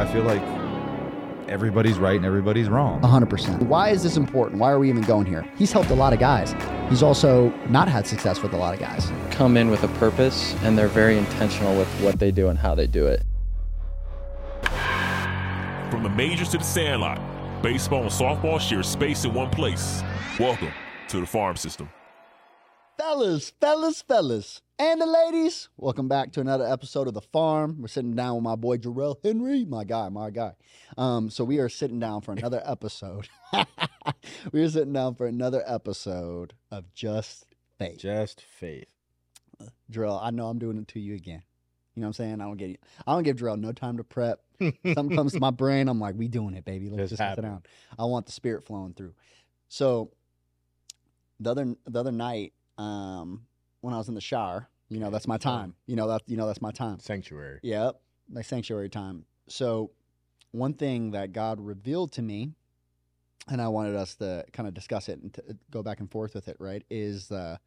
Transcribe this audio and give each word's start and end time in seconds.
I 0.00 0.06
feel 0.06 0.22
like 0.22 0.40
everybody's 1.46 1.98
right 1.98 2.16
and 2.16 2.24
everybody's 2.24 2.70
wrong. 2.70 3.02
100%. 3.02 3.64
Why 3.64 3.90
is 3.90 4.02
this 4.02 4.16
important? 4.16 4.58
Why 4.58 4.70
are 4.70 4.78
we 4.78 4.88
even 4.88 5.02
going 5.02 5.26
here? 5.26 5.46
He's 5.58 5.72
helped 5.72 5.90
a 5.90 5.94
lot 5.94 6.14
of 6.14 6.18
guys. 6.18 6.54
He's 6.88 7.02
also 7.02 7.50
not 7.68 7.86
had 7.86 8.06
success 8.06 8.42
with 8.42 8.54
a 8.54 8.56
lot 8.56 8.72
of 8.72 8.80
guys. 8.80 9.12
Come 9.30 9.58
in 9.58 9.70
with 9.70 9.82
a 9.84 9.88
purpose 9.98 10.54
and 10.62 10.78
they're 10.78 10.88
very 10.88 11.18
intentional 11.18 11.76
with 11.76 11.86
what 12.00 12.18
they 12.18 12.30
do 12.30 12.48
and 12.48 12.58
how 12.58 12.74
they 12.74 12.86
do 12.86 13.06
it. 13.08 13.22
From 15.90 16.02
the 16.02 16.08
majors 16.08 16.48
to 16.50 16.58
the 16.58 16.64
sandlot, 16.64 17.20
baseball 17.62 18.00
and 18.00 18.10
softball 18.10 18.58
share 18.58 18.82
space 18.82 19.26
in 19.26 19.34
one 19.34 19.50
place. 19.50 20.02
Welcome 20.38 20.72
to 21.08 21.20
the 21.20 21.26
farm 21.26 21.56
system. 21.56 21.90
Fellas, 23.00 23.54
fellas, 23.58 24.02
fellas, 24.02 24.60
and 24.78 25.00
the 25.00 25.06
ladies, 25.06 25.70
welcome 25.78 26.06
back 26.06 26.32
to 26.32 26.40
another 26.42 26.66
episode 26.66 27.08
of 27.08 27.14
The 27.14 27.22
Farm. 27.22 27.80
We're 27.80 27.88
sitting 27.88 28.14
down 28.14 28.34
with 28.34 28.44
my 28.44 28.56
boy 28.56 28.76
Jurell 28.76 29.16
Henry, 29.24 29.64
my 29.64 29.84
guy, 29.84 30.10
my 30.10 30.28
guy. 30.28 30.52
Um, 30.98 31.30
so 31.30 31.42
we 31.42 31.60
are 31.60 31.70
sitting 31.70 31.98
down 31.98 32.20
for 32.20 32.32
another 32.32 32.60
episode. 32.66 33.26
we 34.52 34.60
are 34.60 34.68
sitting 34.68 34.92
down 34.92 35.14
for 35.14 35.26
another 35.26 35.64
episode 35.66 36.52
of 36.70 36.92
Just 36.92 37.46
Faith. 37.78 38.00
Just 38.00 38.42
faith. 38.42 38.92
Jurell, 39.90 40.22
I 40.22 40.28
know 40.28 40.48
I'm 40.48 40.58
doing 40.58 40.76
it 40.76 40.88
to 40.88 41.00
you 41.00 41.14
again. 41.14 41.42
You 41.94 42.02
know 42.02 42.08
what 42.08 42.20
I'm 42.20 42.24
saying? 42.24 42.40
I 42.42 42.44
don't 42.44 42.58
get 42.58 42.80
I 43.06 43.14
don't 43.14 43.22
give 43.22 43.38
Jurell 43.38 43.58
no 43.58 43.72
time 43.72 43.96
to 43.96 44.04
prep. 44.04 44.40
Something 44.60 45.16
comes 45.16 45.32
to 45.32 45.40
my 45.40 45.50
brain, 45.50 45.88
I'm 45.88 46.00
like, 46.00 46.16
we 46.16 46.28
doing 46.28 46.52
it, 46.52 46.66
baby. 46.66 46.90
Let's 46.90 47.08
Just 47.08 47.20
just, 47.20 47.36
sit 47.36 47.40
down. 47.40 47.62
I 47.98 48.04
want 48.04 48.26
the 48.26 48.32
spirit 48.32 48.62
flowing 48.62 48.92
through. 48.92 49.14
So 49.68 50.10
the 51.40 51.50
other 51.50 51.74
the 51.86 51.98
other 51.98 52.12
night, 52.12 52.52
um, 52.80 53.42
when 53.80 53.94
I 53.94 53.98
was 53.98 54.08
in 54.08 54.14
the 54.14 54.20
shower, 54.20 54.68
you 54.88 54.98
know, 54.98 55.10
that's 55.10 55.26
my 55.28 55.36
time. 55.38 55.74
You 55.86 55.96
know, 55.96 56.08
that 56.08 56.22
you 56.26 56.36
know, 56.36 56.46
that's 56.46 56.62
my 56.62 56.70
time. 56.72 56.98
Sanctuary. 56.98 57.60
Yep, 57.62 58.00
my 58.28 58.42
sanctuary 58.42 58.88
time. 58.88 59.24
So, 59.48 59.90
one 60.52 60.74
thing 60.74 61.10
that 61.12 61.32
God 61.32 61.60
revealed 61.60 62.12
to 62.12 62.22
me, 62.22 62.52
and 63.48 63.60
I 63.60 63.68
wanted 63.68 63.96
us 63.96 64.14
to 64.16 64.44
kind 64.52 64.66
of 64.68 64.74
discuss 64.74 65.08
it 65.08 65.20
and 65.20 65.32
to 65.34 65.42
go 65.70 65.82
back 65.82 66.00
and 66.00 66.10
forth 66.10 66.34
with 66.34 66.48
it, 66.48 66.56
right? 66.58 66.82
Is 66.90 67.30
uh, 67.30 67.58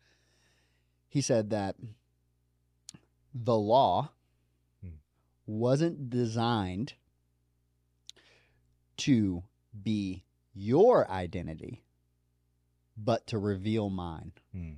He 1.09 1.21
said 1.21 1.49
that 1.51 1.75
the 3.33 3.57
law 3.57 4.09
Hmm. 4.81 4.95
wasn't 5.45 6.09
designed 6.09 6.93
to 8.97 9.43
be 9.83 10.23
your 10.53 11.09
identity, 11.09 11.83
but 12.97 13.25
to 13.27 13.37
reveal 13.39 13.89
mine. 13.89 14.33
Hmm. 14.51 14.73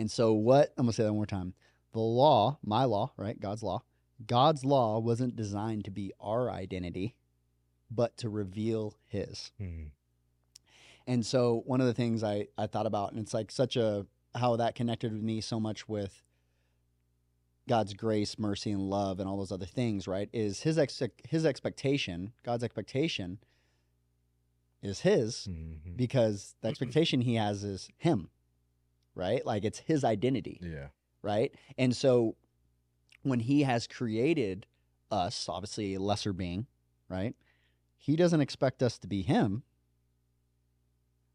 And 0.00 0.10
so, 0.10 0.32
what 0.32 0.72
I'm 0.78 0.86
going 0.86 0.92
to 0.92 0.96
say 0.96 1.02
that 1.02 1.12
one 1.12 1.18
more 1.18 1.26
time 1.26 1.52
the 1.92 2.00
law, 2.00 2.58
my 2.64 2.84
law, 2.84 3.12
right? 3.18 3.38
God's 3.38 3.62
law, 3.62 3.82
God's 4.26 4.64
law 4.64 4.98
wasn't 4.98 5.36
designed 5.36 5.84
to 5.84 5.90
be 5.90 6.10
our 6.18 6.50
identity, 6.50 7.16
but 7.90 8.16
to 8.16 8.30
reveal 8.30 8.94
His. 9.06 9.52
Hmm. 9.58 9.88
And 11.06 11.26
so, 11.26 11.62
one 11.66 11.82
of 11.82 11.86
the 11.86 11.92
things 11.92 12.24
I, 12.24 12.46
I 12.56 12.66
thought 12.66 12.86
about, 12.86 13.12
and 13.12 13.20
it's 13.20 13.34
like 13.34 13.50
such 13.50 13.76
a 13.76 14.06
how 14.34 14.56
that 14.56 14.74
connected 14.74 15.12
with 15.12 15.22
me 15.22 15.42
so 15.42 15.60
much 15.60 15.86
with 15.86 16.22
God's 17.68 17.92
grace, 17.92 18.38
mercy, 18.38 18.70
and 18.70 18.88
love, 18.88 19.20
and 19.20 19.28
all 19.28 19.36
those 19.36 19.52
other 19.52 19.66
things, 19.66 20.08
right? 20.08 20.30
Is 20.32 20.62
His 20.62 20.78
ex- 20.78 21.02
His 21.28 21.44
expectation, 21.44 22.32
God's 22.42 22.64
expectation, 22.64 23.38
is 24.82 25.00
His 25.00 25.46
Mhm. 25.46 25.94
because 25.94 26.54
the 26.62 26.68
expectation 26.68 27.20
He 27.20 27.34
has 27.34 27.64
is 27.64 27.90
Him, 27.98 28.30
right? 29.14 29.44
Like 29.44 29.64
it's 29.64 29.78
His 29.78 30.04
identity 30.04 30.60
Yeah. 30.62 30.88
right? 31.22 31.54
And 31.78 31.94
so 31.94 32.36
when 33.22 33.40
he 33.40 33.62
has 33.62 33.86
created 33.86 34.66
us, 35.10 35.48
obviously 35.48 35.94
a 35.94 36.00
lesser 36.00 36.32
being, 36.32 36.66
right? 37.08 37.34
He 37.98 38.16
doesn't 38.16 38.40
expect 38.40 38.82
us 38.82 38.98
to 38.98 39.06
be 39.06 39.22
him, 39.22 39.62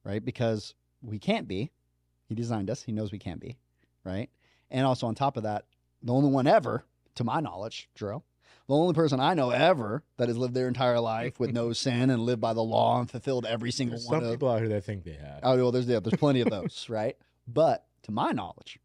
right? 0.04 0.24
Because 0.24 0.74
we 1.02 1.20
can't 1.20 1.48
be. 1.48 1.72
He 2.28 2.34
designed 2.34 2.70
us, 2.70 2.84
he 2.84 2.92
knows 2.92 3.12
we 3.12 3.20
can't 3.20 3.40
be, 3.40 3.58
right? 4.04 4.30
And 4.72 4.86
also 4.86 5.06
on 5.06 5.14
top 5.14 5.38
of 5.38 5.44
that, 5.44 5.66
the 6.02 6.12
only 6.12 6.30
one 6.30 6.48
ever, 6.48 6.84
to 7.16 7.24
my 7.24 7.40
knowledge, 7.40 7.88
Drew, 7.94 8.24
the 8.68 8.74
only 8.74 8.96
person 8.96 9.20
I 9.20 9.36
know 9.36 9.52
ever 9.52 10.04
that 10.18 10.28
has 10.28 10.38
lived 10.38 10.56
their 10.56 10.68
entire 10.68 11.00
life 11.00 11.40
with 11.40 11.54
no 11.54 11.72
sin 11.74 12.10
and 12.10 12.24
lived 12.24 12.42
by 12.42 12.54
the 12.54 12.64
law 12.64 13.00
and 13.00 13.10
fulfilled 13.10 13.46
every 13.46 13.70
single 13.70 13.98
There's 13.98 14.08
one 14.08 14.22
some 14.22 14.26
of 14.28 14.34
people 14.34 14.50
out 14.50 14.60
here 14.60 14.70
that 14.70 14.84
think 14.84 15.04
they 15.04 15.14
have. 15.14 15.42
Oh, 15.44 15.56
well, 15.56 15.72
there's 15.72 15.86
yeah, 15.86 16.00
there's 16.00 16.18
plenty 16.20 16.42
of 16.42 16.50
those, 16.50 16.86
right? 16.90 17.16
But 17.48 17.86
to 18.04 18.12
my 18.12 18.32
knowledge, 18.32 18.80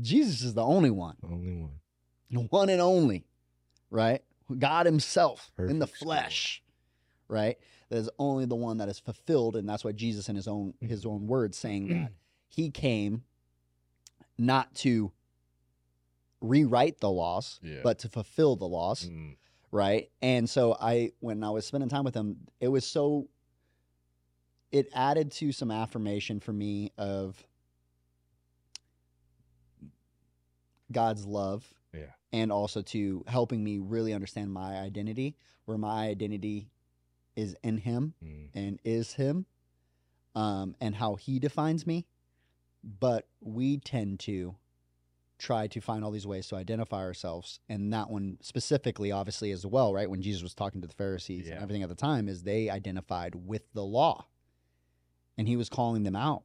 Jesus 0.00 0.42
is 0.42 0.54
the 0.54 0.64
only 0.64 0.90
one, 0.90 1.16
Only 1.22 1.54
one. 1.54 1.80
the 2.30 2.40
one 2.40 2.68
and 2.70 2.80
only, 2.80 3.26
right? 3.90 4.22
God 4.58 4.86
Himself 4.86 5.50
in 5.58 5.78
the 5.78 5.86
Perfect 5.86 5.98
flesh, 6.04 6.62
right? 7.28 7.58
That 7.90 7.96
is 7.96 8.10
only 8.18 8.46
the 8.46 8.54
one 8.56 8.78
that 8.78 8.88
is 8.88 8.98
fulfilled, 8.98 9.56
and 9.56 9.68
that's 9.68 9.84
why 9.84 9.92
Jesus, 9.92 10.28
in 10.28 10.36
His 10.36 10.48
own 10.48 10.74
His 10.80 11.04
own 11.06 11.26
words, 11.26 11.56
saying 11.58 11.88
that 11.88 12.12
He 12.48 12.70
came 12.70 13.24
not 14.38 14.74
to 14.76 15.12
rewrite 16.40 16.98
the 17.00 17.10
laws, 17.10 17.60
Yeah. 17.62 17.80
but 17.82 17.98
to 18.00 18.08
fulfill 18.08 18.56
the 18.56 18.66
laws 18.66 19.08
Mm. 19.08 19.36
right? 19.70 20.10
And 20.20 20.48
so 20.50 20.76
I, 20.78 21.12
when 21.20 21.42
I 21.44 21.50
was 21.50 21.64
spending 21.66 21.88
time 21.88 22.04
with 22.04 22.14
him, 22.14 22.36
it 22.60 22.68
was 22.68 22.86
so. 22.86 23.28
It 24.70 24.88
added 24.94 25.32
to 25.32 25.52
some 25.52 25.70
affirmation 25.70 26.40
for 26.40 26.52
me 26.52 26.92
of 26.96 27.42
God's 30.92 31.26
love, 31.26 31.74
Yeah. 31.92 32.12
and 32.32 32.52
also 32.52 32.82
to 32.82 33.24
helping 33.26 33.62
me 33.64 33.78
really 33.78 34.12
understand 34.12 34.52
my 34.52 34.78
identity, 34.78 35.36
where 35.64 35.78
my 35.78 36.06
identity 36.08 36.70
is 37.36 37.56
in 37.62 37.78
Him 37.78 38.14
Mm. 38.22 38.50
and 38.54 38.80
is 38.84 39.14
Him, 39.14 39.46
um, 40.34 40.76
and 40.80 40.94
how 40.94 41.14
He 41.16 41.38
defines 41.38 41.86
me. 41.86 42.06
But 42.84 43.28
we 43.40 43.78
tend 43.78 44.20
to 44.20 44.56
try 45.38 45.66
to 45.66 45.80
find 45.80 46.04
all 46.04 46.10
these 46.12 46.26
ways 46.26 46.46
to 46.48 46.56
identify 46.56 46.98
ourselves, 47.00 47.58
and 47.68 47.92
that 47.92 48.08
one 48.10 48.38
specifically, 48.40 49.10
obviously, 49.10 49.50
as 49.50 49.66
well, 49.66 49.92
right? 49.92 50.08
When 50.08 50.22
Jesus 50.22 50.42
was 50.42 50.54
talking 50.54 50.80
to 50.82 50.86
the 50.86 50.94
Pharisees 50.94 51.46
Yeah. 51.46 51.54
and 51.54 51.62
everything 51.62 51.82
at 51.82 51.88
the 51.88 51.94
time, 51.96 52.28
is 52.28 52.42
they 52.44 52.70
identified 52.70 53.34
with 53.34 53.72
the 53.72 53.84
law, 53.84 54.26
and 55.36 55.48
He 55.48 55.56
was 55.56 55.68
calling 55.68 56.02
them 56.04 56.14
out 56.16 56.44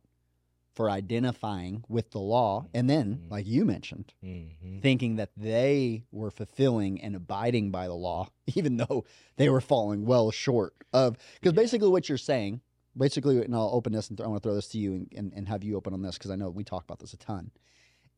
for 0.78 0.92
identifying 0.92 1.84
with 1.90 2.12
the 2.12 2.20
law, 2.20 2.68
and 2.72 2.88
then, 2.88 3.16
Mhm. 3.16 3.32
like 3.32 3.48
you 3.48 3.66
mentioned, 3.66 4.14
Mhm. 4.24 4.80
thinking 4.82 5.16
that 5.16 5.32
they 5.36 6.04
were 6.12 6.30
fulfilling 6.30 7.02
and 7.02 7.16
abiding 7.16 7.72
by 7.72 7.88
the 7.88 7.96
law, 7.96 8.30
even 8.56 8.78
though 8.78 9.04
they 9.38 9.50
were 9.50 9.60
falling 9.60 10.06
well 10.06 10.30
short 10.30 10.76
of. 10.94 11.18
Because 11.40 11.54
Yeah. 11.54 11.64
basically, 11.64 11.90
what 11.90 12.08
you're 12.08 12.18
saying, 12.20 12.62
basically, 12.96 13.44
and 13.44 13.56
I'll 13.56 13.72
open 13.74 13.92
this 13.92 14.08
and 14.10 14.18
th- 14.20 14.26
I 14.26 14.30
want 14.30 14.44
to 14.44 14.48
throw 14.48 14.54
this 14.56 14.68
to 14.70 14.78
you 14.78 14.94
and, 14.94 15.14
and, 15.16 15.34
and 15.34 15.48
have 15.48 15.64
you 15.64 15.76
open 15.76 15.94
on 15.96 16.04
this 16.04 16.16
because 16.18 16.30
I 16.30 16.36
know 16.36 16.52
we 16.52 16.64
talk 16.64 16.84
about 16.84 17.00
this 17.00 17.14
a 17.14 17.18
ton. 17.18 17.50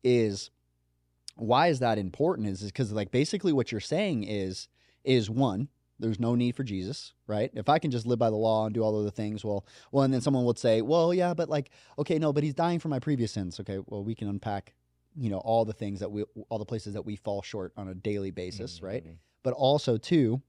Is 0.04 0.50
why 1.36 1.68
is 1.68 1.78
that 1.78 1.96
important? 1.98 2.46
Is 2.48 2.60
because 2.62 2.92
like 2.92 3.10
basically 3.10 3.54
what 3.54 3.72
you're 3.72 3.80
saying 3.80 4.24
is 4.24 4.68
is 5.02 5.30
one. 5.30 5.68
There's 6.00 6.18
no 6.20 6.34
need 6.34 6.56
for 6.56 6.64
Jesus, 6.64 7.12
right? 7.26 7.50
If 7.54 7.68
I 7.68 7.78
can 7.78 7.90
just 7.90 8.06
live 8.06 8.18
by 8.18 8.30
the 8.30 8.36
law 8.36 8.64
and 8.66 8.74
do 8.74 8.82
all 8.82 8.98
of 8.98 9.04
the 9.04 9.10
things, 9.10 9.44
well, 9.44 9.64
well, 9.92 10.04
and 10.04 10.12
then 10.12 10.20
someone 10.20 10.44
would 10.44 10.58
say, 10.58 10.80
well, 10.82 11.12
yeah, 11.14 11.34
but 11.34 11.48
like, 11.48 11.70
okay, 11.98 12.18
no, 12.18 12.32
but 12.32 12.42
he's 12.42 12.54
dying 12.54 12.78
for 12.78 12.88
my 12.88 12.98
previous 12.98 13.32
sins. 13.32 13.60
Okay, 13.60 13.78
well, 13.86 14.02
we 14.02 14.14
can 14.14 14.28
unpack 14.28 14.74
you 15.16 15.28
know 15.28 15.38
all 15.38 15.64
the 15.64 15.72
things 15.72 15.98
that 15.98 16.10
we 16.12 16.22
all 16.48 16.58
the 16.58 16.64
places 16.64 16.94
that 16.94 17.04
we 17.04 17.16
fall 17.16 17.42
short 17.42 17.72
on 17.76 17.88
a 17.88 17.94
daily 17.94 18.30
basis 18.30 18.80
right 18.80 19.04
Mhm. 19.04 19.16
but 19.42 19.52
also 19.54 19.96
too 19.96 20.40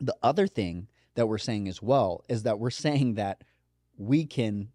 the 0.00 0.14
other 0.22 0.46
thing 0.46 0.86
that 1.16 1.26
we're 1.26 1.38
saying 1.38 1.66
as 1.66 1.82
well 1.82 2.24
is 2.28 2.44
that 2.44 2.60
we're 2.60 2.70
saying 2.70 3.14
that 3.14 3.42
we 3.98 4.26
can 4.26 4.68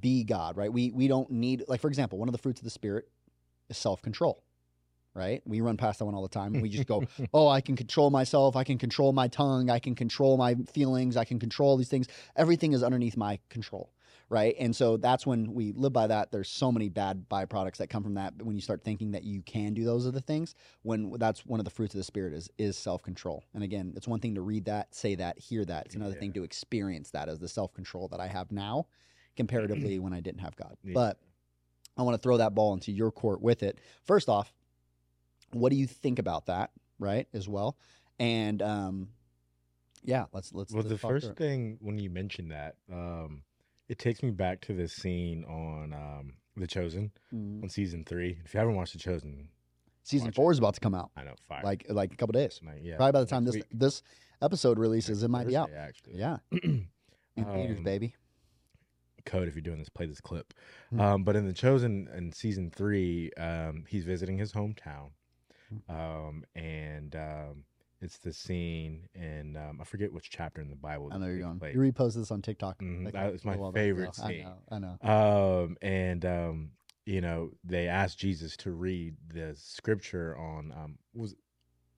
be 0.00 0.22
god 0.22 0.58
right 0.58 0.70
we 0.70 0.90
we 0.92 1.08
don't 1.08 1.30
need 1.30 1.64
like 1.66 1.80
for 1.80 1.88
example 1.88 2.18
one 2.18 2.28
of 2.28 2.32
the 2.32 2.38
fruits 2.38 2.60
of 2.60 2.64
the 2.64 2.70
spirit 2.70 3.08
is 3.70 3.78
self-control 3.78 4.42
right? 5.16 5.42
We 5.46 5.60
run 5.62 5.76
past 5.76 5.98
that 5.98 6.04
one 6.04 6.14
all 6.14 6.22
the 6.22 6.28
time. 6.28 6.54
And 6.54 6.62
we 6.62 6.68
just 6.68 6.86
go 6.86 7.02
oh 7.34 7.48
i 7.48 7.60
can 7.60 7.74
control 7.74 8.10
myself. 8.10 8.54
I 8.54 8.64
can 8.64 8.78
control 8.78 9.12
my 9.12 9.28
tongue. 9.28 9.70
I 9.70 9.78
can 9.78 9.94
control 9.94 10.36
my 10.36 10.54
feelings. 10.72 11.16
I 11.16 11.24
can 11.24 11.38
control 11.38 11.76
these 11.76 11.88
things. 11.88 12.06
Everything 12.36 12.72
is 12.72 12.82
underneath 12.82 13.16
my 13.16 13.38
control 13.48 13.90
right? 14.28 14.56
And 14.58 14.74
so 14.74 14.96
that's 14.96 15.24
when 15.24 15.54
we 15.54 15.72
live 15.72 15.92
by 15.92 16.08
that. 16.08 16.32
There's 16.32 16.48
so 16.48 16.72
many 16.72 16.88
bad 16.88 17.28
byproducts 17.30 17.76
that 17.76 17.88
come 17.88 18.02
from 18.02 18.14
that 18.14 18.36
But 18.36 18.46
when 18.46 18.56
you 18.56 18.62
start 18.62 18.82
thinking 18.82 19.12
that 19.12 19.22
you 19.22 19.42
can 19.42 19.74
do 19.74 19.84
those 19.84 20.06
other 20.06 20.20
things 20.20 20.54
when 20.82 21.12
that's 21.18 21.46
one 21.46 21.60
of 21.60 21.64
the 21.64 21.70
fruits 21.70 21.94
of 21.94 21.98
the 21.98 22.04
spirit 22.04 22.34
is 22.34 22.50
is 22.58 22.76
self-control. 22.76 23.44
And 23.54 23.62
again 23.62 23.92
it's 23.96 24.08
one 24.08 24.20
thing 24.20 24.34
to 24.34 24.42
read 24.42 24.64
that 24.66 24.94
say 24.94 25.14
that 25.16 25.38
hear 25.38 25.64
that. 25.64 25.86
It's 25.86 25.94
another 25.94 26.14
thing 26.14 26.32
to 26.34 26.44
experience 26.44 27.10
that 27.10 27.28
as 27.28 27.38
the 27.38 27.48
self-control 27.48 28.08
that 28.08 28.20
i 28.20 28.26
have 28.26 28.50
now 28.52 28.86
comparatively 29.36 29.98
when 29.98 30.12
i 30.12 30.20
didn't 30.20 30.40
have 30.40 30.56
god. 30.56 30.76
Yeah. 30.82 30.92
but 30.94 31.20
i 31.96 32.02
want 32.02 32.14
to 32.14 32.22
throw 32.22 32.36
that 32.38 32.54
ball 32.54 32.74
into 32.74 32.92
your 32.92 33.10
court 33.10 33.40
with 33.40 33.62
it. 33.62 33.78
First 34.04 34.28
off 34.28 34.52
what 35.52 35.70
do 35.70 35.76
you 35.76 35.86
think 35.86 36.18
about 36.18 36.46
that 36.46 36.70
right 36.98 37.26
as 37.32 37.48
well 37.48 37.76
and 38.18 38.62
um 38.62 39.08
yeah 40.02 40.24
let's 40.32 40.52
let's 40.52 40.72
Well, 40.72 40.82
let's 40.82 40.90
the 40.90 40.98
first 40.98 41.34
thing 41.36 41.78
when 41.80 41.98
you 41.98 42.10
mentioned 42.10 42.50
that, 42.52 42.76
um, 42.92 43.42
it 43.88 43.98
takes 43.98 44.22
me 44.22 44.30
back 44.30 44.60
to 44.62 44.72
this 44.74 44.92
scene 44.92 45.44
on 45.44 45.92
um, 45.92 46.34
The 46.56 46.66
Chosen 46.66 47.10
Mhm. 47.34 47.62
on 47.64 47.68
season 47.68 48.04
three. 48.04 48.38
If 48.44 48.54
you 48.54 48.58
haven't 48.60 48.74
watched 48.76 48.92
The 48.94 48.98
Chosen, 48.98 49.48
Season 50.04 50.30
four 50.32 50.50
it. 50.50 50.54
is 50.54 50.58
about 50.58 50.74
to 50.74 50.80
come 50.80 50.94
out, 50.94 51.10
I 51.16 51.24
know. 51.24 51.34
Fire. 51.48 51.62
like 51.64 51.86
like 51.88 52.12
a 52.12 52.16
couple 52.16 52.32
days. 52.32 52.58
Tonight, 52.58 52.80
yeah. 52.82 52.96
Probably 52.96 53.12
by 53.12 53.20
the 53.20 53.26
time 53.26 53.44
this 53.44 53.56
week. 53.56 53.64
this 53.72 54.02
episode 54.40 54.78
releases, 54.78 55.22
it 55.24 55.28
might 55.28 55.46
be 55.48 55.56
out. 55.56 55.70
Actually. 55.76 56.18
Yeah, 56.18 56.38
Um, 57.38 57.82
baby. 57.82 58.14
Code, 59.24 59.48
if 59.48 59.54
you're 59.56 59.62
doing 59.62 59.78
this, 59.80 59.88
play 59.88 60.06
this 60.06 60.20
clip. 60.20 60.54
Hmm. 60.90 61.00
Um, 61.00 61.24
but 61.24 61.34
in 61.36 61.46
the 61.46 61.52
chosen 61.52 62.08
in 62.16 62.32
season 62.32 62.70
three, 62.70 63.32
um, 63.36 63.84
he's 63.88 64.04
visiting 64.04 64.38
his 64.38 64.52
hometown. 64.52 65.10
Um, 65.88 66.44
and 66.54 67.14
um, 67.16 67.64
it's 68.00 68.18
the 68.18 68.32
scene, 68.32 69.08
and 69.14 69.56
um, 69.56 69.78
I 69.80 69.84
forget 69.84 70.12
which 70.12 70.30
chapter 70.30 70.60
in 70.60 70.68
the 70.68 70.76
Bible. 70.76 71.10
I 71.12 71.18
know 71.18 71.26
you're 71.26 71.38
going. 71.40 71.58
place. 71.58 71.74
You 71.74 71.80
reposted 71.80 72.14
this 72.16 72.30
on 72.30 72.42
TikTok. 72.42 72.78
Mhm, 72.80 73.04
like, 73.04 73.14
that 73.14 73.32
was 73.32 73.44
my 73.44 73.52
little 73.52 73.64
while 73.64 73.72
back 73.72 73.80
favorite 73.82 74.18
ago. 74.18 74.28
scene. 74.28 74.48
I 74.70 74.78
know. 74.78 74.98
I 75.02 75.06
know. 75.06 75.64
Um, 75.64 75.76
and 75.82 76.24
um, 76.26 76.70
you 77.06 77.20
know, 77.20 77.50
they 77.64 77.88
asked 77.88 78.18
Jesus 78.18 78.56
to 78.58 78.72
read 78.72 79.14
the 79.32 79.54
scripture 79.56 80.36
on 80.36 80.72
um, 80.72 80.98
was 81.14 81.34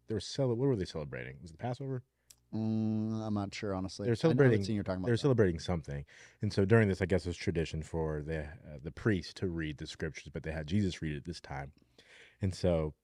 they 0.07 0.15
were 0.15 0.21
cel- 0.21 0.49
what 0.49 0.59
were 0.59 0.77
they 0.77 0.85
celebrating? 0.85 1.37
Was 1.43 1.51
it 1.51 1.59
Passover? 1.59 2.03
Mm, 2.55 3.21
I'm 3.27 3.35
not 3.35 3.55
sure, 3.55 3.75
honestly. 3.75 4.07
They're 4.07 4.15
celebrating- 4.15 4.65
scene 4.65 4.75
you're 4.75 4.83
talking 4.85 5.01
about. 5.01 5.07
They're 5.09 5.17
though. 5.17 5.23
celebrating 5.23 5.59
something, 5.59 6.05
and 6.41 6.51
so 6.53 6.65
during 6.65 6.89
this, 6.89 7.03
I 7.03 7.07
guess 7.07 7.27
it 7.27 7.29
was 7.29 7.37
tradition 7.37 7.83
for 7.83 8.23
the 8.23 8.45
uh, 8.45 8.79
the 8.83 8.91
priest 8.91 9.37
to 9.39 9.49
read 9.49 9.77
the 9.79 9.87
scriptures, 9.87 10.31
but 10.33 10.43
they 10.45 10.53
had 10.53 10.67
Jesus 10.67 11.03
read 11.03 11.17
it 11.17 11.25
this 11.27 11.41
time, 11.41 11.73
and 12.41 12.55
so 12.55 12.95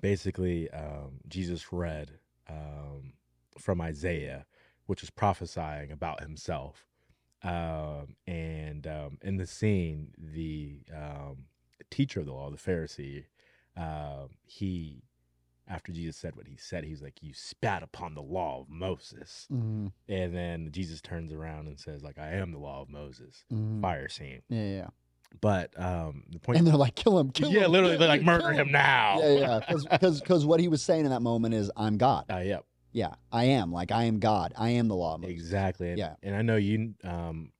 basically, 0.00 0.70
um, 0.70 1.20
Jesus 1.28 1.72
read 1.72 2.18
um, 2.48 3.12
from 3.58 3.80
Isaiah, 3.80 4.46
which 4.86 5.02
is 5.02 5.10
prophesying 5.10 5.90
about 5.92 6.20
himself, 6.22 6.86
um, 7.42 8.16
and 8.26 8.86
um, 8.86 9.18
in 9.22 9.36
the 9.36 9.46
scene, 9.46 10.12
the 10.18 10.80
um, 10.94 11.44
teacher 11.90 12.20
of 12.20 12.26
the 12.26 12.32
law, 12.32 12.50
the 12.50 12.56
Pharisee, 12.56 13.24
um, 13.76 14.30
he. 14.44 15.02
After 15.70 15.92
Jesus 15.92 16.16
said 16.16 16.34
what 16.34 16.46
he 16.46 16.56
said, 16.56 16.82
he 16.84 16.92
was 16.92 17.02
like, 17.02 17.22
"You 17.22 17.34
spat 17.34 17.82
upon 17.82 18.14
the 18.14 18.22
law 18.22 18.62
of 18.62 18.70
Moses." 18.70 19.46
Mhm, 19.52 19.92
And 20.08 20.34
then 20.34 20.72
Jesus 20.72 21.02
turns 21.02 21.30
around 21.30 21.68
and 21.68 21.78
says, 21.78 22.02
like, 22.02 22.16
I 22.16 22.32
am 22.32 22.52
the 22.52 22.58
law 22.58 22.80
of 22.80 22.88
Moses. 22.88 23.44
mhm. 23.52 23.82
Fire 23.82 24.08
scene. 24.08 24.40
Yeah, 24.48 24.62
yeah. 24.64 24.88
But 25.40 25.78
um 25.78 26.24
the 26.30 26.38
point 26.38 26.58
And 26.58 26.66
they're 26.66 26.74
like, 26.76 26.94
kill 26.94 27.18
him, 27.18 27.30
kill 27.30 27.48
him 27.50 27.54
Yeah, 27.56 27.64
him. 27.66 27.72
literally 27.72 27.96
they're 27.96 28.08
like 28.08 28.22
murder 28.22 28.52
him 28.52 28.72
now. 28.72 29.20
Yeah, 29.20 29.28
yeah. 29.38 29.60
Because 29.60 30.22
because 30.22 30.46
what 30.46 30.60
he 30.60 30.68
was 30.68 30.82
saying 30.82 31.04
in 31.04 31.10
that 31.10 31.22
moment 31.22 31.54
is, 31.54 31.70
I'm 31.76 31.96
God. 31.98 32.24
Uh, 32.30 32.38
yep, 32.38 32.64
Yeah, 32.92 33.14
I 33.30 33.44
am. 33.44 33.70
Like 33.72 33.92
I 33.92 34.04
am 34.04 34.18
God. 34.18 34.52
I 34.56 34.70
am 34.70 34.88
the 34.88 34.96
law. 34.96 35.14
Of 35.14 35.20
Moses. 35.20 35.34
exactly. 35.36 35.90
And, 35.90 35.98
Yeah. 35.98 36.14
and 36.22 36.34
I 36.34 36.42
know 36.42 36.56
you 36.56 36.94
um 37.04 37.52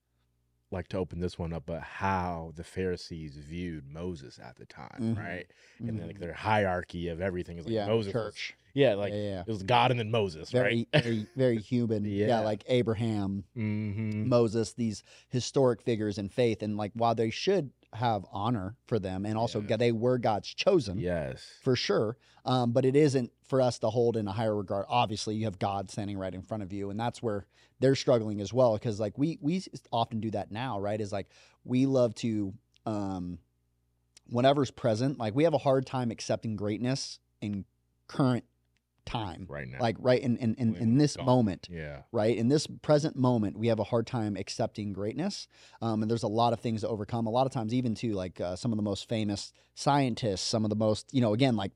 like 0.70 0.88
to 0.88 0.99
open 0.99 1.19
this 1.20 1.38
one 1.38 1.53
up, 1.55 1.62
but 1.65 1.81
how 1.82 2.53
the 2.55 2.65
Pharisees 2.65 3.37
viewed 3.37 3.87
Moses 3.91 4.38
at 4.38 4.56
the 4.56 4.67
time, 4.67 4.99
Mhm. 5.00 5.17
right? 5.17 5.47
And 5.79 5.99
then 5.99 6.06
like 6.09 6.19
their 6.19 6.35
hierarchy 6.35 7.09
of 7.09 7.23
everything 7.23 7.56
is 7.59 7.65
like 7.65 7.75
yeah, 7.75 7.87
Moses. 7.87 8.12
church. 8.12 8.55
Yeah, 8.75 8.94
like 8.94 9.12
yeah, 9.12 9.19
yeah. 9.19 9.41
it 9.47 9.49
was 9.49 9.62
God 9.62 9.91
and 9.91 9.99
then 10.00 10.11
Moses, 10.11 10.50
Very, 10.50 10.87
right? 10.93 11.03
very, 11.03 11.26
very 11.37 11.59
human. 11.73 12.05
yeah. 12.05 12.26
Yeah. 12.26 12.41
like 12.41 12.65
Abraham, 12.69 13.44
mm-hmm. 13.56 14.29
Moses, 14.29 14.73
these 14.75 15.03
historic 15.29 15.82
figures 15.82 16.19
in 16.19 16.29
faith, 16.29 16.62
and 16.62 16.76
like 16.76 16.93
while 16.94 17.15
they 17.15 17.31
should 17.31 17.70
have 17.94 18.25
honor 18.32 18.76
for 18.87 18.99
them, 18.99 19.25
and 19.25 19.37
also 19.38 19.62
Yeah. 19.62 19.76
they 19.76 19.93
were 19.93 20.19
God's 20.19 20.49
chosen. 20.49 20.99
Yes. 20.99 21.44
for 21.62 21.75
sure. 21.76 22.17
Um, 22.44 22.73
but 22.73 22.85
it 22.85 22.97
isn't 22.97 23.31
for 23.47 23.61
us 23.61 23.79
to 23.81 23.91
hold 23.91 24.17
in 24.17 24.26
a 24.29 24.32
higher 24.32 24.55
regard. 24.56 24.87
Obviously, 24.88 25.35
you 25.37 25.44
have 25.44 25.59
God 25.59 25.91
standing 25.91 26.17
right 26.17 26.32
in 26.35 26.41
front 26.43 26.62
of 26.62 26.73
you, 26.73 26.88
and 26.91 26.99
that's 26.99 27.23
where 27.23 27.47
they're 27.81 27.94
struggling 27.94 28.41
as 28.41 28.53
well. 28.53 28.75
Because 28.75 28.99
like 29.00 29.19
we 29.19 29.38
we 29.43 29.62
often 29.93 30.20
do 30.20 30.31
that 30.31 30.50
now, 30.50 30.79
right? 30.81 30.99
Is 31.00 31.12
like 31.12 31.29
we 31.65 31.85
love 31.87 32.15
to 32.17 32.55
um, 32.87 33.38
whatever's 34.31 34.70
present. 34.70 35.19
Like 35.19 35.35
we 35.35 35.44
have 35.44 35.55
a 35.55 35.59
hard 35.59 35.85
time 35.87 36.11
accepting 36.11 36.56
greatness 36.56 37.19
in 37.43 37.65
current 38.06 38.44
time, 39.08 39.46
Right 39.49 39.66
now. 39.69 39.78
like 39.81 39.96
right 39.99 40.20
in 40.20 40.37
in, 40.38 40.55
in, 40.55 40.75
in 40.76 40.99
this 40.99 41.16
gone. 41.16 41.26
moment 41.26 41.69
yeah. 41.70 42.02
right? 42.12 42.37
In 42.37 42.49
this 42.49 42.66
present 42.82 43.16
moment, 43.16 43.58
we 43.58 43.69
have 43.69 43.78
a 43.78 43.84
hard 43.84 44.06
time 44.06 44.37
accepting 44.37 44.93
greatness. 44.93 45.49
Um, 45.82 46.02
and 46.02 46.10
there's 46.10 46.22
a 46.22 46.28
lot 46.28 46.52
of 46.52 46.60
things 46.60 46.82
to 46.82 46.88
overcome. 46.88 47.26
A 47.26 47.31
lot 47.31 47.46
of 47.46 47.52
times, 47.52 47.72
even 47.75 47.94
to 47.96 48.12
like 48.12 48.40
uh, 48.40 48.56
some 48.56 48.72
of 48.72 48.76
the 48.76 48.82
most 48.82 49.08
famous 49.08 49.52
scientists, 49.75 50.43
some 50.43 50.64
of 50.64 50.70
the 50.70 50.76
most, 50.76 51.08
you 51.12 51.20
know, 51.20 51.32
again, 51.34 51.56
like 51.56 51.72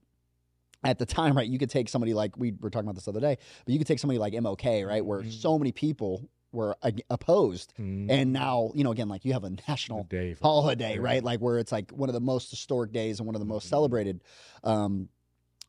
at 0.85 0.99
the 0.99 1.07
time, 1.07 1.37
right? 1.39 1.49
You 1.49 1.59
could 1.59 1.71
take 1.71 1.89
somebody 1.89 2.15
like 2.15 2.37
we 2.37 2.53
were 2.61 2.71
talking 2.71 2.87
about 2.89 2.97
this 2.97 3.05
the 3.05 3.11
other 3.13 3.21
day, 3.21 3.39
but 3.65 3.73
you 3.73 3.79
could 3.79 3.87
take 3.87 3.99
somebody 3.99 4.19
like 4.19 4.33
MLK, 4.35 4.87
right? 4.87 5.05
Where 5.05 5.23
Mhm. 5.23 5.33
so 5.33 5.59
many 5.59 5.73
people 5.73 6.29
were 6.53 6.77
ag- 6.83 7.03
opposed. 7.09 7.73
Mhm. 7.79 8.11
And 8.11 8.33
now, 8.33 8.73
you 8.75 8.85
know, 8.85 8.91
again, 8.93 9.09
like 9.09 9.25
you 9.25 9.33
have 9.33 9.45
a 9.45 9.51
national 9.69 10.05
day 10.05 10.37
holiday, 10.43 10.99
right? 10.99 11.25
Like 11.25 11.41
where 11.41 11.59
it's 11.59 11.73
like 11.73 11.91
one 11.93 12.11
of 12.11 12.13
the 12.13 12.21
most 12.21 12.51
historic 12.51 12.93
days 12.93 13.21
and 13.21 13.27
one 13.27 13.35
of 13.35 13.41
the 13.41 13.47
most 13.47 13.67
Mhm. 13.67 13.71
celebrated 13.71 14.21
um, 14.63 15.09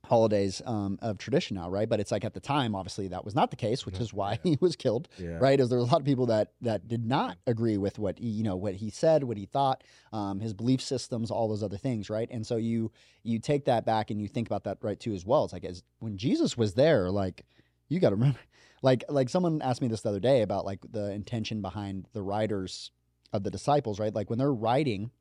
holidays 0.05 0.61
um, 0.65 0.99
of 1.01 1.17
tradition 1.17 1.55
now, 1.55 1.69
right? 1.69 1.87
But 1.87 1.99
it's 1.99 2.11
like 2.11 2.25
at 2.25 2.33
the 2.33 2.39
time, 2.39 2.75
obviously, 2.75 3.07
that 3.09 3.23
was 3.23 3.35
not 3.35 3.51
the 3.51 3.55
case, 3.55 3.85
which 3.85 3.99
is 3.99 4.13
why 4.13 4.33
yeah. 4.33 4.37
he 4.51 4.57
was 4.59 4.75
killed, 4.75 5.07
Yeah. 5.17 5.37
right? 5.39 5.59
Is 5.59 5.69
there 5.69 5.79
were 5.79 5.85
a 5.85 5.87
lot 5.87 5.99
of 6.01 6.05
people 6.05 6.25
that 6.27 6.51
that 6.61 6.87
did 6.87 7.05
not 7.05 7.37
agree 7.47 7.77
with 7.77 7.97
what 7.99 8.19
he, 8.19 8.27
you 8.27 8.43
know 8.43 8.55
what 8.57 8.75
he 8.75 8.89
said, 8.89 9.23
what 9.23 9.37
he 9.37 9.45
thought, 9.45 9.83
um, 10.11 10.39
his 10.39 10.53
belief 10.53 10.81
systems, 10.81 11.31
all 11.31 11.47
those 11.47 11.63
other 11.63 11.77
things, 11.77 12.09
right? 12.09 12.27
And 12.31 12.45
so 12.45 12.57
you 12.57 12.91
you 13.23 13.39
take 13.39 13.65
that 13.65 13.85
back 13.85 14.11
and 14.11 14.21
you 14.21 14.27
think 14.27 14.47
about 14.47 14.65
that 14.65 14.77
right 14.81 14.99
too 14.99 15.13
as 15.13 15.25
well. 15.25 15.45
It's 15.45 15.53
like 15.53 15.65
as 15.65 15.83
when 15.99 16.17
Jesus 16.17 16.57
was 16.57 16.73
there, 16.73 17.09
like 17.09 17.45
you 17.87 17.99
got 17.99 18.09
to 18.09 18.15
remember, 18.15 18.39
like 18.81 19.03
like 19.07 19.29
someone 19.29 19.61
asked 19.61 19.81
me 19.81 19.87
this 19.87 20.01
the 20.01 20.09
other 20.09 20.19
day 20.19 20.41
about 20.41 20.65
like 20.65 20.79
the 20.91 21.11
intention 21.11 21.61
behind 21.61 22.07
the 22.13 22.21
writers 22.21 22.91
of 23.31 23.43
the 23.43 23.51
disciples, 23.51 23.99
right? 23.99 24.13
Like 24.13 24.29
when 24.29 24.37
they're 24.37 24.53
writing, 24.53 25.11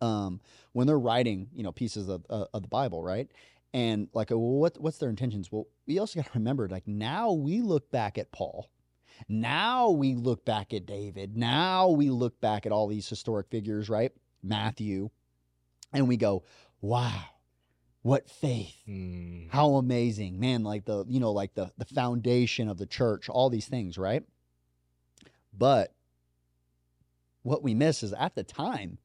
um, 0.00 0.40
when 0.72 0.86
they're 0.86 0.98
writing, 0.98 1.48
you 1.54 1.62
know, 1.62 1.72
pieces 1.72 2.08
of 2.08 2.26
uh, 2.28 2.46
of 2.52 2.62
the 2.62 2.68
Bible, 2.68 3.02
right? 3.02 3.30
And 3.72 4.08
like, 4.14 4.30
well, 4.30 4.38
what 4.38 4.80
what's 4.80 4.98
their 4.98 5.10
intentions? 5.10 5.50
Well, 5.52 5.66
we 5.86 5.98
also 5.98 6.20
got 6.20 6.26
to 6.32 6.38
remember, 6.38 6.68
like 6.68 6.86
now 6.86 7.32
we 7.32 7.60
look 7.60 7.90
back 7.90 8.16
at 8.18 8.32
Paul, 8.32 8.70
now 9.28 9.90
we 9.90 10.14
look 10.14 10.44
back 10.44 10.72
at 10.72 10.86
David, 10.86 11.36
now 11.36 11.88
we 11.88 12.10
look 12.10 12.40
back 12.40 12.64
at 12.64 12.72
all 12.72 12.86
these 12.86 13.08
historic 13.08 13.48
figures, 13.48 13.88
right? 13.88 14.12
Matthew, 14.42 15.10
and 15.92 16.08
we 16.08 16.16
go, 16.16 16.44
wow, 16.80 17.24
what 18.02 18.30
faith! 18.30 18.76
Mm. 18.88 19.50
How 19.50 19.74
amazing, 19.74 20.38
man! 20.38 20.62
Like 20.62 20.84
the 20.84 21.04
you 21.08 21.20
know, 21.20 21.32
like 21.32 21.54
the 21.54 21.72
the 21.76 21.84
foundation 21.84 22.68
of 22.68 22.78
the 22.78 22.86
church, 22.86 23.28
all 23.28 23.50
these 23.50 23.66
things, 23.66 23.98
right? 23.98 24.22
But 25.52 25.92
what 27.42 27.62
we 27.62 27.74
miss 27.74 28.02
is 28.02 28.12
at 28.12 28.34
the 28.34 28.44
time, 28.44 28.98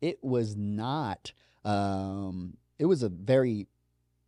it 0.00 0.18
was 0.22 0.56
not. 0.56 1.32
Um, 1.64 2.56
it 2.78 2.86
was 2.86 3.02
a 3.02 3.08
very 3.08 3.66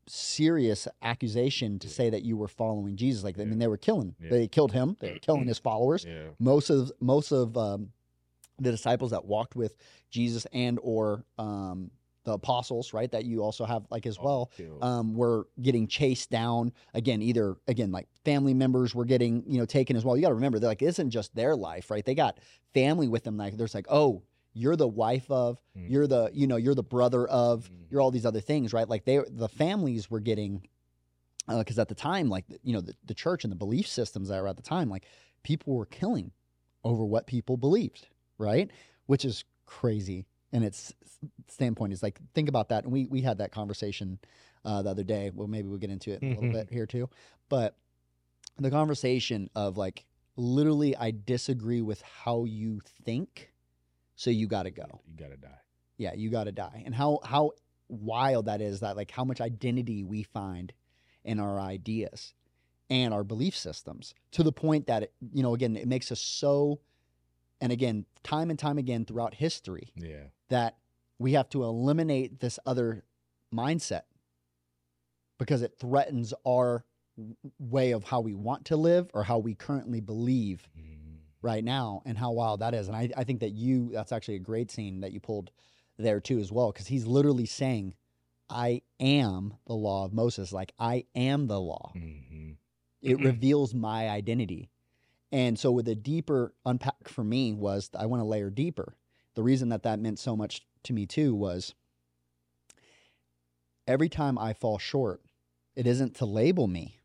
serious 0.06 0.88
accusation 1.02 1.78
to 1.78 1.86
Yeah. 1.88 1.92
say 1.94 2.10
that 2.10 2.22
you 2.22 2.36
were 2.36 2.48
following 2.48 2.96
Jesus. 2.96 3.22
Like 3.24 3.38
I 3.38 3.44
mean, 3.44 3.58
they 3.58 3.68
were 3.68 3.76
killing. 3.76 4.14
Yeah. 4.20 4.30
They 4.30 4.48
killed 4.48 4.72
him. 4.72 4.96
They 5.00 5.12
were 5.12 5.18
killing 5.22 5.46
his 5.46 5.58
followers. 5.58 6.04
Yeah. 6.08 6.28
Most 6.38 6.70
of 6.70 6.92
most 7.00 7.32
of 7.32 7.56
um, 7.56 7.90
the 8.58 8.70
disciples 8.70 9.10
that 9.12 9.24
walked 9.24 9.56
with 9.56 9.76
Jesus 10.10 10.46
and 10.52 10.78
or 10.82 11.24
um, 11.38 11.90
the 12.24 12.32
apostles, 12.32 12.92
right? 12.92 13.10
That 13.10 13.24
you 13.24 13.42
also 13.42 13.64
have 13.64 13.84
like 13.90 14.06
as 14.06 14.18
well 14.18 14.50
um, 14.80 15.14
were 15.14 15.48
getting 15.60 15.86
chased 15.88 16.30
down 16.30 16.72
again. 16.94 17.22
Either 17.22 17.56
again, 17.66 17.90
like 17.90 18.06
family 18.24 18.54
members 18.54 18.94
were 18.94 19.04
getting 19.04 19.42
you 19.46 19.58
know 19.58 19.64
taken 19.66 19.96
as 19.96 20.04
well. 20.04 20.16
You 20.16 20.22
got 20.22 20.28
to 20.28 20.34
remember, 20.34 20.58
they're 20.58 20.70
like, 20.70 20.82
it 20.82 20.86
isn't 20.86 21.10
just 21.10 21.34
their 21.34 21.56
life, 21.56 21.90
right? 21.90 22.04
They 22.04 22.14
got 22.14 22.38
family 22.74 23.08
with 23.08 23.24
them. 23.24 23.36
Like 23.36 23.56
there's 23.56 23.74
like, 23.74 23.86
oh, 23.88 24.22
you're 24.54 24.76
the 24.76 24.88
wife 24.88 25.30
of, 25.30 25.58
Mm. 25.76 25.90
you're 25.90 26.06
the 26.06 26.30
you 26.34 26.46
know, 26.46 26.56
you're 26.56 26.74
the 26.74 26.82
brother 26.82 27.26
of, 27.26 27.68
Mhm. 27.70 27.90
you're 27.90 28.00
all 28.00 28.10
these 28.10 28.26
other 28.26 28.40
things, 28.40 28.72
right? 28.72 28.88
Like 28.88 29.04
they, 29.04 29.18
the 29.28 29.48
families 29.48 30.10
were 30.10 30.20
getting, 30.20 30.66
because 31.48 31.78
at 31.78 31.88
the 31.88 31.94
time, 31.94 32.28
like 32.28 32.44
you 32.62 32.72
know, 32.72 32.80
the, 32.80 32.94
the 33.04 33.14
church 33.14 33.44
and 33.44 33.50
the 33.50 33.56
belief 33.56 33.86
systems 33.86 34.28
that 34.28 34.40
were 34.40 34.48
at 34.48 34.56
the 34.56 34.62
time, 34.62 34.88
like 34.88 35.04
people 35.42 35.74
were 35.74 35.86
killing 35.86 36.32
over 36.84 37.04
what 37.04 37.26
people 37.26 37.56
believed, 37.56 38.08
right? 38.38 38.70
Which 39.06 39.24
is 39.24 39.44
crazy. 39.66 40.26
And 40.52 40.64
its 40.64 40.92
standpoint 41.48 41.92
is 41.94 42.02
like, 42.02 42.20
think 42.34 42.48
about 42.48 42.68
that. 42.68 42.84
And 42.84 42.92
we 42.92 43.06
we 43.06 43.22
had 43.22 43.38
that 43.38 43.52
conversation 43.52 44.18
uh, 44.64 44.82
the 44.82 44.90
other 44.90 45.02
day. 45.04 45.30
Well, 45.34 45.48
maybe 45.48 45.68
we'll 45.68 45.78
get 45.78 45.90
into 45.90 46.12
it 46.12 46.22
in 46.22 46.32
a 46.32 46.34
little 46.34 46.52
bit 46.52 46.68
here 46.70 46.86
too. 46.86 47.08
But 47.48 47.76
the 48.58 48.70
conversation 48.70 49.48
of 49.54 49.78
like, 49.78 50.04
literally, 50.36 50.94
I 50.96 51.12
disagree 51.12 51.80
with 51.80 52.02
how 52.02 52.44
you 52.44 52.80
think, 53.04 53.51
so 54.22 54.30
you 54.30 54.46
got 54.46 54.62
to 54.64 54.70
go 54.70 54.84
You 55.08 55.16
gotta 55.16 55.36
die. 55.36 55.60
yeah 55.98 56.12
you 56.14 56.30
got 56.30 56.44
to 56.44 56.52
die 56.52 56.82
and 56.86 56.94
how 56.94 57.18
how 57.24 57.50
wild 57.88 58.44
that 58.46 58.60
is 58.60 58.80
that 58.80 58.96
like 58.96 59.10
how 59.10 59.24
much 59.24 59.40
identity 59.40 60.04
we 60.04 60.22
find 60.22 60.72
in 61.24 61.40
our 61.40 61.58
ideas 61.60 62.34
and 62.88 63.12
our 63.12 63.24
belief 63.24 63.56
systems 63.56 64.14
to 64.30 64.42
the 64.42 64.52
point 64.52 64.86
that 64.86 65.02
it, 65.04 65.12
you 65.32 65.42
know 65.42 65.54
again 65.54 65.76
it 65.76 65.88
makes 65.88 66.12
us 66.12 66.20
so 66.20 66.78
and 67.60 67.72
again 67.72 68.06
time 68.22 68.48
and 68.50 68.58
time 68.58 68.78
again 68.78 69.04
throughout 69.04 69.34
history 69.34 69.92
Yeah. 69.96 70.26
that 70.48 70.76
we 71.18 71.32
have 71.32 71.48
to 71.50 71.64
eliminate 71.64 72.38
this 72.40 72.58
other 72.64 73.04
mindset 73.52 74.02
because 75.38 75.62
it 75.62 75.74
threatens 75.80 76.32
our 76.46 76.84
way 77.58 77.90
of 77.92 78.04
how 78.04 78.20
we 78.20 78.34
want 78.34 78.64
to 78.66 78.76
live 78.76 79.10
or 79.14 79.24
how 79.24 79.38
we 79.38 79.54
currently 79.54 80.00
believe 80.00 80.68
Mm. 80.78 81.01
Right 81.42 81.64
now 81.64 82.02
and 82.06 82.16
how 82.16 82.32
wild 82.32 82.60
that 82.60 82.74
is. 82.74 82.88
And 82.88 82.96
I, 82.96 83.10
I 83.16 83.24
think 83.24 83.40
that 83.40 83.50
you, 83.50 83.90
that's 83.92 84.12
actually 84.12 84.36
a 84.36 84.40
great 84.40 84.70
scene 84.70 85.00
that 85.00 85.12
you 85.12 85.20
pulled 85.20 85.50
there 85.98 86.20
too 86.20 86.38
as 86.38 86.50
well, 86.50 86.72
because 86.72 86.86
he's 86.86 87.06
literally 87.06 87.46
saying, 87.46 87.94
I 88.48 88.82
am 89.00 89.54
the 89.66 89.74
law 89.74 90.04
of 90.04 90.12
Moses. 90.12 90.52
Like 90.52 90.72
I 90.78 91.04
am 91.14 91.46
the 91.46 91.60
law. 91.60 91.92
hmm 91.94 92.52
It 93.02 93.18
reveals 93.20 93.74
my 93.74 94.08
identity. 94.08 94.70
And 95.30 95.58
so, 95.58 95.72
with 95.72 95.88
a 95.88 95.94
deeper 95.94 96.54
unpack 96.66 97.08
for 97.08 97.24
me 97.24 97.54
was 97.54 97.90
I 97.98 98.06
want 98.06 98.20
to 98.20 98.26
layer 98.26 98.50
deeper. 98.50 98.96
The 99.34 99.42
reason 99.42 99.70
that 99.70 99.82
that 99.84 99.98
meant 99.98 100.18
so 100.18 100.36
much 100.36 100.66
to 100.84 100.92
me 100.92 101.06
too 101.06 101.34
was 101.34 101.74
every 103.86 104.08
time 104.08 104.38
I 104.38 104.52
fall 104.52 104.78
short, 104.78 105.22
it 105.74 105.86
isn't 105.86 106.14
to 106.16 106.26
label 106.26 106.66
me 106.66 106.98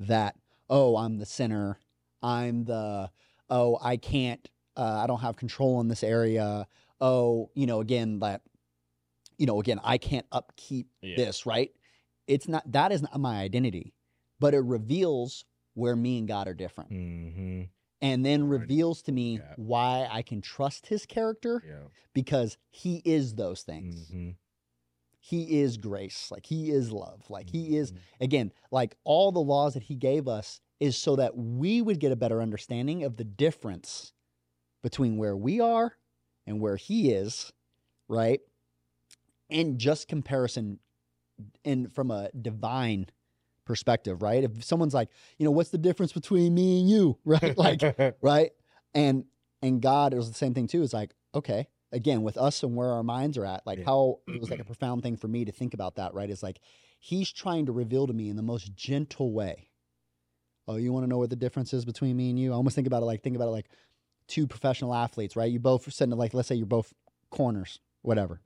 that, 0.00 0.36
oh, 0.68 0.96
I'm 0.96 1.18
the 1.18 1.26
sinner. 1.26 1.78
I'm 2.22 2.64
the, 2.64 3.10
oh, 3.52 3.78
I 3.82 3.98
can't, 3.98 4.48
uh, 4.76 5.00
I 5.04 5.06
don't 5.06 5.20
have 5.20 5.36
control 5.36 5.80
in 5.82 5.88
this 5.88 6.02
area. 6.02 6.66
Oh, 7.00 7.50
you 7.54 7.66
know, 7.66 7.80
again, 7.80 8.18
that, 8.20 8.40
you 9.36 9.46
know, 9.46 9.60
again, 9.60 9.78
I 9.84 9.98
can't 9.98 10.26
upkeep 10.32 10.88
Yeah. 11.02 11.16
this, 11.16 11.44
right? 11.46 11.70
It's 12.26 12.48
not, 12.48 12.70
that 12.72 12.92
is 12.92 13.02
not 13.02 13.20
my 13.20 13.40
identity, 13.40 13.92
but 14.40 14.54
it 14.54 14.60
reveals 14.60 15.44
where 15.74 15.94
me 15.94 16.18
and 16.18 16.26
God 16.26 16.48
are 16.48 16.54
different 16.54 16.90
hmm 16.90 17.62
and 18.00 18.26
then 18.26 18.48
Right. 18.48 18.60
reveals 18.60 19.02
to 19.02 19.12
me 19.12 19.34
Yeah. 19.38 19.54
why 19.56 20.08
I 20.10 20.22
can 20.22 20.40
trust 20.40 20.86
his 20.88 21.06
character 21.06 21.62
Yeah. 21.64 21.88
because 22.14 22.56
he 22.70 23.00
is 23.04 23.34
those 23.36 23.62
things. 23.62 24.08
hmm 24.08 24.30
He 25.20 25.60
is 25.60 25.76
grace, 25.76 26.30
like 26.32 26.46
he 26.46 26.70
is 26.70 26.90
love, 26.90 27.30
like 27.30 27.48
he 27.50 27.76
is 27.76 27.92
Mhm. 27.92 27.98
again, 28.20 28.52
like 28.72 28.96
all 29.04 29.30
the 29.30 29.40
laws 29.40 29.74
that 29.74 29.84
he 29.84 29.94
gave 29.94 30.26
us 30.26 30.60
is 30.82 30.98
so 30.98 31.14
that 31.14 31.36
we 31.36 31.80
would 31.80 32.00
get 32.00 32.10
a 32.10 32.16
better 32.16 32.42
understanding 32.42 33.04
of 33.04 33.16
the 33.16 33.22
difference 33.24 34.12
between 34.82 35.16
where 35.16 35.36
we 35.36 35.60
are 35.60 35.96
and 36.44 36.60
where 36.60 36.74
he 36.74 37.12
is, 37.12 37.52
right? 38.08 38.40
And 39.48 39.78
just 39.78 40.08
comparison 40.08 40.80
and 41.64 41.92
from 41.94 42.10
a 42.10 42.30
divine 42.32 43.06
perspective, 43.64 44.22
right? 44.22 44.42
If 44.42 44.64
someone's 44.64 44.92
like, 44.92 45.08
you 45.38 45.44
know, 45.44 45.52
what's 45.52 45.70
the 45.70 45.78
difference 45.78 46.12
between 46.12 46.52
me 46.52 46.80
and 46.80 46.90
you, 46.90 47.16
right? 47.24 47.56
Like 47.56 48.16
right 48.22 48.50
and 48.92 49.24
and 49.62 49.80
god 49.80 50.12
it 50.12 50.16
was 50.16 50.28
the 50.28 50.34
same 50.34 50.52
thing 50.52 50.66
too 50.66 50.82
it's 50.82 50.92
like 50.92 51.14
okay 51.34 51.66
again 51.92 52.22
with 52.22 52.36
us 52.36 52.62
and 52.62 52.76
where 52.76 52.90
our 52.90 53.02
minds 53.02 53.38
are 53.38 53.46
at 53.46 53.66
like 53.66 53.78
Yeah. 53.78 53.86
how 53.86 54.18
it 54.26 54.38
was 54.38 54.50
like 54.50 54.60
a 54.60 54.64
profound 54.64 55.02
thing 55.02 55.16
for 55.16 55.28
me 55.28 55.44
to 55.44 55.52
think 55.52 55.72
about 55.72 55.94
that 55.96 56.12
right 56.12 56.28
is 56.28 56.42
like 56.42 56.60
he's 57.00 57.32
trying 57.32 57.64
to 57.64 57.72
reveal 57.72 58.06
to 58.06 58.12
me 58.12 58.28
in 58.28 58.36
the 58.36 58.42
most 58.42 58.74
gentle 58.74 59.32
way 59.32 59.68
oh 60.68 60.76
you 60.76 60.92
want 60.92 61.04
to 61.04 61.08
know 61.08 61.18
what 61.18 61.30
the 61.30 61.36
difference 61.36 61.72
is 61.72 61.84
between 61.84 62.16
me 62.16 62.30
and 62.30 62.38
you 62.38 62.52
i 62.52 62.54
almost 62.54 62.74
think 62.74 62.86
about 62.86 63.02
it 63.02 63.06
like 63.06 63.22
think 63.22 63.36
about 63.36 63.48
it 63.48 63.52
like 63.52 63.68
two 64.28 64.46
professional 64.46 64.94
athletes 64.94 65.36
right 65.36 65.50
you 65.50 65.58
both 65.58 65.90
sitting 65.92 66.16
like 66.16 66.34
let's 66.34 66.48
say 66.48 66.54
you're 66.54 66.66
both 66.66 66.92
corners 67.30 67.80
whatever 68.02 68.40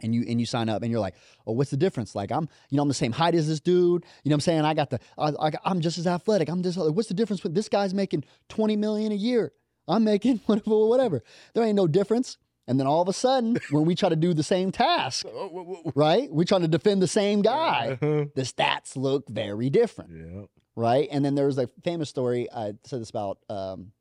and 0.00 0.14
you 0.14 0.24
and 0.28 0.40
you 0.40 0.46
sign 0.46 0.68
up 0.68 0.82
and 0.82 0.90
you're 0.90 1.00
like, 1.00 1.14
oh, 1.46 1.52
what's 1.52 1.70
the 1.70 1.76
difference? 1.76 2.14
Like 2.14 2.30
I'm, 2.30 2.48
you 2.70 2.76
know, 2.76 2.82
I'm 2.82 2.88
the 2.88 2.94
same 2.94 3.12
height 3.12 3.34
as 3.34 3.48
this 3.48 3.60
dude. 3.60 4.04
You 4.22 4.30
know 4.30 4.34
what 4.34 4.36
I'm 4.36 4.40
saying? 4.40 4.60
I 4.64 4.74
got 4.74 4.90
the, 4.90 5.00
I, 5.16 5.50
I'm 5.64 5.80
just 5.80 5.98
as 5.98 6.06
athletic. 6.06 6.48
I'm 6.48 6.62
just, 6.62 6.78
what's 6.78 7.08
the 7.08 7.14
difference? 7.14 7.42
With 7.42 7.54
this 7.54 7.68
guy's 7.68 7.94
making 7.94 8.24
20 8.48 8.76
million 8.76 9.12
a 9.12 9.16
year. 9.16 9.52
I'm 9.86 10.04
making 10.04 10.38
whatever, 10.46 10.86
whatever. 10.86 11.22
There 11.54 11.64
ain't 11.64 11.76
no 11.76 11.86
difference. 11.86 12.36
And 12.66 12.78
then 12.78 12.86
all 12.86 13.00
of 13.00 13.08
a 13.08 13.14
sudden, 13.14 13.58
when 13.70 13.86
we 13.86 13.94
try 13.94 14.10
to 14.10 14.16
do 14.16 14.34
the 14.34 14.42
same 14.42 14.70
task, 14.70 15.24
right? 15.94 16.30
We're 16.30 16.44
trying 16.44 16.60
to 16.60 16.68
defend 16.68 17.00
the 17.00 17.08
same 17.08 17.42
guy. 17.42 17.98
The 18.34 18.42
stats 18.42 18.94
look 18.94 19.28
very 19.28 19.70
different 19.70 20.10
Yeah. 20.12 20.42
Right? 20.78 21.08
And 21.10 21.24
then 21.24 21.34
there 21.34 21.46
was 21.46 21.58
a 21.58 21.68
famous 21.82 22.08
story. 22.08 22.48
I 22.54 22.72
said 22.84 23.00
this 23.00 23.10
about. 23.10 23.38
Um, 23.48 23.92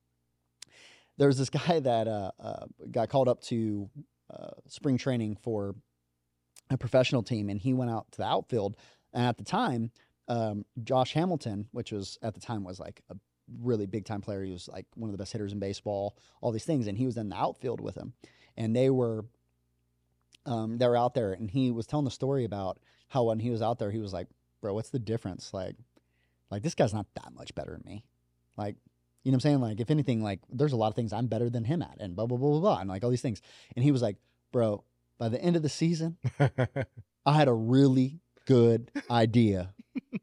there 1.18 1.28
was 1.28 1.40
this 1.40 1.50
guy 1.68 1.80
that 1.80 2.08
uh, 2.08 2.32
uh, 2.40 2.66
got 2.92 3.10
called 3.10 3.28
up 3.28 3.42
to 3.44 3.90
uh, 4.32 4.52
spring 4.68 4.98
training 4.98 5.38
for 5.42 5.76
a 6.70 6.78
professional 6.78 7.24
team, 7.24 7.50
and 7.50 7.60
he 7.60 7.74
went 7.74 7.90
out 7.90 8.12
to 8.12 8.20
the 8.20 8.26
outfield. 8.26 8.78
And 9.12 9.26
at 9.26 9.38
the 9.38 9.44
time, 9.44 9.90
um, 10.28 10.66
Josh 10.84 11.14
Hamilton, 11.14 11.68
which 11.72 11.92
was 11.92 12.20
at 12.22 12.36
the 12.36 12.40
time 12.40 12.64
was 12.64 12.80
like 12.80 13.02
a 13.10 13.16
really 13.62 13.88
big 13.88 14.06
time 14.06 14.22
player, 14.22 14.44
he 14.44 14.52
was 14.52 14.70
like 14.72 14.86
one 14.94 15.10
of 15.10 15.14
the 15.14 15.18
best 15.18 15.32
hitters 15.32 15.54
in 15.54 15.60
baseball, 15.60 16.16
all 16.42 16.52
these 16.52 16.66
things, 16.66 16.86
and 16.86 16.98
he 16.98 17.08
was 17.08 17.18
in 17.18 17.30
the 17.30 17.36
outfield 17.36 17.82
with 17.82 17.96
him, 17.96 18.14
and 18.56 18.76
they 18.76 18.90
were. 18.90 19.26
Um, 20.46 20.78
they 20.78 20.88
were 20.88 20.96
out 20.96 21.14
there, 21.14 21.34
and 21.34 21.52
he 21.52 21.72
was 21.72 21.88
telling 21.88 22.06
the 22.06 22.12
story 22.12 22.46
about 22.46 22.80
how 23.10 23.24
when 23.24 23.40
he 23.40 23.50
was 23.50 23.62
out 23.62 23.80
there, 23.80 23.92
he 23.92 24.00
was 24.00 24.14
like, 24.14 24.28
"Bro, 24.62 24.76
what's 24.76 24.92
the 24.92 25.00
difference? 25.00 25.54
Like, 25.54 25.76
like 26.50 26.64
this 26.64 26.76
guy's 26.76 26.94
not 26.94 27.08
that 27.16 27.34
much 27.34 27.54
better 27.56 27.72
than 27.72 27.84
me. 27.86 28.04
Like, 28.56 28.76
you 29.24 29.32
know 29.32 29.36
what 29.36 29.46
I'm 29.46 29.50
saying? 29.52 29.62
Like, 29.62 29.80
if 29.80 29.90
anything, 29.92 30.22
like 30.22 30.40
there's 30.50 30.74
a 30.74 30.78
lot 30.78 30.88
of 30.88 30.96
things 30.96 31.14
I'm 31.14 31.28
better 31.28 31.50
than 31.50 31.64
him 31.64 31.82
at, 31.82 31.98
and 32.00 32.16
blah 32.16 32.26
blah 32.26 32.38
blah 32.38 32.52
blah 32.52 32.60
blah, 32.60 32.80
and 32.80 32.90
like 32.90 33.04
all 33.04 33.10
these 33.10 33.22
things. 33.22 33.42
And 33.76 33.84
he 33.84 33.92
was 33.92 34.02
like, 34.02 34.18
bro, 34.52 34.84
by 35.18 35.30
the 35.30 35.42
end 35.42 35.56
of 35.56 35.62
the 35.64 35.70
season, 35.70 36.18
I 37.26 37.34
had 37.34 37.48
a 37.48 37.54
really 37.54 38.20
good 38.46 38.92
idea 39.12 39.74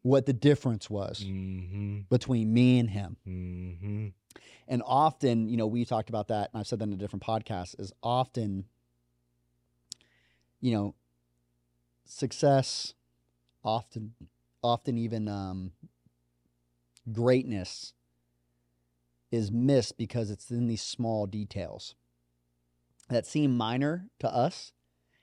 what 0.03 0.27
the 0.27 0.33
difference 0.33 0.89
was 0.89 1.23
hmm 1.23 2.01
between 2.09 2.53
me 2.53 2.79
and 2.79 2.91
him. 2.91 3.17
hmm 3.25 4.09
And 4.69 4.83
often, 4.87 5.49
you 5.49 5.57
know, 5.57 5.67
we 5.67 5.85
talked 5.85 6.09
about 6.09 6.29
that, 6.29 6.51
and 6.53 6.61
I've 6.61 6.67
said 6.67 6.79
that 6.79 6.85
in 6.85 6.93
a 6.93 6.97
different 6.97 7.23
podcast, 7.23 7.79
is 7.79 7.93
often, 8.03 8.65
you 10.61 10.73
know, 10.73 10.95
success, 12.05 12.95
often, 13.63 14.15
often 14.63 14.99
even 14.99 15.29
um, 15.29 15.73
greatness 17.13 17.95
is 19.31 19.51
missed 19.51 19.97
because 19.99 20.31
it's 20.31 20.51
in 20.51 20.67
these 20.67 20.83
small 20.83 21.27
details 21.27 21.95
that 23.09 23.27
seem 23.27 23.57
minor 23.57 24.09
to 24.21 24.29
us 24.33 24.73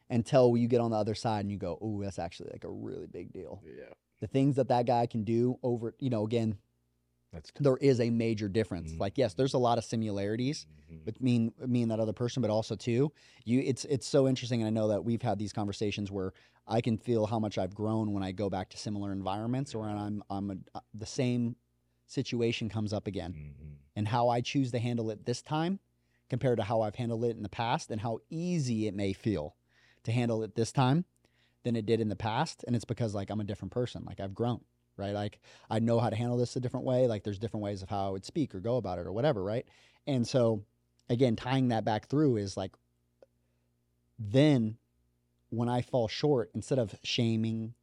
until 0.10 0.58
you 0.58 0.68
get 0.68 0.82
on 0.82 0.92
the 0.92 0.98
other 0.98 1.16
side 1.16 1.42
and 1.42 1.52
you 1.52 1.58
go, 1.58 1.78
oh, 1.82 2.02
that's 2.02 2.20
actually 2.20 2.50
like 2.52 2.64
a 2.64 2.70
really 2.72 3.08
big 3.08 3.32
deal. 3.34 3.62
Yeah. 3.66 3.94
The 4.20 4.28
things 4.28 4.56
that 4.58 4.68
that 4.70 4.86
guy 4.86 5.08
can 5.08 5.24
do 5.24 5.58
over, 5.64 5.96
you 6.00 6.10
know, 6.10 6.26
again, 6.26 6.58
That's 7.34 7.52
there 7.60 7.78
is 7.78 8.00
a 8.00 8.10
major 8.10 8.50
difference. 8.50 8.92
Mhm. 8.94 9.00
Like, 9.00 9.18
yes, 9.18 9.34
there's 9.34 9.54
a 9.54 9.58
lot 9.58 9.78
of 9.78 9.86
similarities 9.86 10.68
Mhm. 10.90 11.06
between 11.06 11.54
me 11.66 11.82
and 11.82 11.92
that 11.92 12.00
other 12.00 12.14
person, 12.14 12.42
but 12.42 12.52
also 12.52 12.76
too, 12.76 13.12
you 13.46 13.62
it's 13.62 13.86
it's 13.86 14.08
so 14.08 14.28
interesting. 14.28 14.62
And 14.62 14.68
I 14.68 14.72
know 14.72 14.90
that 14.90 15.06
we've 15.06 15.22
had 15.22 15.40
these 15.40 15.54
conversations 15.54 16.12
where 16.12 16.34
I 16.68 16.82
can 16.82 16.98
feel 16.98 17.26
how 17.26 17.40
much 17.40 17.58
I've 17.58 17.74
grown 17.74 18.14
when 18.14 18.24
I 18.24 18.32
go 18.34 18.50
back 18.50 18.70
to 18.72 18.78
similar 18.78 19.12
environments, 19.14 19.74
or 19.74 19.88
when 19.88 19.98
I'm 19.98 20.24
I'm 20.30 20.52
a, 20.52 20.56
uh, 20.76 20.82
the 20.94 21.06
same 21.06 21.56
situation 22.12 22.70
comes 22.70 22.94
up 22.94 23.08
again, 23.08 23.34
Mhm. 23.34 23.78
and 23.96 24.08
how 24.08 24.30
I 24.30 24.42
choose 24.42 24.72
to 24.72 24.80
handle 24.80 25.10
it 25.10 25.26
this 25.26 25.42
time 25.42 25.80
compared 26.30 26.58
to 26.58 26.64
how 26.64 26.82
I've 26.82 26.96
handled 26.96 27.26
it 27.26 27.36
in 27.36 27.44
the 27.44 27.50
past, 27.50 27.92
and 27.92 28.02
how 28.02 28.20
easy 28.30 28.88
it 28.88 28.94
may 28.94 29.14
feel 29.14 29.56
to 30.04 30.12
handle 30.12 30.44
it 30.44 30.56
this 30.56 30.72
time 30.72 31.06
than 31.64 31.76
it 31.76 31.86
did 31.86 32.00
in 32.00 32.10
the 32.10 32.16
past. 32.16 32.64
And 32.66 32.76
it's 32.76 32.86
because 32.86 33.14
like 33.14 33.30
I'm 33.30 33.42
a 33.42 33.44
different 33.46 33.72
person, 33.72 34.04
like 34.06 34.20
I've 34.20 34.34
grown 34.34 34.64
right? 34.98 35.14
Like 35.14 35.40
I 35.70 35.80
know 35.80 36.00
how 36.00 36.10
to 36.10 36.16
handle 36.16 36.38
this 36.38 36.56
a 36.56 36.60
different 36.60 36.86
way. 36.86 37.08
Like 37.08 37.24
there's 37.24 37.40
different 37.40 37.64
ways 37.64 37.82
of 37.82 37.90
how 37.90 38.08
I 38.08 38.10
would 38.12 38.26
speak 38.26 38.54
or 38.54 38.60
go 38.60 38.78
about 38.78 39.00
it 39.00 39.08
or 39.08 39.12
whatever, 39.12 39.44
right? 39.44 39.68
And 40.06 40.28
so 40.28 40.64
again, 41.10 41.36
tying 41.36 41.70
that 41.70 41.84
back 41.86 42.08
through 42.08 42.38
is 42.38 42.56
like 42.56 42.74
then 44.20 44.78
when 45.50 45.68
I 45.68 45.82
fall 45.82 46.08
short, 46.08 46.52
instead 46.54 46.80
of 46.80 46.96
shaming, 47.04 47.74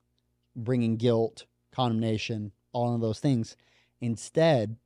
bringing 0.56 0.96
guilt, 0.96 1.44
condemnation, 1.72 2.52
all 2.72 2.94
of 2.94 3.00
those 3.00 3.20
things, 3.20 3.56
instead 4.00 4.76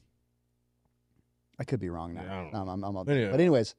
I 1.61 1.65
could 1.65 1.79
be 1.79 1.91
wrong 1.91 2.15
now. 2.15 2.23
Yeah, 2.23 2.41
I 2.41 2.43
don't 2.53 2.69
Um, 2.69 2.85
I'm, 2.85 2.97
I'm, 2.97 3.09
Anyway. 3.09 3.31
but 3.31 3.39
anyways, 3.41 3.75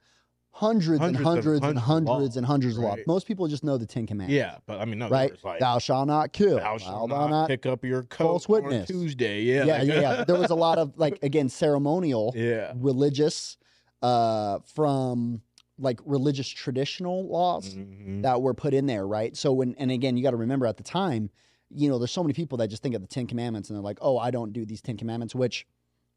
hundreds, 0.52 1.02
and 1.04 1.16
Hundreds 1.18 1.48
of- 1.48 1.64
and 1.64 1.80
hundreds 1.80 2.10
hundreds 2.12 2.38
and 2.38 2.46
hundreds 2.46 2.78
of 2.78 2.84
laws. 2.84 2.98
right? 2.98 3.08
Most 3.08 3.26
people 3.26 3.48
just 3.48 3.64
know 3.64 3.78
the 3.78 3.86
Ten 3.86 4.06
Commandments. 4.06 4.36
yeah, 4.38 4.58
but 4.68 4.80
I 4.80 4.86
mean, 4.86 5.00
no, 5.00 5.10
Right. 5.10 5.30
there's 5.30 5.44
like, 5.44 5.60
Thou 5.60 5.80
shalt 5.80 6.08
not 6.08 6.32
kill. 6.34 6.58
thou 6.58 6.78
shalt 6.78 7.10
not 7.10 7.48
pick 7.48 7.66
up 7.66 7.84
your 7.84 8.04
coat 8.04 8.26
false 8.26 8.46
on 8.50 8.54
witness. 8.64 8.88
Tuesday. 8.88 9.42
Yeah, 9.44 9.64
Yeah, 9.66 9.78
like- 9.80 9.88
yeah, 9.88 10.02
yeah. 10.02 10.24
There 10.26 10.36
was 10.38 10.52
a 10.52 10.56
lot 10.56 10.78
of 10.78 10.98
like 10.98 11.20
again 11.24 11.50
ceremonial 11.50 12.34
yeah. 12.36 12.74
religious 12.76 13.58
uh 14.02 14.60
from 14.66 15.42
like 15.80 16.00
religious 16.06 16.48
traditional 16.48 17.28
laws 17.28 17.76
Mhm. 17.76 18.22
that 18.24 18.42
were 18.42 18.54
put 18.54 18.74
in 18.74 18.86
there 18.88 19.08
right 19.08 19.36
so 19.38 19.54
when 19.54 19.74
and 19.76 19.90
again 19.92 20.16
you 20.18 20.22
got 20.24 20.32
to 20.32 20.38
remember 20.38 20.66
at 20.68 20.78
the 20.78 20.84
time 20.84 21.30
you 21.70 21.88
know 21.90 21.98
there's 22.00 22.12
so 22.12 22.22
many 22.24 22.34
people 22.34 22.58
that 22.60 22.68
just 22.68 22.84
think 22.84 22.94
of 22.96 23.02
the 23.02 23.08
10 23.08 23.26
commandments 23.28 23.70
and 23.70 23.76
they're 23.78 23.84
like 23.84 23.98
oh 24.02 24.18
i 24.18 24.30
don't 24.32 24.54
do 24.54 24.66
these 24.66 24.82
10 24.82 24.98
commandments 24.98 25.34
which 25.36 25.66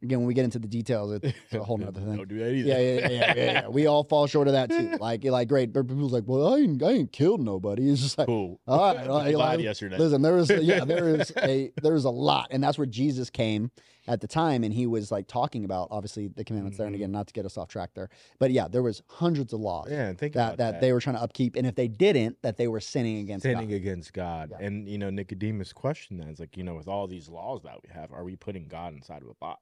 again 0.04 0.18
when 0.20 0.26
we 0.26 0.34
get 0.34 0.44
into 0.44 0.58
the 0.58 0.68
details 0.68 1.12
it's 1.12 1.34
a 1.52 1.62
whole 1.62 1.78
nother 1.78 2.00
thing 2.00 2.16
Don't 2.16 2.28
do 2.28 2.38
that 2.38 2.52
either. 2.52 2.68
yeah, 2.68 2.78
yeah, 2.78 3.08
yeah, 3.08 3.10
yeah, 3.10 3.34
yeah. 3.34 3.68
We 3.68 3.86
all 3.86 4.04
fall 4.04 4.26
short 4.26 4.46
of 4.46 4.52
that 4.52 4.70
too. 4.70 4.84
Like, 5.04 5.24
like, 5.24 5.48
great. 5.48 5.72
But 5.72 5.88
people's 5.88 6.12
like, 6.12 6.24
well, 6.26 6.54
I 6.54 6.58
ain't, 6.58 6.82
I 6.82 6.90
ain't 6.92 7.12
killed 7.12 7.40
nobody. 7.40 7.90
It's 7.90 8.00
just 8.00 8.16
like, 8.16 8.26
Cool. 8.26 8.60
all 8.66 8.94
right, 8.94 9.06
all 9.08 9.18
I 9.18 9.24
right, 9.26 9.36
lied 9.36 9.56
like, 9.56 9.64
yesterday. 9.64 9.98
Listen, 9.98 10.22
there 10.22 10.38
is 10.38 10.50
yeah, 10.50 10.84
there 10.84 11.08
is 11.08 11.32
a 11.42 11.72
there 11.82 11.94
is 11.94 12.04
a 12.04 12.10
lot, 12.10 12.48
and 12.50 12.62
that's 12.62 12.78
where 12.78 12.86
Jesus 12.86 13.30
came 13.30 13.70
at 14.06 14.20
the 14.20 14.26
time, 14.26 14.64
and 14.64 14.72
he 14.72 14.86
was 14.86 15.10
like 15.10 15.26
talking 15.26 15.64
about 15.64 15.88
obviously 15.90 16.28
the 16.28 16.44
commandments 16.44 16.78
there. 16.78 16.86
And 16.86 16.94
again, 16.94 17.08
mm-hmm. 17.08 17.16
not 17.16 17.26
to 17.28 17.32
get 17.32 17.44
us 17.44 17.56
off 17.56 17.68
track 17.68 17.90
there, 17.94 18.08
but 18.38 18.50
yeah, 18.50 18.68
there 18.68 18.82
was 18.82 19.02
hundreds 19.08 19.52
of 19.52 19.60
laws 19.60 19.88
yeah, 19.90 20.06
and 20.06 20.18
think 20.18 20.34
that, 20.34 20.40
about 20.40 20.56
that 20.58 20.72
that. 20.72 20.80
they 20.80 20.92
were 20.92 21.00
trying 21.00 21.16
to 21.16 21.22
upkeep, 21.22 21.56
and 21.56 21.66
if 21.66 21.74
they 21.74 21.88
didn't, 21.88 22.40
that 22.42 22.56
they 22.56 22.68
were 22.68 22.80
sinning 22.80 23.18
against 23.18 23.42
sinning 23.42 23.68
God. 23.68 23.76
against 23.76 24.12
God. 24.12 24.50
Yeah. 24.52 24.66
And 24.66 24.88
you 24.88 24.98
know, 24.98 25.10
Nicodemus 25.10 25.72
questioned 25.72 26.20
that. 26.20 26.28
It's 26.28 26.40
like, 26.40 26.56
you 26.56 26.64
know, 26.64 26.74
with 26.74 26.88
all 26.88 27.06
these 27.06 27.28
laws 27.28 27.62
that 27.64 27.78
we 27.82 27.88
have, 27.92 28.12
are 28.12 28.24
we 28.24 28.36
putting 28.36 28.68
God 28.68 28.94
inside 28.94 29.22
of 29.22 29.28
a 29.28 29.34
box? 29.34 29.60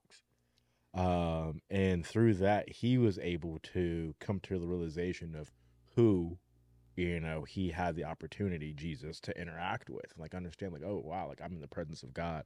Um, 0.95 1.61
and 1.71 2.05
through 2.07 2.35
that, 2.35 2.69
he 2.69 2.99
was 2.99 3.19
able 3.19 3.59
to 3.75 4.15
come 4.21 4.41
to 4.41 4.59
the 4.59 4.67
realization 4.67 5.35
of 5.35 5.51
who, 5.97 6.39
you 6.97 7.19
know, 7.21 7.45
he 7.45 7.71
had 7.71 7.97
the 7.97 8.05
opportunity, 8.05 8.75
Jesus, 8.75 9.19
to 9.21 9.41
interact 9.41 9.89
with. 9.89 10.13
Like 10.19 10.35
understand, 10.35 10.73
like, 10.73 10.83
oh 10.85 11.01
wow, 11.05 11.29
like 11.29 11.41
I'm 11.43 11.53
in 11.55 11.61
the 11.61 11.69
presence 11.69 12.03
of 12.03 12.13
God. 12.13 12.45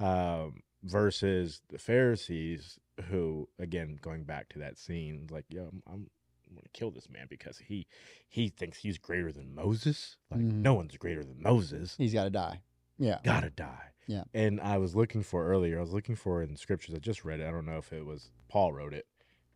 Um, 0.00 0.60
versus 0.82 1.62
the 1.68 1.78
Pharisees, 1.78 2.78
who 3.08 3.48
again, 3.58 3.98
going 4.00 4.24
back 4.24 4.48
to 4.50 4.58
that 4.58 4.78
scene, 4.78 5.26
like, 5.30 5.44
yo, 5.48 5.62
I'm, 5.62 5.82
I'm 5.86 6.10
I'm 6.48 6.54
gonna 6.54 6.68
kill 6.72 6.90
this 6.90 7.08
man 7.10 7.26
because 7.28 7.58
he 7.58 7.86
he 8.28 8.48
thinks 8.48 8.78
he's 8.78 8.98
greater 8.98 9.32
than 9.32 9.54
Moses. 9.54 10.16
Like 10.30 10.40
Mhm. 10.40 10.52
no 10.62 10.74
one's 10.74 10.96
greater 10.96 11.24
than 11.24 11.42
Moses. 11.42 11.94
He's 11.98 12.12
got 12.12 12.24
to 12.24 12.30
die. 12.30 12.60
Yeah, 12.98 13.18
Gotta 13.24 13.50
die. 13.50 13.90
Yeah. 14.06 14.24
And 14.32 14.60
I 14.60 14.78
was 14.78 14.94
looking 14.94 15.22
for 15.22 15.46
earlier. 15.46 15.78
I 15.78 15.80
was 15.80 15.92
looking 15.92 16.14
for 16.16 16.40
in 16.42 16.56
scriptures. 16.56 16.94
I 16.94 16.98
just 16.98 17.24
read 17.24 17.40
it. 17.40 17.46
I 17.46 17.50
don't 17.50 17.66
know 17.66 17.78
if 17.78 17.92
it 17.92 18.06
was 18.06 18.30
Paul 18.48 18.72
wrote 18.72 18.94
it. 18.94 19.06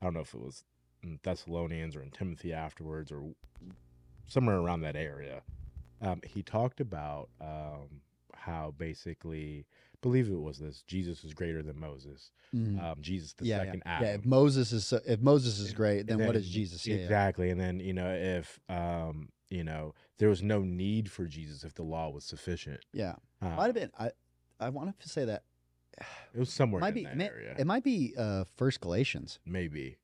I 0.01 0.07
don't 0.07 0.15
know 0.15 0.21
if 0.21 0.35
it 0.35 0.41
was 0.41 0.65
in 1.03 1.19
Thessalonians 1.23 1.95
or 1.95 2.03
in 2.03 2.11
Timothy 2.11 2.53
afterwards 2.53 3.13
or 3.13 3.23
somewhere 4.27 4.57
around 4.59 4.81
that 4.83 4.97
area. 4.97 5.43
Um, 6.03 6.21
he 6.25 6.43
talked 6.43 6.81
about 6.81 7.29
um, 7.41 8.01
how 8.35 8.75
basically, 8.77 9.67
I 9.95 9.99
believe 10.03 10.29
it 10.29 10.41
was 10.41 10.59
this: 10.59 10.83
Jesus 10.87 11.23
is 11.25 11.35
greater 11.35 11.63
than 11.63 11.79
Moses. 11.79 12.31
Mhm. 12.55 12.83
Um, 12.83 12.97
Jesus, 13.01 13.35
the 13.35 13.45
yeah, 13.45 13.59
yeah. 13.59 13.65
second 13.65 13.83
yeah. 13.87 13.93
Adam. 13.93 14.09
If 14.21 14.27
Moses 14.27 14.73
is 14.73 14.87
so- 14.87 15.01
if 15.07 15.21
Moses 15.21 15.61
is 15.61 15.73
great, 15.73 16.07
then, 16.07 16.19
what 16.19 16.29
then 16.29 16.37
is 16.37 16.49
Jesus? 16.49 16.87
Yeah, 16.87 16.97
yeah. 16.97 17.03
Exactly. 17.03 17.51
And 17.51 17.61
then, 17.61 17.79
you 17.79 17.93
know, 17.93 18.11
if 18.13 18.59
um, 18.69 19.29
you 19.51 19.63
know, 19.63 19.95
there 20.19 20.29
was 20.29 20.43
no 20.43 20.63
need 20.63 21.11
for 21.11 21.27
Jesus 21.27 21.63
if 21.65 21.75
the 21.75 21.83
law 21.83 22.09
was 22.11 22.25
sufficient. 22.25 22.81
yeah. 22.93 23.15
Uh, 23.43 23.49
Might 23.51 23.67
have 23.67 23.75
been. 23.75 23.91
I 23.99 24.11
I 24.59 24.69
wanted 24.69 24.99
to 25.01 25.09
say 25.09 25.25
that 25.25 25.45
it 26.35 26.39
was 26.39 26.53
somewhere 26.53 26.81
might 26.81 26.89
in 26.89 26.95
be 26.95 27.05
that 27.05 27.17
ma- 27.17 27.25
area. 27.25 27.57
it 27.59 27.67
might 27.67 27.85
be 27.85 28.15
uh 28.17 28.45
First 28.57 28.81
Galatians. 28.81 29.39
maybe. 29.47 29.99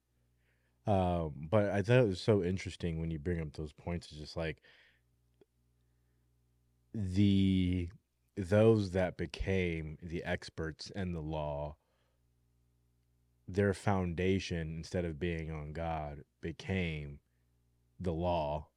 Um, 0.86 1.48
but 1.50 1.70
I 1.70 1.82
thought 1.82 1.98
it 1.98 2.08
was 2.08 2.20
so 2.20 2.44
interesting 2.44 3.00
when 3.00 3.10
you 3.10 3.18
bring 3.18 3.40
up 3.40 3.52
those 3.54 3.72
points. 3.72 4.06
It's 4.10 4.20
just 4.20 4.36
like 4.36 4.58
the 6.94 7.88
those 8.36 8.90
that 8.92 9.16
became 9.16 9.98
the 10.02 10.22
experts 10.24 10.90
in 10.94 11.12
the 11.12 11.20
law, 11.20 11.76
their 13.48 13.74
foundation 13.74 14.76
instead 14.76 15.04
of 15.04 15.18
being 15.18 15.50
on 15.50 15.72
God 15.72 16.22
became 16.40 17.18
the 17.98 18.12
law. 18.12 18.68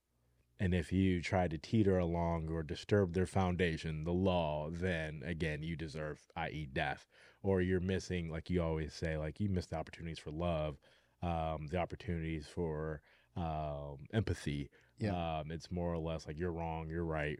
And 0.59 0.73
if 0.73 0.91
you 0.91 1.21
try 1.21 1.47
to 1.47 1.57
teeter 1.57 1.99
along 1.99 2.49
or 2.49 2.63
disturb 2.63 3.13
their 3.13 3.25
foundation, 3.25 4.03
the 4.03 4.11
law, 4.11 4.69
then 4.69 5.21
again, 5.25 5.63
you 5.63 5.75
deserve, 5.75 6.19
i.e., 6.35 6.67
death. 6.71 7.07
Or 7.41 7.61
you're 7.61 7.79
missing, 7.79 8.29
like 8.29 8.49
you 8.49 8.61
always 8.61 8.93
say, 8.93 9.17
like 9.17 9.39
you 9.39 9.47
miss 9.47 9.67
the 9.67 9.77
opportunities 9.77 10.19
for 10.19 10.31
love, 10.31 10.77
um, 11.23 11.67
the 11.71 11.77
opportunities 11.77 12.45
for 12.47 13.01
um, 13.37 13.99
empathy. 14.13 14.69
Yeah. 14.97 15.39
Um, 15.39 15.51
it's 15.51 15.71
more 15.71 15.93
or 15.93 15.99
less 15.99 16.27
like 16.27 16.37
you're 16.37 16.51
wrong, 16.51 16.89
you're 16.89 17.05
right. 17.05 17.39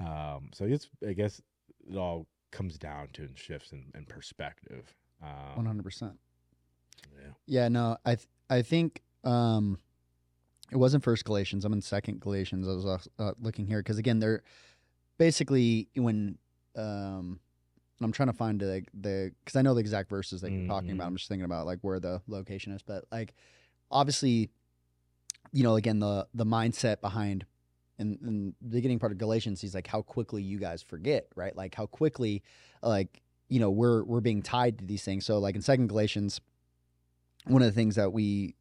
Um, 0.00 0.50
so 0.52 0.66
it's, 0.66 0.90
I 1.06 1.14
guess 1.14 1.40
it 1.90 1.96
all 1.96 2.26
comes 2.50 2.76
down 2.76 3.08
to 3.14 3.22
and 3.22 3.38
shifts 3.38 3.72
in, 3.72 3.86
in 3.94 4.04
perspective. 4.04 4.94
Um, 5.22 5.64
hundred 5.64 5.84
percent. 5.84 6.18
yeah. 7.18 7.32
Yeah, 7.46 7.68
no, 7.68 7.96
I 8.04 8.16
th- 8.16 8.28
I 8.50 8.60
think 8.60 9.02
um, 9.24 9.78
it 10.72 10.76
wasn't 10.76 11.04
First 11.04 11.24
Galatians. 11.24 11.64
I'm 11.64 11.72
in 11.72 11.80
Second 11.82 12.20
Galatians. 12.20 12.66
I 12.66 12.72
was 12.72 13.08
uh, 13.18 13.32
looking 13.40 13.66
here 13.66 13.80
because 13.80 13.98
again, 13.98 14.18
they're 14.18 14.42
basically 15.18 15.88
when 15.94 16.38
um, 16.76 17.38
I'm 18.00 18.12
trying 18.12 18.28
to 18.28 18.32
find 18.32 18.60
the 18.60 18.82
the 18.98 19.32
because 19.44 19.56
I 19.56 19.62
know 19.62 19.74
the 19.74 19.80
exact 19.80 20.08
verses 20.10 20.40
that 20.40 20.50
you're 20.50 20.66
talking 20.66 20.90
about. 20.90 21.04
Mhm. 21.04 21.08
I'm 21.08 21.16
just 21.16 21.28
thinking 21.28 21.44
about 21.44 21.66
like 21.66 21.78
where 21.82 22.00
the 22.00 22.20
location 22.26 22.72
is, 22.72 22.82
but 22.82 23.04
like 23.12 23.34
obviously, 23.90 24.50
you 25.52 25.62
know, 25.62 25.76
again 25.76 26.00
the 26.00 26.26
the 26.34 26.44
mindset 26.46 27.00
behind. 27.00 27.46
In, 27.96 28.18
in 28.26 28.54
the 28.60 28.70
beginning 28.74 28.98
part 28.98 29.12
of 29.12 29.18
Galatians, 29.18 29.60
he's 29.60 29.72
like, 29.72 29.86
"How 29.86 30.02
quickly 30.02 30.42
you 30.42 30.58
guys 30.58 30.82
forget, 30.82 31.28
right? 31.36 31.54
Like 31.54 31.76
how 31.76 31.86
quickly, 31.86 32.42
like 32.82 33.22
you 33.48 33.60
know, 33.60 33.70
we're 33.70 34.02
we're 34.02 34.20
being 34.20 34.42
tied 34.42 34.78
to 34.78 34.84
these 34.84 35.04
things." 35.04 35.24
So, 35.24 35.38
like 35.38 35.54
in 35.54 35.62
Second 35.62 35.86
Galatians, 35.90 36.40
one 37.46 37.62
of 37.62 37.66
the 37.66 37.72
things 37.72 37.94
that 37.94 38.12
we 38.12 38.56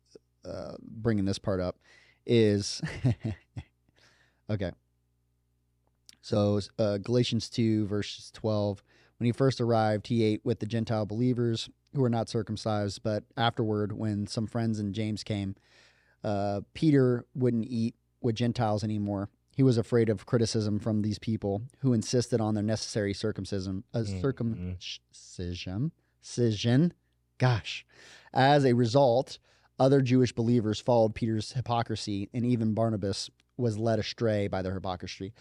uh, 0.46 0.74
bringing 0.82 1.26
this 1.26 1.40
part 1.40 1.60
up 1.60 1.78
is 2.26 2.82
okay. 4.50 4.72
So 6.22 6.60
uh, 6.80 6.98
Galatians 7.00 7.50
two 7.50 7.86
verses 7.88 8.32
twelve. 8.32 8.84
When 9.20 9.26
he 9.26 9.32
first 9.32 9.62
arrived, 9.62 10.08
he 10.08 10.24
ate 10.24 10.42
with 10.44 10.60
the 10.60 10.66
Gentile 10.66 11.06
believers 11.06 11.70
who 11.94 12.02
were 12.02 12.10
not 12.10 12.28
circumcised. 12.30 13.04
But 13.04 13.24
afterward, 13.38 13.94
when 13.94 14.28
some 14.28 14.48
friends 14.48 14.80
and 14.80 14.94
James 14.94 15.24
came, 15.24 15.56
uh, 16.24 16.62
Peter 16.74 17.26
wouldn't 17.36 17.68
eat 17.70 17.96
with 18.22 18.36
Gentiles 18.36 18.84
anymore. 18.84 19.30
He 19.56 19.64
was 19.64 19.78
afraid 19.78 20.10
of 20.10 20.26
criticism 20.26 20.80
from 20.80 21.04
these 21.04 21.20
people 21.20 21.62
who 21.80 21.94
insisted 21.94 22.42
on 22.42 22.56
their 22.56 22.64
necessary 22.64 23.14
circumcision. 23.14 23.84
Uh, 23.94 24.00
Mhm. 24.00 24.22
Circumcision. 24.22 25.92
Cision. 26.24 26.92
Gosh. 27.38 27.86
As 28.34 28.66
a 28.66 28.74
result, 28.74 29.38
other 29.84 30.02
Jewish 30.02 30.32
believers 30.32 30.80
followed 30.80 31.14
Peter's 31.14 31.52
hypocrisy, 31.52 32.30
and 32.34 32.46
even 32.46 32.74
Barnabas 32.74 33.30
was 33.58 33.78
led 33.78 34.00
astray 34.00 34.48
by 34.48 34.62
their 34.62 34.74
hypocrisy. 34.74 35.34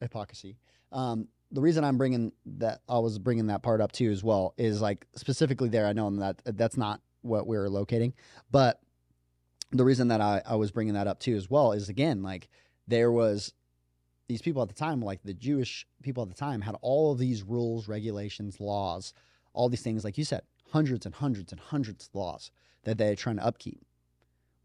Hypocrisy. 0.00 0.56
Um, 0.92 1.28
the 1.52 1.60
reason 1.60 1.84
I'm 1.84 1.98
bringing 1.98 2.32
that, 2.46 2.80
I 2.88 2.98
was 3.00 3.18
bringing 3.18 3.48
that 3.48 3.62
part 3.62 3.82
up 3.82 3.92
too 3.92 4.10
as 4.10 4.24
well, 4.24 4.54
is 4.56 4.80
like 4.80 5.06
specifically 5.14 5.68
there. 5.68 5.86
I 5.86 5.92
know 5.92 6.10
that 6.18 6.40
that's 6.56 6.78
not 6.78 7.02
what 7.20 7.46
we're 7.46 7.68
locating, 7.68 8.14
but 8.50 8.80
the 9.72 9.84
reason 9.84 10.08
that 10.08 10.22
I, 10.22 10.40
I 10.46 10.56
was 10.56 10.70
bringing 10.70 10.94
that 10.94 11.06
up 11.06 11.20
too 11.20 11.36
as 11.36 11.50
well 11.50 11.72
is 11.72 11.90
again 11.90 12.22
like 12.22 12.48
there 12.88 13.12
was 13.12 13.52
these 14.26 14.40
people 14.40 14.62
at 14.62 14.68
the 14.68 14.74
time, 14.74 15.02
like 15.02 15.22
the 15.22 15.34
Jewish 15.34 15.86
people 16.02 16.22
at 16.22 16.30
the 16.30 16.34
time, 16.34 16.62
had 16.62 16.76
all 16.80 17.12
of 17.12 17.18
these 17.18 17.42
rules, 17.42 17.88
regulations, 17.88 18.58
laws, 18.58 19.12
all 19.52 19.68
these 19.68 19.82
things, 19.82 20.02
like 20.02 20.16
you 20.16 20.24
said, 20.24 20.42
hundreds 20.72 21.04
and 21.04 21.14
hundreds 21.14 21.52
and 21.52 21.60
hundreds 21.60 22.06
of 22.06 22.14
laws 22.14 22.50
that 22.86 22.98
they're 22.98 23.16
trying 23.16 23.36
to 23.36 23.44
upkeep. 23.44 23.84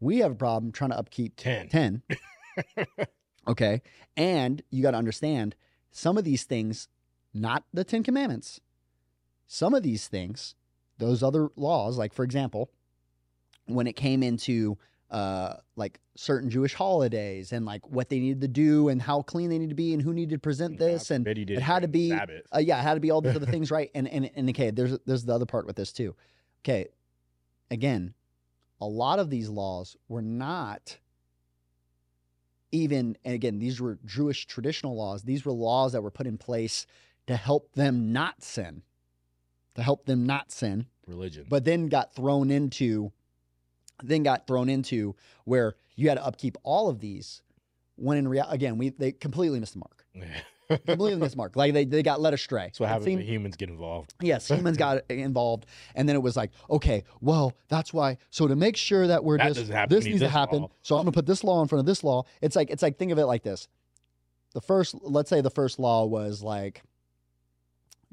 We 0.00 0.18
have 0.18 0.32
a 0.32 0.36
problem 0.36 0.72
trying 0.72 0.90
to 0.90 0.98
upkeep 0.98 1.36
10. 1.36 1.68
10. 1.68 2.02
okay. 3.48 3.82
And 4.16 4.62
you 4.70 4.82
got 4.82 4.92
to 4.92 4.96
understand 4.96 5.54
some 5.90 6.16
of 6.16 6.24
these 6.24 6.44
things, 6.44 6.88
not 7.34 7.64
the 7.74 7.84
10 7.84 8.02
commandments, 8.02 8.60
some 9.46 9.74
of 9.74 9.82
these 9.82 10.08
things, 10.08 10.54
those 10.98 11.22
other 11.22 11.50
laws, 11.56 11.98
like 11.98 12.14
for 12.14 12.24
example, 12.24 12.70
when 13.66 13.86
it 13.86 13.94
came 13.94 14.22
into 14.22 14.78
uh, 15.10 15.56
like 15.76 16.00
certain 16.14 16.48
Jewish 16.48 16.74
holidays 16.74 17.52
and 17.52 17.66
like 17.66 17.86
what 17.88 18.08
they 18.08 18.18
needed 18.18 18.40
to 18.42 18.48
do 18.48 18.88
and 18.88 19.02
how 19.02 19.22
clean 19.22 19.50
they 19.50 19.58
needed 19.58 19.70
to 19.70 19.76
be 19.76 19.92
and 19.92 20.00
who 20.00 20.12
needed 20.14 20.30
to 20.30 20.38
present 20.38 20.78
this 20.78 21.10
and 21.10 21.24
Forbid 21.24 21.48
did 21.48 21.58
it 21.58 21.62
had 21.62 21.82
to 21.82 21.88
be- 21.88 22.12
uh, 22.12 22.58
yeah, 22.58 22.78
it 22.78 22.82
had 22.82 22.94
to 22.94 23.00
be 23.00 23.10
all 23.10 23.20
these 23.20 23.36
other 23.36 23.46
things 23.50 23.70
right. 23.70 23.90
And 23.94 24.08
and 24.08 24.30
and 24.34 24.48
okay, 24.50 24.70
there's 24.70 24.98
there's 25.06 25.24
the 25.24 25.34
other 25.34 25.46
part 25.46 25.66
with 25.66 25.76
this 25.76 25.92
too. 25.92 26.14
Okay, 26.60 26.88
again, 27.70 28.14
a 28.80 28.86
lot 28.86 29.18
of 29.18 29.30
these 29.30 29.48
laws 29.48 29.96
were 30.08 30.22
not 30.22 30.98
even. 32.70 33.16
And 33.24 33.34
again, 33.34 33.58
these 33.58 33.80
were 33.80 33.98
Jewish 34.04 34.46
traditional 34.46 34.96
laws. 34.96 35.22
These 35.22 35.44
were 35.44 35.52
laws 35.52 35.92
that 35.92 36.02
were 36.02 36.10
put 36.10 36.26
in 36.26 36.38
place 36.38 36.86
to 37.26 37.36
help 37.36 37.72
them 37.74 38.12
not 38.12 38.42
sin, 38.42 38.82
to 39.74 39.82
help 39.82 40.06
them 40.06 40.26
not 40.26 40.50
sin 40.50 40.86
religion. 41.06 41.46
but 41.48 41.64
then 41.64 41.88
got 41.88 42.14
thrown 42.14 42.50
into 42.50 43.12
then 44.02 44.22
got 44.22 44.46
thrown 44.46 44.68
into 44.68 45.14
where 45.44 45.76
you 45.94 46.08
had 46.08 46.16
to 46.16 46.24
upkeep 46.24 46.56
all 46.64 46.88
of 46.88 47.00
these 47.00 47.42
when 47.96 48.18
in 48.18 48.26
reality, 48.26 48.54
again 48.54 48.78
we 48.78 48.88
they 48.90 49.12
completely 49.12 49.60
missed 49.60 49.74
the 49.74 49.78
mark 49.78 50.06
completely 50.78 51.16
missed 51.16 51.32
the 51.32 51.36
mark. 51.36 51.56
Like 51.56 51.72
they, 51.72 51.84
they 51.84 52.02
got 52.02 52.20
led 52.20 52.34
astray. 52.34 52.70
So 52.74 52.84
what 52.84 52.88
happens 52.88 53.04
seemed- 53.06 53.18
when 53.20 53.26
humans 53.26 53.56
get 53.56 53.68
involved. 53.68 54.14
yes 54.20 54.48
humans 54.48 54.76
got 54.76 55.02
involved 55.10 55.66
and 55.94 56.08
then 56.08 56.16
it 56.16 56.20
was 56.20 56.36
like 56.36 56.50
okay 56.70 57.04
well 57.20 57.52
that's 57.68 57.92
why 57.92 58.18
so 58.30 58.46
to 58.48 58.56
make 58.56 58.76
sure 58.76 59.06
that 59.06 59.22
we're 59.24 59.38
That 59.38 59.48
just 59.48 59.60
doesn't 59.60 59.74
happen, 59.74 59.96
this 59.96 60.04
needs 60.04 60.20
to 60.20 60.28
happen 60.28 60.62
law. 60.62 60.70
so 60.82 60.96
i'm 60.96 61.02
gonna 61.02 61.12
put 61.12 61.26
this 61.26 61.42
law 61.44 61.60
in 61.62 61.68
front 61.68 61.80
of 61.80 61.86
this 61.86 62.02
law. 62.04 62.24
It's 62.40 62.56
like 62.56 62.70
it's 62.70 62.82
like 62.82 62.98
think 62.98 63.12
of 63.12 63.18
it 63.18 63.26
like 63.26 63.42
this. 63.42 63.68
The 64.54 64.60
first 64.60 64.94
let's 65.02 65.30
say 65.30 65.40
the 65.40 65.50
first 65.50 65.78
law 65.78 66.04
was 66.04 66.42
like 66.42 66.82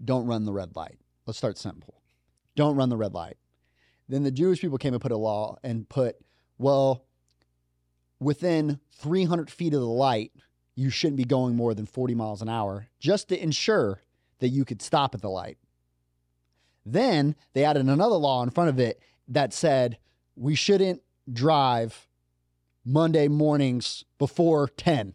don't 0.03 0.25
run 0.27 0.45
the 0.45 0.53
red 0.53 0.75
light. 0.75 0.97
Let's 1.25 1.37
start 1.37 1.57
simple. 1.57 2.01
Don't 2.55 2.75
run 2.75 2.89
the 2.89 2.97
red 2.97 3.13
light. 3.13 3.37
Then 4.07 4.23
the 4.23 4.31
jewish 4.31 4.61
people 4.61 4.77
came 4.77 4.93
and 4.93 5.01
put 5.01 5.11
a 5.11 5.17
law 5.17 5.57
and 5.63 5.87
put 5.87 6.15
well 6.57 7.05
within 8.19 8.79
300 8.93 9.49
feet 9.49 9.73
of 9.73 9.79
the 9.81 9.85
light 9.87 10.31
you 10.75 10.89
shouldn't 10.89 11.17
be 11.17 11.25
going 11.25 11.55
more 11.55 11.73
than 11.73 11.85
40 11.85 12.15
miles 12.15 12.41
an 12.41 12.49
hour 12.49 12.87
just 12.99 13.29
to 13.29 13.41
ensure 13.41 14.01
that 14.39 14.49
you 14.49 14.63
could 14.65 14.81
stop 14.81 15.13
at 15.15 15.21
the 15.21 15.29
light 15.29 15.57
then 16.85 17.35
they 17.53 17.63
added 17.63 17.85
another 17.85 18.15
law 18.15 18.41
in 18.43 18.49
front 18.49 18.69
of 18.69 18.79
it 18.79 18.99
that 19.27 19.53
said 19.53 19.97
we 20.35 20.55
shouldn't 20.55 21.01
drive 21.31 22.07
Monday 22.85 23.27
mornings 23.27 24.05
before 24.17 24.67
10. 24.67 25.13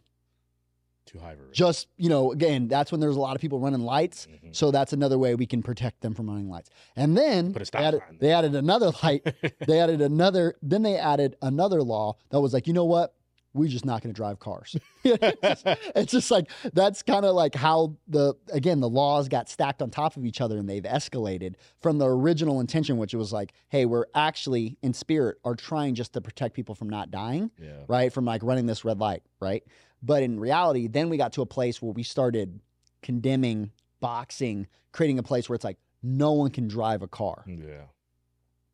Too 1.05 1.19
high 1.19 1.35
Just, 1.51 1.87
you 1.97 2.09
know, 2.09 2.31
again, 2.31 2.67
that's 2.67 2.91
when 2.91 2.99
there's 3.01 3.15
a 3.15 3.19
lot 3.19 3.35
of 3.35 3.41
people 3.41 3.59
running 3.59 3.81
lights. 3.81 4.27
Mhm. 4.27 4.55
So 4.55 4.71
that's 4.71 4.93
another 4.93 5.17
way 5.17 5.35
we 5.35 5.45
can 5.45 5.61
protect 5.61 6.01
them 6.01 6.13
from 6.13 6.29
running 6.29 6.49
lights. 6.49 6.69
And 6.95 7.17
then 7.17 7.51
they 7.51 7.65
added, 7.73 8.01
they 8.19 8.31
added 8.31 8.55
another 8.55 8.91
light. 9.03 9.23
they 9.67 9.79
added 9.79 10.01
another, 10.01 10.55
then 10.61 10.83
they 10.83 10.97
added 10.97 11.35
another 11.41 11.83
law 11.83 12.15
that 12.29 12.39
was 12.39 12.53
like, 12.53 12.67
you 12.67 12.73
know 12.73 12.85
what? 12.85 13.13
We're 13.55 13.69
just 13.69 13.85
not 13.85 14.01
going 14.03 14.13
to 14.13 14.17
drive 14.17 14.39
cars. 14.39 14.75
it's, 15.05 15.63
just, 15.63 15.65
it's 15.95 16.11
just 16.11 16.29
like, 16.29 16.51
that's 16.73 17.01
kind 17.01 17.23
of 17.23 17.33
like 17.35 17.55
how 17.55 17.95
the, 18.07 18.33
again, 18.51 18.81
the 18.81 18.89
laws 18.89 19.29
got 19.29 19.47
stacked 19.49 19.81
on 19.81 19.89
top 19.89 20.17
of 20.17 20.25
each 20.25 20.41
other 20.41 20.57
and 20.57 20.69
they've 20.69 20.83
escalated 20.83 21.55
from 21.79 21.97
the 21.97 22.05
original 22.05 22.59
intention, 22.59 22.97
which 22.97 23.13
was 23.13 23.31
like, 23.31 23.53
hey, 23.69 23.85
we're 23.85 24.07
actually 24.13 24.77
in 24.81 24.93
spirit 24.93 25.37
are 25.45 25.55
trying 25.55 25.95
just 25.95 26.11
to 26.13 26.21
protect 26.21 26.53
people 26.53 26.75
from 26.75 26.89
not 26.89 27.11
dying 27.11 27.49
yeah. 27.57 27.83
right? 27.87 28.11
From 28.11 28.25
like 28.25 28.43
running 28.43 28.65
this 28.65 28.83
red 28.83 28.99
light, 28.99 29.23
right? 29.39 29.63
But 30.03 30.21
in 30.21 30.37
reality, 30.39 30.87
then 30.87 31.07
we 31.09 31.15
got 31.15 31.31
to 31.33 31.41
a 31.41 31.45
place 31.45 31.81
where 31.81 31.93
we 31.93 32.03
started 32.03 32.59
condemning 33.01 33.71
boxing, 34.01 34.67
creating 34.91 35.17
a 35.17 35.23
place 35.23 35.47
where 35.47 35.55
it's 35.55 35.63
like 35.63 35.77
no 36.03 36.33
one 36.33 36.51
can 36.51 36.67
drive 36.67 37.01
a 37.01 37.07
car, 37.07 37.45
Yeah. 37.47 37.85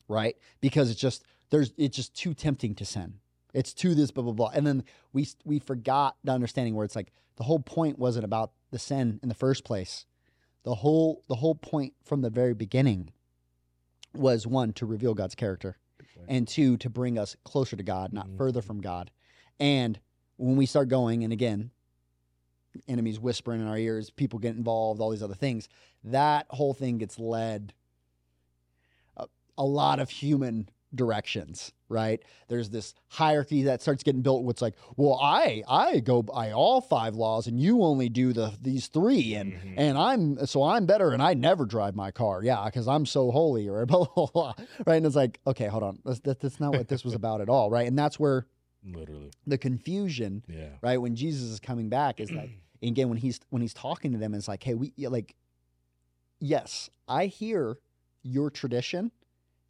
right? 0.08 0.36
Because 0.60 0.90
it's 0.90 1.00
just 1.00 1.24
there's 1.52 1.72
it's 1.78 1.96
just 1.96 2.16
too 2.16 2.34
tempting 2.34 2.76
to 2.76 2.86
sin. 2.86 3.20
It's 3.54 3.74
to 3.76 3.94
this 3.96 4.12
blah 4.12 4.24
blah 4.24 4.34
blah, 4.34 4.52
and 4.54 4.66
then 4.66 4.84
we 5.14 5.28
we 5.46 5.60
forgot 5.60 6.18
the 6.24 6.32
understanding 6.32 6.76
where 6.76 6.86
it's 6.86 6.96
like 6.96 7.12
the 7.38 7.44
whole 7.44 7.60
point 7.60 8.00
wasn't 8.00 8.26
about 8.26 8.52
the 8.72 8.80
sin 8.80 9.20
in 9.22 9.30
the 9.30 9.36
first 9.36 9.64
place. 9.64 10.06
The 10.64 10.76
whole 10.76 11.24
the 11.28 11.36
whole 11.36 11.56
point 11.56 11.94
from 12.04 12.22
the 12.22 12.30
very 12.30 12.54
beginning 12.54 13.12
was 14.14 14.46
one 14.46 14.74
to 14.74 14.86
reveal 14.86 15.14
God's 15.14 15.36
character 15.36 15.78
and 16.28 16.48
two 16.48 16.78
to 16.78 16.90
bring 16.90 17.18
us 17.18 17.36
closer 17.44 17.76
to 17.76 17.84
God, 17.84 18.14
not 18.14 18.28
Mhm. 18.28 18.38
further 18.38 18.62
from 18.62 18.82
God. 18.82 19.12
And 19.60 20.00
when 20.38 20.56
we 20.56 20.66
start 20.66 20.90
going, 20.90 21.24
and 21.24 21.32
again, 21.32 21.72
enemies 22.88 23.20
whispering 23.20 23.62
in 23.62 23.68
our 23.68 23.78
ears, 23.78 24.10
people 24.10 24.40
get 24.40 24.56
involved, 24.56 25.02
all 25.02 25.10
these 25.10 25.24
other 25.24 25.36
things, 25.36 25.68
that 26.04 26.46
whole 26.52 26.74
thing 26.74 26.98
gets 26.98 27.20
led 27.20 27.74
a, 29.18 29.28
a 29.58 29.66
lot 29.66 30.00
of 30.00 30.10
human 30.10 30.70
directions, 30.94 31.72
right? 31.90 32.22
There's 32.48 32.70
this 32.70 32.94
hierarchy 33.08 33.64
that 33.64 33.82
starts 33.82 34.04
getting 34.04 34.22
built. 34.22 34.44
What's 34.44 34.62
like, 34.62 34.76
well, 34.98 35.18
I 35.22 35.64
I 35.68 36.00
go 36.00 36.22
by 36.22 36.52
all 36.52 36.82
five 36.82 37.16
laws, 37.16 37.48
and 37.48 37.60
you 37.60 37.82
only 37.84 38.10
do 38.10 38.34
the 38.34 38.54
these 38.62 38.88
three, 38.88 39.36
and 39.36 39.54
Mhm. 39.54 39.74
and 39.78 39.98
I'm 39.98 40.46
so 40.46 40.64
I'm 40.64 40.86
better, 40.86 41.12
and 41.12 41.22
I 41.22 41.34
never 41.34 41.66
drive 41.66 41.96
my 41.96 42.12
car, 42.12 42.44
yeah, 42.44 42.66
because 42.66 42.88
I'm 42.88 43.06
so 43.06 43.32
holy, 43.32 43.68
or 43.70 43.86
blah 43.88 44.06
blah 44.16 44.28
blah, 44.34 44.54
right? 44.86 44.96
And 44.96 45.06
it's 45.06 45.16
like, 45.16 45.40
okay, 45.48 45.68
hold 45.68 45.84
on, 45.84 46.00
that's, 46.06 46.20
that, 46.22 46.40
that's 46.40 46.60
not 46.60 46.74
what 46.74 46.88
this 46.88 47.04
was 47.06 47.14
about 47.14 47.42
at 47.42 47.50
all, 47.50 47.70
right? 47.70 47.88
And 47.88 47.98
that's 47.98 48.20
where 48.20 48.48
Literally. 48.84 49.32
the 49.48 49.58
confusion, 49.58 50.44
Yeah. 50.48 50.70
right, 50.82 50.98
when 50.98 51.16
Jesus 51.16 51.44
is 51.44 51.60
coming 51.60 51.88
back 51.90 52.20
is 52.20 52.32
like, 52.32 52.50
again, 52.84 53.10
when 53.10 53.18
he's 53.18 53.40
when 53.50 53.62
he's 53.62 53.74
talking 53.74 54.12
to 54.12 54.18
them, 54.18 54.34
it's 54.34 54.48
like, 54.48 54.64
hey, 54.64 54.74
we 54.74 54.92
like, 54.98 55.36
yes, 56.40 56.90
I 57.08 57.26
hear 57.28 57.78
your 58.24 58.50
tradition, 58.50 59.12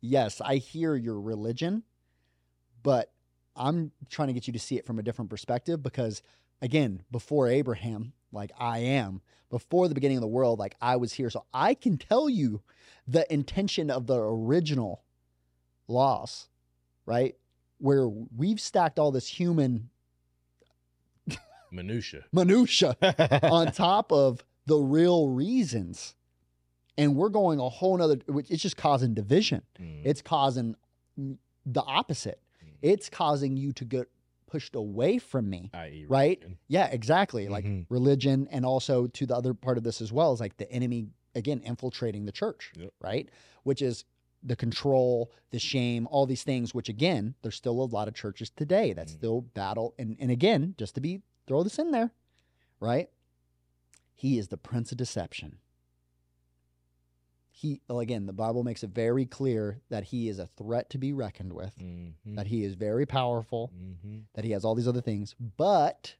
yes, 0.02 0.42
I 0.42 0.58
hear 0.58 0.96
your 0.96 1.20
religion, 1.20 1.84
but 2.84 3.12
I'm 3.56 3.92
trying 4.10 4.28
to 4.28 4.34
get 4.34 4.48
you 4.48 4.54
to 4.54 4.60
see 4.60 4.78
it 4.78 4.86
from 4.86 5.00
a 5.00 5.04
different 5.04 5.30
perspective 5.30 5.82
because, 5.82 6.22
again, 6.62 7.04
before 7.12 7.48
Abraham, 7.48 8.14
like 8.32 8.52
I 8.58 8.80
am, 8.80 9.22
before 9.50 9.88
the 9.88 9.96
beginning 9.96 10.18
of 10.18 10.22
the 10.22 10.28
world, 10.28 10.60
like 10.60 10.76
I 10.82 10.96
was 10.96 11.14
here, 11.14 11.30
so 11.30 11.46
I 11.54 11.74
can 11.74 11.98
tell 11.98 12.30
you 12.30 12.62
the 13.08 13.32
intention 13.32 13.90
of 13.90 14.08
the 14.08 14.18
original 14.18 15.04
laws, 15.88 16.48
right? 17.06 17.36
Where 17.78 18.08
we've 18.08 18.60
stacked 18.60 19.00
all 19.00 19.12
this 19.12 19.28
human 19.28 19.90
Minutia. 21.72 22.26
minutia 22.34 22.96
on 23.44 23.72
top 23.72 24.12
of 24.12 24.44
the 24.66 24.78
real 24.78 25.30
reasons. 25.30 26.16
And 27.02 27.16
we're 27.16 27.30
going 27.30 27.60
a 27.60 27.70
whole 27.70 27.98
nother, 27.98 28.18
it's 28.28 28.62
just 28.62 28.78
causing 28.78 29.14
division. 29.14 29.64
Mm. 29.80 30.02
It's 30.04 30.22
causing 30.22 30.76
the 31.18 31.82
opposite. 31.82 32.40
Mm. 32.64 32.68
It's 32.82 33.10
causing 33.10 33.58
you 33.58 33.72
to 33.74 33.86
get 33.86 34.08
pushed 34.48 34.76
away 34.76 35.18
from 35.18 35.50
me. 35.50 35.72
Right? 35.74 36.08
religion. 36.40 36.58
Yeah, 36.68 36.88
exactly. 36.88 37.48
Like 37.48 37.66
Mhm. 37.66 37.86
religion, 37.90 38.48
and 38.52 38.66
also 38.66 39.08
to 39.08 39.26
the 39.26 39.36
other 39.36 39.54
part 39.54 39.78
of 39.78 39.84
this 39.84 40.02
as 40.02 40.12
well 40.12 40.34
is 40.34 40.40
like 40.40 40.58
the 40.58 40.70
enemy, 40.72 41.08
again, 41.36 41.62
infiltrating 41.64 42.26
the 42.26 42.32
church, 42.34 42.74
Yep. 42.78 42.94
right? 43.00 43.30
Which 43.64 43.82
is 43.82 44.04
the 44.44 44.56
control, 44.56 45.32
the 45.52 45.60
shame, 45.60 46.08
all 46.12 46.26
these 46.26 46.44
things, 46.44 46.74
which 46.74 46.90
again, 46.90 47.36
there's 47.42 47.56
still 47.56 47.82
a 47.82 47.86
lot 47.86 48.08
of 48.08 48.14
churches 48.14 48.50
today 48.50 48.92
that 48.94 49.08
Mm. 49.08 49.12
still 49.12 49.42
battle. 49.42 49.94
And, 49.98 50.18
and 50.20 50.30
again, 50.30 50.76
just 50.78 50.96
to 50.96 51.02
be, 51.02 51.22
throw 51.48 51.64
this 51.64 51.80
in 51.80 51.92
there, 51.92 52.12
right? 52.80 53.10
He 54.16 54.38
is 54.38 54.50
the 54.50 54.58
prince 54.58 54.92
of 54.92 54.98
deception. 54.98 55.58
He, 57.62 57.80
well, 57.88 58.00
again, 58.00 58.26
the 58.26 58.34
Bible 58.34 58.64
makes 58.64 58.84
it 58.84 58.90
very 58.90 59.24
clear 59.28 59.82
that 59.90 60.06
he 60.06 60.28
is 60.30 60.40
a 60.40 60.48
threat 60.48 60.90
to 60.90 60.98
be 60.98 61.14
reckoned 61.14 61.54
with, 61.54 61.78
Mhm. 61.78 62.36
that 62.36 62.48
he 62.48 62.64
is 62.64 62.74
very 62.74 63.06
powerful, 63.06 63.72
Mhm. 63.78 64.24
that 64.34 64.44
he 64.44 64.50
has 64.50 64.66
all 64.66 64.74
these 64.74 64.88
other 64.88 65.00
things. 65.02 65.36
But 65.58 66.16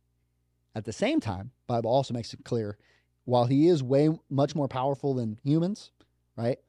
at 0.76 0.86
the 0.86 0.94
same 0.94 1.20
time, 1.20 1.50
Bible 1.66 1.90
also 1.90 2.14
makes 2.14 2.32
it 2.36 2.44
clear 2.46 2.78
while 3.26 3.46
he 3.46 3.68
is 3.68 3.82
way 3.82 4.10
much 4.30 4.54
more 4.54 4.68
powerful 4.68 5.16
than 5.16 5.40
humans, 5.44 5.90
right? 6.36 6.60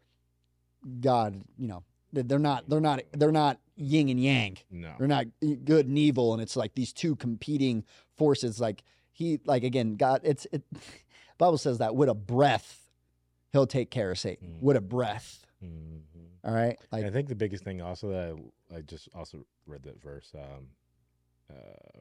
God, 1.01 1.45
you 1.59 1.69
know, 1.69 1.85
they- 2.13 2.23
they're 2.23 2.39
not 2.39 2.67
they're 2.69 2.81
not 2.81 3.03
they're 3.13 3.31
not 3.31 3.61
yin 3.77 4.09
and 4.09 4.21
yang. 4.21 4.57
No. 4.71 4.95
They're 4.99 5.07
not 5.07 5.27
good 5.65 5.87
and 5.87 5.99
evil 5.99 6.33
and 6.33 6.41
it's 6.43 6.57
like 6.57 6.75
these 6.75 6.93
two 6.95 7.15
competing 7.17 7.85
forces 8.17 8.59
like 8.59 8.83
he 9.13 9.39
like 9.45 9.65
again, 9.65 9.97
God 9.97 10.23
it's 10.25 10.47
it 10.51 10.63
Bible 11.39 11.59
says 11.59 11.77
that 11.79 11.95
with 11.95 12.09
a 12.09 12.15
breath 12.15 12.82
he'll 13.53 13.67
take 13.67 13.91
care 13.91 14.11
of 14.11 14.19
Satan. 14.19 14.57
Mm. 14.59 14.63
With 14.63 14.77
a 14.77 14.81
breath. 14.81 15.45
Mhm. 15.63 16.01
All 16.45 16.53
right? 16.55 16.79
Like 16.91 17.05
I 17.05 17.11
think 17.11 17.29
the 17.29 17.35
biggest 17.37 17.63
thing 17.65 17.81
also 17.81 18.09
that 18.11 18.37
I, 18.73 18.79
I 18.79 18.81
just 18.81 19.09
also 19.15 19.45
read 19.67 19.83
that 19.85 20.03
verse. 20.03 20.33
Um, 20.35 20.69
uh, 21.51 22.01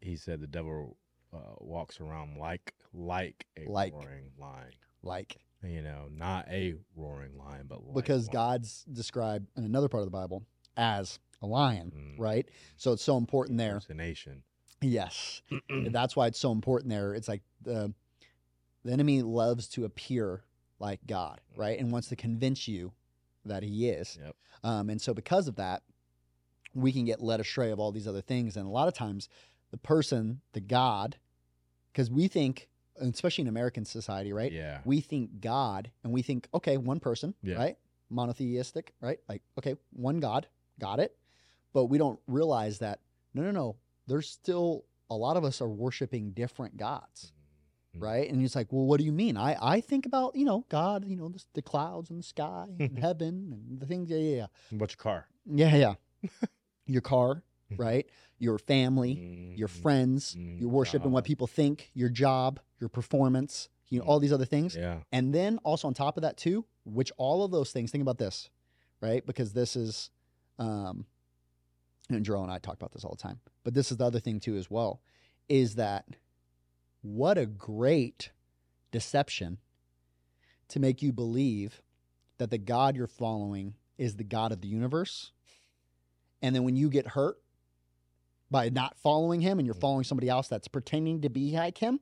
he 0.00 0.16
said 0.16 0.40
the 0.40 0.46
devil 0.46 0.96
uh, 1.34 1.38
walks 1.58 2.00
around 2.00 2.38
like 2.38 2.74
like 2.94 3.46
a 3.58 3.68
Like. 3.70 3.92
roaring 3.92 4.30
lion. 4.38 4.70
Like 5.02 5.36
You 5.62 5.82
know, 5.82 6.06
not 6.10 6.46
a 6.48 6.74
roaring 6.96 7.36
lion, 7.36 7.66
but 7.68 7.84
like 7.84 7.94
because 7.94 8.26
one. 8.28 8.32
God's 8.32 8.84
described 8.92 9.48
in 9.56 9.64
another 9.64 9.88
part 9.88 10.02
of 10.02 10.06
the 10.06 10.10
Bible 10.16 10.44
as 10.76 11.18
a 11.42 11.46
lion, 11.46 11.92
Mm. 11.94 12.18
right? 12.20 12.48
So 12.76 12.92
it's 12.92 13.02
so 13.02 13.16
important 13.18 13.58
there. 13.58 13.74
Impersonation. 13.74 14.42
Yes. 14.80 15.42
That's 15.90 16.14
why 16.16 16.26
it's 16.28 16.38
so 16.38 16.52
important 16.52 16.90
there. 16.90 17.14
It's 17.14 17.28
like 17.28 17.42
the 17.62 17.92
the 18.86 18.92
enemy 18.92 19.22
loves 19.22 19.68
to 19.68 19.84
appear 19.84 20.42
like 20.78 21.00
God, 21.06 21.40
right? 21.56 21.78
And 21.78 21.90
wants 21.92 22.08
to 22.08 22.16
convince 22.16 22.68
you 22.68 22.92
that 23.44 23.62
he 23.62 23.88
is. 23.88 24.18
Yep. 24.22 24.36
Um, 24.64 24.90
and 24.90 25.00
so 25.00 25.14
because 25.14 25.48
of 25.48 25.56
that, 25.56 25.82
we 26.74 26.92
can 26.92 27.04
get 27.04 27.22
led 27.22 27.40
astray 27.40 27.70
of 27.70 27.80
all 27.80 27.92
these 27.92 28.06
other 28.08 28.20
things. 28.20 28.56
And 28.56 28.66
a 28.66 28.70
lot 28.70 28.88
of 28.88 28.94
times 28.94 29.28
the 29.70 29.76
person, 29.78 30.40
the 30.52 30.60
God, 30.60 31.16
because 31.92 32.10
we 32.10 32.28
think, 32.28 32.68
especially 33.00 33.42
in 33.42 33.48
American 33.48 33.84
society, 33.84 34.32
right? 34.32 34.52
Yeah. 34.52 34.80
We 34.84 35.00
think 35.00 35.40
God 35.40 35.90
and 36.04 36.12
we 36.12 36.22
think, 36.22 36.48
okay, 36.54 36.76
one 36.76 37.00
person, 37.00 37.34
Yeah. 37.42 37.56
right? 37.56 37.76
Monotheistic, 38.10 38.92
right? 39.00 39.18
Like, 39.28 39.42
okay, 39.58 39.76
one 39.92 40.20
God, 40.20 40.46
got 40.78 41.00
it. 41.00 41.16
But 41.72 41.86
we 41.86 41.98
don't 41.98 42.20
realize 42.26 42.78
that, 42.80 43.00
no, 43.34 43.42
no, 43.42 43.50
no, 43.50 43.76
there's 44.06 44.28
still 44.28 44.84
a 45.10 45.14
lot 45.14 45.36
of 45.36 45.44
us 45.44 45.60
are 45.60 45.68
worshiping 45.68 46.32
different 46.32 46.76
gods. 46.76 47.32
Right? 48.00 48.28
And 48.28 48.40
he's 48.40 48.54
like, 48.56 48.72
well, 48.72 48.84
what 48.84 48.98
do 48.98 49.04
you 49.04 49.12
mean? 49.12 49.36
I, 49.36 49.56
I 49.60 49.80
think 49.80 50.06
about, 50.06 50.34
you 50.36 50.44
know, 50.44 50.64
God, 50.68 51.04
you 51.06 51.16
know, 51.16 51.28
the, 51.28 51.42
the 51.54 51.62
clouds 51.62 52.10
and 52.10 52.18
the 52.18 52.22
sky 52.24 52.66
and 52.78 52.98
heaven 53.08 53.50
and 53.52 53.80
the 53.80 53.86
things. 53.86 54.08
Yeah, 54.10 54.18
yeah, 54.18 54.36
yeah. 54.36 54.46
What's 54.70 54.94
your 54.94 55.02
car? 55.02 55.26
Yeah, 55.46 55.74
yeah. 55.76 55.94
your 56.86 57.00
car, 57.02 57.42
right? 57.76 58.06
Your 58.38 58.58
family, 58.58 59.54
your 59.56 59.68
Mhm. 59.68 59.82
friends, 59.82 60.34
Mm, 60.36 60.60
you're 60.60 60.68
worshiping 60.68 61.10
what 61.12 61.24
people 61.24 61.46
think, 61.46 61.90
your 61.94 62.08
job, 62.08 62.60
your 62.80 62.88
performance, 62.88 63.68
you 63.88 63.98
know, 64.00 64.04
all 64.06 64.18
these 64.20 64.32
other 64.32 64.44
things. 64.44 64.74
Yeah. 64.76 65.00
And 65.12 65.34
then 65.34 65.58
also 65.64 65.88
on 65.88 65.94
top 65.94 66.16
of 66.16 66.22
that 66.22 66.36
too, 66.36 66.64
which 66.84 67.10
all 67.16 67.44
of 67.44 67.50
those 67.50 67.72
things, 67.72 67.90
think 67.90 68.02
about 68.02 68.18
this, 68.18 68.50
right? 69.00 69.24
Because 69.26 69.52
this 69.52 69.76
is, 69.76 70.10
um, 70.58 71.06
and 72.10 72.24
Joel 72.24 72.42
and 72.44 72.52
I 72.52 72.58
talk 72.58 72.74
about 72.74 72.92
this 72.92 73.04
all 73.04 73.12
the 73.12 73.22
time, 73.22 73.40
but 73.64 73.74
this 73.74 73.90
is 73.90 73.96
the 73.96 74.04
other 74.04 74.20
thing 74.20 74.38
too 74.40 74.56
as 74.56 74.70
well, 74.70 75.00
is 75.48 75.74
that 75.76 76.06
what 77.06 77.38
a 77.38 77.46
great 77.46 78.30
deception 78.90 79.58
to 80.68 80.80
make 80.80 81.02
you 81.02 81.12
believe 81.12 81.82
that 82.38 82.50
the 82.50 82.58
God 82.58 82.96
you're 82.96 83.06
following 83.06 83.74
is 83.96 84.16
the 84.16 84.24
God 84.24 84.52
of 84.52 84.60
the 84.60 84.68
universe. 84.68 85.32
And 86.42 86.54
then 86.54 86.64
when 86.64 86.76
you 86.76 86.90
get 86.90 87.08
hurt 87.08 87.38
by 88.50 88.68
not 88.68 88.96
following 88.98 89.40
him 89.40 89.58
and 89.58 89.66
you're 89.66 89.74
following 89.74 90.04
somebody 90.04 90.28
else 90.28 90.48
that's 90.48 90.68
pretending 90.68 91.20
to 91.22 91.28
be 91.28 91.52
like 91.52 91.78
him, 91.78 92.00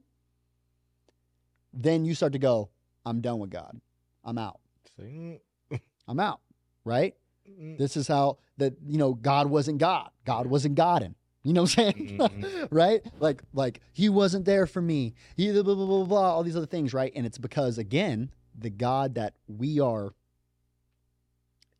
then 1.72 2.04
you 2.04 2.14
start 2.14 2.32
to 2.32 2.38
go, 2.38 2.70
I'm 3.04 3.20
done 3.20 3.38
with 3.38 3.50
God. 3.50 3.80
I'm 4.24 4.38
out. 4.38 4.60
I'm 6.08 6.20
out. 6.20 6.40
Right? 6.84 7.14
Mm, 7.50 7.78
This 7.78 7.96
is 7.96 8.08
how 8.08 8.38
that 8.56 8.74
you 8.86 8.98
know 8.98 9.14
God 9.14 9.48
wasn't 9.48 9.78
God. 9.78 10.10
God 10.24 10.46
wasn't 10.46 10.74
Godin. 10.74 11.14
You 11.44 11.52
know 11.52 11.62
what 11.62 11.78
I'm 11.78 11.94
saying? 11.94 12.18
Mhm. 12.18 12.68
right? 12.70 13.02
Like 13.20 13.42
like 13.52 13.80
he 13.92 14.08
wasn't 14.08 14.46
there 14.46 14.66
for 14.66 14.80
me. 14.82 15.14
He 15.36 15.52
blah, 15.52 15.62
blah 15.62 15.74
blah 15.74 15.86
blah 15.86 16.04
blah 16.04 16.34
all 16.34 16.42
these 16.42 16.56
other 16.56 16.66
things, 16.66 16.92
right? 16.94 17.12
And 17.14 17.24
it's 17.26 17.38
because 17.38 17.78
again, 17.78 18.30
the 18.58 18.70
God 18.70 19.14
that 19.16 19.34
we 19.46 19.78
are 19.78 20.14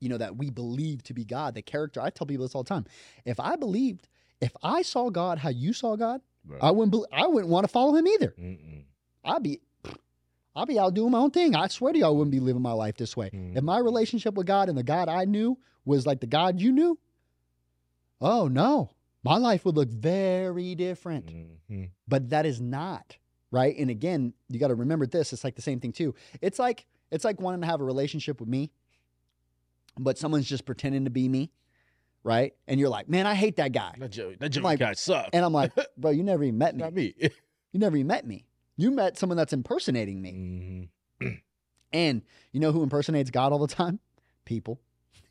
you 0.01 0.11
know 0.11 0.19
that 0.19 0.37
we 0.37 0.51
believe 0.51 1.03
to 1.05 1.15
be 1.15 1.25
God, 1.25 1.55
the 1.55 1.63
character. 1.63 2.01
I 2.01 2.11
tell 2.11 2.27
people 2.27 2.45
this 2.45 2.55
all 2.55 2.63
the 2.63 2.69
time. 2.69 2.85
If 3.25 3.41
I 3.41 3.57
believed, 3.57 4.07
if 4.41 4.53
I 4.63 4.83
saw 4.83 5.09
God 5.09 5.39
how 5.39 5.49
you 5.49 5.73
saw 5.73 5.97
God, 5.97 6.21
Bro. 6.45 6.59
I 6.61 6.71
wouldn't 6.71 7.07
I 7.11 7.27
wouldn't 7.27 7.51
want 7.51 7.65
to 7.65 7.69
follow 7.69 7.95
him 7.95 8.07
either. 8.07 8.35
Mm-mm. 8.39 8.85
I'd 9.25 9.43
be 9.43 9.61
I'd 10.57 10.69
be 10.69 10.79
out 10.79 10.93
doing 10.93 11.11
my 11.13 11.19
own 11.19 11.31
thing. 11.31 11.57
I 11.57 11.69
swear 11.69 11.93
to 11.95 11.99
you, 11.99 12.05
I 12.05 12.11
wouldn't 12.11 12.33
be 12.33 12.41
living 12.41 12.61
my 12.61 12.73
life 12.73 12.97
this 12.99 13.17
way. 13.17 13.31
Mm. 13.31 13.57
If 13.57 13.65
my 13.65 13.79
relationship 13.79 14.35
with 14.35 14.47
God 14.47 14.69
and 14.69 14.77
the 14.77 14.83
God 14.83 15.09
I 15.09 15.25
knew 15.25 15.59
was 15.87 16.07
like 16.07 16.21
the 16.21 16.27
God 16.27 16.61
you 16.61 16.71
knew, 16.71 16.99
oh 18.21 18.49
no, 18.49 18.91
my 19.25 19.37
life 19.39 19.65
would 19.65 19.75
look 19.77 19.89
very 19.89 20.75
different. 20.75 21.27
Mhm. 21.71 21.91
But 22.07 22.31
that 22.31 22.47
is 22.47 22.61
not 22.61 23.17
right. 23.51 23.77
And 23.77 23.91
again, 23.91 24.35
you 24.49 24.59
got 24.61 24.69
to 24.69 24.75
remember 24.75 25.07
this. 25.07 25.33
It's 25.33 25.43
like 25.45 25.57
the 25.57 25.63
same 25.63 25.81
thing 25.81 25.93
too. 25.93 26.15
It's 26.41 26.59
like 26.59 26.87
it's 27.11 27.25
like 27.25 27.41
wanting 27.41 27.61
to 27.63 27.67
have 27.67 27.81
a 27.81 27.85
relationship 27.85 28.39
with 28.41 28.49
me, 28.49 28.71
but 29.99 30.19
someone's 30.19 30.49
just 30.49 30.65
pretending 30.67 31.05
to 31.05 31.11
be 31.11 31.29
me, 31.29 31.51
right? 32.23 32.55
And 32.67 32.79
you're 32.81 32.89
like, 32.89 33.09
man, 33.09 33.27
I 33.27 33.35
hate 33.35 33.57
that 33.57 33.73
guy. 33.73 33.95
That 33.99 34.11
Joey, 34.11 34.37
that 34.41 34.49
Joey 34.51 34.63
like- 34.65 34.79
guy 34.81 34.93
sucks. 34.95 35.31
And 35.33 35.45
I'm 35.45 35.53
like, 35.53 35.73
bro, 35.97 36.11
you 36.11 36.23
never 36.23 36.43
even 36.45 36.59
met 36.59 36.75
me. 36.75 36.83
Not 36.83 36.93
me. 36.95 37.15
You 37.73 37.81
never 37.81 37.97
even 37.97 38.07
met 38.07 38.25
me. 38.25 38.47
You 38.77 38.93
met 38.93 39.19
someone 39.19 39.37
that's 39.37 39.53
impersonating 39.53 40.23
me. 40.23 40.89
Mhm. 41.21 41.41
And 41.93 42.23
you 42.53 42.59
know 42.61 42.71
who 42.73 42.83
impersonates 42.85 43.31
God 43.31 43.53
all 43.53 43.59
the 43.65 43.73
time? 43.73 43.99
People. 44.45 44.81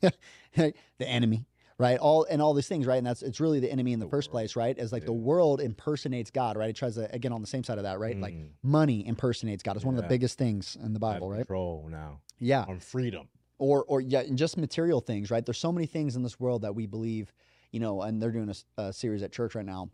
the 0.00 0.72
enemy, 1.00 1.46
right? 1.78 1.98
All 1.98 2.24
and 2.30 2.40
all 2.40 2.54
these 2.54 2.68
things, 2.68 2.86
right? 2.86 2.96
And 2.98 3.06
that's 3.06 3.22
it's 3.22 3.40
really 3.40 3.60
the 3.60 3.70
enemy 3.70 3.92
in 3.92 3.98
the, 4.00 4.06
The 4.06 4.10
first 4.10 4.28
world. 4.28 4.32
place, 4.32 4.56
right? 4.56 4.78
As 4.78 4.92
like 4.92 5.04
the 5.06 5.12
world 5.12 5.60
impersonates 5.60 6.30
God, 6.30 6.56
right? 6.56 6.70
It 6.70 6.76
tries 6.76 6.94
to 6.94 7.12
again 7.14 7.32
on 7.32 7.40
the 7.40 7.46
same 7.46 7.64
side 7.64 7.78
of 7.78 7.84
that, 7.84 7.98
right? 7.98 8.18
Like 8.18 8.34
Mm. 8.34 8.48
money 8.62 9.06
impersonates 9.06 9.62
God. 9.62 9.76
It's 9.76 9.84
one 9.84 9.94
of 9.96 10.02
the 10.02 10.08
biggest 10.08 10.38
things 10.38 10.76
in 10.82 10.92
the 10.92 11.00
Bible, 11.00 11.30
right? 11.30 11.38
Control 11.38 11.88
now 11.90 12.20
Yeah. 12.38 12.64
on 12.68 12.80
freedom. 12.80 13.28
Or 13.58 13.84
or 13.84 14.00
yeah, 14.00 14.20
and 14.20 14.36
just 14.38 14.56
material 14.56 15.00
things, 15.00 15.30
right? 15.30 15.44
There's 15.44 15.58
so 15.58 15.72
many 15.72 15.86
things 15.86 16.16
in 16.16 16.22
this 16.22 16.38
world 16.40 16.62
that 16.62 16.74
we 16.74 16.86
believe, 16.86 17.32
you 17.70 17.80
know, 17.80 18.02
and 18.02 18.20
they're 18.20 18.32
doing 18.32 18.52
a 18.78 18.92
series 18.92 19.22
at 19.22 19.32
church 19.32 19.54
right 19.54 19.64
now. 19.66 19.90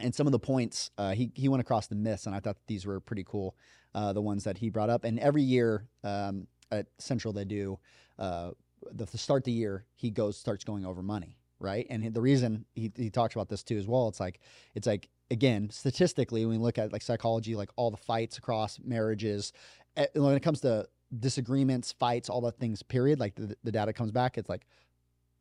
And 0.00 0.12
some 0.14 0.26
of 0.26 0.32
the 0.32 0.38
points 0.40 0.90
uh, 0.98 1.12
he 1.12 1.30
he 1.34 1.48
went 1.48 1.60
across 1.60 1.86
the 1.86 1.94
myths, 1.94 2.26
and 2.26 2.34
I 2.34 2.40
thought 2.40 2.56
these 2.66 2.84
were 2.84 3.00
pretty 3.00 3.22
cool. 3.24 3.54
Uh, 3.94 4.12
the 4.12 4.20
ones 4.22 4.42
that 4.44 4.58
he 4.58 4.70
brought 4.70 4.90
up, 4.90 5.04
and 5.04 5.20
every 5.20 5.42
year 5.42 5.86
um, 6.02 6.48
at 6.72 6.86
Central 6.98 7.32
they 7.32 7.44
do 7.44 7.78
uh, 8.18 8.50
the, 8.92 9.06
to 9.06 9.18
start 9.18 9.44
the 9.44 9.52
year 9.52 9.84
he 9.94 10.10
goes 10.10 10.36
starts 10.36 10.64
going 10.64 10.84
over 10.84 11.02
money, 11.02 11.38
right? 11.58 11.86
And 11.90 12.12
the 12.12 12.20
reason 12.20 12.64
he 12.74 12.92
he 12.96 13.10
talks 13.10 13.34
about 13.34 13.48
this 13.48 13.62
too 13.62 13.76
as 13.76 13.86
well, 13.86 14.08
it's 14.08 14.20
like 14.20 14.40
it's 14.74 14.86
like 14.86 15.08
again 15.30 15.70
statistically 15.70 16.44
when 16.44 16.58
we 16.58 16.64
look 16.64 16.78
at 16.78 16.92
like 16.92 17.02
psychology, 17.02 17.54
like 17.54 17.70
all 17.76 17.90
the 17.90 17.96
fights 17.96 18.38
across 18.38 18.78
marriages, 18.84 19.52
eh, 19.96 20.06
when 20.14 20.34
it 20.34 20.40
comes 20.40 20.60
to 20.60 20.86
disagreements, 21.18 21.92
fights, 21.92 22.28
all 22.28 22.40
that 22.42 22.58
things, 22.58 22.82
period, 22.82 23.20
like 23.20 23.34
the, 23.34 23.56
the 23.62 23.72
data 23.72 23.92
comes 23.92 24.10
back, 24.10 24.36
it's 24.36 24.48
like 24.48 24.66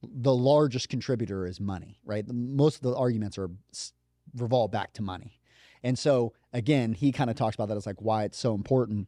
the 0.01 0.33
largest 0.33 0.89
contributor 0.89 1.45
is 1.45 1.59
money, 1.59 1.99
right? 2.05 2.27
The, 2.27 2.33
most 2.33 2.77
of 2.77 2.81
the 2.81 2.95
arguments 2.95 3.37
are 3.37 3.49
revolve 4.35 4.71
back 4.71 4.93
to 4.93 5.01
money. 5.01 5.39
And 5.83 5.97
so 5.97 6.33
again, 6.53 6.93
he 6.93 7.11
kind 7.11 7.29
of 7.29 7.35
talks 7.35 7.55
about 7.55 7.67
that 7.69 7.77
as 7.77 7.85
like 7.85 8.01
why 8.01 8.23
it's 8.23 8.37
so 8.37 8.53
important, 8.53 9.07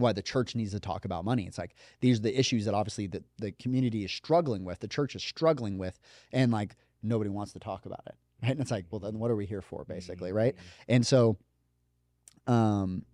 why 0.00 0.12
the 0.12 0.22
church 0.22 0.54
needs 0.54 0.72
to 0.72 0.80
talk 0.80 1.04
about 1.04 1.24
money. 1.24 1.46
It's 1.46 1.58
like 1.58 1.74
these 2.00 2.18
are 2.18 2.22
the 2.22 2.38
issues 2.38 2.64
that 2.64 2.74
obviously 2.74 3.06
the, 3.06 3.22
the 3.38 3.52
community 3.52 4.04
is 4.04 4.12
struggling 4.12 4.64
with, 4.64 4.80
the 4.80 4.88
church 4.88 5.14
is 5.14 5.22
struggling 5.22 5.78
with, 5.78 5.98
and 6.32 6.50
like 6.52 6.76
nobody 7.02 7.30
wants 7.30 7.52
to 7.52 7.58
talk 7.58 7.86
about 7.86 8.02
it. 8.06 8.14
Right. 8.42 8.52
And 8.52 8.60
it's 8.62 8.70
like, 8.70 8.86
well, 8.90 9.00
then 9.00 9.18
what 9.18 9.30
are 9.30 9.36
we 9.36 9.44
here 9.44 9.60
for, 9.60 9.84
basically, 9.84 10.32
right? 10.32 10.56
And 10.88 11.06
so, 11.06 11.36
um, 12.46 13.04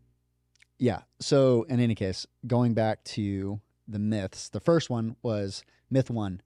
yeah. 0.79 1.01
So 1.19 1.65
in 1.65 1.81
any 1.81 1.97
case, 1.97 2.29
going 2.47 2.75
back 2.75 3.03
to 3.05 3.61
the 3.89 3.99
myths, 3.99 4.49
the 4.49 4.61
first 4.61 4.89
one 4.89 5.17
was 5.23 5.65
myth 5.91 6.11
one: 6.11 6.43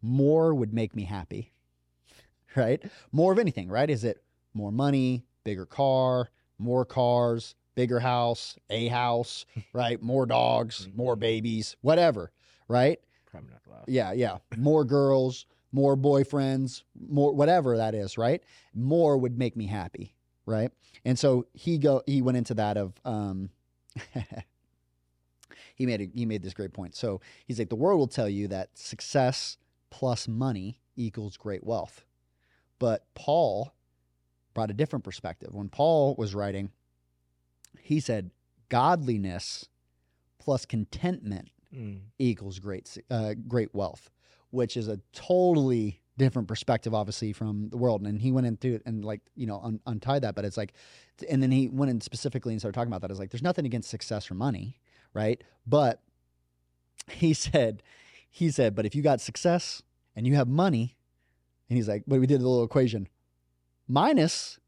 more 0.00 0.54
would 0.54 0.72
make 0.72 0.96
me 0.96 1.04
happy. 1.04 1.52
Right? 2.56 2.82
More 3.12 3.30
of 3.30 3.38
anything. 3.38 3.68
Right? 3.68 3.90
Is 3.90 4.04
it 4.04 4.22
more 4.54 4.72
money, 4.72 5.26
bigger 5.44 5.66
car, 5.66 6.30
more 6.58 6.86
cars, 6.86 7.54
bigger 7.78 8.00
house, 8.00 8.58
a 8.70 8.88
house, 8.88 9.46
right? 9.72 10.02
More 10.02 10.26
dogs, 10.26 10.88
more 10.96 11.14
babies, 11.14 11.76
whatever. 11.80 12.32
Right? 12.66 12.98
Probably 13.30 13.50
not 13.50 13.60
last. 13.72 13.88
Yeah, 13.88 14.10
yeah. 14.10 14.38
More 14.56 14.84
girls, 14.84 15.46
more 15.70 15.96
boyfriends, 15.96 16.82
more 17.08 17.32
whatever 17.32 17.76
that 17.76 17.94
is, 17.94 18.18
right? 18.18 18.42
More 18.74 19.16
would 19.16 19.38
make 19.38 19.56
me 19.56 19.66
happy, 19.68 20.16
right? 20.44 20.72
And 21.04 21.16
so 21.16 21.46
he 21.52 21.78
go 21.78 22.02
he 22.04 22.20
went 22.20 22.36
into 22.36 22.54
that 22.54 22.76
of 22.76 22.94
um 23.04 23.50
he 25.76 25.86
made 25.86 26.00
a, 26.00 26.08
he 26.12 26.26
made 26.26 26.42
this 26.42 26.54
great 26.54 26.72
point. 26.72 26.96
So 26.96 27.20
he's 27.46 27.60
like 27.60 27.68
the 27.68 27.76
world 27.76 28.00
will 28.00 28.08
tell 28.08 28.28
you 28.28 28.48
that 28.48 28.76
success 28.76 29.56
plus 29.90 30.26
money 30.26 30.80
equals 30.96 31.36
great 31.36 31.62
wealth. 31.62 32.04
But 32.80 33.06
Paul 33.14 33.72
brought 34.52 34.70
a 34.70 34.74
different 34.74 35.04
perspective. 35.04 35.54
When 35.54 35.68
Paul 35.68 36.16
was 36.16 36.34
writing, 36.34 36.70
he 37.80 38.00
said 38.00 38.30
godliness 38.68 39.68
plus 40.38 40.64
contentment 40.66 41.48
Mm. 41.74 41.98
equals 42.18 42.58
great 42.60 42.96
uh, 43.10 43.34
great 43.46 43.74
wealth, 43.74 44.08
which 44.50 44.74
is 44.74 44.88
a 44.88 44.98
totally 45.12 46.00
different 46.16 46.48
perspective, 46.48 46.94
obviously, 46.94 47.34
from 47.34 47.68
the 47.68 47.76
world. 47.76 48.00
And 48.06 48.22
he 48.22 48.32
went 48.32 48.46
into 48.46 48.74
it 48.74 48.82
and 48.86 49.04
like 49.04 49.20
you 49.36 49.46
know 49.46 49.60
un- 49.62 49.80
untied 49.84 50.22
that, 50.22 50.34
but 50.34 50.46
it's 50.46 50.56
like, 50.56 50.72
and 51.28 51.42
then 51.42 51.50
he 51.50 51.68
went 51.68 51.90
in 51.90 52.00
specifically 52.00 52.54
and 52.54 52.60
started 52.60 52.74
talking 52.74 52.88
about 52.90 53.02
that. 53.02 53.10
It's 53.10 53.20
like 53.20 53.28
there's 53.30 53.42
nothing 53.42 53.66
against 53.66 53.90
success 53.90 54.30
or 54.30 54.34
money, 54.34 54.80
right? 55.12 55.44
But 55.66 56.00
he 57.10 57.34
said, 57.34 57.82
he 58.30 58.50
said, 58.50 58.74
but 58.74 58.86
if 58.86 58.94
you 58.94 59.02
got 59.02 59.20
success 59.20 59.82
and 60.16 60.26
you 60.26 60.36
have 60.36 60.48
money, 60.48 60.96
and 61.68 61.76
he's 61.76 61.86
like, 61.86 62.04
but 62.06 62.18
we 62.18 62.26
did 62.26 62.40
a 62.40 62.48
little 62.48 62.64
equation, 62.64 63.08
minus 63.86 64.58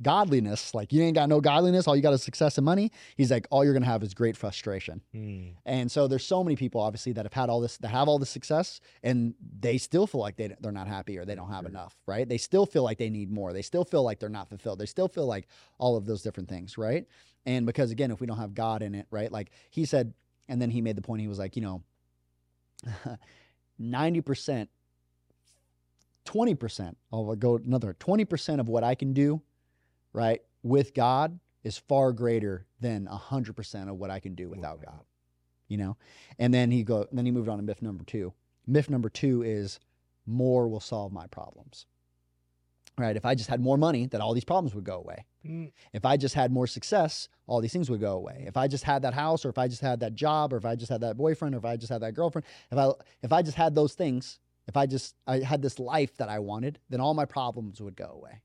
godliness, 0.00 0.74
like 0.74 0.92
you 0.92 1.02
ain't 1.02 1.14
got 1.16 1.28
no 1.28 1.40
godliness, 1.40 1.88
all 1.88 1.96
you 1.96 2.02
got 2.02 2.12
is 2.12 2.22
success 2.22 2.56
and 2.56 2.64
money, 2.64 2.92
he's 3.16 3.30
like, 3.30 3.46
all 3.50 3.64
you're 3.64 3.72
gonna 3.72 3.84
have 3.86 4.02
is 4.02 4.14
great 4.14 4.36
frustration. 4.36 5.00
Mm. 5.14 5.54
And 5.66 5.90
so 5.90 6.06
there's 6.06 6.24
so 6.24 6.44
many 6.44 6.54
people 6.56 6.80
obviously 6.80 7.12
that 7.12 7.24
have 7.24 7.32
had 7.32 7.50
all 7.50 7.60
this 7.60 7.76
that 7.78 7.88
have 7.88 8.08
all 8.08 8.18
the 8.18 8.26
success 8.26 8.80
and 9.02 9.34
they 9.60 9.78
still 9.78 10.06
feel 10.06 10.20
like 10.20 10.36
they 10.36 10.54
they're 10.60 10.72
not 10.72 10.86
happy 10.86 11.18
or 11.18 11.24
they 11.24 11.34
don't 11.34 11.50
have 11.50 11.64
Right. 11.64 11.72
enough, 11.72 11.96
right? 12.06 12.28
They 12.28 12.38
still 12.38 12.66
feel 12.66 12.82
like 12.84 12.98
they 12.98 13.10
need 13.10 13.30
more. 13.30 13.52
They 13.52 13.62
still 13.62 13.84
feel 13.84 14.02
like 14.04 14.20
they're 14.20 14.28
not 14.28 14.48
fulfilled. 14.48 14.78
They 14.78 14.86
still 14.86 15.08
feel 15.08 15.26
like 15.26 15.48
all 15.78 15.96
of 15.96 16.06
those 16.06 16.22
different 16.22 16.48
things, 16.48 16.78
right? 16.78 17.06
And 17.46 17.66
because 17.66 17.90
again, 17.90 18.10
if 18.10 18.20
we 18.20 18.26
don't 18.26 18.38
have 18.38 18.54
God 18.54 18.82
in 18.82 18.94
it, 18.94 19.06
right? 19.10 19.32
Like 19.32 19.50
he 19.70 19.84
said 19.84 20.14
and 20.48 20.62
then 20.62 20.70
he 20.70 20.80
made 20.80 20.96
the 20.96 21.02
point 21.02 21.20
he 21.20 21.28
was 21.28 21.38
like, 21.38 21.56
you 21.56 21.62
know, 21.62 21.82
90% 23.80 24.68
20%, 26.24 26.94
I'll 27.12 27.34
go 27.36 27.56
another 27.56 27.96
20% 27.98 28.60
of 28.60 28.68
what 28.68 28.84
I 28.84 28.94
can 28.94 29.14
do, 29.14 29.40
right, 30.12 30.40
with 30.62 30.94
God 30.94 31.38
is 31.64 31.78
far 31.78 32.12
greater 32.12 32.66
than 32.80 33.06
100% 33.06 33.88
of 33.88 33.96
what 33.96 34.10
I 34.10 34.20
can 34.20 34.34
do 34.34 34.48
without 34.48 34.82
God. 34.84 35.00
You 35.68 35.76
know? 35.76 35.96
And 36.38 36.52
then 36.52 36.70
he 36.70 36.82
go 36.82 37.06
then 37.12 37.26
he 37.26 37.30
moved 37.30 37.48
on 37.48 37.58
to 37.58 37.62
myth 37.62 37.82
number 37.82 38.04
2. 38.04 38.32
Myth 38.66 38.88
number 38.88 39.08
2 39.08 39.42
is 39.42 39.80
more 40.26 40.68
will 40.68 40.80
solve 40.80 41.12
my 41.12 41.26
problems. 41.26 41.86
Right? 42.96 43.16
If 43.16 43.24
I 43.24 43.34
just 43.34 43.48
had 43.48 43.60
more 43.60 43.76
money, 43.76 44.06
then 44.06 44.20
all 44.20 44.34
these 44.34 44.44
problems 44.44 44.74
would 44.74 44.84
go 44.84 44.96
away. 44.96 45.24
Mm. 45.46 45.70
If 45.92 46.04
I 46.04 46.16
just 46.16 46.34
had 46.34 46.50
more 46.50 46.66
success, 46.66 47.28
all 47.46 47.60
these 47.60 47.72
things 47.72 47.88
would 47.90 48.00
go 48.00 48.14
away. 48.14 48.44
If 48.46 48.56
I 48.56 48.66
just 48.66 48.82
had 48.82 49.02
that 49.02 49.14
house 49.14 49.44
or 49.44 49.50
if 49.50 49.58
I 49.58 49.68
just 49.68 49.80
had 49.80 50.00
that 50.00 50.14
job 50.14 50.52
or 50.52 50.56
if 50.56 50.64
I 50.64 50.74
just 50.74 50.90
had 50.90 51.02
that 51.02 51.16
boyfriend 51.16 51.54
or 51.54 51.58
if 51.58 51.64
I 51.64 51.76
just 51.76 51.92
had 51.92 52.02
that 52.02 52.14
girlfriend, 52.14 52.44
if 52.72 52.78
I 52.78 52.90
if 53.22 53.32
I 53.32 53.42
just 53.42 53.56
had 53.56 53.74
those 53.74 53.94
things, 53.94 54.40
if 54.66 54.76
I 54.76 54.86
just 54.86 55.14
I 55.26 55.40
had 55.40 55.62
this 55.62 55.78
life 55.78 56.16
that 56.16 56.28
I 56.28 56.40
wanted, 56.40 56.80
then 56.90 57.00
all 57.00 57.14
my 57.14 57.24
problems 57.24 57.80
would 57.80 57.96
go 57.96 58.10
away. 58.14 58.42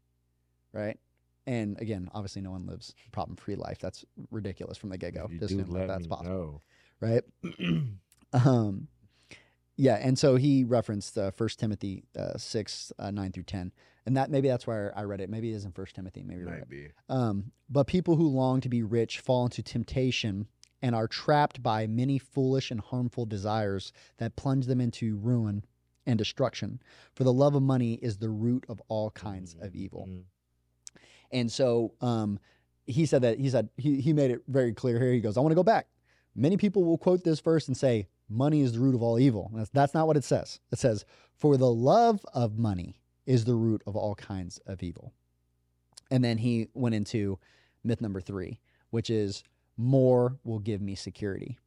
Right? 0.71 0.99
And 1.45 1.79
again, 1.81 2.09
obviously 2.13 2.41
no 2.41 2.51
one 2.51 2.65
lives 2.65 2.95
problem-free 3.11 3.55
life. 3.55 3.79
That's 3.79 4.05
ridiculous 4.31 4.77
from 4.77 4.89
the 4.89 4.97
get-go. 4.97 5.25
If 5.25 5.31
you 5.31 5.39
do, 5.39 5.45
assume 5.45 5.71
that 5.73 5.87
that's 5.87 6.07
possible. 6.07 6.31
know. 6.31 6.61
Right? 6.99 7.23
Um, 8.35 8.87
yeah, 9.75 9.95
and 9.95 10.17
so 10.17 10.35
he 10.35 10.63
referenced 10.63 11.17
uh, 11.17 11.31
1 11.35 11.49
Timothy 11.57 12.03
uh, 12.17 12.37
6, 12.37 12.91
uh, 12.99 13.11
9 13.11 13.31
through 13.31 13.43
10. 13.43 13.71
And 14.05 14.17
that 14.17 14.29
maybe 14.29 14.47
that's 14.47 14.67
where 14.67 14.93
I 14.95 15.03
read 15.03 15.21
it. 15.21 15.29
Maybe 15.29 15.51
it 15.51 15.55
is 15.55 15.65
in 15.65 15.71
1 15.71 15.87
Timothy. 15.93 16.23
Maybe. 16.23 16.43
Might 16.43 16.69
be. 16.69 16.89
Um, 17.09 17.51
but 17.69 17.87
people 17.87 18.15
who 18.15 18.27
long 18.27 18.59
to 18.61 18.69
be 18.69 18.83
rich 18.83 19.19
fall 19.19 19.45
into 19.45 19.63
temptation 19.63 20.47
and 20.81 20.93
are 20.93 21.07
trapped 21.07 21.63
by 21.63 21.87
many 21.87 22.19
foolish 22.19 22.69
and 22.69 22.81
harmful 22.81 23.25
desires 23.25 23.93
that 24.17 24.35
plunge 24.35 24.65
them 24.65 24.81
into 24.81 25.15
ruin 25.15 25.63
and 26.05 26.17
destruction. 26.17 26.81
For 27.15 27.23
the 27.23 27.33
love 27.33 27.55
of 27.55 27.63
money 27.63 27.93
is 27.93 28.17
the 28.17 28.29
root 28.29 28.65
of 28.67 28.81
all 28.89 29.09
kinds 29.11 29.55
of 29.59 29.73
evil. 29.75 30.07
Mm. 30.09 30.23
And 31.33 31.51
so 31.51 31.93
um, 31.99 32.39
he 32.85 33.05
said 33.05 33.23
that 33.23 33.39
he 33.39 33.49
said 33.49 33.69
he, 33.75 33.99
he 33.99 34.13
made 34.13 34.31
it 34.31 34.43
very 34.47 34.71
clear 34.71 34.99
here. 34.99 35.11
He 35.11 35.19
goes, 35.19 35.35
I 35.35 35.41
want 35.41 35.51
to 35.51 35.55
go 35.55 35.63
back. 35.63 35.87
Many 36.35 36.57
people 36.57 36.83
will 36.83 36.97
quote 36.97 37.23
this 37.23 37.39
verse 37.39 37.67
and 37.67 37.75
say, 37.75 38.07
money 38.29 38.61
is 38.61 38.73
the 38.73 38.79
root 38.79 38.95
of 38.95 39.01
all 39.03 39.19
evil. 39.19 39.51
That's, 39.53 39.69
that's 39.69 39.93
not 39.93 40.07
what 40.07 40.17
it 40.17 40.23
says. 40.23 40.59
It 40.71 40.79
says, 40.79 41.05
for 41.35 41.57
the 41.57 41.69
love 41.69 42.25
of 42.33 42.57
money 42.57 42.95
is 43.25 43.45
the 43.45 43.55
root 43.55 43.81
of 43.85 43.95
all 43.95 44.15
kinds 44.15 44.59
of 44.65 44.81
evil. 44.81 45.13
And 46.09 46.23
then 46.23 46.37
he 46.37 46.69
went 46.73 46.95
into 46.95 47.39
myth 47.83 48.01
number 48.01 48.21
three, 48.21 48.59
which 48.91 49.09
is 49.09 49.43
more 49.77 50.37
will 50.43 50.59
give 50.59 50.81
me 50.81 50.95
security. 50.95 51.57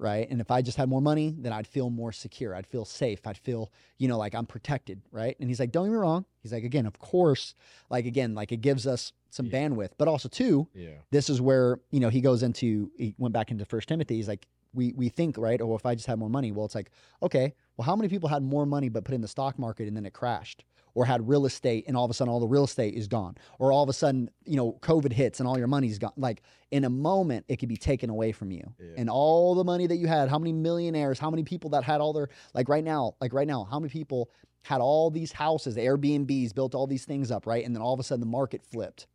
Right. 0.00 0.28
And 0.30 0.40
if 0.40 0.50
I 0.50 0.62
just 0.62 0.78
had 0.78 0.88
more 0.88 1.02
money, 1.02 1.34
then 1.38 1.52
I'd 1.52 1.66
feel 1.66 1.90
more 1.90 2.10
secure. 2.10 2.54
I'd 2.54 2.66
feel 2.66 2.84
safe. 2.86 3.26
I'd 3.26 3.36
feel, 3.36 3.70
you 3.98 4.08
know, 4.08 4.16
like 4.18 4.34
I'm 4.34 4.46
protected. 4.46 5.02
Right. 5.12 5.36
And 5.38 5.48
he's 5.50 5.60
like, 5.60 5.72
don't 5.72 5.84
get 5.86 5.92
me 5.92 5.98
wrong. 5.98 6.24
He's 6.42 6.52
like, 6.52 6.64
again, 6.64 6.86
of 6.86 6.98
course, 6.98 7.54
like, 7.90 8.06
again, 8.06 8.34
like 8.34 8.50
it 8.50 8.62
gives 8.62 8.86
us 8.86 9.12
some 9.28 9.46
Yeah. 9.46 9.68
bandwidth, 9.68 9.90
but 9.98 10.08
also, 10.08 10.28
too, 10.28 10.68
Yeah. 10.74 10.90
this 11.10 11.28
is 11.28 11.40
where 11.40 11.78
you 11.90 12.00
know 12.00 12.08
he 12.08 12.20
goes 12.20 12.42
into 12.42 12.90
he 12.96 13.14
went 13.18 13.32
back 13.34 13.50
into 13.50 13.64
first 13.64 13.88
timothy 13.88 14.16
he's 14.16 14.26
like 14.26 14.46
we 14.72 14.92
we 14.96 15.08
think 15.08 15.36
right 15.38 15.60
oh 15.60 15.74
if 15.76 15.84
i 15.86 15.94
just 15.94 16.06
had 16.06 16.18
more 16.18 16.28
money 16.30 16.50
well 16.52 16.64
it's 16.64 16.74
like 16.74 16.90
okay 17.22 17.54
well 17.76 17.84
how 17.86 17.94
many 17.94 18.08
people 18.08 18.28
had 18.28 18.42
more 18.42 18.64
money 18.66 18.88
but 18.88 19.04
put 19.04 19.14
in 19.14 19.20
the 19.20 19.28
stock 19.28 19.58
market 19.58 19.86
and 19.86 19.96
then 19.96 20.04
it 20.06 20.12
crashed 20.12 20.64
or 20.94 21.04
had 21.04 21.28
real 21.28 21.46
estate 21.46 21.84
and 21.86 21.96
all 21.96 22.04
of 22.04 22.10
a 22.10 22.14
sudden 22.14 22.32
all 22.32 22.40
the 22.40 22.46
real 22.48 22.64
estate 22.64 22.94
is 22.94 23.06
gone 23.08 23.36
or 23.58 23.72
all 23.72 23.82
of 23.82 23.88
a 23.88 23.92
sudden 23.92 24.30
you 24.44 24.56
know 24.56 24.72
covid 24.80 25.12
hits 25.12 25.40
and 25.40 25.48
all 25.48 25.58
your 25.58 25.66
money's 25.66 25.98
gone 25.98 26.12
like 26.16 26.42
in 26.70 26.84
a 26.84 26.90
moment 26.90 27.44
it 27.48 27.56
could 27.56 27.68
be 27.68 27.76
taken 27.76 28.10
away 28.10 28.32
from 28.32 28.50
you 28.50 28.62
Yeah. 28.78 28.94
and 28.96 29.10
all 29.10 29.54
the 29.54 29.64
money 29.64 29.86
that 29.86 29.96
you 29.96 30.06
had 30.06 30.28
how 30.28 30.38
many 30.38 30.52
millionaires 30.52 31.18
how 31.18 31.30
many 31.30 31.42
people 31.44 31.70
that 31.70 31.84
had 31.84 32.00
all 32.00 32.12
their 32.12 32.28
like 32.54 32.68
right 32.68 32.84
now 32.84 33.14
like 33.20 33.32
right 33.32 33.46
now 33.48 33.64
how 33.70 33.78
many 33.78 33.90
people 33.90 34.30
had 34.62 34.80
all 34.80 35.10
these 35.10 35.32
houses 35.32 35.76
airbnbs 35.76 36.54
built 36.54 36.74
all 36.74 36.86
these 36.86 37.04
things 37.04 37.30
up 37.30 37.46
right 37.46 37.64
and 37.64 37.74
then 37.74 37.82
all 37.82 37.94
of 37.94 38.00
a 38.00 38.02
sudden 38.02 38.20
the 38.20 38.26
market 38.26 38.62
flipped 38.64 39.06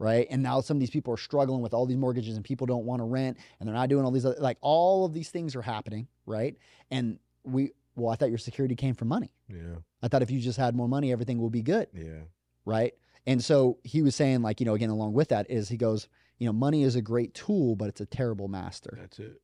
right? 0.00 0.28
And 0.30 0.44
now 0.44 0.60
some 0.60 0.76
of 0.76 0.80
these 0.80 0.90
people 0.90 1.12
are 1.12 1.16
struggling 1.18 1.60
with 1.60 1.74
all 1.74 1.84
these 1.84 1.96
mortgages 1.96 2.36
and 2.36 2.44
people 2.44 2.68
don't 2.68 2.84
want 2.84 3.00
to 3.00 3.04
rent 3.04 3.36
and 3.58 3.66
they're 3.68 3.74
not 3.74 3.88
doing 3.88 4.04
all 4.04 4.12
these 4.12 4.24
other, 4.24 4.36
like 4.38 4.56
all 4.60 5.04
of 5.04 5.12
these 5.12 5.28
things 5.30 5.56
are 5.56 5.62
happening, 5.62 6.06
right? 6.24 6.56
And 6.92 7.18
we 7.42 7.72
well, 7.98 8.12
I 8.12 8.16
thought 8.16 8.28
your 8.30 8.38
security 8.38 8.74
came 8.76 8.94
from 8.94 9.08
money. 9.08 9.32
Yeah. 9.48 9.76
I 10.02 10.08
thought 10.08 10.22
if 10.22 10.30
you 10.30 10.40
just 10.40 10.58
had 10.58 10.74
more 10.76 10.88
money, 10.88 11.12
everything 11.12 11.38
will 11.38 11.50
be 11.50 11.62
good, 11.62 11.88
Yeah. 11.92 12.20
right? 12.64 12.94
And 13.26 13.42
so 13.44 13.78
he 13.84 14.00
was 14.02 14.14
saying 14.14 14.42
like, 14.42 14.60
you 14.60 14.66
know, 14.66 14.74
again 14.74 14.90
along 14.90 15.12
with 15.14 15.28
that 15.28 15.50
is 15.50 15.68
he 15.68 15.76
goes, 15.76 16.08
you 16.38 16.46
know, 16.46 16.52
money 16.52 16.82
is 16.82 16.96
a 16.96 17.02
great 17.02 17.34
tool, 17.34 17.76
but 17.76 17.88
it's 17.88 18.00
a 18.00 18.06
terrible 18.06 18.48
master. 18.48 18.96
That's 18.98 19.18
it. 19.18 19.40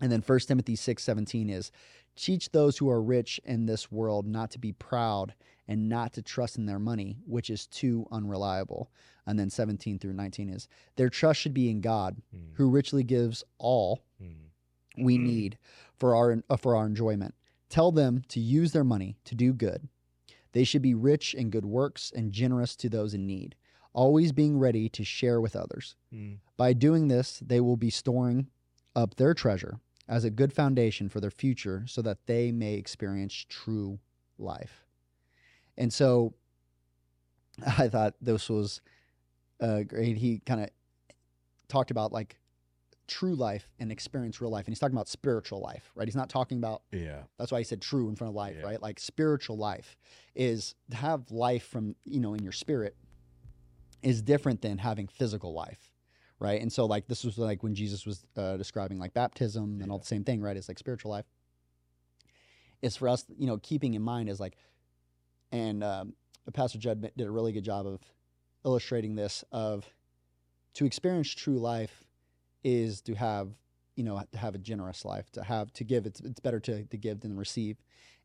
And 0.00 0.10
then 0.10 0.22
1 0.22 0.38
Timothy 0.40 0.74
6 0.76 1.02
17 1.02 1.48
is 1.50 1.70
teach 2.16 2.50
those 2.50 2.78
who 2.78 2.88
are 2.90 3.00
rich 3.02 3.40
in 3.44 3.66
this 3.66 3.92
world 3.92 4.26
not 4.26 4.50
to 4.52 4.58
be 4.58 4.72
proud 4.72 5.34
and 5.68 5.88
not 5.88 6.12
to 6.14 6.22
trust 6.22 6.58
in 6.58 6.66
their 6.66 6.78
money, 6.80 7.16
which 7.26 7.48
is 7.48 7.66
too 7.66 8.06
unreliable. 8.10 8.90
And 9.26 9.38
then 9.38 9.48
17 9.50 9.98
through 10.00 10.14
19 10.14 10.48
is 10.48 10.66
their 10.96 11.08
trust 11.08 11.40
should 11.40 11.54
be 11.54 11.70
in 11.70 11.80
God, 11.80 12.20
Mm. 12.34 12.54
who 12.54 12.68
richly 12.70 13.04
gives 13.04 13.44
all 13.58 14.00
Mm. 14.20 15.04
we 15.04 15.16
need 15.18 15.56
for 15.94 16.16
our 16.16 16.42
uh, 16.50 16.56
for 16.56 16.74
our 16.74 16.86
enjoyment. 16.86 17.34
Tell 17.72 17.90
them 17.90 18.20
to 18.28 18.38
use 18.38 18.72
their 18.72 18.84
money 18.84 19.16
to 19.24 19.34
do 19.34 19.54
good. 19.54 19.88
They 20.52 20.62
should 20.62 20.82
be 20.82 20.92
rich 20.92 21.32
in 21.32 21.48
good 21.48 21.64
works 21.64 22.12
and 22.14 22.30
generous 22.30 22.76
to 22.76 22.90
those 22.90 23.14
in 23.14 23.26
need, 23.26 23.54
always 23.94 24.30
being 24.30 24.58
ready 24.58 24.90
to 24.90 25.04
share 25.04 25.40
with 25.40 25.56
others. 25.56 25.96
Mm. 26.14 26.40
By 26.58 26.74
doing 26.74 27.08
this, 27.08 27.40
they 27.42 27.62
will 27.62 27.78
be 27.78 27.88
storing 27.88 28.48
up 28.94 29.14
their 29.14 29.32
treasure 29.32 29.80
as 30.06 30.22
a 30.22 30.28
good 30.28 30.52
foundation 30.52 31.08
for 31.08 31.18
their 31.18 31.30
future 31.30 31.84
so 31.86 32.02
that 32.02 32.18
they 32.26 32.52
may 32.52 32.74
experience 32.74 33.46
true 33.48 33.98
life. 34.36 34.84
And 35.78 35.90
so 35.90 36.34
I 37.66 37.88
thought 37.88 38.16
this 38.20 38.50
was 38.50 38.82
uh, 39.62 39.84
great. 39.84 40.18
He 40.18 40.42
kind 40.44 40.60
of 40.60 40.68
talked 41.68 41.90
about 41.90 42.12
like 42.12 42.38
true 43.06 43.34
life 43.34 43.68
and 43.78 43.90
experience 43.92 44.40
real 44.40 44.50
life. 44.50 44.66
And 44.66 44.72
he's 44.72 44.78
talking 44.78 44.96
about 44.96 45.08
spiritual 45.08 45.60
life, 45.60 45.90
right? 45.94 46.06
He's 46.06 46.16
not 46.16 46.28
talking 46.28 46.58
about 46.58 46.82
Yeah. 46.92 47.22
that's 47.38 47.52
why 47.52 47.58
he 47.58 47.64
said 47.64 47.80
true 47.80 48.08
in 48.08 48.16
front 48.16 48.30
of 48.30 48.34
life, 48.34 48.56
Yeah. 48.58 48.64
right? 48.66 48.82
Like 48.82 49.00
spiritual 49.00 49.56
life 49.56 49.96
is 50.34 50.74
to 50.90 50.96
have 50.96 51.30
life 51.30 51.64
from, 51.64 51.96
you 52.04 52.20
know, 52.20 52.34
in 52.34 52.42
your 52.42 52.52
spirit 52.52 52.96
is 54.02 54.22
different 54.22 54.62
than 54.62 54.78
having 54.78 55.06
physical 55.06 55.52
life, 55.52 55.92
right? 56.38 56.60
And 56.60 56.72
so 56.72 56.86
like 56.86 57.06
this 57.06 57.24
was 57.24 57.38
like 57.38 57.62
when 57.62 57.74
Jesus 57.74 58.06
was 58.06 58.24
uh, 58.36 58.56
describing 58.56 58.98
like 58.98 59.14
baptism 59.14 59.80
and 59.82 59.90
all 59.90 59.98
the 59.98 60.06
same 60.06 60.24
thing, 60.24 60.40
right? 60.40 60.56
It's 60.56 60.68
like 60.68 60.78
spiritual 60.78 61.10
life. 61.10 61.26
Is 62.80 62.96
for 62.96 63.08
us, 63.08 63.24
you 63.38 63.46
know, 63.46 63.58
keeping 63.58 63.94
in 63.94 64.02
mind 64.02 64.28
is 64.28 64.40
like, 64.40 64.56
and 65.52 65.84
um, 65.84 66.14
Pastor 66.52 66.78
Judd 66.78 67.00
did 67.16 67.26
a 67.26 67.30
really 67.30 67.52
good 67.52 67.64
job 67.64 67.86
of 67.86 68.00
illustrating 68.64 69.14
this 69.14 69.44
of 69.52 69.86
to 70.74 70.84
experience 70.84 71.28
true 71.28 71.58
life 71.58 72.04
is 72.64 73.00
to 73.02 73.14
have 73.14 73.48
you 73.96 74.04
know 74.04 74.22
to 74.32 74.38
have 74.38 74.54
a 74.54 74.58
generous 74.58 75.04
life 75.04 75.30
to 75.32 75.42
have 75.42 75.72
to 75.74 75.84
give. 75.84 76.06
It's 76.06 76.20
it's 76.20 76.40
better 76.40 76.60
to 76.60 76.84
to 76.84 76.96
give 76.96 77.20
than 77.20 77.36
receive. 77.36 77.76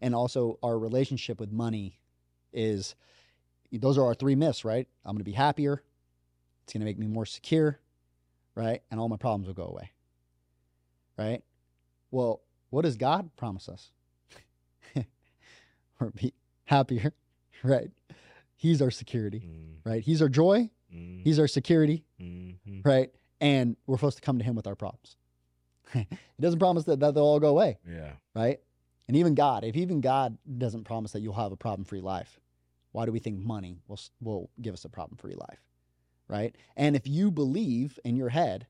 And 0.02 0.13
also 0.15 0.60
our 0.62 0.78
relationship 0.78 1.39
with 1.39 1.52
money 1.52 2.00
is 2.54 2.95
those 3.71 3.97
are 3.97 4.06
our 4.06 4.13
three 4.15 4.36
myths 4.36 4.63
right? 4.63 4.88
I'm 5.04 5.12
going 5.13 5.19
to 5.19 5.23
be 5.23 5.32
happier. 5.34 5.82
It's 6.63 6.73
going 6.73 6.82
to 6.82 6.86
make 6.86 6.97
me 7.00 7.08
more 7.08 7.26
secure 7.26 7.79
right? 8.56 8.81
And 8.92 9.00
all 9.00 9.10
my 9.10 9.17
problems 9.17 9.48
will 9.48 9.54
go 9.56 9.65
away 9.67 9.92
right? 11.17 11.42
Well 12.12 12.42
what 12.69 12.83
does 12.83 12.96
god 12.98 13.29
promise 13.38 13.67
us? 13.69 13.92
Or 16.00 16.12
be 16.12 16.33
happier 16.65 17.13
right? 17.63 17.90
He's 18.56 18.81
our 18.81 18.92
security 18.92 19.40
Mm. 19.46 19.77
right? 19.83 20.04
He's 20.04 20.21
our 20.21 20.29
joy. 20.29 20.69
Mm. 20.94 21.23
he's 21.23 21.40
our 21.40 21.48
security 21.48 22.04
Mhm. 22.21 22.85
right? 22.85 23.10
And 23.40 23.75
we're 23.85 23.98
supposed 23.98 24.17
to 24.17 24.21
come 24.23 24.40
to 24.40 24.44
him 24.44 24.56
with 24.56 24.67
our 24.67 24.75
problems. 24.75 25.15
he 25.94 26.06
doesn't 26.40 26.60
promise 26.60 26.83
that, 26.85 27.00
that 27.00 27.13
they'll 27.13 27.23
all 27.23 27.40
go 27.40 27.50
away, 27.50 27.77
Yeah. 27.88 28.13
right? 28.35 28.60
And 29.08 29.15
even 29.15 29.35
God, 29.35 29.63
if 29.63 29.75
even 29.75 30.02
God 30.02 30.38
doesn't 30.58 30.83
promise 30.83 31.12
that 31.13 31.21
you'll 31.21 31.33
have 31.33 31.52
a 31.52 31.58
problem-free 31.58 32.02
life, 32.02 32.40
why 32.92 33.06
do 33.06 33.12
we 33.12 33.19
think 33.19 33.40
money 33.40 33.79
will 33.88 34.00
will 34.19 34.50
give 34.62 34.73
us 34.73 34.83
a 34.85 34.90
problem-free 34.90 35.35
life, 35.35 35.60
right? 36.27 36.56
And 36.75 36.96
if 36.96 37.08
you 37.08 37.31
believe 37.31 38.00
in 38.04 38.15
your 38.17 38.29
head 38.29 38.67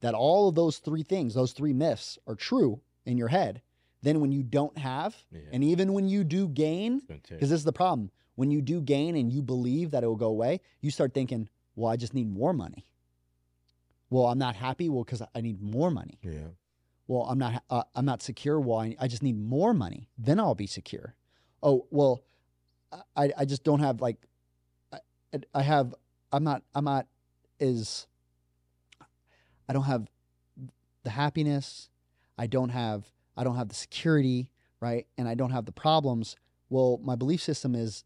that 0.00 0.14
all 0.14 0.48
of 0.48 0.54
those 0.54 0.78
three 0.78 1.02
things, 1.02 1.34
those 1.34 1.52
three 1.52 1.72
myths, 1.74 2.18
are 2.26 2.34
true 2.36 2.80
in 3.04 3.18
your 3.18 3.28
head, 3.28 3.60
then 4.02 4.20
when 4.20 4.32
you 4.32 4.42
don't 4.42 4.78
have, 4.78 5.14
Yeah. 5.30 5.40
and 5.52 5.62
even 5.62 5.92
when 5.92 6.08
you 6.08 6.24
do 6.24 6.48
gain, 6.48 6.98
It's 6.98 7.06
gonna 7.06 7.20
take- 7.20 7.28
because 7.38 7.50
this 7.50 7.58
is 7.58 7.64
the 7.64 7.72
problem. 7.72 8.10
When 8.36 8.50
you 8.50 8.62
do 8.62 8.80
gain 8.80 9.14
and 9.16 9.30
you 9.30 9.42
believe 9.42 9.90
that 9.90 10.04
it 10.04 10.06
will 10.06 10.16
go 10.16 10.28
away, 10.30 10.60
you 10.80 10.90
start 10.90 11.12
thinking, 11.12 11.48
Well, 11.76 11.90
I 11.92 11.96
just 11.96 12.14
need 12.14 12.28
more 12.30 12.52
money. 12.52 12.84
Well, 14.10 14.26
I'm 14.26 14.38
not 14.38 14.56
happy. 14.56 14.88
Well, 14.88 15.04
because 15.04 15.22
I 15.34 15.40
need 15.40 15.62
more 15.62 15.90
money. 15.90 16.18
Yeah. 16.22 16.48
Well, 17.06 17.22
I'm 17.22 17.38
not. 17.38 17.62
Uh, 17.70 17.84
I'm 17.94 18.04
not 18.04 18.22
secure. 18.22 18.60
Well, 18.60 18.80
I, 18.80 18.96
I 19.00 19.08
just 19.08 19.22
need 19.22 19.38
more 19.38 19.72
money. 19.72 20.08
Then 20.18 20.38
I'll 20.38 20.54
be 20.54 20.66
secure. 20.66 21.14
Oh, 21.62 21.86
well, 21.90 22.22
I 23.16 23.32
I 23.38 23.44
just 23.44 23.64
don't 23.64 23.80
have 23.80 24.00
like, 24.00 24.16
I, 24.92 24.98
I 25.54 25.62
have. 25.62 25.94
I'm 26.32 26.44
not. 26.44 26.62
I'm 26.74 26.84
not 26.84 27.06
is. 27.58 28.06
I 29.68 29.72
don't 29.72 29.84
have 29.84 30.08
the 31.04 31.10
happiness. 31.10 31.88
I 32.36 32.46
don't 32.46 32.70
have. 32.70 33.06
I 33.36 33.44
don't 33.44 33.56
have 33.56 33.68
the 33.68 33.74
security, 33.74 34.50
right? 34.80 35.06
And 35.16 35.28
I 35.28 35.34
don't 35.34 35.50
have 35.50 35.66
the 35.66 35.72
problems. 35.72 36.36
Well, 36.68 37.00
my 37.02 37.16
belief 37.16 37.42
system 37.42 37.74
is, 37.74 38.04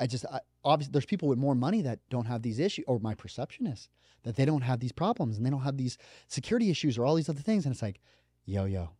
I 0.00 0.06
just 0.06 0.24
I, 0.26 0.40
obviously 0.64 0.92
there's 0.92 1.04
people 1.04 1.28
with 1.28 1.38
more 1.38 1.54
money 1.54 1.82
that 1.82 1.98
don't 2.10 2.26
have 2.26 2.42
these 2.42 2.58
issues, 2.58 2.84
or 2.88 2.98
my 2.98 3.14
perception 3.14 3.66
is 3.66 3.88
that 4.24 4.36
they 4.36 4.44
don't 4.44 4.62
have 4.62 4.80
these 4.80 4.92
problems 4.92 5.36
and 5.36 5.44
they 5.44 5.50
don't 5.50 5.62
have 5.62 5.76
these 5.76 5.98
security 6.28 6.70
issues 6.70 6.96
or 6.98 7.04
all 7.04 7.14
these 7.14 7.28
other 7.28 7.40
things. 7.40 7.64
And 7.64 7.72
it's 7.72 7.82
like, 7.82 8.00
yo, 8.44 8.64
yo, 8.64 8.90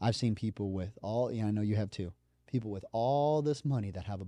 I've 0.00 0.16
seen 0.16 0.34
people 0.34 0.72
with 0.72 0.98
all, 1.02 1.30
yeah, 1.32 1.46
I 1.46 1.50
know 1.50 1.62
you 1.62 1.76
have 1.76 1.90
too, 1.90 2.12
people 2.46 2.70
with 2.70 2.84
all 2.92 3.42
this 3.42 3.64
money 3.64 3.90
that 3.92 4.04
have 4.06 4.20
a 4.20 4.26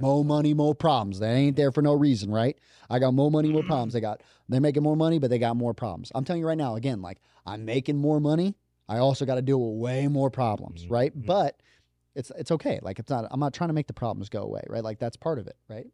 more 0.00 0.24
money, 0.24 0.54
more 0.54 0.74
problems. 0.74 1.18
They 1.18 1.30
ain't 1.30 1.56
there 1.56 1.70
for 1.70 1.82
no 1.82 1.92
reason, 1.92 2.30
right? 2.30 2.56
I 2.88 2.98
got 2.98 3.12
more 3.12 3.30
money, 3.30 3.50
more 3.52 3.62
problems. 3.62 3.92
They 3.92 4.00
got, 4.00 4.22
they're 4.48 4.60
making 4.60 4.82
more 4.82 4.96
money, 4.96 5.18
but 5.18 5.28
they 5.28 5.38
got 5.38 5.56
more 5.56 5.74
problems. 5.74 6.10
I'm 6.14 6.24
telling 6.24 6.40
you 6.40 6.46
right 6.48 6.56
now, 6.56 6.76
again, 6.76 7.02
like 7.02 7.18
I'm 7.44 7.64
making 7.66 7.98
more 7.98 8.20
money. 8.20 8.56
I 8.88 8.98
also 8.98 9.26
got 9.26 9.34
to 9.34 9.42
deal 9.42 9.60
with 9.60 9.78
way 9.78 10.08
more 10.08 10.30
problems, 10.30 10.84
Mhm, 10.86 10.90
right? 10.90 11.16
mhm. 11.16 11.26
But 11.26 11.60
it's 12.14 12.32
it's 12.36 12.50
okay. 12.50 12.80
Like 12.82 12.98
it's 12.98 13.10
not. 13.10 13.26
I'm 13.30 13.38
not 13.38 13.54
trying 13.54 13.68
to 13.68 13.74
make 13.74 13.86
the 13.86 13.92
problems 13.92 14.28
go 14.28 14.42
away, 14.42 14.62
right? 14.68 14.82
Like 14.82 14.98
that's 14.98 15.16
part 15.16 15.38
of 15.38 15.46
it, 15.46 15.56
right? 15.68 15.86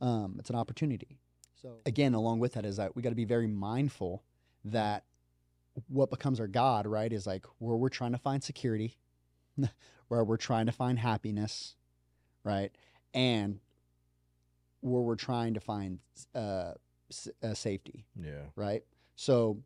Um, 0.00 0.36
it's 0.38 0.48
an 0.48 0.56
opportunity. 0.56 1.18
So 1.60 1.78
again, 1.86 2.14
along 2.14 2.38
with 2.38 2.54
that 2.54 2.64
is 2.64 2.76
that 2.76 2.94
we 2.94 3.02
got 3.02 3.08
to 3.10 3.14
be 3.14 3.24
very 3.24 3.46
mindful 3.46 4.22
that 4.64 5.04
what 5.88 6.10
becomes 6.10 6.40
our 6.40 6.46
God, 6.48 6.86
right, 6.86 7.12
is 7.12 7.26
like 7.26 7.44
where 7.58 7.76
we're 7.76 7.88
trying 7.88 8.12
to 8.12 8.18
find 8.18 8.42
security, 8.42 8.96
where 10.08 10.24
we're 10.24 10.36
trying 10.36 10.66
to 10.66 10.72
find 10.72 10.98
happiness, 10.98 11.76
right, 12.44 12.70
and 13.14 13.60
where 14.80 15.02
we're 15.02 15.16
trying 15.16 15.54
to 15.54 15.60
find 15.60 15.98
uh, 16.34 16.72
s- 17.10 17.28
uh, 17.42 17.54
safety, 17.54 18.06
Yeah. 18.20 18.42
right? 18.56 18.82
So 19.16 19.58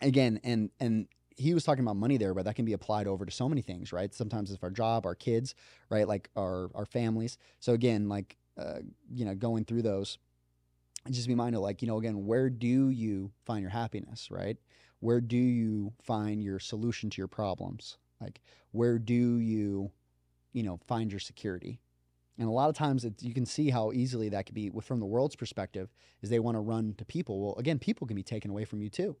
again, 0.00 0.40
and 0.44 0.70
and 0.80 1.08
he 1.36 1.54
was 1.54 1.64
talking 1.64 1.82
about 1.84 1.96
money 1.96 2.16
there, 2.18 2.34
but 2.34 2.44
that 2.44 2.54
can 2.56 2.64
be 2.64 2.72
applied 2.74 3.06
over 3.06 3.24
to 3.24 3.30
so 3.32 3.48
many 3.48 3.62
things, 3.62 3.92
right? 3.92 4.12
Sometimes 4.14 4.50
it's 4.50 4.62
our 4.62 4.70
job, 4.70 5.06
our 5.06 5.14
kids, 5.14 5.54
right? 5.90 6.06
Like 6.06 6.30
our 6.36 6.70
our 6.74 6.86
families. 6.86 7.38
So 7.60 7.72
again, 7.72 8.08
like 8.08 8.36
uh, 8.58 8.80
you 9.12 9.24
know, 9.24 9.34
going 9.34 9.64
through 9.64 9.82
those, 9.82 10.18
and 10.18 10.18
just 11.10 11.28
be 11.28 11.34
mindful, 11.34 11.62
like 11.62 11.82
you 11.82 11.88
know, 11.88 11.98
again, 11.98 12.26
where 12.26 12.48
do 12.48 12.90
you 12.90 13.32
find 13.44 13.62
your 13.62 13.70
happiness, 13.70 14.28
right? 14.30 14.56
Where 15.00 15.20
do 15.20 15.36
you 15.36 15.92
find 16.02 16.42
your 16.42 16.58
solution 16.58 17.10
to 17.10 17.20
your 17.20 17.28
problems? 17.28 17.98
Like 18.20 18.40
where 18.70 18.98
do 18.98 19.38
you, 19.38 19.90
you 20.52 20.62
know, 20.62 20.78
find 20.86 21.10
your 21.10 21.20
security? 21.20 21.80
And 22.38 22.48
a 22.48 22.52
lot 22.52 22.70
of 22.70 22.76
times, 22.76 23.04
you 23.20 23.34
can 23.34 23.44
see 23.44 23.68
how 23.68 23.92
easily 23.92 24.30
that 24.30 24.46
could 24.46 24.54
be 24.54 24.70
from 24.82 25.00
the 25.00 25.06
world's 25.06 25.36
perspective, 25.36 25.90
is 26.22 26.30
they 26.30 26.38
want 26.38 26.56
to 26.56 26.60
run 26.60 26.94
to 26.96 27.04
people. 27.04 27.40
Well, 27.40 27.54
again, 27.58 27.78
people 27.78 28.06
can 28.06 28.16
be 28.16 28.22
taken 28.22 28.50
away 28.50 28.64
from 28.64 28.80
you 28.80 28.88
too 28.88 29.16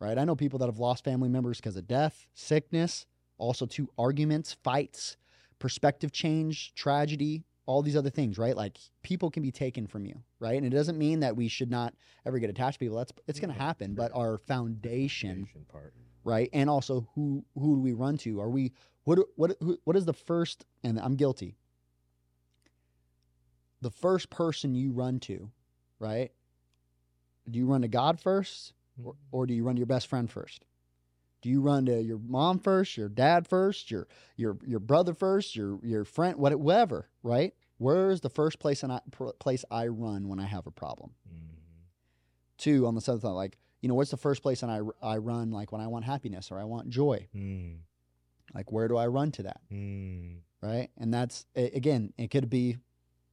right? 0.00 0.18
I 0.18 0.24
know 0.24 0.36
people 0.36 0.58
that 0.60 0.66
have 0.66 0.78
lost 0.78 1.04
family 1.04 1.28
members 1.28 1.58
because 1.58 1.76
of 1.76 1.86
death, 1.86 2.26
sickness, 2.34 3.06
also 3.36 3.66
to 3.66 3.88
arguments, 3.98 4.56
fights, 4.62 5.16
perspective 5.58 6.12
change, 6.12 6.74
tragedy, 6.74 7.44
all 7.68 7.82
these 7.82 7.96
other 7.96 8.08
things, 8.08 8.38
right? 8.38 8.56
Like 8.56 8.78
people 9.02 9.30
can 9.30 9.42
be 9.42 9.52
taken 9.52 9.86
from 9.86 10.06
you, 10.06 10.22
right? 10.40 10.56
And 10.56 10.64
it 10.64 10.70
doesn't 10.70 10.96
mean 10.96 11.20
that 11.20 11.36
we 11.36 11.48
should 11.48 11.70
not 11.70 11.92
ever 12.24 12.38
get 12.38 12.48
attached 12.48 12.78
to 12.78 12.78
people. 12.86 12.96
That's 12.96 13.12
it's 13.26 13.38
going 13.38 13.52
to 13.52 13.60
happen, 13.60 13.94
but 13.94 14.10
our 14.14 14.38
foundation, 14.38 15.46
part. 15.70 15.92
right? 16.24 16.48
And 16.54 16.70
also 16.70 17.06
who 17.14 17.44
who 17.54 17.76
do 17.76 17.82
we 17.82 17.92
run 17.92 18.16
to? 18.18 18.40
Are 18.40 18.48
we 18.48 18.72
what 19.04 19.18
what 19.36 19.54
who, 19.60 19.78
what 19.84 19.96
is 19.96 20.06
the 20.06 20.14
first 20.14 20.64
and 20.82 20.98
I'm 20.98 21.14
guilty. 21.14 21.56
The 23.82 23.90
first 23.90 24.30
person 24.30 24.74
you 24.74 24.90
run 24.92 25.20
to, 25.20 25.50
right? 25.98 26.32
Do 27.48 27.58
you 27.58 27.66
run 27.66 27.82
to 27.82 27.88
God 27.88 28.18
first? 28.18 28.72
or, 29.04 29.12
mm-hmm. 29.12 29.36
or 29.36 29.46
do 29.46 29.54
you 29.54 29.64
run 29.64 29.76
to 29.76 29.80
your 29.80 29.86
best 29.86 30.06
friend 30.06 30.30
first? 30.30 30.64
Do 31.40 31.48
you 31.48 31.60
run 31.60 31.86
to 31.86 32.02
your 32.02 32.18
mom 32.18 32.58
first, 32.58 32.96
your 32.96 33.08
dad 33.08 33.46
first, 33.46 33.90
your 33.90 34.08
your 34.36 34.58
your 34.66 34.80
brother 34.80 35.14
first, 35.14 35.54
your 35.56 35.78
your 35.84 36.04
friend, 36.04 36.36
whatever, 36.36 37.08
right? 37.22 37.54
Where 37.78 38.10
is 38.10 38.20
the 38.22 38.30
first 38.30 38.58
place 38.58 38.82
and 38.82 38.92
I, 38.92 39.00
pr- 39.12 39.28
place 39.38 39.64
I 39.70 39.86
run 39.86 40.28
when 40.28 40.40
I 40.40 40.46
have 40.46 40.66
a 40.66 40.72
problem? 40.72 41.12
Mhm. 41.28 41.54
Two, 42.56 42.86
on 42.86 42.94
the 42.96 43.00
southern 43.00 43.20
side, 43.20 43.28
like 43.30 43.58
you 43.80 43.88
know, 43.88 43.94
what's 43.94 44.10
the 44.10 44.16
first 44.16 44.42
place 44.42 44.62
and 44.64 44.72
I 44.72 44.80
I 45.00 45.18
run 45.18 45.52
like 45.52 45.70
when 45.70 45.80
I 45.80 45.86
want 45.86 46.04
happiness 46.04 46.50
or 46.50 46.58
I 46.58 46.64
want 46.64 46.88
joy? 46.88 47.28
Mm, 47.34 47.78
Like 48.52 48.72
where 48.72 48.88
do 48.88 48.96
I 48.96 49.06
run 49.06 49.30
to 49.32 49.44
that, 49.44 49.60
mm. 49.72 50.38
right? 50.60 50.88
And 50.96 51.14
that's 51.14 51.46
again, 51.54 52.12
it 52.18 52.32
could 52.32 52.50
be 52.50 52.78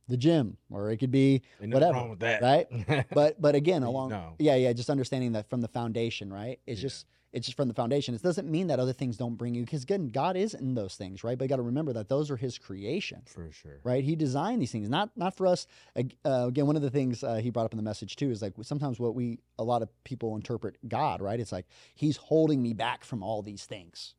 the 0.07 0.17
gym 0.17 0.57
or 0.69 0.91
it 0.91 0.97
could 0.97 1.09
be 1.09 1.41
Whatever, 1.59 1.93
wrong 1.93 2.09
with 2.11 2.19
that. 2.19 2.39
right? 2.43 2.67
but 3.09 3.41
but 3.41 3.55
again 3.55 3.81
along 3.81 4.09
know. 4.09 4.35
yeah 4.37 4.53
yeah 4.53 4.71
just 4.73 4.91
understanding 4.91 5.31
that 5.31 5.49
from 5.49 5.61
the 5.61 5.67
foundation 5.67 6.31
right 6.31 6.59
it's 6.67 6.79
Yeah. 6.79 6.83
just 6.89 7.07
it's 7.35 7.45
just 7.47 7.57
from 7.57 7.67
the 7.67 7.73
foundation. 7.73 8.15
It 8.15 8.23
doesn't 8.23 8.49
mean 8.49 8.67
that 8.67 8.79
other 8.79 8.93
things 8.93 9.17
don't 9.17 9.35
bring 9.35 9.53
you 9.53 9.65
because 9.65 9.83
again 9.83 10.09
god 10.09 10.37
is 10.37 10.53
in 10.53 10.73
those 10.73 10.95
things 10.95 11.23
right? 11.23 11.37
But 11.37 11.43
you 11.45 11.49
got 11.49 11.57
to 11.57 11.61
remember 11.63 11.91
that 11.93 12.07
those 12.07 12.31
are 12.31 12.37
his 12.37 12.57
creation 12.57 13.21
for 13.25 13.51
sure. 13.51 13.79
right? 13.83 14.03
He 14.03 14.15
designed 14.15 14.61
these 14.61 14.71
things. 14.71 14.89
Not 14.89 15.11
not 15.15 15.35
for 15.35 15.45
us. 15.45 15.67
Uh, 15.95 16.03
again 16.47 16.65
one 16.65 16.77
of 16.77 16.81
the 16.81 16.89
things 16.89 17.23
uh, 17.23 17.35
he 17.35 17.49
brought 17.49 17.65
up 17.65 17.73
in 17.73 17.77
the 17.77 17.83
message 17.83 18.15
too 18.15 18.31
is 18.31 18.41
like 18.41 18.53
sometimes 18.61 18.99
what 18.99 19.13
we 19.13 19.39
a 19.59 19.63
lot 19.63 19.81
of 19.81 19.89
people 20.05 20.35
interpret 20.35 20.77
god 20.87 21.21
right? 21.21 21.39
It's 21.39 21.51
like 21.51 21.67
he's 21.93 22.17
holding 22.17 22.63
me 22.63 22.73
back 22.73 23.03
from 23.03 23.21
all 23.21 23.41
these 23.41 23.65
things 23.65 24.15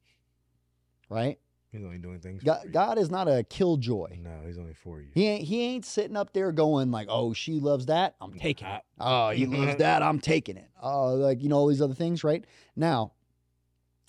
right 1.09 1.39
He's 1.77 1.85
only 1.85 1.99
doing 1.99 2.21
things. 2.21 2.43
god, 2.43 2.73
god 2.73 2.99
is 2.99 3.11
not 3.11 3.29
a 3.29 3.45
killjoy 3.45 4.19
No, 4.23 4.31
he's 4.47 4.59
only 4.59 4.75
for 4.75 5.01
you. 5.01 5.09
he 5.13 5.27
ain't 5.27 5.45
he 5.45 5.63
ain't 5.63 5.85
sitting 5.85 6.17
up 6.17 6.33
there 6.33 6.53
going 6.53 6.91
like, 6.91 7.09
"Oh, 7.11 7.33
she 7.33 7.61
loves 7.61 7.87
that, 7.87 8.15
I'm 8.21 8.33
taking 8.33 8.67
it. 8.69 8.83
Oh, 8.99 9.31
he 9.31 9.47
loves 9.47 9.77
that, 9.79 10.03
I'm 10.03 10.19
taking 10.21 10.57
it." 10.57 10.71
Oh, 10.83 11.15
like 11.15 11.43
you 11.43 11.49
know 11.49 11.57
all 11.57 11.67
these 11.67 11.83
other 11.83 11.95
things, 11.95 12.25
right? 12.25 12.45
Now, 12.75 13.13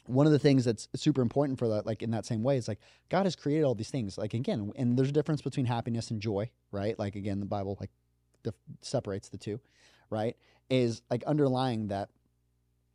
one 0.06 0.26
of 0.26 0.32
the 0.32 0.40
things 0.40 0.64
that's 0.64 0.88
super 0.96 1.22
important 1.22 1.60
for 1.60 1.68
that, 1.68 1.86
like 1.86 2.02
in 2.02 2.12
that 2.12 2.26
same 2.26 2.42
way, 2.44 2.58
is 2.58 2.68
like 2.68 2.80
God 3.10 3.26
has 3.26 3.36
created 3.36 3.64
all 3.66 3.76
these 3.76 3.90
things. 3.90 4.18
Like 4.18 4.34
again, 4.34 4.72
and 4.78 4.98
there's 4.98 5.10
a 5.10 5.14
difference 5.14 5.42
between 5.42 5.66
happiness 5.66 6.10
and 6.12 6.22
joy, 6.22 6.50
right? 6.72 6.98
Like 6.98 7.16
again, 7.16 7.40
the 7.40 7.46
Bible 7.46 7.76
like 7.80 7.90
dif- 8.44 8.56
separates 8.82 9.30
the 9.30 9.38
two, 9.38 9.60
right? 10.10 10.38
Is 10.70 11.02
like 11.12 11.24
underlying 11.26 11.90
that. 11.90 12.10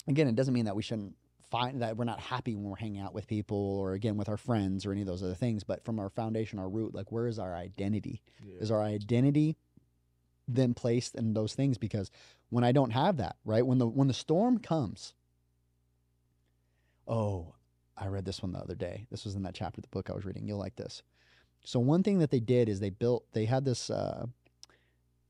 Again, 0.08 0.26
it 0.26 0.34
doesn't 0.34 0.54
mean 0.54 0.64
that 0.64 0.74
we 0.74 0.82
shouldn't 0.82 1.14
find 1.52 1.82
that 1.82 1.96
we're 1.96 2.04
not 2.04 2.18
happy 2.18 2.56
when 2.56 2.64
we're 2.64 2.76
hanging 2.76 3.00
out 3.00 3.14
with 3.14 3.28
people 3.28 3.78
or 3.78 3.92
again 3.92 4.16
with 4.16 4.28
our 4.28 4.38
friends 4.38 4.84
or 4.84 4.92
any 4.92 5.02
of 5.02 5.06
those 5.06 5.22
other 5.22 5.34
things. 5.34 5.62
But 5.62 5.84
from 5.84 6.00
our 6.00 6.08
foundation, 6.08 6.58
our 6.58 6.68
root, 6.68 6.94
like 6.94 7.12
where 7.12 7.28
is 7.28 7.38
our 7.38 7.54
identity? 7.54 8.22
Yeah. 8.44 8.56
is 8.60 8.70
our 8.70 8.82
identity 8.82 9.56
then 10.48 10.74
placed 10.74 11.14
in 11.14 11.34
those 11.34 11.54
things 11.54 11.78
because 11.78 12.10
when 12.50 12.64
i 12.64 12.72
don't 12.72 12.90
have 12.90 13.16
that 13.16 13.36
right 13.44 13.66
when 13.66 13.78
the 13.78 13.86
when 13.86 14.08
the 14.08 14.14
storm 14.14 14.58
comes 14.58 15.14
oh 17.06 17.54
i 17.96 18.06
read 18.06 18.24
this 18.24 18.42
one 18.42 18.52
the 18.52 18.58
other 18.58 18.74
day 18.74 19.06
this 19.10 19.24
was 19.24 19.34
in 19.34 19.42
that 19.42 19.54
chapter 19.54 19.78
of 19.78 19.82
the 19.82 19.88
book 19.88 20.10
i 20.10 20.12
was 20.12 20.24
reading 20.24 20.46
you'll 20.46 20.58
like 20.58 20.76
this 20.76 21.02
so 21.64 21.78
one 21.78 22.02
thing 22.02 22.18
that 22.18 22.30
they 22.30 22.40
did 22.40 22.68
is 22.68 22.80
they 22.80 22.90
built 22.90 23.24
they 23.32 23.44
had 23.44 23.64
this 23.64 23.88
uh, 23.88 24.26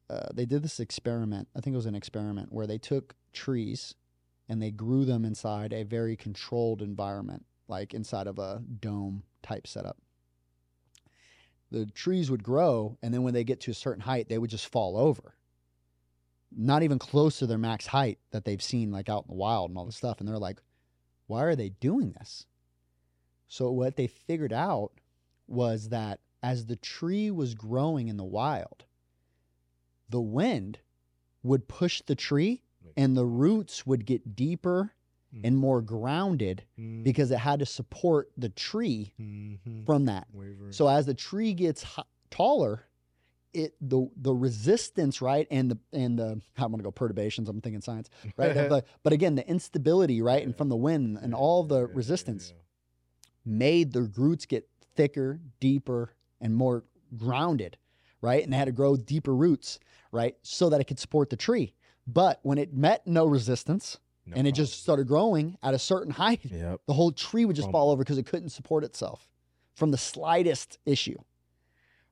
uh, 0.08 0.28
they 0.32 0.46
did 0.46 0.62
this 0.62 0.80
experiment 0.80 1.48
i 1.56 1.60
think 1.60 1.74
it 1.74 1.76
was 1.76 1.86
an 1.86 1.94
experiment 1.94 2.50
where 2.52 2.66
they 2.66 2.78
took 2.78 3.14
trees 3.32 3.94
and 4.52 4.60
they 4.60 4.70
grew 4.70 5.06
them 5.06 5.24
inside 5.24 5.72
a 5.72 5.82
very 5.82 6.14
controlled 6.14 6.82
environment 6.82 7.46
like 7.68 7.94
inside 7.94 8.26
of 8.26 8.38
a 8.38 8.62
dome 8.80 9.22
type 9.42 9.66
setup. 9.66 9.96
The 11.70 11.86
trees 11.86 12.30
would 12.30 12.42
grow 12.42 12.98
and 13.02 13.14
then 13.14 13.22
when 13.22 13.32
they 13.32 13.44
get 13.44 13.62
to 13.62 13.70
a 13.70 13.74
certain 13.74 14.02
height 14.02 14.28
they 14.28 14.36
would 14.36 14.50
just 14.50 14.66
fall 14.66 14.98
over. 14.98 15.36
Not 16.54 16.82
even 16.82 16.98
close 16.98 17.38
to 17.38 17.46
their 17.46 17.56
max 17.56 17.86
height 17.86 18.18
that 18.30 18.44
they've 18.44 18.60
seen 18.60 18.92
like 18.92 19.08
out 19.08 19.24
in 19.24 19.30
the 19.30 19.40
wild 19.40 19.70
and 19.70 19.78
all 19.78 19.86
this 19.86 19.96
stuff 19.96 20.20
and 20.20 20.28
they're 20.28 20.36
like 20.36 20.60
why 21.28 21.44
are 21.44 21.56
they 21.56 21.70
doing 21.70 22.12
this? 22.12 22.44
So 23.48 23.70
what 23.70 23.96
they 23.96 24.06
figured 24.06 24.52
out 24.52 24.92
was 25.46 25.88
that 25.88 26.20
as 26.42 26.66
the 26.66 26.76
tree 26.76 27.30
was 27.30 27.54
growing 27.54 28.08
in 28.08 28.18
the 28.18 28.22
wild 28.22 28.84
the 30.10 30.20
wind 30.20 30.80
would 31.42 31.68
push 31.68 32.02
the 32.02 32.14
tree 32.14 32.60
And 32.96 33.16
the 33.16 33.24
roots 33.26 33.86
would 33.86 34.04
get 34.06 34.36
deeper 34.36 34.92
and 35.44 35.56
more 35.56 35.80
grounded 35.80 36.64
Mm, 36.78 37.02
because 37.04 37.30
it 37.30 37.38
had 37.38 37.58
to 37.60 37.66
support 37.66 38.30
the 38.36 38.50
tree 38.50 39.14
mhm. 39.20 39.86
from 39.86 40.04
that 40.04 40.26
so 40.70 40.88
as 40.88 41.06
the 41.06 41.14
tree 41.14 41.54
gets 41.54 41.84
h- 41.84 42.04
taller, 42.30 42.86
it 43.54 43.74
the 43.80 44.08
the 44.16 44.34
resistance 44.34 45.20
right 45.22 45.46
and 45.50 45.70
the 45.70 45.78
and 45.92 46.18
the 46.18 46.40
I'm 46.58 46.70
gonna 46.70 46.82
go 46.82 46.90
perturbations. 46.90 47.48
I'm 47.48 47.60
thinking 47.60 47.80
science 47.82 48.08
right, 48.36 48.68
but 48.68 48.86
but 49.02 49.12
again 49.12 49.34
the 49.34 49.46
instability 49.48 50.20
right 50.22 50.44
and 50.44 50.56
from 50.56 50.68
the 50.68 50.76
wind 50.76 51.18
and 51.20 51.32
Yeah, 51.32 51.38
all 51.38 51.62
the 51.64 51.80
yeah, 51.80 51.86
yeah, 51.86 51.96
resistance 51.96 52.52
yeah. 52.54 52.62
made 53.44 53.92
the 53.92 54.02
roots 54.02 54.46
get 54.46 54.68
thicker, 54.94 55.40
deeper, 55.60 56.14
and 56.40 56.54
more 56.54 56.84
grounded, 57.16 57.76
right? 58.20 58.42
And 58.44 58.52
they 58.52 58.56
had 58.56 58.66
to 58.66 58.72
grow 58.72 58.96
deeper 58.96 59.34
roots, 59.34 59.78
right? 60.10 60.36
So 60.42 60.68
that 60.70 60.80
it 60.80 60.84
could 60.84 60.98
support 60.98 61.30
the 61.30 61.36
tree. 61.36 61.74
But 62.06 62.40
when 62.42 62.58
it 62.58 62.72
met 62.74 63.06
no 63.06 63.24
resistance 63.26 63.98
No 64.26 64.34
and 64.36 64.46
it 64.46 64.52
just 64.52 64.82
started 64.82 65.06
growing 65.06 65.56
at 65.62 65.74
a 65.74 65.78
certain 65.78 66.12
height, 66.22 66.40
Yep. 66.44 66.80
the 66.86 66.92
whole 66.94 67.12
tree 67.12 67.44
would 67.44 67.56
just 67.56 67.70
fall 67.70 67.90
over 67.90 68.02
because 68.02 68.18
it 68.18 68.26
couldn't 68.26 68.50
support 68.50 68.84
itself 68.84 69.28
from 69.74 69.90
the 69.90 69.98
slightest 69.98 70.78
issue. 70.84 71.18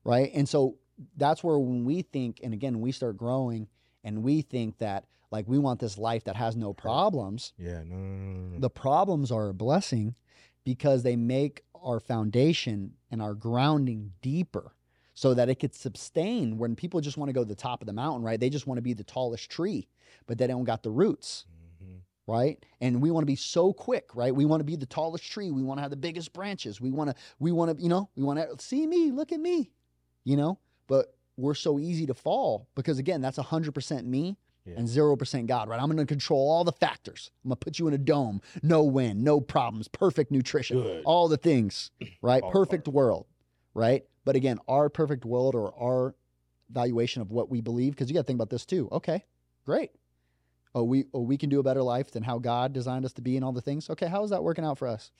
Right. 0.03 0.31
And 0.33 0.47
so 0.47 0.77
that's 1.17 1.43
where 1.43 1.57
when 1.59 1.85
we 1.85 2.01
think, 2.01 2.39
and 2.43 2.53
again, 2.53 2.79
we 2.81 2.91
start 2.91 3.17
growing 3.17 3.67
and 4.03 4.23
we 4.23 4.41
think 4.41 4.77
that 4.79 5.05
like 5.31 5.47
we 5.47 5.57
want 5.57 5.79
this 5.79 5.97
life 5.97 6.23
that 6.25 6.35
has 6.35 6.55
no 6.55 6.73
problems. 6.73 7.53
Yeah. 7.57 7.83
No. 7.85 7.95
no, 7.95 8.47
no. 8.55 8.59
The 8.59 8.69
problems 8.69 9.31
are 9.31 9.49
a 9.49 9.53
blessing 9.53 10.15
because 10.63 11.03
they 11.03 11.15
make 11.15 11.63
our 11.83 11.99
foundation 11.99 12.93
and 13.09 13.21
our 13.21 13.33
grounding 13.33 14.11
deeper 14.21 14.73
so 15.21 15.35
that 15.35 15.49
it 15.49 15.59
could 15.59 15.75
sustain 15.75 16.57
when 16.57 16.75
people 16.75 16.99
just 16.99 17.15
want 17.15 17.29
to 17.29 17.33
go 17.33 17.43
to 17.43 17.47
the 17.47 17.53
top 17.53 17.79
of 17.83 17.85
the 17.85 17.93
mountain, 17.93 18.23
right? 18.23 18.39
They 18.39 18.49
just 18.49 18.65
want 18.65 18.79
to 18.79 18.81
be 18.81 18.93
the 18.93 19.03
tallest 19.03 19.51
tree, 19.51 19.87
but 20.25 20.39
they 20.39 20.47
don't 20.47 20.63
got 20.63 20.81
the 20.81 20.89
roots 20.89 21.45
Mhm. 21.83 21.99
right 22.27 22.63
and 22.79 23.01
we 23.03 23.11
want 23.11 23.21
to 23.23 23.27
be 23.27 23.35
so 23.35 23.71
quick 23.73 24.15
right 24.15 24.33
we 24.35 24.45
want 24.45 24.59
to 24.61 24.63
be 24.63 24.75
the 24.75 24.85
tallest 24.85 25.23
tree 25.23 25.49
we 25.51 25.61
want 25.63 25.77
to 25.77 25.81
have 25.81 25.89
the 25.91 25.97
biggest 26.07 26.31
branches 26.33 26.79
we 26.81 26.89
want 26.91 27.09
to 27.09 27.15
we 27.39 27.51
want 27.51 27.75
to 27.75 27.83
you 27.83 27.89
know 27.89 28.09
we 28.15 28.23
want 28.23 28.37
to 28.39 28.63
see 28.63 28.85
me 28.87 29.11
look 29.11 29.31
at 29.31 29.39
me 29.39 29.71
you 30.23 30.35
know 30.37 30.57
but 30.87 31.15
we're 31.37 31.55
so 31.55 31.77
easy 31.79 32.05
to 32.05 32.13
fall 32.13 32.67
because 32.75 32.97
again 32.99 33.21
that's 33.21 33.37
100% 33.39 34.05
me 34.05 34.37
Yeah. 34.65 34.75
and 34.77 34.87
0% 34.87 35.47
god 35.47 35.67
right 35.69 35.79
i'm 35.81 35.87
going 35.87 35.97
to 35.97 36.05
control 36.05 36.49
all 36.51 36.63
the 36.63 36.71
factors 36.85 37.31
i'm 37.43 37.49
going 37.49 37.57
to 37.57 37.63
put 37.65 37.79
you 37.79 37.87
in 37.87 37.93
a 37.95 37.97
dome 37.97 38.39
no 38.61 38.83
wind 38.83 39.23
no 39.23 39.39
problems 39.41 39.87
perfect 39.87 40.29
nutrition 40.31 40.81
Good. 40.81 41.03
all 41.05 41.27
the 41.27 41.37
things 41.37 41.89
right 42.21 42.43
All 42.43 42.51
perfect 42.51 42.85
part. 42.85 42.93
world 42.95 43.25
right 43.73 44.05
but 44.25 44.35
again 44.35 44.57
our 44.67 44.89
perfect 44.89 45.25
world 45.25 45.55
or 45.55 45.73
our 45.79 46.15
valuation 46.69 47.21
of 47.21 47.31
what 47.31 47.49
we 47.49 47.61
believe 47.61 47.93
because 47.93 48.09
you 48.09 48.13
got 48.13 48.21
to 48.21 48.27
think 48.27 48.37
about 48.37 48.49
this 48.49 48.65
too. 48.65 48.87
Okay 48.91 49.23
great. 49.65 49.91
Oh 50.73 50.83
we 50.83 51.05
oh 51.13 51.21
we 51.21 51.37
can 51.37 51.49
do 51.49 51.59
a 51.59 51.63
better 51.63 51.83
life 51.83 52.11
than 52.11 52.23
how 52.23 52.39
god 52.39 52.73
designed 52.73 53.05
us 53.05 53.13
to 53.13 53.21
be 53.21 53.35
and 53.35 53.45
all 53.45 53.51
the 53.51 53.61
things. 53.61 53.89
Okay 53.89 54.07
how 54.07 54.23
is 54.23 54.29
that 54.29 54.43
working 54.43 54.65
out 54.65 54.77
for 54.77 54.87
us? 54.87 55.11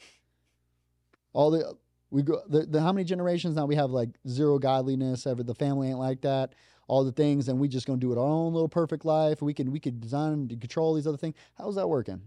All 1.33 1.51
the 1.51 1.75
we 2.09 2.23
go 2.23 2.41
the, 2.47 2.65
the 2.65 2.81
how 2.81 2.91
many 2.91 3.03
generations 3.03 3.55
now 3.55 3.65
we 3.65 3.75
have 3.75 3.91
like 3.91 4.09
zero 4.27 4.59
godliness 4.59 5.25
ever 5.25 5.43
the 5.43 5.55
family 5.55 5.89
ain't 5.89 5.99
like 5.99 6.21
that 6.21 6.53
all 6.91 7.05
the 7.05 7.11
things 7.13 7.47
and 7.47 7.57
we 7.57 7.69
just 7.69 7.87
gonna 7.87 7.99
do 7.99 8.11
it 8.11 8.17
our 8.17 8.25
own 8.25 8.53
little 8.53 8.67
perfect 8.67 9.05
life. 9.05 9.41
We 9.41 9.53
can 9.53 9.71
we 9.71 9.79
could 9.79 10.01
design 10.01 10.33
and 10.33 10.59
control 10.59 10.93
these 10.93 11.07
other 11.07 11.17
things. 11.17 11.35
How's 11.57 11.75
that 11.75 11.87
working? 11.87 12.21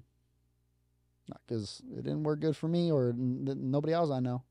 Not 1.28 1.40
because 1.46 1.82
it 1.92 2.02
didn't 2.02 2.22
work 2.22 2.40
good 2.40 2.56
for 2.56 2.66
me 2.66 2.90
or 2.90 3.10
n- 3.10 3.44
nobody 3.70 3.92
else 3.92 4.10
i 4.10 4.20
know. 4.20 4.42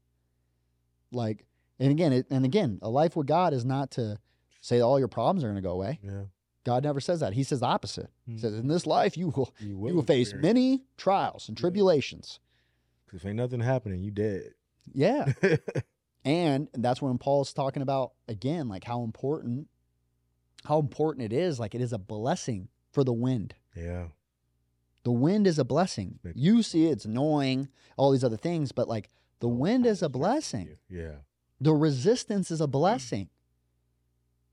Like 1.12 1.46
and 1.80 1.92
again 1.92 2.14
it, 2.14 2.26
and 2.30 2.46
again 2.46 2.80
a 2.82 2.90
life 2.90 3.16
with 3.16 3.28
god 3.28 3.54
is 3.54 3.66
not 3.66 3.92
to 3.92 4.18
say 4.62 4.80
all 4.80 4.98
your 5.00 5.08
problems 5.08 5.44
are 5.44 5.48
going 5.48 5.56
to 5.56 5.62
go 5.62 5.72
away. 5.74 6.00
Yeah. 6.04 6.24
god 6.64 6.84
never 6.84 7.00
says 7.02 7.20
that. 7.20 7.34
He 7.34 7.44
says 7.44 7.60
the 7.60 7.66
opposite. 7.66 8.10
He 8.26 8.34
Mm. 8.34 8.40
says 8.42 8.54
in 8.56 8.68
this 8.68 8.86
life 8.86 9.18
you 9.18 9.30
will 9.30 9.54
You 9.60 9.88
you 9.88 9.96
will 9.96 10.04
face 10.04 10.34
many 10.34 10.84
trials 10.98 11.48
and 11.50 11.58
tribulations. 11.58 12.40
Cause 13.10 13.20
if 13.22 13.26
ain't 13.26 13.36
nothing 13.38 13.60
happening, 13.60 14.02
you 14.04 14.12
dead. 14.12 14.54
yeah. 14.94 15.34
And 16.26 16.70
that's 16.74 17.02
when 17.02 17.18
paul's 17.18 17.52
talking 17.54 17.82
about 17.82 18.14
again 18.30 18.70
like 18.70 18.86
how 18.86 19.04
important 19.04 19.68
how 20.64 20.80
important 20.80 21.26
it 21.26 21.34
is 21.34 21.60
like 21.60 21.76
it 21.76 21.82
is 21.82 21.92
a 21.92 21.98
blessing 21.98 22.70
for 22.94 23.04
the 23.04 23.12
wind. 23.12 23.56
Yeah. 23.76 24.06
the 25.04 25.12
wind 25.12 25.48
is 25.48 25.60
a 25.60 25.66
blessing. 25.66 26.20
You 26.34 26.64
see 26.64 26.86
it's 26.88 27.04
annoying 27.04 27.68
all 27.98 28.12
these 28.12 28.24
other 28.24 28.38
things 28.38 28.72
but 28.72 28.88
like 28.88 29.10
the 29.42 29.50
wind 29.50 29.86
is 29.86 30.02
a 30.02 30.08
blessing. 30.08 30.78
Yeah. 30.90 31.16
The 31.64 31.74
resistance 31.74 32.52
is 32.52 32.62
a 32.62 32.68
blessing. 32.68 33.30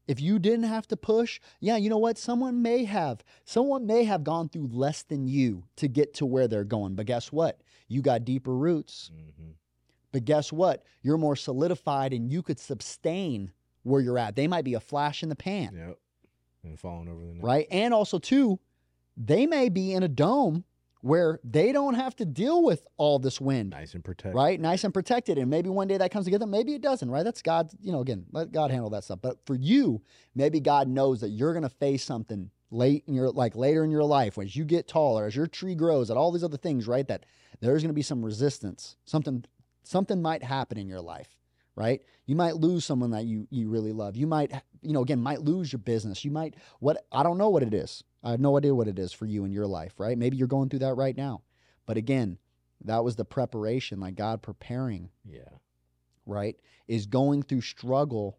If 0.06 0.20
you 0.20 0.38
didn't 0.38 0.64
have 0.64 0.88
to 0.88 0.96
push 0.96 1.40
yeah 1.61 1.76
you 1.76 1.88
know 1.88 1.98
what? 1.98 2.18
Someone 2.18 2.62
may 2.62 2.84
have 2.84 3.22
someone 3.44 3.86
may 3.86 4.04
have 4.04 4.24
gone 4.24 4.48
through 4.48 4.68
less 4.72 5.02
than 5.02 5.26
you 5.26 5.64
to 5.76 5.88
get 5.88 6.14
to 6.14 6.26
where 6.26 6.48
they're 6.48 6.64
going. 6.64 6.94
But 6.94 7.06
guess 7.06 7.30
what? 7.32 7.61
You 7.88 8.02
got 8.02 8.24
deeper 8.24 8.54
roots. 8.54 9.11
Hmm 9.12 9.50
but 10.12 10.24
guess 10.24 10.52
what? 10.52 10.84
You're 11.02 11.18
more 11.18 11.36
solidified 11.36 12.12
and 12.12 12.30
you 12.30 12.42
could 12.42 12.58
sustain 12.58 13.52
where 13.82 14.00
you're 14.00 14.18
at. 14.18 14.36
They 14.36 14.46
might 14.46 14.64
be 14.64 14.74
a 14.74 14.80
flash 14.80 15.22
in 15.22 15.28
the 15.28 15.36
pan. 15.36 15.70
Yep. 15.74 15.98
And 16.64 16.78
falling 16.78 17.08
over 17.08 17.24
the 17.24 17.34
net. 17.34 17.42
right? 17.44 17.66
And 17.70 17.94
also 17.94 18.18
too 18.18 18.58
they 19.16 19.46
may 19.46 19.68
be 19.68 19.92
in 19.92 20.02
a 20.02 20.08
dome 20.08 20.64
where 21.03 21.40
they 21.42 21.72
don't 21.72 21.94
have 21.94 22.14
to 22.16 22.24
deal 22.24 22.62
with 22.62 22.86
all 22.98 23.18
this 23.18 23.40
wind 23.40 23.70
Nice 23.70 23.94
and 23.94 24.05
protected. 24.05 24.34
right? 24.34 24.61
Nice 24.61 24.84
and 24.84 24.92
protected. 24.92 25.38
And 25.38 25.48
maybe 25.48 25.68
one 25.70 25.88
day 25.88 25.96
that 25.96 26.11
comes 26.11 26.26
together. 26.26 26.46
Maybe 26.46 26.74
it 26.74 26.82
doesn't, 26.82 27.11
right? 27.11 27.22
That's 27.22 27.40
God, 27.42 27.70
you 27.80 27.90
know, 27.92 28.01
again, 28.01 28.26
let 28.32 28.53
God 28.53 28.70
handle 28.70 28.90
that 28.90 29.05
stuff. 29.05 29.20
But 29.22 29.38
for 29.46 29.55
you, 29.55 30.03
maybe 30.34 30.61
God 30.61 30.88
knows 30.88 31.20
that 31.22 31.30
you're 31.30 31.53
going 31.53 31.62
to 31.62 31.68
face 31.70 32.05
something 32.05 32.51
late 32.70 33.05
in 33.07 33.14
your, 33.14 33.30
like 33.30 33.57
later 33.57 33.82
in 33.82 33.90
your 33.90 34.05
life, 34.05 34.36
as 34.38 34.55
you 34.55 34.64
get 34.64 34.86
taller, 34.86 35.26
as 35.26 35.34
your 35.34 35.46
tree 35.46 35.74
grows, 35.74 36.11
and 36.11 36.18
all 36.18 36.30
these 36.32 36.44
other 36.44 36.59
things, 36.59 36.86
right? 36.86 37.09
That 37.09 37.24
there's 37.61 37.82
going 37.82 37.88
to 37.90 37.94
be 37.94 38.03
some 38.03 38.24
resistance. 38.24 38.96
Something, 39.07 39.44
something 39.82 40.20
might 40.20 40.42
happen 40.42 40.76
in 40.78 40.86
your 40.86 41.01
life, 41.01 41.28
right? 41.76 42.02
You 42.26 42.36
might 42.36 42.56
lose 42.56 42.84
someone 42.84 43.10
that 43.10 43.24
you, 43.24 43.46
you 43.50 43.68
really 43.68 43.92
love. 43.92 44.16
You 44.16 44.26
might, 44.26 44.52
you 44.82 44.92
know, 44.92 45.02
again, 45.02 45.20
might 45.20 45.42
lose 45.42 45.72
your 45.72 45.78
business. 45.80 46.24
You 46.24 46.30
might, 46.30 46.54
what, 46.80 47.04
I 47.12 47.22
don't 47.22 47.38
know 47.38 47.48
what 47.48 47.62
it 47.62 47.74
is. 47.74 48.04
I 48.22 48.32
have 48.32 48.40
no 48.40 48.56
idea 48.58 48.74
what 48.74 48.88
it 48.88 48.98
is 48.98 49.12
for 49.12 49.26
you 49.26 49.44
in 49.44 49.52
your 49.52 49.66
life, 49.66 49.94
right? 49.98 50.18
Maybe 50.18 50.36
you're 50.36 50.46
going 50.48 50.68
through 50.68 50.80
that 50.80 50.94
right 50.94 51.16
now. 51.16 51.42
But 51.86 51.96
again, 51.96 52.38
that 52.84 53.02
was 53.04 53.16
the 53.16 53.24
preparation, 53.24 54.00
like 54.00 54.14
God 54.14 54.42
preparing, 54.42 55.10
Yeah. 55.24 55.48
right? 56.26 56.56
Is 56.88 57.06
going 57.06 57.42
through 57.42 57.62
struggle. 57.62 58.38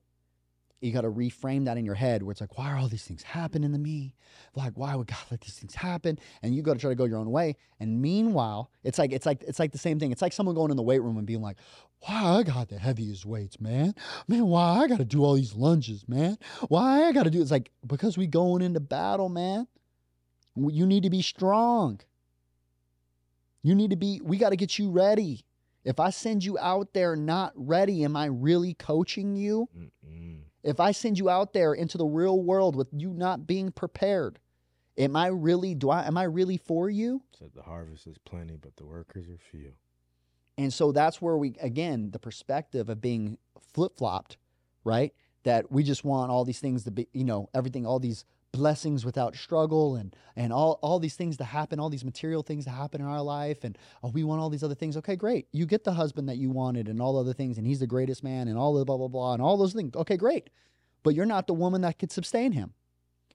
You 0.82 0.92
got 0.92 1.02
to 1.02 1.12
reframe 1.12 1.66
that 1.66 1.78
in 1.78 1.86
your 1.86 1.96
head 1.96 2.24
where 2.24 2.32
it's 2.32 2.42
like, 2.42 2.58
why 2.58 2.72
are 2.72 2.78
all 2.78 2.88
these 2.88 3.04
things 3.04 3.22
happening 3.22 3.72
to 3.72 3.78
me? 3.78 4.16
Like, 4.56 4.74
why 4.76 4.96
would 4.96 5.08
God 5.08 5.20
let 5.32 5.42
these 5.42 5.54
things 5.54 5.76
happen? 5.76 6.18
And 6.42 6.56
you 6.56 6.64
got 6.64 6.74
to 6.74 6.80
try 6.80 6.90
to 6.90 6.96
go 6.96 7.06
your 7.06 7.20
own 7.20 7.30
way. 7.32 7.56
And 7.80 8.02
meanwhile, 8.02 8.72
it's 8.84 8.98
like 8.98 9.12
it's 9.12 9.26
like 9.26 9.44
it's 9.44 9.60
like 9.60 9.72
the 9.72 9.78
same 9.78 10.00
thing. 10.00 10.12
It's 10.12 10.22
like 10.22 10.34
someone 10.34 10.56
going 10.56 10.72
in 10.72 10.78
the 10.78 10.84
weight 10.84 11.02
room 11.02 11.18
and 11.18 11.28
being 11.28 11.42
like, 11.42 11.58
why 12.00 12.40
I 12.40 12.44
got 12.44 12.70
the 12.70 12.80
heaviest 12.80 13.26
weights, 13.26 13.62
man? 13.62 13.94
Man, 14.28 14.48
why 14.48 14.80
I 14.80 14.88
got 14.88 14.98
to 14.98 15.06
do 15.06 15.24
all 15.24 15.36
these 15.36 15.54
lunges, 15.54 16.08
man? 16.08 16.38
Why 16.68 17.04
I 17.04 17.12
got 17.12 17.24
to 17.24 17.30
do? 17.30 17.42
It's 17.42 17.52
like 17.52 17.72
because 17.86 18.18
we 18.18 18.26
going 18.26 18.64
into 18.64 18.80
battle, 18.80 19.30
man. 19.30 19.68
You 20.56 20.86
need 20.86 21.04
to 21.04 21.10
be 21.10 21.22
strong. 21.22 22.02
You 23.64 23.76
need 23.76 23.92
to 23.92 23.96
be, 23.96 24.20
we 24.24 24.38
got 24.38 24.50
to 24.50 24.56
get 24.56 24.80
you 24.80 24.90
ready. 24.90 25.46
If 25.84 26.00
I 26.00 26.10
send 26.10 26.44
you 26.44 26.58
out 26.60 26.94
there 26.94 27.16
not 27.16 27.54
ready, 27.56 28.04
am 28.04 28.16
I 28.16 28.26
really 28.26 28.74
coaching 28.74 29.36
you? 29.36 29.70
Mm-mm. 29.78 30.40
If 30.64 30.80
I 30.80 30.92
send 30.92 31.18
you 31.18 31.30
out 31.30 31.54
there 31.54 31.74
into 31.74 31.98
the 31.98 32.06
real 32.06 32.42
world 32.42 32.76
with 32.76 32.88
you 32.92 33.14
not 33.14 33.48
being 33.48 33.72
prepared, 33.72 34.40
am 34.98 35.16
I 35.16 35.28
really, 35.28 35.74
do 35.76 35.90
I, 35.90 36.06
am 36.06 36.18
I 36.18 36.24
really 36.24 36.58
for 36.58 36.90
you? 36.90 37.24
Said 37.38 37.52
the 37.56 37.64
harvest 37.64 38.08
is 38.08 38.18
plenty, 38.20 38.58
but 38.58 38.76
the 38.78 38.86
workers 38.86 39.28
are 39.28 39.40
few. 39.52 39.74
And 40.58 40.72
so 40.72 40.92
that's 40.92 41.22
where 41.22 41.38
we, 41.38 41.56
again, 41.62 42.12
the 42.12 42.20
perspective 42.20 42.90
of 42.90 43.02
being 43.02 43.38
flip 43.74 43.98
flopped, 43.98 44.38
right? 44.84 45.14
That 45.44 45.72
we 45.72 45.84
just 45.84 46.06
want 46.06 46.32
all 46.32 46.46
these 46.46 46.60
things 46.60 46.84
to 46.84 46.92
be, 46.92 47.08
you 47.14 47.24
know, 47.24 47.50
everything, 47.54 47.86
all 47.86 48.00
these 48.00 48.26
blessings 48.52 49.06
without 49.06 49.36
struggle 49.36 49.96
and 49.96 50.16
and 50.36 50.52
all 50.52 50.80
all 50.82 51.00
these 51.00 51.16
things 51.16 51.38
to 51.38 51.44
happen, 51.44 51.80
all 51.80 51.90
these 51.90 52.06
material 52.06 52.44
things 52.44 52.66
to 52.66 52.72
happen 52.72 53.02
in 53.02 53.08
our 53.08 53.22
life, 53.22 53.64
and 53.64 53.78
oh, 54.04 54.10
we 54.10 54.24
want 54.24 54.42
all 54.42 54.50
these 54.50 54.64
other 54.64 54.76
things. 54.76 54.98
Okay, 54.98 55.16
great. 55.16 55.48
You 55.52 55.66
get 55.66 55.84
the 55.84 55.94
husband 55.94 56.28
that 56.30 56.38
you 56.38 56.50
wanted 56.50 56.88
and 56.88 57.02
all 57.02 57.18
other 57.18 57.34
things, 57.34 57.58
and 57.58 57.66
he's 57.66 57.80
the 57.80 57.88
greatest 57.88 58.24
man 58.24 58.48
and 58.48 58.58
all 58.58 58.74
the 58.74 58.86
blah 58.86 58.98
blah 58.98 59.08
blah 59.08 59.34
and 59.34 59.42
all 59.42 59.58
those 59.58 59.74
things. 59.74 59.96
Okay, 59.96 60.18
great. 60.18 60.50
But 61.04 61.16
you're 61.16 61.26
not 61.26 61.48
the 61.48 61.54
woman 61.54 61.82
that 61.82 61.98
could 61.98 62.12
sustain 62.12 62.52
him. 62.52 62.74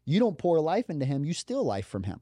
You 0.05 0.21
don't 0.21 0.39
pour 0.39 0.61
life 0.61 0.89
into 0.89 1.05
him, 1.05 1.25
you 1.25 1.33
steal 1.35 1.65
life 1.65 1.87
from 1.87 2.05
him. 2.05 2.21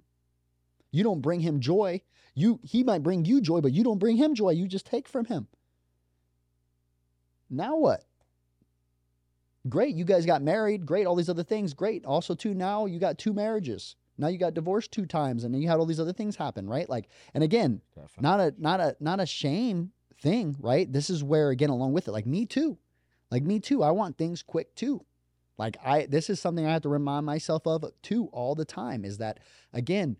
You 0.90 1.02
don't 1.02 1.20
bring 1.20 1.40
him 1.40 1.60
joy. 1.60 2.02
You 2.34 2.60
he 2.62 2.82
might 2.84 3.02
bring 3.02 3.24
you 3.24 3.40
joy, 3.40 3.60
but 3.60 3.72
you 3.72 3.84
don't 3.84 3.98
bring 3.98 4.16
him 4.16 4.34
joy. 4.34 4.50
You 4.50 4.68
just 4.68 4.86
take 4.86 5.08
from 5.08 5.26
him. 5.26 5.48
Now 7.50 7.76
what? 7.76 8.04
Great, 9.68 9.94
you 9.94 10.04
guys 10.04 10.26
got 10.26 10.42
married. 10.42 10.84
Great, 10.84 11.06
all 11.06 11.16
these 11.16 11.30
other 11.30 11.42
things. 11.42 11.72
Great. 11.72 12.04
Also, 12.04 12.34
too, 12.34 12.52
now 12.54 12.86
you 12.86 12.98
got 12.98 13.18
two 13.18 13.32
marriages. 13.32 13.96
Now 14.18 14.28
you 14.28 14.38
got 14.38 14.54
divorced 14.54 14.92
two 14.92 15.06
times, 15.06 15.44
and 15.44 15.52
then 15.52 15.60
you 15.60 15.68
had 15.68 15.78
all 15.78 15.86
these 15.86 16.00
other 16.00 16.12
things 16.12 16.36
happen, 16.36 16.68
right? 16.68 16.88
Like, 16.88 17.08
and 17.32 17.42
again, 17.42 17.80
That 17.96 18.22
not 18.22 18.40
a 18.40 18.54
not 18.58 18.80
a 18.80 18.96
not 19.00 19.20
a 19.20 19.26
shame 19.26 19.90
thing, 20.20 20.56
right? 20.60 20.90
This 20.90 21.10
is 21.10 21.24
where 21.24 21.50
again, 21.50 21.70
along 21.70 21.94
with 21.94 22.06
it, 22.06 22.12
like 22.12 22.26
me 22.26 22.46
too, 22.46 22.78
like 23.30 23.42
me 23.42 23.58
too. 23.58 23.82
I 23.82 23.90
want 23.90 24.16
things 24.16 24.42
quick 24.42 24.74
too. 24.74 25.04
Like 25.58 25.76
I, 25.84 26.06
this 26.06 26.30
is 26.30 26.40
something 26.40 26.66
I 26.66 26.72
have 26.72 26.82
to 26.82 26.88
remind 26.88 27.26
myself 27.26 27.66
of 27.66 27.84
too 28.02 28.28
all 28.32 28.54
the 28.54 28.64
time. 28.64 29.04
Is 29.04 29.18
that 29.18 29.40
again, 29.72 30.16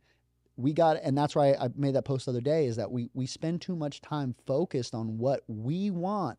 we 0.57 0.73
got, 0.73 0.99
and 1.03 1.17
that's 1.17 1.37
why 1.37 1.53
I 1.53 1.69
made 1.77 1.95
that 1.95 2.05
post 2.05 2.27
the 2.27 2.33
other 2.33 2.41
day. 2.41 2.67
Is 2.67 2.77
that 2.77 2.91
we 2.91 3.11
we 3.15 3.27
spend 3.27 3.61
too 3.61 3.77
much 3.77 4.01
time 4.01 4.35
focused 4.47 4.95
on 4.95 5.19
what 5.19 5.43
we 5.47 5.91
want 5.91 6.39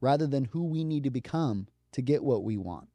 rather 0.00 0.26
than 0.26 0.46
who 0.46 0.64
we 0.64 0.82
need 0.82 1.04
to 1.04 1.10
become 1.10 1.68
to 1.92 2.02
get 2.02 2.22
what 2.22 2.44
we 2.44 2.56
want. 2.56 2.88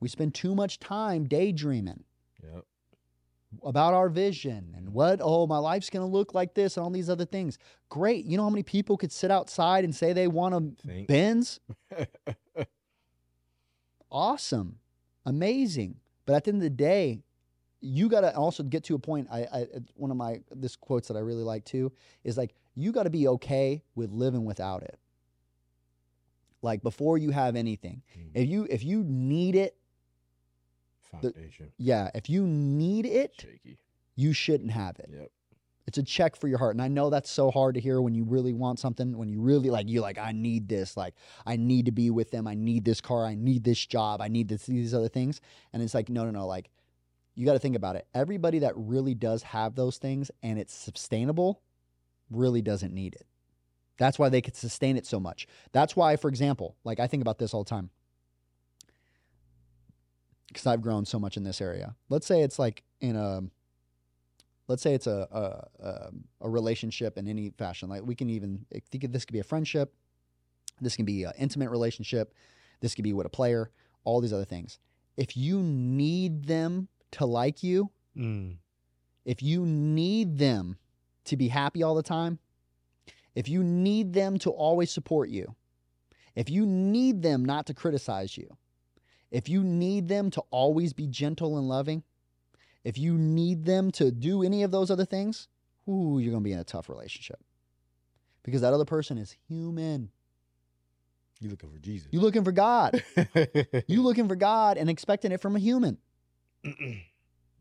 We 0.00 0.08
spend 0.08 0.34
too 0.34 0.54
much 0.54 0.78
time 0.78 1.24
daydreaming 1.24 2.04
Yep. 2.42 2.64
about 3.62 3.94
our 3.94 4.08
vision 4.10 4.74
and 4.76 4.90
what 4.92 5.20
oh 5.22 5.46
my 5.46 5.56
life's 5.58 5.88
going 5.88 6.04
to 6.06 6.12
look 6.12 6.34
like 6.34 6.52
this 6.54 6.76
and 6.76 6.84
all 6.84 6.90
these 6.90 7.08
other 7.08 7.24
things 7.24 7.56
great 7.88 8.26
you 8.26 8.36
know 8.36 8.42
how 8.42 8.50
many 8.50 8.62
people 8.64 8.98
could 8.98 9.10
sit 9.12 9.30
outside 9.30 9.82
and 9.84 9.94
say 9.94 10.12
they 10.12 10.28
want 10.28 10.54
a 10.54 10.86
Think. 10.86 11.08
benz 11.08 11.60
awesome, 14.10 14.78
amazing. 15.26 15.96
But 16.26 16.34
at 16.36 16.44
the 16.44 16.50
end 16.50 16.58
of 16.58 16.62
the 16.62 16.70
day, 16.70 17.22
you 17.80 18.08
got 18.08 18.22
to 18.22 18.34
also 18.34 18.62
get 18.62 18.84
to 18.84 18.94
a 18.94 18.98
point. 18.98 19.28
I, 19.30 19.40
I 19.52 19.66
one 19.94 20.10
of 20.10 20.16
my 20.16 20.40
this 20.54 20.76
quotes 20.76 21.08
that 21.08 21.16
I 21.16 21.20
really 21.20 21.42
like 21.42 21.64
too 21.64 21.92
is 22.24 22.36
like 22.38 22.54
you 22.74 22.92
got 22.92 23.02
to 23.02 23.10
be 23.10 23.28
okay 23.28 23.82
with 23.94 24.10
living 24.10 24.44
without 24.44 24.82
it. 24.82 24.98
Like 26.64 26.82
before 26.82 27.18
you 27.18 27.30
have 27.30 27.54
anything, 27.56 28.02
Mm. 28.18 28.30
if 28.34 28.48
you 28.48 28.66
if 28.70 28.82
you 28.82 29.04
need 29.04 29.54
it, 29.54 29.76
Foundation. 31.02 31.72
yeah, 31.78 32.10
if 32.14 32.28
you 32.28 32.46
need 32.46 33.06
it, 33.06 33.32
Shaky. 33.38 33.78
you 34.16 34.32
shouldn't 34.32 34.70
have 34.70 34.98
it. 34.98 35.10
Yep. 35.12 35.30
It's 35.86 35.98
a 35.98 36.02
check 36.02 36.34
for 36.34 36.48
your 36.48 36.56
heart. 36.58 36.74
And 36.74 36.80
I 36.80 36.88
know 36.88 37.10
that's 37.10 37.30
so 37.30 37.50
hard 37.50 37.74
to 37.74 37.80
hear 37.80 38.00
when 38.00 38.14
you 38.14 38.24
really 38.24 38.54
want 38.54 38.78
something, 38.78 39.16
when 39.18 39.28
you 39.28 39.40
really 39.42 39.68
like 39.68 39.86
you 39.88 40.00
like 40.00 40.16
I 40.18 40.32
need 40.32 40.66
this, 40.68 40.96
like 40.96 41.14
I 41.44 41.56
need 41.56 41.84
to 41.86 41.92
be 41.92 42.08
with 42.10 42.30
them, 42.30 42.46
I 42.46 42.54
need 42.54 42.84
this 42.86 43.02
car, 43.02 43.26
I 43.26 43.34
need 43.34 43.64
this 43.64 43.84
job, 43.84 44.22
I 44.22 44.28
need 44.28 44.48
this 44.48 44.64
these 44.66 44.94
other 44.94 45.08
things. 45.10 45.40
And 45.72 45.82
it's 45.82 45.92
like 45.94 46.08
no 46.08 46.24
no 46.24 46.30
no, 46.30 46.46
like 46.46 46.70
you 47.34 47.44
got 47.44 47.52
to 47.52 47.58
think 47.58 47.76
about 47.76 47.96
it. 47.96 48.06
Everybody 48.14 48.60
that 48.60 48.72
really 48.76 49.14
does 49.14 49.42
have 49.42 49.74
those 49.74 49.98
things 49.98 50.30
and 50.42 50.58
it's 50.58 50.72
sustainable 50.72 51.60
really 52.30 52.62
doesn't 52.62 52.94
need 52.94 53.14
it. 53.14 53.26
That's 53.96 54.18
why 54.18 54.28
they 54.28 54.40
could 54.40 54.56
sustain 54.56 54.96
it 54.96 55.06
so 55.06 55.20
much. 55.20 55.46
That's 55.72 55.94
why 55.96 56.16
for 56.16 56.28
example, 56.28 56.76
like 56.84 57.00
I 57.00 57.06
think 57.06 57.20
about 57.20 57.38
this 57.38 57.54
all 57.54 57.64
the 57.64 57.70
time. 57.70 57.90
Cuz 60.52 60.66
I've 60.66 60.82
grown 60.82 61.04
so 61.04 61.18
much 61.18 61.36
in 61.36 61.44
this 61.44 61.60
area. 61.60 61.96
Let's 62.08 62.26
say 62.26 62.42
it's 62.42 62.58
like 62.58 62.82
in 63.00 63.16
a 63.16 63.42
let's 64.68 64.82
say 64.82 64.94
it's 64.94 65.06
a 65.06 65.28
a, 65.30 65.84
a, 65.84 66.10
a 66.42 66.50
relationship 66.50 67.18
in 67.18 67.26
any 67.28 67.50
fashion. 67.50 67.88
Like 67.88 68.02
we 68.04 68.14
can 68.14 68.30
even 68.30 68.66
think 68.90 69.10
this 69.12 69.24
could 69.24 69.32
be 69.32 69.40
a 69.40 69.44
friendship, 69.44 69.94
this 70.80 70.96
can 70.96 71.04
be 71.04 71.24
an 71.24 71.32
intimate 71.38 71.70
relationship, 71.70 72.34
this 72.80 72.94
could 72.94 73.04
be 73.04 73.12
with 73.12 73.26
a 73.26 73.30
player, 73.30 73.70
all 74.04 74.20
these 74.20 74.32
other 74.32 74.44
things. 74.44 74.78
If 75.16 75.36
you 75.36 75.60
need 75.60 76.44
them 76.46 76.88
to 77.12 77.26
like 77.26 77.62
you, 77.62 77.90
Mm. 78.16 78.58
if 79.24 79.42
you 79.42 79.66
need 79.66 80.38
them 80.38 80.78
to 81.24 81.36
be 81.36 81.48
happy 81.48 81.82
all 81.82 81.96
the 81.96 82.02
time, 82.02 82.38
if 83.34 83.48
you 83.48 83.62
need 83.62 84.12
them 84.12 84.38
to 84.38 84.50
always 84.50 84.90
support 84.90 85.28
you, 85.28 85.54
if 86.34 86.50
you 86.50 86.66
need 86.66 87.22
them 87.22 87.44
not 87.44 87.66
to 87.66 87.74
criticize 87.74 88.36
you, 88.36 88.56
if 89.30 89.48
you 89.48 89.64
need 89.64 90.08
them 90.08 90.30
to 90.30 90.42
always 90.50 90.92
be 90.92 91.06
gentle 91.06 91.58
and 91.58 91.68
loving, 91.68 92.02
if 92.84 92.98
you 92.98 93.14
need 93.16 93.64
them 93.64 93.90
to 93.92 94.10
do 94.10 94.42
any 94.42 94.62
of 94.62 94.70
those 94.70 94.90
other 94.90 95.04
things, 95.04 95.48
ooh, 95.88 96.18
you're 96.20 96.30
going 96.30 96.42
to 96.42 96.48
be 96.48 96.52
in 96.52 96.58
a 96.58 96.64
tough 96.64 96.88
relationship. 96.88 97.38
Because 98.42 98.60
that 98.60 98.74
other 98.74 98.84
person 98.84 99.16
is 99.18 99.34
human. 99.48 100.10
You 101.40 101.50
looking 101.50 101.70
for 101.70 101.78
Jesus? 101.78 102.08
You 102.12 102.20
looking 102.20 102.44
for 102.44 102.52
God. 102.52 103.02
You 103.86 104.02
looking 104.02 104.28
for 104.28 104.36
God 104.36 104.78
and 104.78 104.88
expecting 104.88 105.32
it 105.32 105.40
from 105.40 105.56
a 105.56 105.58
human. 105.58 105.98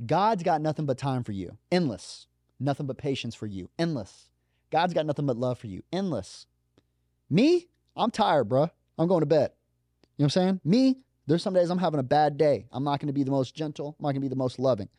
God's 0.05 0.43
got 0.43 0.61
nothing 0.61 0.85
but 0.85 0.97
time 0.97 1.23
for 1.23 1.31
you. 1.31 1.57
Endless. 1.71 2.27
Nothing 2.59 2.85
but 2.85 2.97
patience 2.97 3.35
for 3.35 3.47
you. 3.47 3.69
Endless. 3.79 4.29
God's 4.73 4.95
got 4.95 5.05
nothing 5.05 5.27
but 5.27 5.37
love 5.37 5.59
for 5.59 5.67
you. 5.67 5.83
Endless. 5.93 6.47
Me, 7.29 7.67
I'm 7.95 8.09
tired, 8.09 8.49
bruh. 8.49 8.71
I'm 8.97 9.07
going 9.07 9.19
to 9.19 9.27
bed. 9.27 9.51
You 10.17 10.23
know 10.23 10.25
what 10.25 10.25
I'm 10.25 10.29
saying? 10.31 10.61
Me, 10.65 10.97
there's 11.27 11.43
some 11.43 11.53
days 11.53 11.69
I'm 11.69 11.77
having 11.77 11.99
a 11.99 12.03
bad 12.03 12.39
day. 12.39 12.65
I'm 12.71 12.83
not 12.83 12.99
going 12.99 13.07
to 13.07 13.13
be 13.13 13.23
the 13.23 13.29
most 13.29 13.53
gentle. 13.55 13.95
I'm 13.99 14.03
not 14.03 14.07
going 14.13 14.15
to 14.15 14.21
be 14.21 14.27
the 14.29 14.35
most 14.35 14.57
loving, 14.57 14.89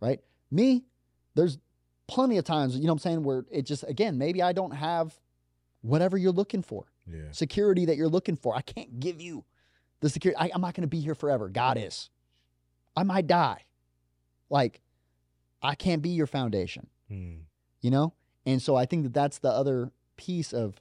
right? 0.00 0.18
Me, 0.50 0.86
there's 1.34 1.58
plenty 2.06 2.38
of 2.38 2.44
times, 2.44 2.74
you 2.74 2.84
know 2.84 2.88
what 2.88 2.92
I'm 2.94 2.98
saying, 3.00 3.22
where 3.22 3.44
it 3.50 3.66
just, 3.66 3.84
again, 3.86 4.16
maybe 4.16 4.42
I 4.42 4.54
don't 4.54 4.70
have 4.70 5.14
whatever 5.82 6.16
you're 6.16 6.32
looking 6.32 6.62
for, 6.62 6.86
yeah. 7.06 7.30
security 7.32 7.84
that 7.84 7.98
you're 7.98 8.08
looking 8.08 8.34
for. 8.36 8.56
I 8.56 8.62
can't 8.62 8.98
give 8.98 9.20
you 9.20 9.44
the 10.00 10.08
security. 10.08 10.38
I, 10.40 10.50
I'm 10.54 10.62
not 10.62 10.72
going 10.72 10.82
to 10.82 10.88
be 10.88 11.00
here 11.00 11.14
forever. 11.14 11.50
God 11.50 11.76
is. 11.78 12.08
I 12.96 13.02
might 13.02 13.26
die. 13.26 13.64
Like, 14.48 14.80
I 15.60 15.74
can't 15.74 16.00
be 16.00 16.10
your 16.10 16.26
foundation 16.26 16.86
Mm. 17.12 17.40
you 17.82 17.90
know 17.90 18.12
and 18.48 18.60
so 18.60 18.74
i 18.74 18.84
think 18.84 19.04
that 19.04 19.14
that's 19.14 19.38
the 19.38 19.50
other 19.50 19.92
piece 20.16 20.52
of 20.52 20.80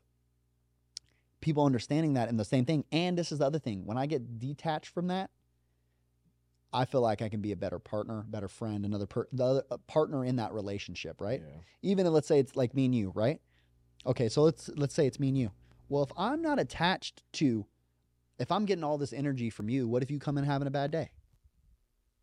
people 1.39 1.65
understanding 1.65 2.13
that 2.13 2.29
and 2.29 2.39
the 2.39 2.45
same 2.45 2.65
thing. 2.65 2.83
And 2.91 3.17
this 3.17 3.31
is 3.31 3.39
the 3.39 3.45
other 3.45 3.59
thing. 3.59 3.85
When 3.85 3.97
i 3.97 4.05
get 4.05 4.39
detached 4.39 4.93
from 4.93 5.07
that 5.07 5.29
i 6.73 6.83
feel 6.83 6.99
like 6.99 7.21
i 7.21 7.29
can 7.29 7.39
be 7.39 7.53
a 7.53 7.55
better 7.55 7.79
partner 7.79 8.25
better 8.27 8.49
friend 8.49 8.85
another 8.85 9.05
per- 9.05 9.29
the 9.31 9.43
other 9.43 9.63
uh, 9.71 9.77
partner 9.87 10.25
in 10.25 10.35
that 10.35 10.51
relationship 10.51 11.21
right? 11.21 11.41
Yeah. 11.41 11.61
even 11.81 12.05
if 12.05 12.11
let's 12.11 12.27
say 12.27 12.39
it's 12.39 12.55
like 12.55 12.73
me 12.73 12.85
and 12.85 12.95
you 12.95 13.11
right? 13.15 13.39
Okay 14.05 14.27
so 14.29 14.43
let's 14.43 14.69
let's 14.75 14.93
say 14.93 15.05
it's 15.07 15.19
me 15.19 15.29
and 15.29 15.37
you. 15.37 15.51
Well 15.89 16.03
if 16.03 16.11
i'm 16.17 16.41
not 16.41 16.59
attached 16.59 17.23
to 17.33 17.65
if 18.39 18.51
i'm 18.51 18.65
getting 18.65 18.83
all 18.83 18.97
this 18.97 19.13
energy 19.13 19.49
from 19.49 19.69
you 19.69 19.87
what 19.87 20.03
if 20.03 20.11
you 20.11 20.19
come 20.19 20.37
in 20.37 20.43
having 20.43 20.67
a 20.67 20.71
bad 20.71 20.91
day? 20.91 21.11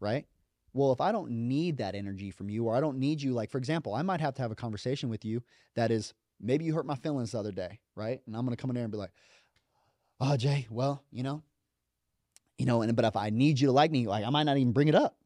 Right 0.01 0.27
well 0.75 0.93
if 0.93 1.01
i 1.01 1.11
don't 1.11 1.31
need 1.31 1.79
that 1.79 1.95
energy 1.95 2.31
from 2.31 2.51
you 2.51 2.64
or 2.66 2.77
i 2.77 2.81
don't 2.81 2.99
need 2.99 3.22
you 3.22 3.33
like 3.33 3.51
for 3.51 3.59
example 3.59 3.95
i 3.95 4.03
might 4.03 4.20
have 4.20 4.35
to 4.35 4.43
have 4.43 4.51
a 4.51 4.57
conversation 4.57 5.09
with 5.09 5.25
you 5.25 5.43
that 5.75 5.91
is 5.91 6.12
maybe 6.41 6.64
you 6.64 6.75
hurt 6.75 6.85
my 6.85 6.97
feelings 6.97 7.33
the 7.33 7.39
other 7.39 7.53
day 7.53 7.81
right? 7.97 8.20
And 8.27 8.37
i'm 8.37 8.47
to 8.49 8.57
come 8.57 8.70
in 8.70 8.75
there 8.75 8.85
and 8.85 8.93
be 8.93 8.99
like 8.99 9.12
oh 10.20 10.37
jay 10.37 10.66
well 10.70 11.03
you 11.11 11.22
know 11.22 11.43
you 12.59 12.66
know 12.66 12.83
and 12.83 12.95
but 12.95 13.05
if 13.05 13.16
i 13.16 13.31
need 13.31 13.59
you 13.59 13.68
to 13.68 13.72
like 13.72 13.91
me 13.91 14.07
like 14.07 14.25
i 14.25 14.31
might 14.31 14.43
not 14.45 14.59
even 14.59 14.72
bring 14.72 14.89
it 14.89 14.95
up 14.95 15.16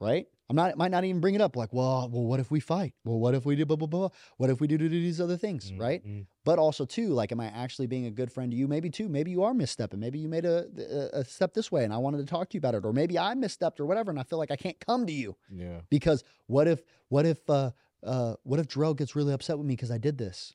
right 0.00 0.26
i'm 0.52 0.56
not 0.56 0.76
might 0.76 0.90
not 0.90 1.02
even 1.04 1.18
bring 1.20 1.34
it 1.34 1.40
up 1.40 1.56
like 1.56 1.72
well 1.72 2.10
well 2.12 2.24
what 2.24 2.38
if 2.38 2.50
we 2.50 2.60
fight? 2.60 2.92
Well 3.04 3.18
what 3.18 3.34
if 3.34 3.46
we 3.46 3.56
do 3.56 3.64
blah 3.64 3.76
blah 3.76 3.86
blah 3.88 4.08
what 4.36 4.50
if 4.50 4.60
we 4.60 4.66
do, 4.66 4.76
do, 4.76 4.88
do 4.88 5.00
these 5.00 5.20
other 5.20 5.38
things 5.38 5.72
right? 5.78 6.04
Mhm. 6.06 6.26
but 6.44 6.58
also 6.58 6.84
too 6.84 7.08
like 7.08 7.32
am 7.32 7.40
i 7.40 7.46
actually 7.46 7.86
being 7.86 8.06
a 8.06 8.10
good 8.10 8.30
friend 8.30 8.50
to 8.52 8.56
you? 8.56 8.68
Maybe 8.68 8.90
too 8.90 9.08
maybe 9.08 9.30
you 9.30 9.42
are 9.44 9.54
misstepping. 9.54 9.98
Maybe 9.98 10.18
you 10.18 10.28
made 10.28 10.44
a, 10.44 10.66
a, 11.14 11.20
a 11.20 11.24
step 11.24 11.54
this 11.54 11.72
way 11.72 11.84
and 11.84 11.92
i 11.92 11.96
wanted 11.96 12.18
to 12.18 12.26
talk 12.26 12.50
to 12.50 12.54
you 12.54 12.58
about 12.58 12.74
it. 12.74 12.84
Or 12.84 12.92
maybe 12.92 13.18
i 13.18 13.34
misstepped 13.34 13.80
or 13.80 13.86
whatever 13.86 14.10
and 14.10 14.20
i 14.20 14.24
feel 14.24 14.38
like 14.38 14.50
i 14.50 14.56
can't 14.56 14.78
come 14.80 15.06
to 15.06 15.12
you. 15.12 15.36
Yeah. 15.50 15.80
because 15.88 16.22
what 16.46 16.68
if 16.68 16.82
what 17.08 17.24
if 17.24 17.48
uh 17.48 17.70
uh 18.04 18.34
what 18.42 18.60
if 18.60 18.66
Jurell 18.68 18.94
gets 18.96 19.16
really 19.16 19.32
upset 19.32 19.56
with 19.56 19.66
me 19.66 19.74
because 19.74 19.90
i 19.90 19.98
did 19.98 20.18
this? 20.18 20.54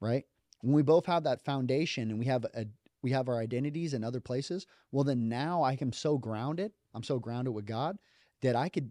Right? 0.00 0.24
When 0.62 0.74
we 0.74 0.82
both 0.82 1.06
have 1.06 1.24
that 1.24 1.44
foundation 1.44 2.10
and 2.10 2.18
we 2.18 2.24
have 2.26 2.44
a 2.54 2.66
we 3.02 3.10
have 3.10 3.28
our 3.28 3.38
identities 3.38 3.92
in 3.92 4.02
other 4.02 4.20
places 4.20 4.66
well 4.92 5.04
then 5.04 5.28
now 5.28 5.62
i 5.62 5.76
am 5.80 5.92
so 5.92 6.16
grounded. 6.16 6.72
I'm 6.94 7.02
so 7.02 7.18
grounded 7.18 7.52
with 7.52 7.66
god 7.66 7.98
that 8.44 8.54
i 8.56 8.68
could 8.68 8.90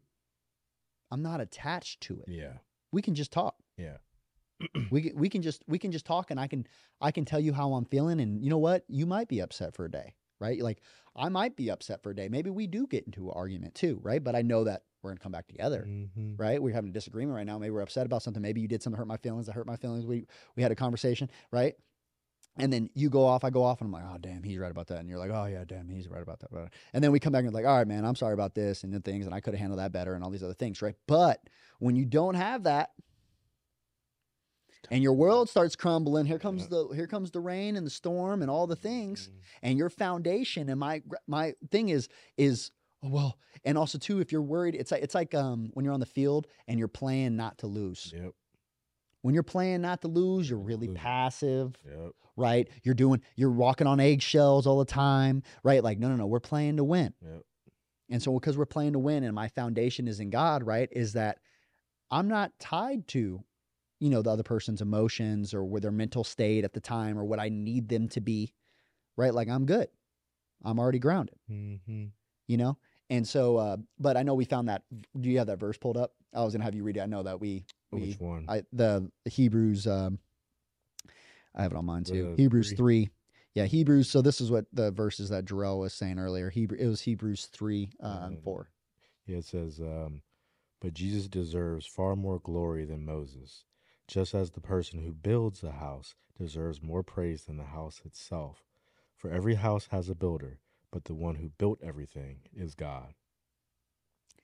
i'm 1.11 1.21
not 1.23 1.39
attached 1.41 2.01
to 2.01 2.19
it. 2.19 2.25
Yeah. 2.27 2.53
we 2.91 3.01
can 3.01 3.15
just 3.15 3.31
talk. 3.31 3.55
Yeah. 3.77 3.97
we 4.91 5.01
can, 5.01 5.15
we 5.17 5.29
can 5.29 5.41
just 5.41 5.63
we 5.67 5.77
can 5.79 5.91
just 5.91 6.05
talk 6.05 6.31
and 6.31 6.39
I 6.39 6.47
can 6.47 6.65
I 7.01 7.11
can 7.11 7.25
tell 7.25 7.39
you 7.39 7.53
how 7.53 7.73
I'm 7.73 7.85
feeling 7.85 8.19
and 8.19 8.43
you 8.43 8.49
know 8.49 8.57
what? 8.57 8.83
You 8.87 9.05
might 9.05 9.27
be 9.27 9.39
upset 9.41 9.75
for 9.75 9.85
a 9.85 9.91
day 9.91 10.15
right? 10.39 10.59
Like 10.61 10.81
I 11.15 11.29
might 11.29 11.55
be 11.55 11.69
upset 11.69 12.01
for 12.03 12.11
a 12.11 12.15
day. 12.15 12.27
Maybe 12.29 12.49
we 12.49 12.67
do 12.67 12.85
get 12.87 13.05
into 13.05 13.29
an 13.29 13.33
argument 13.35 13.75
too 13.75 13.99
right? 14.01 14.23
But 14.23 14.35
I 14.35 14.41
know 14.41 14.63
that 14.65 14.83
we're 15.01 15.11
gonna 15.11 15.19
come 15.19 15.31
back 15.31 15.47
together 15.47 15.85
Mhm. 15.87 16.39
right? 16.39 16.61
We're 16.61 16.73
having 16.73 16.89
a 16.91 16.93
disagreement 16.93 17.35
right 17.35 17.45
now. 17.45 17.57
Maybe 17.59 17.71
we're 17.71 17.81
upset 17.81 18.05
about 18.05 18.23
something. 18.23 18.41
Maybe 18.41 18.61
you 18.61 18.67
did 18.67 18.81
something 18.83 18.97
hurt 18.97 19.07
my 19.07 19.17
feelings 19.17 19.49
I 19.49 19.53
hurt 19.53 19.67
my 19.67 19.75
feelings. 19.75 20.05
We 20.05 20.25
we 20.55 20.63
had 20.63 20.71
a 20.71 20.75
conversation 20.75 21.29
right 21.51 21.75
and 22.57 22.71
then 22.71 22.89
you 22.93 23.09
go 23.09 23.25
off 23.25 23.43
I 23.43 23.49
go 23.49 23.63
off 23.63 23.81
and 23.81 23.87
I'm 23.87 23.91
like 23.91 24.03
oh 24.13 24.17
damn 24.19 24.43
he's 24.43 24.57
right 24.59 24.71
about 24.71 24.87
that 24.87 24.99
and 24.99 25.09
you're 25.09 25.17
like 25.17 25.31
oh 25.31 25.45
yeah 25.45 25.63
damn 25.65 25.87
he's 25.89 26.07
right 26.07 26.21
about 26.21 26.39
that 26.41 26.51
blah, 26.51 26.61
blah." 26.61 26.69
and 26.93 27.03
then 27.03 27.11
we 27.11 27.19
come 27.19 27.33
back 27.33 27.43
and 27.43 27.53
we're 27.53 27.59
like 27.59 27.65
all 27.67 27.77
right 27.77 27.87
man 27.87 28.05
I'm 28.05 28.15
sorry 28.15 28.33
about 28.33 28.53
this 28.55 28.83
and 28.83 28.93
the 28.93 28.99
things 28.99 29.25
and 29.25 29.33
I 29.33 29.39
could 29.39 29.53
have 29.53 29.59
handled 29.59 29.79
that 29.79 29.91
better 29.91 30.13
and 30.13 30.23
all 30.23 30.29
these 30.29 30.43
other 30.43 30.53
things 30.53 30.81
right 30.81 30.95
but 31.07 31.39
when 31.79 31.95
you 31.95 32.05
don't 32.05 32.35
have 32.35 32.63
that 32.63 32.91
and 34.91 35.01
your 35.01 35.13
world 35.13 35.49
starts 35.49 35.75
crumbling 35.75 36.25
here 36.25 36.37
comes 36.39 36.67
the 36.67 36.87
here 36.89 37.07
comes 37.07 37.31
the 37.31 37.39
rain 37.39 37.75
and 37.75 37.85
the 37.85 37.89
storm 37.91 38.41
and 38.41 38.51
all 38.51 38.67
the 38.67 38.75
things 38.75 39.29
Mhm. 39.29 39.39
and 39.63 39.77
your 39.77 39.89
foundation 39.89 40.69
and 40.69 40.79
my 40.79 41.01
my 41.25 41.55
thing 41.71 41.89
is 41.89 42.09
is 42.37 42.71
oh, 43.01 43.09
well 43.09 43.37
and 43.63 43.77
also 43.77 43.97
too 43.97 44.19
if 44.19 44.31
you're 44.31 44.41
worried 44.41 44.75
it's 44.75 44.91
like 44.91 45.01
it's 45.01 45.15
like 45.15 45.33
um 45.33 45.69
when 45.73 45.85
you're 45.85 45.93
on 45.93 45.99
the 46.01 46.05
field 46.05 46.47
and 46.67 46.77
you're 46.79 46.87
playing 46.87 47.35
not 47.35 47.57
to 47.59 47.67
lose 47.67 48.13
Yep. 48.15 48.33
when 49.21 49.33
you're 49.33 49.41
playing 49.43 49.81
not 49.81 50.01
to 50.01 50.07
lose 50.07 50.49
you're 50.49 50.59
really 50.59 50.89
passive 50.89 51.77
Yep. 51.85 52.11
Right 52.35 52.67
you're 52.83 52.95
doing 52.95 53.21
you're 53.35 53.51
walking 53.51 53.85
on 53.87 53.99
eggshells 53.99 54.65
all 54.65 54.79
the 54.79 54.85
time 54.85 55.43
right 55.63 55.83
like 55.83 55.99
no 55.99 56.09
no 56.09 56.15
no 56.15 56.25
we're 56.25 56.39
playing 56.39 56.77
to 56.77 56.83
win 56.83 57.13
Yep. 57.21 57.41
and 58.09 58.21
so 58.23 58.33
because 58.39 58.57
we're 58.57 58.65
playing 58.65 58.93
to 58.93 58.99
win 58.99 59.23
and 59.23 59.33
my 59.35 59.47
foundation 59.47 60.07
is 60.07 60.19
in 60.19 60.29
God, 60.29 60.63
right, 60.63 60.89
is 60.91 61.13
that 61.13 61.39
I'm 62.11 62.27
not 62.27 62.51
tied 62.59 63.07
to, 63.09 63.43
you 63.99 64.09
know, 64.09 64.21
the 64.21 64.29
other 64.29 64.43
person's 64.43 64.81
emotions 64.81 65.53
or 65.53 65.79
their 65.79 65.91
mental 65.91 66.23
state 66.23 66.63
at 66.63 66.73
the 66.73 66.79
time 66.79 67.17
or 67.17 67.23
what 67.23 67.39
I 67.39 67.49
need 67.49 67.89
them 67.89 68.07
to 68.09 68.21
be, 68.21 68.53
right? 69.17 69.33
Like 69.33 69.47
I'm 69.49 69.65
good. 69.65 69.87
I'm 70.63 70.79
already 70.79 70.99
grounded, 70.99 71.35
Mm-hmm. 71.51 72.05
you 72.47 72.57
know? 72.57 72.77
And 73.09 73.27
so, 73.27 73.57
uh, 73.57 73.77
but 73.99 74.15
I 74.17 74.23
know 74.23 74.33
we 74.35 74.45
found 74.45 74.69
that. 74.69 74.83
Do 75.19 75.29
you 75.29 75.37
have 75.39 75.47
that 75.47 75.59
verse 75.59 75.77
pulled 75.77 75.97
up? 75.97 76.13
I 76.33 76.43
was 76.43 76.53
gonna 76.53 76.63
have 76.65 76.75
you 76.75 76.83
read 76.83 76.97
it. 76.97 77.01
I 77.01 77.05
know 77.05 77.23
that 77.23 77.39
we, 77.39 77.65
we 77.91 78.09
Which 78.09 78.19
one? 78.19 78.45
I 78.47 78.63
the 78.73 79.09
Hebrews. 79.25 79.87
Um, 79.87 80.19
I 81.55 81.63
have 81.63 81.71
it 81.71 81.77
on 81.77 81.85
mine 81.85 82.03
too. 82.03 82.33
The 82.35 82.43
Hebrews 82.43 82.69
three. 82.69 82.77
three. 82.77 83.09
Yeah, 83.53 83.65
Hebrews. 83.65 84.09
So 84.09 84.21
this 84.21 84.41
is 84.41 84.49
what 84.49 84.65
the 84.73 84.91
verses 84.91 85.29
that 85.29 85.45
Jurell 85.45 85.79
was 85.79 85.93
saying 85.93 86.17
earlier. 86.17 86.49
Hebrew. 86.49 86.77
It 86.77 86.87
was 86.87 87.01
Hebrews 87.01 87.45
three 87.45 87.91
uh, 88.01 88.21
and 88.23 88.37
Um, 88.37 88.41
four. 88.43 88.69
Yeah, 89.25 89.37
it 89.37 89.45
says, 89.45 89.79
um, 89.79 90.21
but 90.81 90.93
Jesus 90.93 91.27
deserves 91.27 91.85
far 91.85 92.15
more 92.15 92.39
glory 92.39 92.83
than 92.83 93.05
Moses, 93.05 93.63
just 94.07 94.33
as 94.33 94.51
the 94.51 94.59
person 94.59 94.99
who 94.99 95.13
builds 95.13 95.63
a 95.63 95.71
house 95.71 96.15
deserves 96.37 96.81
more 96.81 97.03
praise 97.03 97.43
than 97.43 97.57
the 97.57 97.63
house 97.63 98.01
itself. 98.03 98.65
For 99.15 99.29
every 99.29 99.55
house 99.55 99.87
has 99.91 100.09
a 100.09 100.15
builder, 100.15 100.59
but 100.91 101.05
the 101.05 101.13
one 101.13 101.35
who 101.35 101.49
built 101.57 101.79
everything 101.81 102.39
is 102.53 102.75
God. 102.75 103.13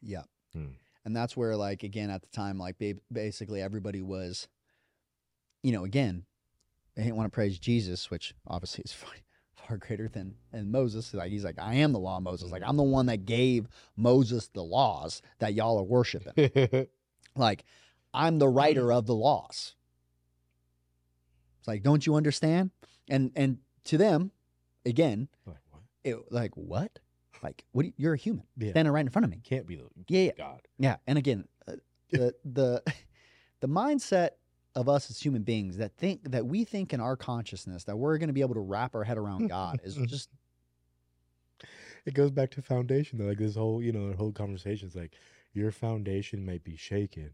Yeah. 0.01 0.23
Hmm. 0.53 0.75
And 1.03 1.15
that's 1.15 1.35
where, 1.35 1.57
like, 1.57 1.83
again, 1.83 2.09
at 2.09 2.21
the 2.21 2.29
time, 2.29 2.57
like, 2.57 2.75
basically 3.11 3.61
everybody 3.61 4.01
was, 4.01 4.47
you 5.63 5.71
know, 5.73 5.83
again, 5.83 6.25
they 6.95 7.03
didn't 7.03 7.15
want 7.15 7.27
to 7.27 7.35
praise 7.35 7.57
Jesus, 7.59 8.09
which 8.11 8.33
obviously 8.47 8.83
is 8.83 8.91
far, 8.93 9.11
far 9.53 9.77
greater 9.77 10.07
than 10.07 10.35
and 10.51 10.71
Moses. 10.71 11.13
Like, 11.13 11.31
he's 11.31 11.43
like, 11.45 11.59
I 11.59 11.75
am 11.75 11.91
the 11.93 11.99
law 11.99 12.17
of 12.17 12.23
Moses. 12.23 12.51
Like, 12.51 12.63
I'm 12.65 12.77
the 12.77 12.83
one 12.83 13.05
that 13.07 13.25
gave 13.25 13.67
Moses 13.95 14.47
the 14.49 14.63
laws 14.63 15.21
that 15.39 15.53
y'all 15.53 15.79
are 15.79 15.83
worshiping. 15.83 16.87
like, 17.35 17.63
I'm 18.13 18.39
the 18.39 18.47
writer 18.49 18.91
of 18.91 19.05
the 19.05 19.15
laws. 19.15 19.75
It's 21.59 21.67
like, 21.67 21.83
don't 21.83 22.05
you 22.05 22.15
understand? 22.15 22.71
And 23.09 23.31
and 23.35 23.57
to 23.85 23.97
them, 23.97 24.31
again, 24.85 25.27
like 25.45 25.57
what? 25.71 25.81
it 26.03 26.31
like 26.31 26.51
what? 26.55 26.99
Like, 27.43 27.65
what? 27.71 27.83
Do 27.83 27.87
you, 27.87 27.93
you're 27.97 28.13
a 28.13 28.17
human 28.17 28.43
Yeah. 28.57 28.71
standing 28.71 28.91
right 28.93 29.05
in 29.05 29.09
front 29.09 29.25
of 29.25 29.31
me. 29.31 29.41
Can't 29.43 29.67
be 29.67 29.75
the 29.75 29.87
Yeah, 30.07 30.21
yeah. 30.21 30.31
God. 30.37 30.61
Yeah, 30.77 30.95
and 31.07 31.17
again, 31.17 31.45
uh, 31.67 31.73
the 32.11 32.33
the 32.45 32.83
the 33.59 33.67
mindset 33.67 34.31
of 34.79 34.87
us 34.87 35.09
as 35.09 35.19
human 35.19 35.43
beings 35.43 35.75
that 35.75 35.91
think 35.97 36.31
that 36.31 36.45
we 36.45 36.63
think 36.63 36.93
in 36.93 37.01
our 37.01 37.17
consciousness 37.17 37.83
that 37.83 37.97
we're 37.97 38.17
going 38.17 38.29
to 38.29 38.33
be 38.33 38.39
able 38.39 38.53
to 38.53 38.61
wrap 38.61 38.95
our 38.95 39.03
head 39.03 39.17
around 39.17 39.49
God 39.49 39.81
is 39.83 39.95
just 40.07 40.29
It 42.05 42.13
goes 42.13 42.31
back 42.31 42.49
to 42.51 42.61
foundation 42.61 43.19
though. 43.19 43.25
Like 43.25 43.39
this 43.39 43.55
whole, 43.55 43.83
you 43.83 43.91
know, 43.91 44.09
the 44.09 44.15
whole 44.15 44.31
conversation 44.31 44.87
is 44.87 44.95
like 44.95 45.11
your 45.53 45.71
foundation 45.71 46.45
might 46.45 46.63
be 46.63 46.77
shaken 46.77 47.31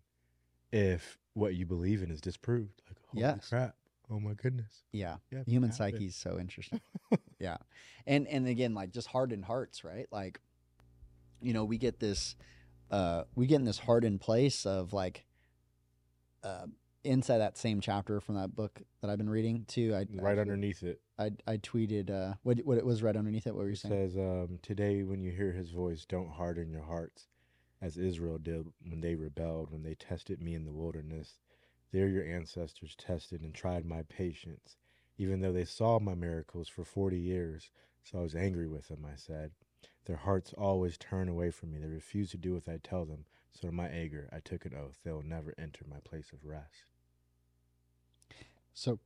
if 0.71 1.19
what 1.35 1.53
you 1.53 1.67
believe 1.67 2.01
in 2.01 2.09
is 2.09 2.19
disproved. 2.19 2.81
Like, 2.87 2.97
holy 3.07 3.21
Yes. 3.21 3.49
crap. 3.49 3.75
Oh 4.09 4.19
my 4.19 4.33
goodness. 4.33 4.83
yeah. 4.91 5.17
Yeah, 5.31 5.43
human 5.45 5.71
psyche 5.71 6.05
is 6.07 6.15
so 6.15 6.39
interesting. 6.39 6.81
yeah, 7.39 7.57
and 8.07 8.27
and 8.27 8.47
again, 8.47 8.73
like 8.73 8.91
just 8.91 9.07
hardened 9.07 9.45
hearts, 9.45 9.83
right? 9.83 10.07
Like, 10.11 10.39
you 11.41 11.53
know, 11.53 11.63
we 11.63 11.77
get 11.77 11.99
this, 11.99 12.35
uh, 12.89 13.25
we 13.35 13.45
get 13.45 13.57
in 13.57 13.65
this 13.65 13.79
hardened 13.79 14.21
place 14.21 14.65
of 14.65 14.93
like, 14.93 15.25
uh, 16.43 16.67
inside 17.05 17.37
that 17.39 17.57
same 17.57 17.79
chapter 17.81 18.19
from 18.19 18.35
that 18.35 18.55
book 18.55 18.81
that 19.01 19.09
I've 19.09 19.17
been 19.17 19.29
reading 19.29 19.65
too. 19.65 19.93
I 19.93 19.99
Right 19.99 20.31
actually- 20.31 20.39
underneath 20.41 20.83
it, 20.83 21.01
I 21.17 21.31
I 21.47 21.57
tweeted 21.57 22.09
uh 22.09 22.35
what 22.43 22.59
what 22.65 22.77
it 22.77 22.85
was 22.85 23.01
right 23.03 23.15
underneath 23.15 23.47
it. 23.47 23.53
What 23.55 23.61
were 23.63 23.67
you 23.69 23.73
it 23.73 23.77
saying? 23.77 23.93
says, 24.09 24.17
um, 24.17 24.59
Today, 24.61 25.03
when 25.03 25.21
you 25.21 25.31
hear 25.31 25.51
his 25.53 25.71
voice, 25.71 26.05
don't 26.05 26.29
harden 26.29 26.69
your 26.69 26.83
hearts 26.83 27.27
as 27.81 27.97
Israel 27.97 28.37
did 28.37 28.65
when 28.87 29.01
they 29.01 29.15
rebelled, 29.15 29.71
when 29.71 29.83
they 29.83 29.95
tested 29.95 30.41
me 30.41 30.53
in 30.55 30.65
the 30.65 30.73
wilderness. 30.73 31.39
There, 31.91 32.07
your 32.09 32.25
ancestors 32.25 32.95
tested 32.95 33.41
and 33.41 33.53
tried 33.53 33.85
my 33.85 34.03
patience, 34.03 34.75
even 35.17 35.39
though 35.41 35.53
they 35.53 35.65
saw 35.65 35.99
my 35.99 36.15
miracles 36.15 36.67
for 36.67 36.83
40 36.83 37.17
years. 37.17 37.69
So 38.03 38.19
I 38.19 38.21
was 38.21 38.35
angry 38.35 38.67
with 38.67 38.87
them, 38.89 39.05
I 39.05 39.15
said. 39.15 39.51
Their 40.05 40.17
hearts 40.17 40.53
always 40.57 40.97
turn 40.97 41.29
away 41.29 41.51
from 41.51 41.71
me. 41.71 41.77
They 41.79 41.87
refuse 41.87 42.31
to 42.31 42.37
do 42.37 42.53
what 42.53 42.67
I 42.67 42.77
tell 42.83 43.05
them. 43.05 43.25
So 43.51 43.69
in 43.69 43.75
my 43.75 43.87
anger, 43.87 44.29
I 44.33 44.39
took 44.41 44.65
an 44.65 44.73
oath. 44.75 44.99
They 45.03 45.11
will 45.11 45.23
never 45.23 45.53
enter 45.57 45.85
my 45.89 45.99
place 46.03 46.31
of 46.33 46.43
rest. 46.43 46.91
So, 48.75 48.99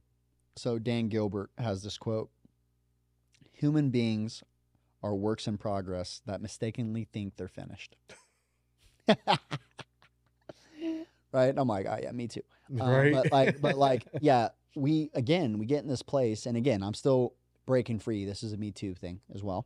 so 0.57 0.77
Dan 0.77 1.07
Gilbert 1.07 1.51
has 1.57 1.83
this 1.83 1.97
quote: 1.97 2.29
"Human 3.53 3.89
beings 3.91 4.43
are 5.01 5.15
works 5.15 5.47
in 5.47 5.57
progress 5.57 6.21
that 6.25 6.41
mistakenly 6.41 7.05
think 7.05 7.37
they're 7.37 7.47
finished." 7.47 7.95
right? 11.31 11.53
I'm 11.55 11.67
like, 11.67 11.85
oh 11.87 11.97
yeah, 12.01 12.11
me 12.11 12.27
too. 12.27 12.41
Um, 12.79 13.11
but 13.11 13.31
like, 13.31 13.61
but 13.61 13.77
like, 13.87 14.05
yeah, 14.19 14.49
we 14.75 15.09
again, 15.13 15.57
we 15.57 15.65
get 15.65 15.83
in 15.83 15.87
this 15.87 16.01
place, 16.01 16.45
and 16.45 16.57
again, 16.57 16.83
I'm 16.83 16.93
still 16.93 17.33
breaking 17.65 17.99
free. 17.99 18.25
This 18.25 18.43
is 18.43 18.53
a 18.53 18.57
Me 18.57 18.71
Too 18.71 18.93
thing 18.93 19.21
as 19.33 19.43
well. 19.43 19.65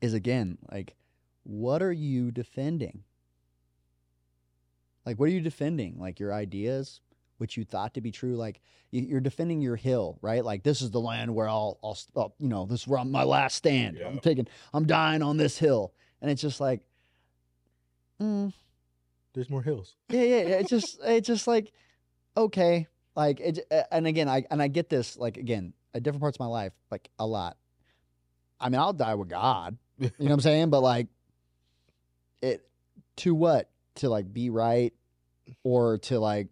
Is 0.00 0.14
again 0.14 0.58
like, 0.70 0.94
what 1.42 1.82
are 1.82 1.92
you 1.92 2.30
defending? 2.30 3.02
Like, 5.04 5.18
what 5.18 5.26
are 5.26 5.32
you 5.32 5.40
defending? 5.40 5.98
Like 5.98 6.18
your 6.18 6.32
ideas, 6.32 7.00
which 7.38 7.56
you 7.56 7.64
thought 7.64 7.94
to 7.94 8.00
be 8.00 8.10
true. 8.10 8.36
Like 8.36 8.60
you- 8.90 9.02
you're 9.02 9.20
defending 9.20 9.60
your 9.60 9.76
hill, 9.76 10.18
right? 10.22 10.44
Like 10.44 10.62
this 10.62 10.80
is 10.82 10.90
the 10.90 11.00
land 11.00 11.34
where 11.34 11.48
I'll, 11.48 11.78
I'll, 11.82 11.98
I'll 12.16 12.34
you 12.38 12.48
know, 12.48 12.66
this 12.66 12.82
is 12.82 12.86
where 12.88 12.98
I'm, 13.00 13.10
my 13.10 13.24
last 13.24 13.56
stand. 13.56 13.98
I'm 13.98 14.18
taking, 14.20 14.46
I'm 14.72 14.86
dying 14.86 15.22
on 15.22 15.36
this 15.36 15.58
hill, 15.58 15.92
and 16.22 16.30
it's 16.30 16.40
just 16.42 16.60
like, 16.60 16.80
mm, 18.20 18.52
There's 19.34 19.50
more 19.50 19.62
hills. 19.62 19.96
yeah, 20.08 20.22
yeah. 20.22 20.36
yeah, 20.42 20.54
It's 20.56 20.70
just, 20.70 20.98
it's 21.04 21.26
just 21.26 21.46
like, 21.46 21.72
okay, 22.36 22.86
like, 23.14 23.40
it, 23.40 23.60
uh, 23.70 23.82
and 23.90 24.06
again, 24.06 24.28
I 24.28 24.44
and 24.50 24.60
I 24.62 24.68
get 24.68 24.88
this, 24.88 25.16
like, 25.16 25.36
again, 25.36 25.72
at 25.94 26.02
different 26.02 26.20
parts 26.20 26.36
of 26.36 26.40
my 26.40 26.46
life, 26.46 26.72
like 26.90 27.08
a 27.18 27.26
lot. 27.26 27.56
I 28.60 28.68
mean, 28.70 28.80
I'll 28.80 28.92
die 28.92 29.14
with 29.14 29.28
God, 29.28 29.76
you 29.98 30.06
know 30.06 30.24
what 30.26 30.32
I'm 30.32 30.40
saying? 30.40 30.70
But 30.70 30.80
like, 30.82 31.08
it 32.42 32.66
to 33.16 33.34
what? 33.34 33.70
To 33.96 34.08
like 34.10 34.30
be 34.32 34.50
right, 34.50 34.92
or 35.62 35.98
to 35.98 36.18
like, 36.18 36.48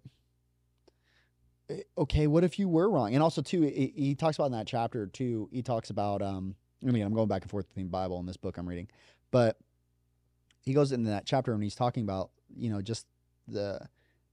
okay, 1.97 2.27
what 2.27 2.45
if 2.45 2.59
you 2.59 2.69
were 2.69 2.91
wrong? 2.91 3.15
And 3.15 3.23
also, 3.23 3.43
too, 3.43 3.63
he, 3.63 3.93
he 3.97 4.15
talks 4.15 4.37
about 4.37 4.47
in 4.47 4.53
that 4.53 4.67
chapter 4.67 5.07
too. 5.07 5.49
He 5.53 5.63
talks 5.63 5.91
about, 5.91 6.23
um, 6.23 6.55
I 6.87 6.91
mean, 6.91 7.03
I'm 7.03 7.15
going 7.15 7.29
back 7.29 7.43
and 7.43 7.51
forth 7.51 7.69
between 7.69 7.89
Bible 7.89 8.19
and 8.19 8.29
this 8.29 8.37
book 8.37 8.59
I'm 8.59 8.69
reading, 8.69 8.89
but 9.31 9.57
he 10.61 10.73
goes 10.75 10.93
into 10.93 11.11
that 11.11 11.27
chapter 11.27 11.53
and 11.53 11.63
he's 11.63 11.75
talking 11.75 12.03
about, 12.03 12.31
you 12.57 12.71
know, 12.71 12.81
just 12.83 13.07
the 13.49 13.81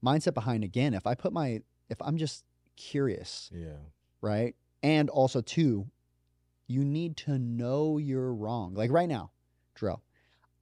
mindset 0.04 0.34
behind 0.34 0.64
again. 0.64 0.94
If 0.94 1.06
I 1.06 1.14
put 1.14 1.32
my, 1.32 1.60
if 1.88 2.00
I'm 2.00 2.16
just 2.16 2.44
curious, 2.76 3.50
Yeah. 3.52 3.76
right? 4.20 4.54
And 4.82 5.08
also, 5.10 5.40
too, 5.40 5.86
you 6.66 6.84
need 6.84 7.16
to 7.18 7.38
know 7.38 7.98
you're 7.98 8.32
wrong. 8.34 8.74
Like 8.74 8.90
right 8.90 9.08
now, 9.08 9.30
Jurell, 9.78 10.00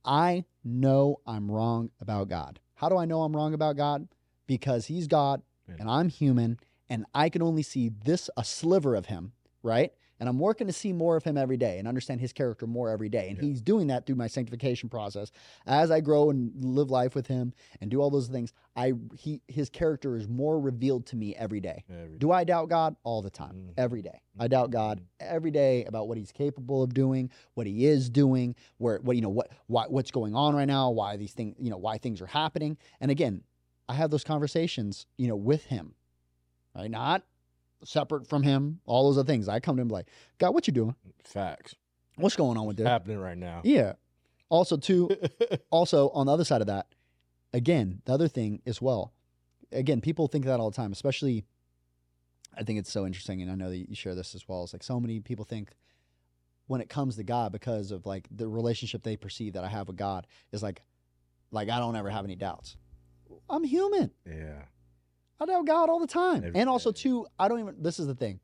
I 0.04 0.44
know 0.64 1.20
I'm 1.26 1.50
wrong 1.50 1.90
about 2.00 2.28
God. 2.28 2.60
How 2.74 2.88
do 2.88 2.96
I 2.96 3.04
know 3.04 3.22
I'm 3.22 3.34
wrong 3.34 3.54
about 3.54 3.76
God? 3.76 4.08
Because 4.46 4.86
He's 4.86 5.06
God 5.06 5.42
and 5.78 5.88
I'm 5.88 6.08
human, 6.08 6.58
and 6.88 7.04
I 7.14 7.28
can 7.28 7.42
only 7.42 7.62
see 7.62 7.90
this, 8.04 8.28
a 8.36 8.44
sliver 8.44 8.94
of 8.94 9.06
Him, 9.06 9.32
right? 9.62 9.92
And 10.18 10.28
I'm 10.28 10.38
working 10.38 10.66
to 10.66 10.72
see 10.74 10.92
more 10.92 11.16
of 11.16 11.24
Him 11.24 11.38
every 11.38 11.56
day 11.56 11.78
and 11.78 11.88
understand 11.88 12.20
His 12.20 12.34
character 12.34 12.66
more 12.66 12.90
every 12.90 13.08
day. 13.08 13.28
And 13.30 13.38
Yeah. 13.38 13.44
He's 13.48 13.62
doing 13.62 13.86
that 13.86 14.04
through 14.04 14.16
my 14.16 14.26
sanctification 14.26 14.90
process. 14.90 15.30
As 15.66 15.90
I 15.90 16.00
grow 16.00 16.28
and 16.28 16.52
live 16.62 16.90
life 16.90 17.14
with 17.14 17.26
Him 17.26 17.54
and 17.80 17.90
do 17.90 18.02
all 18.02 18.10
those 18.10 18.28
things, 18.28 18.52
I 18.76 18.92
he 19.16 19.40
His 19.48 19.70
character 19.70 20.16
is 20.18 20.28
more 20.28 20.60
revealed 20.60 21.06
to 21.06 21.16
me 21.16 21.34
every 21.36 21.60
day. 21.60 21.84
Every 21.88 22.18
Do 22.18 22.32
I 22.32 22.44
doubt 22.44 22.68
God? 22.68 22.96
All 23.02 23.22
the 23.22 23.30
time, 23.30 23.54
Mhm. 23.54 23.74
every 23.78 24.02
day. 24.02 24.20
I 24.38 24.46
doubt 24.48 24.70
God 24.70 25.00
every 25.20 25.50
day 25.50 25.84
about 25.86 26.06
what 26.06 26.18
He's 26.18 26.32
capable 26.32 26.82
of 26.82 26.92
doing, 26.92 27.30
what 27.54 27.66
He 27.66 27.86
is 27.86 28.10
doing, 28.10 28.56
where 28.76 28.98
what 28.98 29.16
you 29.16 29.22
know 29.22 29.30
what 29.30 29.50
why, 29.68 29.86
what's 29.88 30.10
going 30.10 30.34
on 30.34 30.54
right 30.54 30.68
now, 30.68 30.90
why 30.90 31.16
these 31.16 31.32
things 31.32 31.56
you 31.58 31.70
know 31.70 31.78
why 31.78 31.96
things 31.96 32.20
are 32.20 32.26
happening. 32.26 32.76
And 33.00 33.10
again, 33.10 33.42
I 33.90 33.94
have 33.94 34.10
those 34.10 34.22
conversations 34.22 35.06
you 35.18 35.26
know 35.26 35.34
with 35.34 35.64
Him, 35.64 35.94
right? 36.76 36.88
Not 36.90 37.24
separate 37.84 38.28
from 38.28 38.44
Him. 38.44 38.80
All 38.86 39.08
those 39.08 39.18
other 39.18 39.26
things. 39.26 39.48
I 39.48 39.58
come 39.58 39.76
to 39.76 39.82
Him 39.82 39.88
like, 39.88 40.06
God, 40.38 40.54
what 40.54 40.68
you 40.68 40.72
doing? 40.72 40.94
Facts. 41.24 41.74
What's 42.14 42.36
going 42.36 42.56
on 42.56 42.66
with 42.66 42.76
this? 42.76 42.86
Happening 42.86 43.18
right 43.18 43.36
now. 43.36 43.62
Yeah. 43.64 43.94
Also, 44.48 44.76
too, 44.76 45.10
also 45.70 46.10
on 46.10 46.26
the 46.26 46.32
other 46.32 46.44
side 46.44 46.60
of 46.60 46.68
that, 46.68 46.86
again, 47.52 48.00
the 48.04 48.12
other 48.12 48.28
thing 48.28 48.62
as 48.64 48.80
well. 48.80 49.12
Again, 49.72 50.00
people 50.00 50.28
think 50.28 50.44
that 50.44 50.60
all 50.60 50.70
the 50.70 50.76
time, 50.76 50.92
especially. 50.92 51.44
I 52.56 52.64
think 52.64 52.80
it's 52.80 52.90
so 52.90 53.06
interesting, 53.06 53.42
and 53.42 53.50
I 53.50 53.54
know 53.54 53.70
that 53.70 53.76
you 53.76 53.94
share 53.94 54.16
this 54.16 54.34
as 54.34 54.48
well. 54.48 54.64
It's 54.64 54.72
like 54.72 54.82
so 54.82 54.98
many 54.98 55.20
people 55.20 55.44
think 55.44 55.70
when 56.66 56.80
it 56.80 56.88
comes 56.88 57.14
to 57.16 57.22
God, 57.22 57.52
because 57.52 57.92
of 57.92 58.06
like 58.06 58.26
the 58.30 58.48
relationship 58.48 59.04
they 59.04 59.16
perceive 59.16 59.52
that 59.52 59.62
I 59.62 59.68
have 59.68 59.86
with 59.86 59.96
God, 59.96 60.26
is 60.52 60.62
like, 60.62 60.82
like 61.52 61.68
I 61.70 61.78
don't 61.78 61.94
ever 61.94 62.10
have 62.10 62.24
any 62.24 62.34
doubts. 62.34 62.76
I'm 63.48 63.64
human. 63.64 64.10
yeah. 64.26 64.62
I 65.40 65.46
doubt 65.46 65.66
God 65.66 65.88
all 65.88 65.98
the 65.98 66.06
time. 66.06 66.44
Every 66.44 66.60
and 66.60 66.68
also, 66.68 66.92
too, 66.92 67.26
I 67.38 67.48
don't 67.48 67.60
even, 67.60 67.76
this 67.80 67.98
is 67.98 68.06
the 68.06 68.14
thing. 68.14 68.40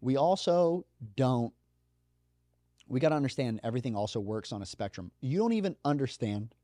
We 0.00 0.16
also 0.16 0.86
don't, 1.14 1.52
we 2.88 3.00
got 3.00 3.10
to 3.10 3.14
understand 3.14 3.60
everything 3.62 3.94
also 3.94 4.18
works 4.18 4.50
on 4.50 4.62
a 4.62 4.66
spectrum. 4.66 5.10
You 5.20 5.38
don't 5.38 5.52
even 5.52 5.76
understand. 5.84 6.54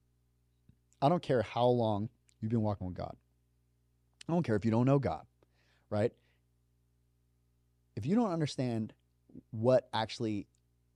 I 1.02 1.10
don't 1.10 1.22
care 1.22 1.42
how 1.42 1.66
long 1.66 2.08
you've 2.40 2.50
been 2.50 2.62
walking 2.62 2.86
with 2.86 2.96
God. 2.96 3.14
I 4.28 4.32
don't 4.32 4.42
care 4.42 4.56
if 4.56 4.64
you 4.64 4.70
don't 4.70 4.86
know 4.86 4.98
God, 4.98 5.26
right? 5.90 6.12
If 7.96 8.06
you 8.06 8.14
don't 8.14 8.30
understand 8.30 8.94
what 9.50 9.88
actually, 9.92 10.46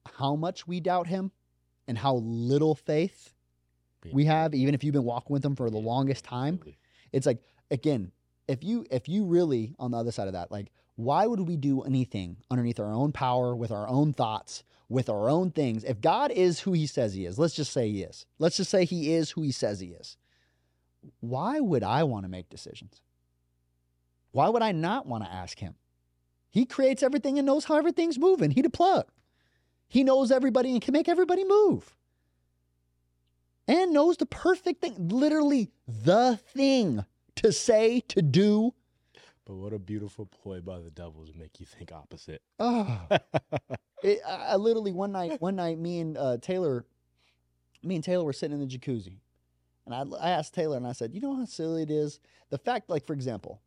how 0.07 0.35
much 0.35 0.66
we 0.66 0.80
doubt 0.80 1.07
Him 1.07 1.30
and 1.87 1.99
how 1.99 2.14
little 2.16 2.74
faith 2.74 3.34
we 4.12 4.24
have, 4.26 4.55
even 4.55 4.74
if 4.74 4.84
you've 4.84 4.92
been 4.92 5.05
walking 5.05 5.32
with 5.32 5.42
them 5.42 5.57
for 5.57 5.70
the 5.70 5.78
longest 5.78 6.24
time, 6.24 6.61
it's 7.12 7.26
like 7.26 7.38
again 7.70 8.12
if 8.48 8.62
you 8.62 8.84
if 8.90 9.09
you 9.09 9.24
really 9.24 9.74
on 9.78 9.92
the 9.92 9.96
other 9.96 10.12
side 10.12 10.26
of 10.26 10.34
that 10.34 10.50
like 10.50 10.70
why 10.96 11.26
would 11.26 11.40
we 11.40 11.57
do 11.57 11.82
anything 11.82 12.36
underneath 12.50 12.78
our 12.78 12.92
own 12.92 13.11
power 13.11 13.57
with 13.57 13.72
our 13.72 13.88
own 13.88 14.12
thoughts 14.12 14.62
with 14.88 15.09
our 15.09 15.28
own 15.30 15.50
things? 15.50 15.84
If 15.84 16.00
god 16.00 16.30
is 16.30 16.61
who 16.61 16.72
he 16.72 16.86
says 16.86 17.14
he 17.14 17.24
is 17.24 17.38
let's 17.38 17.55
just 17.55 17.72
say 17.72 17.90
he 17.90 18.02
is. 18.02 18.26
Let's 18.38 18.57
just 18.57 18.70
say 18.70 18.84
he 18.84 19.14
is 19.14 19.30
who 19.30 19.42
he 19.42 19.52
says 19.52 19.80
he 19.80 19.88
is. 19.88 20.16
Why 21.20 21.61
would 21.61 21.82
i 21.82 22.02
want 22.02 22.24
to 22.24 22.30
make 22.30 22.48
decisions? 22.48 23.00
Why 24.32 24.48
would 24.48 24.62
i 24.62 24.72
not 24.72 25.07
want 25.07 25.24
to 25.24 25.32
ask 25.32 25.59
him? 25.59 25.74
He 26.50 26.66
creates 26.66 27.02
everything 27.02 27.38
and 27.38 27.46
knows 27.46 27.64
how 27.64 27.76
everything's 27.76 28.18
moving. 28.18 28.50
He 28.50 28.62
the 28.62 28.70
plug. 28.70 29.07
He 29.88 30.05
knows 30.05 30.30
everybody 30.30 30.72
and 30.72 30.82
can 30.82 30.92
make 30.92 31.09
everybody 31.09 31.44
move. 31.44 31.96
And 33.66 33.92
knows 33.92 34.18
the 34.18 34.26
perfect 34.26 34.82
thing, 34.82 35.08
literally 35.08 35.70
the 35.86 36.38
thing 36.52 37.04
to 37.36 37.52
say, 37.52 38.00
to 38.08 38.20
do. 38.20 38.74
But 39.46 39.54
what 39.54 39.72
a 39.72 39.78
beautiful 39.78 40.26
ploy 40.26 40.60
by 40.60 40.80
the 40.80 40.90
devil 40.90 41.26
to 41.26 41.38
make 41.38 41.60
you 41.60 41.66
think 41.66 41.92
opposite. 41.92 42.42
Oh, 42.58 43.06
it, 44.02 44.20
I, 44.26 44.34
I 44.34 44.56
literally 44.56 44.92
one 44.92 45.12
night, 45.12 45.40
one 45.40 45.56
night, 45.56 45.78
me 45.78 46.00
and 46.00 46.16
uh, 46.16 46.38
Taylor, 46.38 46.86
me 47.82 47.94
and 47.96 48.04
Taylor 48.04 48.24
were 48.24 48.32
sitting 48.32 48.60
in 48.60 48.66
the 48.66 48.78
jacuzzi, 48.78 49.18
and 49.86 49.94
I, 49.94 50.04
I 50.18 50.30
asked 50.30 50.54
Taylor, 50.54 50.78
and 50.78 50.86
I 50.86 50.92
said, 50.92 51.14
"You 51.14 51.20
know 51.20 51.36
how 51.36 51.44
silly 51.44 51.82
it 51.82 51.90
is? 51.90 52.20
The 52.48 52.56
fact, 52.58 52.88
like 52.88 53.06
for 53.06 53.12
example, 53.12 53.60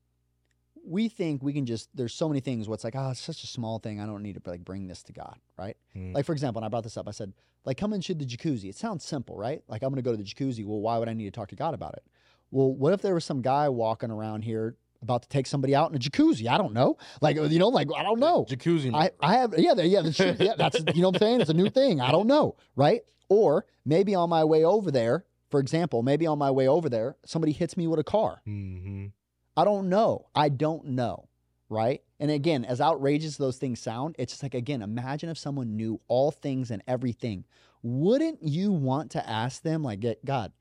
we 0.88 1.10
think 1.10 1.44
we 1.44 1.54
can 1.54 1.66
just. 1.66 1.90
There's 1.96 2.14
so 2.14 2.28
many 2.28 2.40
things. 2.40 2.68
What's 2.68 2.84
like, 2.84 2.96
oh, 2.96 3.12
it's 3.12 3.20
such 3.20 3.44
a 3.44 3.48
small 3.48 3.80
thing. 3.80 4.00
I 4.00 4.06
don't 4.06 4.24
need 4.24 4.42
to 4.44 4.50
like 4.50 4.64
bring 4.64 4.88
this 4.88 5.04
to 5.04 5.14
God, 5.14 5.38
right? 5.58 5.78
Mm. 5.96 6.14
Like 6.14 6.26
for 6.26 6.32
example, 6.34 6.60
and 6.60 6.66
I 6.66 6.70
brought 6.70 6.84
this 6.84 6.98
up. 6.98 7.08
I 7.08 7.12
said, 7.12 7.34
like, 7.66 7.78
come 7.78 7.94
into 7.94 8.14
the 8.14 8.26
jacuzzi. 8.26 8.70
It 8.70 8.76
sounds 8.76 9.04
simple, 9.04 9.38
right? 9.38 9.62
Like 9.68 9.84
I'm 9.84 9.90
going 9.90 10.02
to 10.02 10.02
go 10.02 10.12
to 10.12 10.18
the 10.18 10.24
jacuzzi. 10.24 10.66
Well, 10.66 10.80
why 10.80 10.98
would 10.98 11.10
I 11.10 11.14
need 11.14 11.26
to 11.26 11.32
talk 11.32 11.50
to 11.50 11.56
God 11.56 11.74
about 11.74 11.94
it? 11.94 12.04
Well, 12.52 12.74
what 12.74 12.94
if 12.94 13.02
there 13.02 13.14
was 13.14 13.26
some 13.26 13.42
guy 13.42 13.68
walking 13.70 14.10
around 14.10 14.44
here 14.44 14.76
about 15.02 15.22
to 15.24 15.30
take 15.30 15.46
somebody 15.46 15.76
out 15.76 15.90
in 15.90 15.96
a 15.96 16.00
jacuzzi? 16.00 16.48
I 16.48 16.58
don't 16.58 16.74
know. 16.74 16.98
Like 17.22 17.36
you 17.36 17.60
know, 17.60 17.68
like 17.68 17.90
I 17.96 18.04
don't 18.04 18.20
know. 18.20 18.46
Jacuzzi. 18.50 18.94
I, 18.94 19.12
I 19.20 19.36
have 19.36 19.54
yeah 19.58 19.74
there- 19.74 19.86
yeah 19.86 20.02
that's, 20.02 20.20
yeah 20.20 20.56
that's 20.58 20.80
you 20.96 21.02
know 21.02 21.10
what 21.10 21.16
I'm 21.16 21.28
saying 21.28 21.42
it's 21.42 21.50
a 21.50 21.54
new 21.54 21.70
thing 21.70 22.02
I 22.02 22.12
don't 22.12 22.28
know 22.28 22.56
right 22.76 23.02
or 23.30 23.66
maybe 23.86 24.16
on 24.16 24.30
my 24.30 24.44
way 24.44 24.64
over 24.64 24.92
there 24.92 25.26
for 25.50 25.60
example 25.60 26.04
maybe 26.04 26.26
on 26.26 26.38
my 26.38 26.52
way 26.52 26.68
over 26.68 26.90
there 26.90 27.16
somebody 27.26 27.52
hits 27.52 27.78
me 27.78 27.88
with 27.88 28.00
a 28.00 28.04
car 28.04 28.42
mm-hmm. 28.48 29.08
I 29.58 29.66
don't 29.66 29.90
know 29.90 30.28
I 30.36 30.50
don't 30.50 30.86
know 30.90 31.28
right 31.70 32.02
and 32.20 32.32
again 32.32 32.64
as 32.64 32.80
outrageous 32.80 33.38
those 33.38 33.58
things 33.58 33.80
sound 33.80 34.16
it's 34.18 34.34
just 34.34 34.44
like 34.44 34.54
again 34.54 34.82
imagine 34.82 35.30
if 35.30 35.38
someone 35.38 35.76
knew 35.76 36.00
all 36.08 36.32
things 36.32 36.72
and 36.72 36.82
everything 36.88 37.44
wouldn't 37.84 38.42
you 38.42 38.72
want 38.72 39.12
to 39.12 39.30
ask 39.30 39.62
them 39.64 39.84
like 39.84 40.06
God 40.24 40.54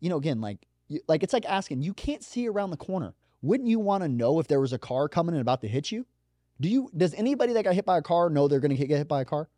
you 0.00 0.08
know 0.08 0.16
again 0.16 0.40
like 0.40 0.66
like 1.06 1.22
it's 1.22 1.34
like 1.34 1.44
asking 1.46 1.82
you 1.82 1.92
can't 1.92 2.24
see 2.24 2.48
around 2.48 2.70
the 2.70 2.76
corner 2.78 3.14
wouldn't 3.42 3.68
you 3.68 3.78
want 3.78 4.02
to 4.02 4.08
know 4.08 4.40
if 4.40 4.48
there 4.48 4.60
was 4.60 4.72
a 4.72 4.78
car 4.78 5.08
coming 5.08 5.34
and 5.34 5.42
about 5.42 5.60
to 5.60 5.68
hit 5.68 5.92
you 5.92 6.06
do 6.60 6.68
you? 6.68 6.90
Does 6.96 7.14
anybody 7.14 7.52
that 7.52 7.64
got 7.64 7.74
hit 7.74 7.86
by 7.86 7.98
a 7.98 8.02
car 8.02 8.30
know 8.30 8.48
they're 8.48 8.60
going 8.60 8.76
to 8.76 8.86
get 8.86 8.96
hit 8.96 9.08
by 9.08 9.20
a 9.20 9.24
car? 9.24 9.48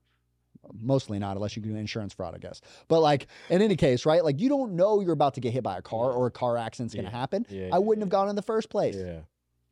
Mostly 0.79 1.19
not, 1.19 1.37
unless 1.37 1.57
you 1.57 1.63
do 1.63 1.75
insurance 1.75 2.13
fraud, 2.15 2.35
I 2.35 2.39
guess. 2.39 2.61
But 2.89 3.01
like 3.01 3.27
in 3.49 3.63
any 3.63 3.77
case, 3.77 4.05
right? 4.07 4.23
Like 4.25 4.41
you 4.41 4.49
don't 4.49 4.73
know 4.77 5.01
you're 5.01 5.13
about 5.13 5.35
to 5.35 5.41
get 5.41 5.53
hit 5.53 5.63
by 5.63 5.79
a 5.79 5.83
car 5.83 6.13
or 6.13 6.27
a 6.27 6.31
car 6.31 6.57
accident's 6.57 6.95
going 6.95 7.07
to 7.07 7.11
Yeah. 7.11 7.19
happen. 7.19 7.47
Yeah. 7.49 7.71
I 7.73 7.79
wouldn't 7.79 8.03
have 8.03 8.11
gone 8.11 8.29
in 8.29 8.37
the 8.37 8.43
first 8.43 8.69
place. 8.71 8.95
Yeah. 8.97 9.21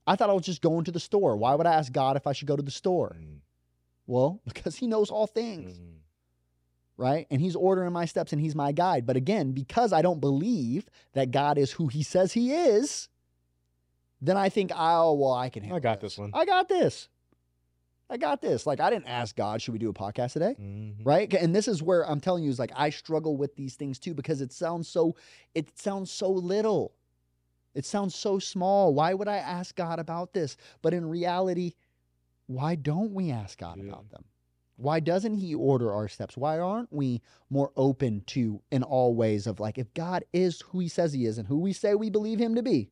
I 0.06 0.16
thought 0.16 0.30
I 0.30 0.32
was 0.32 0.44
just 0.46 0.62
going 0.62 0.84
to 0.84 0.90
the 0.90 1.00
store. 1.00 1.36
Why 1.36 1.54
would 1.54 1.66
I 1.66 1.74
ask 1.74 1.92
God 1.92 2.16
if 2.16 2.26
I 2.26 2.32
should 2.32 2.48
go 2.48 2.56
to 2.56 2.62
the 2.62 2.70
store? 2.70 3.16
Mm, 3.20 3.40
Well, 4.06 4.40
because 4.46 4.76
He 4.76 4.86
knows 4.86 5.10
all 5.10 5.26
things, 5.26 5.78
mm, 5.78 5.98
right? 6.96 7.26
And 7.30 7.40
He's 7.42 7.54
ordering 7.54 7.92
my 7.92 8.06
steps 8.06 8.32
and 8.32 8.40
He's 8.40 8.54
my 8.54 8.72
guide. 8.72 9.04
But 9.06 9.16
again, 9.16 9.52
because 9.52 9.92
I 9.92 10.00
don't 10.00 10.20
believe 10.20 10.88
that 11.12 11.30
God 11.30 11.58
is 11.58 11.72
who 11.72 11.88
He 11.88 12.02
says 12.02 12.32
He 12.32 12.52
is, 12.54 13.08
then 14.22 14.36
I 14.38 14.48
think, 14.48 14.72
I 14.72 14.94
oh 14.96 15.12
well, 15.12 15.32
I 15.34 15.50
can. 15.50 15.62
Handle. 15.62 15.76
I 15.76 15.80
got 15.80 16.00
this 16.00 16.16
one. 16.18 16.30
I 16.34 16.44
got 16.46 16.68
this. 16.68 17.08
I 18.10 18.16
got 18.16 18.40
this. 18.40 18.66
Like 18.66 18.80
I 18.80 18.88
didn't 18.90 19.06
ask 19.08 19.36
God, 19.36 19.60
should 19.60 19.72
we 19.72 19.78
do 19.78 19.90
a 19.90 19.94
podcast 19.94 20.32
today? 20.32 20.54
mhm. 20.60 20.94
Right? 21.04 21.32
And 21.34 21.54
this 21.54 21.68
is 21.68 21.82
where 21.82 22.08
I'm 22.08 22.20
telling 22.20 22.42
you 22.44 22.50
is 22.50 22.58
like 22.58 22.72
I 22.74 22.90
struggle 22.90 23.36
with 23.36 23.54
these 23.56 23.74
things 23.74 23.98
too 23.98 24.14
because 24.14 24.40
it 24.40 24.52
sounds 24.52 24.88
so 24.88 25.14
it 25.54 25.78
sounds 25.78 26.10
so 26.10 26.30
little. 26.30 26.94
It 27.74 27.84
sounds 27.84 28.14
so 28.14 28.38
small. 28.38 28.94
Why 28.94 29.14
would 29.14 29.28
I 29.28 29.36
ask 29.36 29.76
God 29.76 29.98
about 29.98 30.32
this? 30.32 30.56
But 30.82 30.94
in 30.94 31.06
reality, 31.08 31.74
why 32.46 32.74
don't 32.76 33.12
we 33.12 33.30
ask 33.30 33.58
God 33.58 33.76
Yeah. 33.78 33.90
about 33.90 34.08
them? 34.10 34.24
Why 34.76 35.00
doesn't 35.00 35.34
he 35.34 35.54
order 35.54 35.92
our 35.92 36.08
steps? 36.08 36.36
Why 36.36 36.58
aren't 36.58 36.92
we 36.92 37.20
more 37.50 37.72
open 37.76 38.22
to 38.28 38.62
in 38.70 38.82
all 38.84 39.14
ways 39.14 39.46
of 39.46 39.60
like 39.60 39.76
if 39.76 39.92
God 39.92 40.24
is 40.32 40.60
who 40.62 40.78
he 40.80 40.88
says 40.88 41.12
he 41.12 41.26
is 41.26 41.36
and 41.36 41.46
who 41.48 41.58
we 41.58 41.72
say 41.72 41.94
we 41.94 42.10
believe 42.10 42.38
him 42.38 42.54
to 42.54 42.62
be, 42.62 42.90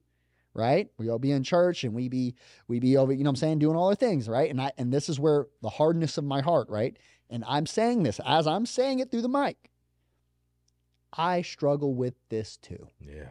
right? 0.57 0.89
We 0.99 1.11
all 1.11 1.19
be 1.19 1.31
in 1.33 1.43
church 1.43 1.85
and 1.85 1.95
we 1.95 2.09
be 2.09 2.35
we 2.67 2.81
be 2.81 2.97
over, 2.97 3.13
you 3.13 3.23
know 3.23 3.29
what 3.29 3.33
I'm 3.33 3.37
saying, 3.37 3.59
doing 3.59 3.77
all 3.77 3.91
the 3.91 3.97
things, 3.97 4.29
right? 4.29 4.51
And 4.51 4.61
I 4.61 4.73
and 4.79 4.93
this 4.93 5.09
is 5.09 5.21
where 5.21 5.47
the 5.63 5.69
hardness 5.69 6.19
of 6.19 6.25
my 6.25 6.41
heart, 6.41 6.69
right? 6.69 6.97
And 7.31 7.45
I'm 7.47 7.67
saying 7.67 8.03
this 8.03 8.21
as 8.25 8.47
I'm 8.47 8.67
saying 8.67 9.01
it 9.01 9.11
through 9.11 9.23
the 9.23 9.29
mic. 9.29 9.71
I 11.13 11.43
struggle 11.43 11.95
with 11.95 12.15
this 12.29 12.57
too. 12.57 12.89
Yeah. 13.01 13.31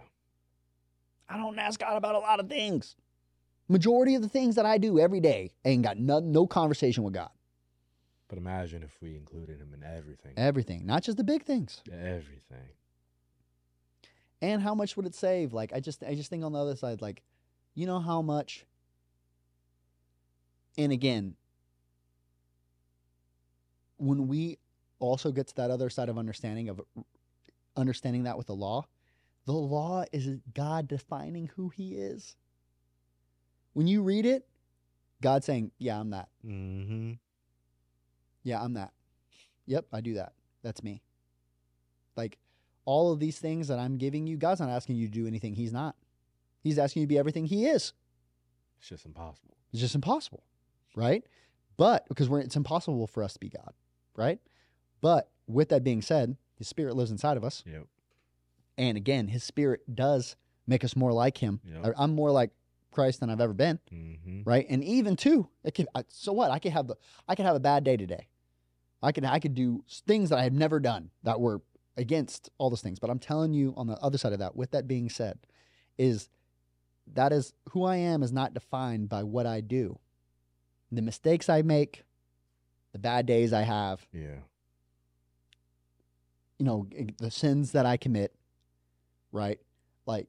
I 1.27 1.37
don't 1.37 1.57
ask 1.57 1.79
God 1.79 1.97
about 1.97 2.15
a 2.15 2.19
lot 2.19 2.39
of 2.39 2.47
things. 2.47 2.95
Majority 3.67 4.15
of 4.15 4.21
the 4.21 4.29
things 4.29 4.55
that 4.55 4.65
I 4.65 4.77
do 4.77 4.99
every 4.99 5.19
day 5.19 5.51
ain't 5.65 5.83
got 5.83 5.97
no, 5.97 6.19
no 6.19 6.45
conversation 6.45 7.03
with 7.03 7.13
God. 7.13 7.29
But 8.27 8.37
imagine 8.37 8.83
if 8.83 8.91
we 9.01 9.15
included 9.15 9.59
him 9.59 9.73
in 9.73 9.83
everything. 9.83 10.33
Everything, 10.37 10.85
not 10.85 11.03
just 11.03 11.17
the 11.17 11.23
big 11.23 11.43
things. 11.43 11.81
Everything. 11.91 12.69
And 14.45 14.61
how 14.61 14.75
much 14.75 14.95
would 14.95 15.07
it 15.07 15.15
save? 15.15 15.53
Like 15.53 15.73
I 15.73 15.79
just 15.79 16.03
I 16.03 16.13
just 16.13 16.29
think 16.29 16.43
on 16.43 16.51
the 16.51 16.59
other 16.59 16.75
side, 16.75 17.01
like, 17.01 17.23
you 17.73 17.87
know 17.87 17.99
how 17.99 18.21
much 18.21 18.63
and 20.77 20.91
again, 20.91 21.35
when 23.97 24.27
we 24.27 24.59
also 24.99 25.31
get 25.31 25.47
to 25.47 25.55
that 25.55 25.71
other 25.71 25.89
side 25.89 26.09
of 26.09 26.19
understanding 26.19 26.69
of 26.69 26.79
understanding 27.75 28.23
that 28.23 28.37
with 28.37 28.45
the 28.45 28.53
law, 28.53 28.85
the 29.45 29.53
law 29.53 30.05
is 30.11 30.37
God 30.53 30.87
defining 30.87 31.49
who 31.55 31.69
he 31.69 31.93
is. 31.95 32.35
When 33.73 33.87
you 33.87 34.03
read 34.03 34.27
it, 34.27 34.47
God 35.23 35.43
saying, 35.43 35.71
Yeah, 35.79 35.99
I'm 35.99 36.11
that. 36.11 36.29
Mm-hmm. 36.45 37.13
Yeah, 38.43 38.61
I'm 38.61 38.75
that. 38.75 38.91
Yep, 39.65 39.87
I 39.91 40.01
do 40.01 40.13
that. 40.13 40.33
That's 40.61 40.83
me. 40.83 41.01
Like 42.15 42.37
all 42.85 43.11
of 43.11 43.19
these 43.19 43.39
things 43.39 43.67
that 43.67 43.79
I'm 43.79 43.97
giving 43.97 44.27
you, 44.27 44.37
God's 44.37 44.61
not 44.61 44.69
asking 44.69 44.95
you 44.97 45.07
to 45.07 45.11
do 45.13 45.27
anything 45.27 45.55
He's 45.55 45.73
not. 45.73 45.95
He's 46.61 46.79
asking 46.79 47.01
you 47.01 47.05
to 47.07 47.09
be 47.09 47.17
everything 47.19 47.45
He 47.45 47.65
is. 47.65 47.93
It's 48.79 48.89
just 48.89 49.05
impossible. 49.05 49.57
It's 49.71 49.81
just 49.81 49.95
impossible, 49.95 50.43
right? 50.95 51.23
But 51.77 52.07
because 52.07 52.29
we're, 52.29 52.39
it's 52.39 52.55
impossible 52.55 53.07
for 53.07 53.23
us 53.23 53.33
to 53.33 53.39
be 53.39 53.49
God, 53.49 53.73
right? 54.15 54.39
But 55.01 55.29
with 55.47 55.69
that 55.69 55.83
being 55.83 56.01
said, 56.01 56.37
His 56.57 56.67
Spirit 56.67 56.95
lives 56.95 57.11
inside 57.11 57.37
of 57.37 57.43
us, 57.43 57.63
Yep. 57.65 57.87
and 58.77 58.97
again, 58.97 59.27
His 59.27 59.43
Spirit 59.43 59.81
does 59.93 60.35
make 60.67 60.83
us 60.83 60.95
more 60.95 61.11
like 61.13 61.37
Him. 61.37 61.59
Yep. 61.65 61.93
I'm 61.97 62.15
more 62.15 62.31
like 62.31 62.51
Christ 62.91 63.19
than 63.19 63.29
I've 63.29 63.41
ever 63.41 63.53
been. 63.53 63.79
Mm-hmm. 63.93 64.41
right? 64.45 64.65
And 64.69 64.83
even 64.83 65.15
too. 65.15 65.49
I- 65.65 66.03
So 66.07 66.31
what? 66.33 66.51
I 66.51 66.59
could 66.59 66.71
have 66.71 66.87
the. 66.87 66.95
I 67.27 67.35
could 67.35 67.45
have 67.45 67.55
a 67.55 67.59
bad 67.59 67.83
day 67.83 67.97
today. 67.97 68.27
I 69.03 69.11
could. 69.11 69.25
I 69.25 69.39
could 69.39 69.53
do 69.53 69.83
things 70.07 70.29
that 70.29 70.39
I 70.39 70.43
had 70.43 70.53
never 70.53 70.79
done 70.79 71.11
that 71.23 71.39
were 71.41 71.61
against 71.97 72.49
all 72.57 72.69
those 72.69 72.81
things. 72.81 72.99
But 72.99 73.09
I'm 73.09 73.19
telling 73.19 73.53
you, 73.53 73.73
on 73.77 73.87
the 73.87 73.97
other 73.99 74.17
side 74.17 74.33
of 74.33 74.39
that, 74.39 74.55
with 74.55 74.71
that 74.71 74.87
being 74.87 75.09
said, 75.09 75.39
is 75.97 76.29
that 77.13 77.31
is 77.31 77.53
who 77.69 77.83
I 77.85 77.97
am 77.97 78.23
is 78.23 78.31
not 78.31 78.53
defined 78.53 79.09
by 79.09 79.23
what 79.23 79.45
I 79.45 79.61
do. 79.61 79.99
The 80.91 81.01
mistakes 81.01 81.49
I 81.49 81.61
make, 81.61 82.03
the 82.91 82.99
bad 82.99 83.25
days 83.25 83.53
I 83.53 83.61
have, 83.61 84.05
Yeah. 84.11 84.39
you 86.57 86.65
know, 86.65 86.87
the 87.17 87.31
sins 87.31 87.71
that 87.73 87.85
I 87.85 87.97
commit, 87.97 88.33
right? 89.31 89.59
Like, 90.05 90.27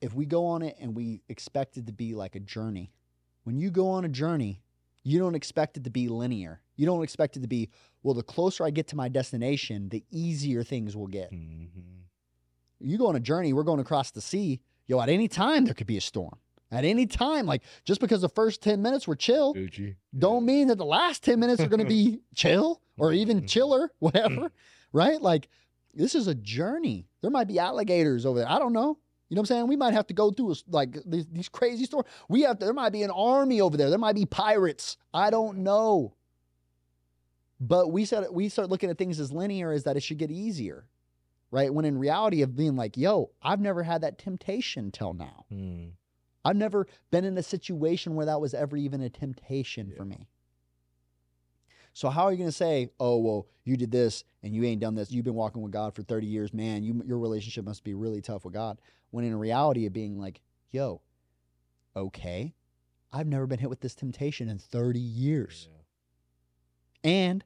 if 0.00 0.14
we 0.14 0.24
go 0.24 0.46
on 0.46 0.62
it 0.62 0.76
and 0.80 0.96
we 0.96 1.22
expect 1.28 1.76
it 1.76 1.86
to 1.86 1.92
be 1.92 2.14
like 2.14 2.34
a 2.34 2.40
journey, 2.40 2.92
when 3.44 3.58
you 3.58 3.70
go 3.70 3.88
on 3.90 4.04
a 4.04 4.08
journey, 4.08 4.62
you 5.02 5.18
don't 5.18 5.34
expect 5.34 5.76
it 5.76 5.84
to 5.84 5.90
be 5.90 6.08
linear. 6.08 6.60
You 6.80 6.86
don't 6.86 7.02
expect 7.02 7.36
it 7.36 7.40
to 7.40 7.46
be, 7.46 7.68
well, 8.02 8.14
the 8.14 8.22
closer 8.22 8.64
I 8.64 8.70
get 8.70 8.88
to 8.88 8.96
my 8.96 9.10
destination, 9.10 9.90
the 9.90 10.02
easier 10.10 10.64
things 10.64 10.96
will 10.96 11.08
get. 11.08 11.30
Mm-hmm. 11.30 11.68
You 12.80 12.96
go 12.96 13.06
on 13.08 13.16
a 13.16 13.20
journey, 13.20 13.52
we're 13.52 13.64
going 13.64 13.80
across 13.80 14.12
the 14.12 14.22
sea. 14.22 14.62
Yo, 14.86 14.98
at 14.98 15.10
any 15.10 15.28
time, 15.28 15.66
there 15.66 15.74
could 15.74 15.86
be 15.86 15.98
a 15.98 16.00
storm. 16.00 16.38
At 16.70 16.86
any 16.86 17.04
time, 17.04 17.44
like 17.44 17.64
just 17.84 18.00
because 18.00 18.22
the 18.22 18.30
first 18.30 18.62
10 18.62 18.80
minutes 18.80 19.06
were 19.06 19.14
chill, 19.14 19.52
Gucci. 19.52 19.96
don't 20.18 20.46
mean 20.46 20.68
that 20.68 20.78
the 20.78 20.86
last 20.86 21.22
10 21.22 21.38
minutes 21.38 21.60
are 21.60 21.68
going 21.68 21.80
to 21.82 21.86
be 21.86 22.20
chill 22.34 22.80
or 22.96 23.12
even 23.12 23.46
chiller, 23.46 23.90
whatever, 23.98 24.50
right? 24.94 25.20
Like 25.20 25.50
this 25.92 26.14
is 26.14 26.28
a 26.28 26.34
journey. 26.34 27.08
There 27.20 27.30
might 27.30 27.48
be 27.48 27.58
alligators 27.58 28.24
over 28.24 28.38
there. 28.38 28.48
I 28.48 28.58
don't 28.58 28.72
know. 28.72 28.96
You 29.28 29.34
know 29.34 29.42
what 29.42 29.50
I'm 29.50 29.56
saying? 29.56 29.66
We 29.68 29.76
might 29.76 29.92
have 29.92 30.06
to 30.06 30.14
go 30.14 30.30
through 30.30 30.52
a 30.52 30.56
like 30.70 30.96
these, 31.04 31.26
these 31.26 31.50
crazy 31.50 31.84
stories. 31.84 32.06
We 32.30 32.40
have 32.42 32.58
to, 32.60 32.64
there 32.64 32.72
might 32.72 32.94
be 32.94 33.02
an 33.02 33.10
army 33.10 33.60
over 33.60 33.76
there. 33.76 33.90
There 33.90 33.98
might 33.98 34.14
be 34.14 34.24
pirates. 34.24 34.96
I 35.12 35.28
don't 35.28 35.58
know. 35.58 36.14
But 37.60 37.92
we 37.92 38.06
said 38.06 38.26
we 38.32 38.48
start 38.48 38.70
looking 38.70 38.90
at 38.90 38.98
things 38.98 39.20
as 39.20 39.30
linear 39.30 39.70
as 39.70 39.84
that 39.84 39.96
it 39.96 40.02
should 40.02 40.18
get 40.18 40.30
easier. 40.30 40.86
Right? 41.50 41.72
When 41.72 41.84
in 41.84 41.98
reality 41.98 42.42
of 42.42 42.56
being 42.56 42.76
like, 42.76 42.96
yo, 42.96 43.30
I've 43.42 43.60
never 43.60 43.82
had 43.82 44.02
that 44.02 44.18
temptation 44.18 44.92
till 44.92 45.12
now. 45.12 45.44
Mm. 45.52 45.90
I've 46.44 46.56
never 46.56 46.86
been 47.10 47.24
in 47.24 47.36
a 47.36 47.42
situation 47.42 48.14
where 48.14 48.26
that 48.26 48.40
was 48.40 48.54
ever 48.54 48.76
even 48.76 49.00
a 49.02 49.10
temptation 49.10 49.92
for 49.96 50.04
me. 50.04 50.28
So 51.92 52.08
how 52.08 52.24
are 52.24 52.32
you 52.32 52.38
going 52.38 52.48
to 52.48 52.56
say, 52.56 52.88
"Oh, 53.00 53.18
well, 53.18 53.46
you 53.64 53.76
did 53.76 53.90
this 53.90 54.24
and 54.42 54.54
you 54.54 54.64
ain't 54.64 54.80
done 54.80 54.94
this. 54.94 55.10
You've 55.10 55.24
been 55.24 55.34
walking 55.34 55.60
with 55.60 55.72
God 55.72 55.94
for 55.94 56.02
30 56.02 56.26
years, 56.26 56.54
man. 56.54 56.82
You 56.82 57.02
your 57.04 57.18
relationship 57.18 57.64
must 57.64 57.84
be 57.84 57.94
really 57.94 58.22
tough 58.22 58.44
with 58.44 58.54
God." 58.54 58.80
When 59.10 59.24
in 59.24 59.36
reality 59.36 59.86
of 59.86 59.92
being 59.92 60.18
like, 60.18 60.40
"Yo, 60.70 61.02
okay, 61.96 62.54
I've 63.12 63.26
never 63.26 63.46
been 63.46 63.58
hit 63.58 63.68
with 63.68 63.80
this 63.80 63.96
temptation 63.96 64.48
in 64.48 64.58
30 64.58 65.00
years." 65.00 65.68
Yeah. 65.68 67.10
And 67.10 67.44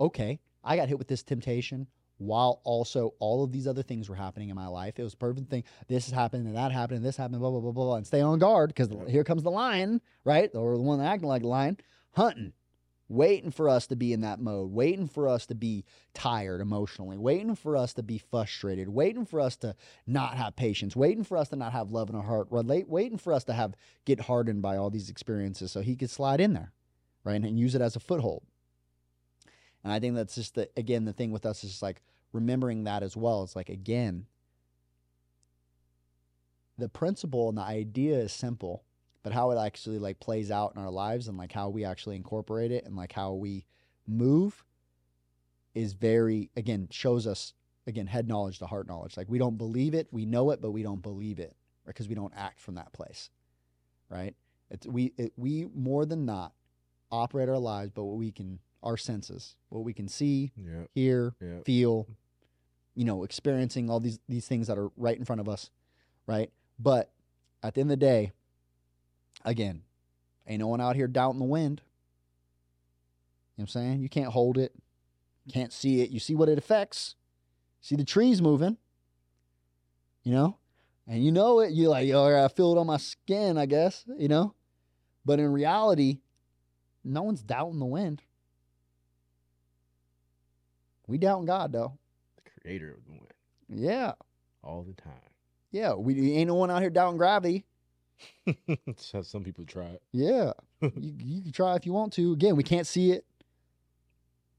okay, 0.00 0.40
I 0.62 0.76
got 0.76 0.88
hit 0.88 0.98
with 0.98 1.08
this 1.08 1.22
temptation 1.22 1.86
while 2.18 2.60
also 2.64 3.14
all 3.18 3.42
of 3.42 3.52
these 3.52 3.66
other 3.66 3.82
things 3.82 4.08
were 4.08 4.14
happening 4.14 4.48
in 4.48 4.56
my 4.56 4.66
life. 4.66 4.98
It 4.98 5.02
was 5.02 5.14
a 5.14 5.18
perfect 5.18 5.50
thing. 5.50 5.64
This 5.88 6.06
is 6.06 6.12
happening 6.12 6.46
and 6.46 6.56
that 6.56 6.72
happened 6.72 6.98
and 6.98 7.06
this 7.06 7.16
happened, 7.16 7.40
blah, 7.40 7.50
blah, 7.50 7.60
blah, 7.60 7.72
blah, 7.72 7.84
blah. 7.84 7.96
And 7.96 8.06
stay 8.06 8.20
on 8.20 8.38
guard 8.38 8.72
because 8.74 8.88
here 9.08 9.24
comes 9.24 9.42
the 9.42 9.50
lion, 9.50 10.00
right? 10.24 10.50
Or 10.54 10.76
the 10.76 10.82
one 10.82 11.00
acting 11.00 11.28
like 11.28 11.42
a 11.42 11.48
lion, 11.48 11.78
hunting, 12.12 12.52
waiting 13.08 13.50
for 13.50 13.68
us 13.68 13.86
to 13.88 13.96
be 13.96 14.12
in 14.12 14.20
that 14.22 14.40
mode, 14.40 14.70
waiting 14.70 15.08
for 15.08 15.28
us 15.28 15.46
to 15.46 15.54
be 15.54 15.84
tired 16.14 16.60
emotionally, 16.60 17.18
waiting 17.18 17.54
for 17.54 17.76
us 17.76 17.92
to 17.94 18.02
be 18.02 18.18
frustrated, 18.18 18.88
waiting 18.88 19.26
for 19.26 19.40
us 19.40 19.56
to 19.56 19.74
not 20.06 20.36
have 20.36 20.56
patience, 20.56 20.96
waiting 20.96 21.24
for 21.24 21.36
us 21.36 21.48
to 21.48 21.56
not 21.56 21.72
have 21.72 21.90
love 21.90 22.08
in 22.08 22.16
our 22.16 22.22
heart, 22.22 22.46
relate, 22.50 22.88
waiting 22.88 23.18
for 23.18 23.32
us 23.32 23.44
to 23.44 23.52
have 23.52 23.74
get 24.04 24.20
hardened 24.20 24.62
by 24.62 24.76
all 24.76 24.90
these 24.90 25.10
experiences 25.10 25.72
so 25.72 25.80
he 25.80 25.96
could 25.96 26.10
slide 26.10 26.40
in 26.40 26.54
there, 26.54 26.72
right? 27.24 27.42
And 27.42 27.58
use 27.58 27.74
it 27.74 27.82
as 27.82 27.96
a 27.96 28.00
foothold. 28.00 28.44
And 29.84 29.92
I 29.92 30.00
think 30.00 30.14
that's 30.16 30.34
just 30.34 30.54
the 30.54 30.68
again 30.76 31.04
the 31.04 31.12
thing 31.12 31.30
with 31.30 31.44
us 31.46 31.62
is 31.62 31.82
like 31.82 32.00
remembering 32.32 32.84
that 32.84 33.02
as 33.02 33.16
well. 33.16 33.42
It's 33.42 33.54
like 33.54 33.68
again, 33.68 34.26
the 36.78 36.88
principle 36.88 37.50
and 37.50 37.58
the 37.58 37.62
idea 37.62 38.18
is 38.18 38.32
simple, 38.32 38.82
but 39.22 39.32
how 39.32 39.50
it 39.50 39.58
actually 39.58 39.98
like 39.98 40.18
plays 40.18 40.50
out 40.50 40.72
in 40.74 40.82
our 40.82 40.90
lives 40.90 41.28
and 41.28 41.36
like 41.36 41.52
how 41.52 41.68
we 41.68 41.84
actually 41.84 42.16
incorporate 42.16 42.72
it 42.72 42.84
and 42.86 42.96
like 42.96 43.12
how 43.12 43.34
we 43.34 43.66
move 44.06 44.64
is 45.74 45.92
very 45.92 46.50
again 46.56 46.88
shows 46.90 47.26
us 47.26 47.52
again 47.86 48.06
head 48.06 48.26
knowledge 48.26 48.58
to 48.60 48.66
heart 48.66 48.88
knowledge. 48.88 49.18
Like 49.18 49.28
we 49.28 49.38
don't 49.38 49.58
believe 49.58 49.94
it, 49.94 50.08
we 50.10 50.24
know 50.24 50.50
it, 50.50 50.62
but 50.62 50.70
we 50.70 50.82
don't 50.82 51.02
believe 51.02 51.38
it 51.38 51.54
because 51.86 52.08
we 52.08 52.14
don't 52.14 52.32
act 52.34 52.58
from 52.58 52.76
that 52.76 52.92
place, 52.94 53.28
right? 54.08 54.34
It's 54.70 54.86
we 54.86 55.12
it, 55.18 55.34
we 55.36 55.68
more 55.74 56.06
than 56.06 56.24
not 56.24 56.54
operate 57.10 57.50
our 57.50 57.58
lives, 57.58 57.92
but 57.94 58.04
what 58.04 58.16
we 58.16 58.32
can 58.32 58.58
our 58.84 58.96
senses, 58.96 59.56
what 59.70 59.82
we 59.82 59.92
can 59.92 60.06
see, 60.06 60.52
Yeah. 60.56 60.84
hear, 60.94 61.34
Yeah. 61.40 61.60
feel, 61.64 62.06
you 62.94 63.04
know, 63.04 63.24
experiencing 63.24 63.90
all 63.90 63.98
these 63.98 64.20
these 64.28 64.46
things 64.46 64.68
that 64.68 64.78
are 64.78 64.90
right 64.96 65.18
in 65.18 65.24
front 65.24 65.40
of 65.40 65.48
us, 65.48 65.70
right? 66.26 66.52
But 66.78 67.10
at 67.62 67.74
the 67.74 67.80
end 67.80 67.90
of 67.90 67.98
the 67.98 68.04
day, 68.06 68.32
again, 69.44 69.82
ain't 70.46 70.60
no 70.60 70.68
one 70.68 70.80
out 70.80 70.96
here 70.96 71.08
doubting 71.08 71.38
the 71.40 71.46
wind. 71.46 71.80
You 73.56 73.62
know 73.62 73.62
what 73.62 73.64
I'm 73.64 73.68
saying? 73.68 74.00
You 74.02 74.08
can't 74.08 74.32
hold 74.32 74.58
it, 74.58 74.74
can't 75.48 75.72
see 75.72 76.02
it. 76.02 76.10
You 76.10 76.20
see 76.20 76.34
what 76.34 76.48
it 76.48 76.58
affects. 76.58 77.14
See 77.80 77.96
the 77.96 78.04
trees 78.04 78.42
moving. 78.42 78.76
You 80.22 80.32
know? 80.32 80.58
And 81.06 81.22
you 81.22 81.30
know 81.32 81.60
it, 81.60 81.72
you're 81.72 81.90
like, 81.90 82.10
oh, 82.12 82.44
I 82.44 82.48
feel 82.48 82.72
it 82.72 82.78
on 82.80 82.86
my 82.86 82.96
skin, 82.96 83.58
I 83.58 83.66
guess, 83.66 84.04
you 84.18 84.26
know? 84.28 84.54
But 85.24 85.38
in 85.38 85.52
reality, 85.52 86.20
no 87.04 87.22
one's 87.22 87.42
doubting 87.42 87.78
the 87.78 87.84
wind. 87.84 88.22
We 91.06 91.18
doubting 91.18 91.46
God 91.46 91.72
though. 91.72 91.98
The 92.36 92.50
creator 92.60 92.90
of 92.92 93.04
the 93.04 93.12
wind 93.12 93.32
Yeah. 93.68 94.12
all 94.62 94.82
the 94.82 94.94
time. 94.94 95.12
Yeah. 95.70 95.94
We 95.94 96.32
ain't 96.32 96.48
no 96.48 96.54
one 96.54 96.70
out 96.70 96.80
here 96.80 96.90
doubting 96.90 97.18
gravity. 97.18 97.64
That's 98.86 99.12
how 99.12 99.22
some 99.22 99.42
people 99.44 99.64
try 99.64 99.84
it. 99.86 100.02
Yeah. 100.12 100.52
you, 100.80 101.12
you 101.18 101.42
can 101.42 101.52
try 101.52 101.74
if 101.76 101.84
you 101.86 101.92
want 101.92 102.12
to. 102.14 102.32
Again, 102.32 102.56
we 102.56 102.62
can't 102.62 102.86
see 102.86 103.12
it. 103.12 103.24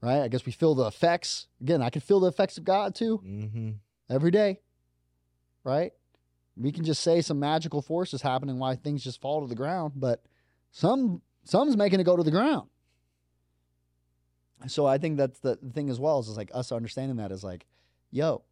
Right? 0.02 0.20
I 0.22 0.28
guess 0.28 0.44
we 0.46 0.52
feel 0.52 0.74
the 0.74 0.86
effects. 0.86 1.48
Again, 1.60 1.82
I 1.82 1.90
can 1.90 2.00
feel 2.02 2.20
the 2.20 2.28
effects 2.28 2.58
of 2.58 2.64
God 2.64 2.94
too 2.94 3.18
Mm-hmm. 3.24 3.70
every 4.10 4.30
day. 4.30 4.60
Right? 5.64 5.92
We 6.56 6.70
can 6.72 6.84
just 6.84 7.02
say 7.02 7.20
some 7.22 7.40
magical 7.40 7.82
forces 7.82 8.22
happening 8.22 8.58
why 8.58 8.76
things 8.76 9.02
just 9.02 9.20
fall 9.20 9.40
to 9.42 9.46
the 9.46 9.54
ground, 9.54 9.94
but 9.96 10.22
some 10.70 11.20
some's 11.44 11.76
making 11.76 12.00
it 12.00 12.04
go 12.04 12.16
to 12.16 12.22
the 12.22 12.30
ground. 12.30 12.68
So 14.66 14.86
I 14.86 14.98
think 14.98 15.16
that's 15.18 15.38
the, 15.40 15.58
the 15.62 15.70
thing 15.70 15.90
as 15.90 16.00
well 16.00 16.18
is, 16.18 16.28
is 16.28 16.36
like 16.36 16.50
us 16.54 16.72
understanding 16.72 17.16
that 17.18 17.30
is 17.30 17.44
like, 17.44 17.66
yo, 18.10 18.42